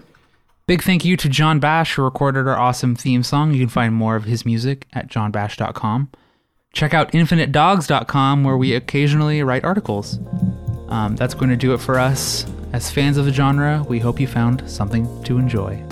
Big 0.68 0.82
thank 0.82 1.04
you 1.04 1.18
to 1.18 1.28
John 1.28 1.60
Bash, 1.60 1.96
who 1.96 2.04
recorded 2.04 2.48
our 2.48 2.58
awesome 2.58 2.96
theme 2.96 3.24
song. 3.24 3.54
You 3.54 3.60
can 3.60 3.68
find 3.70 3.94
more 3.94 4.16
of 4.16 4.24
his 4.24 4.46
music 4.46 4.88
at 4.94 5.10
johnbash.com. 5.10 6.10
Check 6.72 6.94
out 6.94 7.12
infinitedogs.com, 7.12 8.46
where 8.46 8.58
we 8.58 8.74
occasionally 8.74 9.44
write 9.44 9.66
articles. 9.66 10.20
Um, 10.88 11.18
that's 11.18 11.34
going 11.34 11.50
to 11.50 11.58
do 11.58 11.74
it 11.74 11.82
for 11.82 12.00
us. 12.00 12.46
As 12.72 12.90
fans 12.90 13.18
of 13.18 13.26
the 13.26 13.34
genre, 13.34 13.86
we 13.90 14.00
hope 14.00 14.20
you 14.20 14.28
found 14.28 14.70
something 14.70 15.24
to 15.24 15.38
enjoy. 15.38 15.84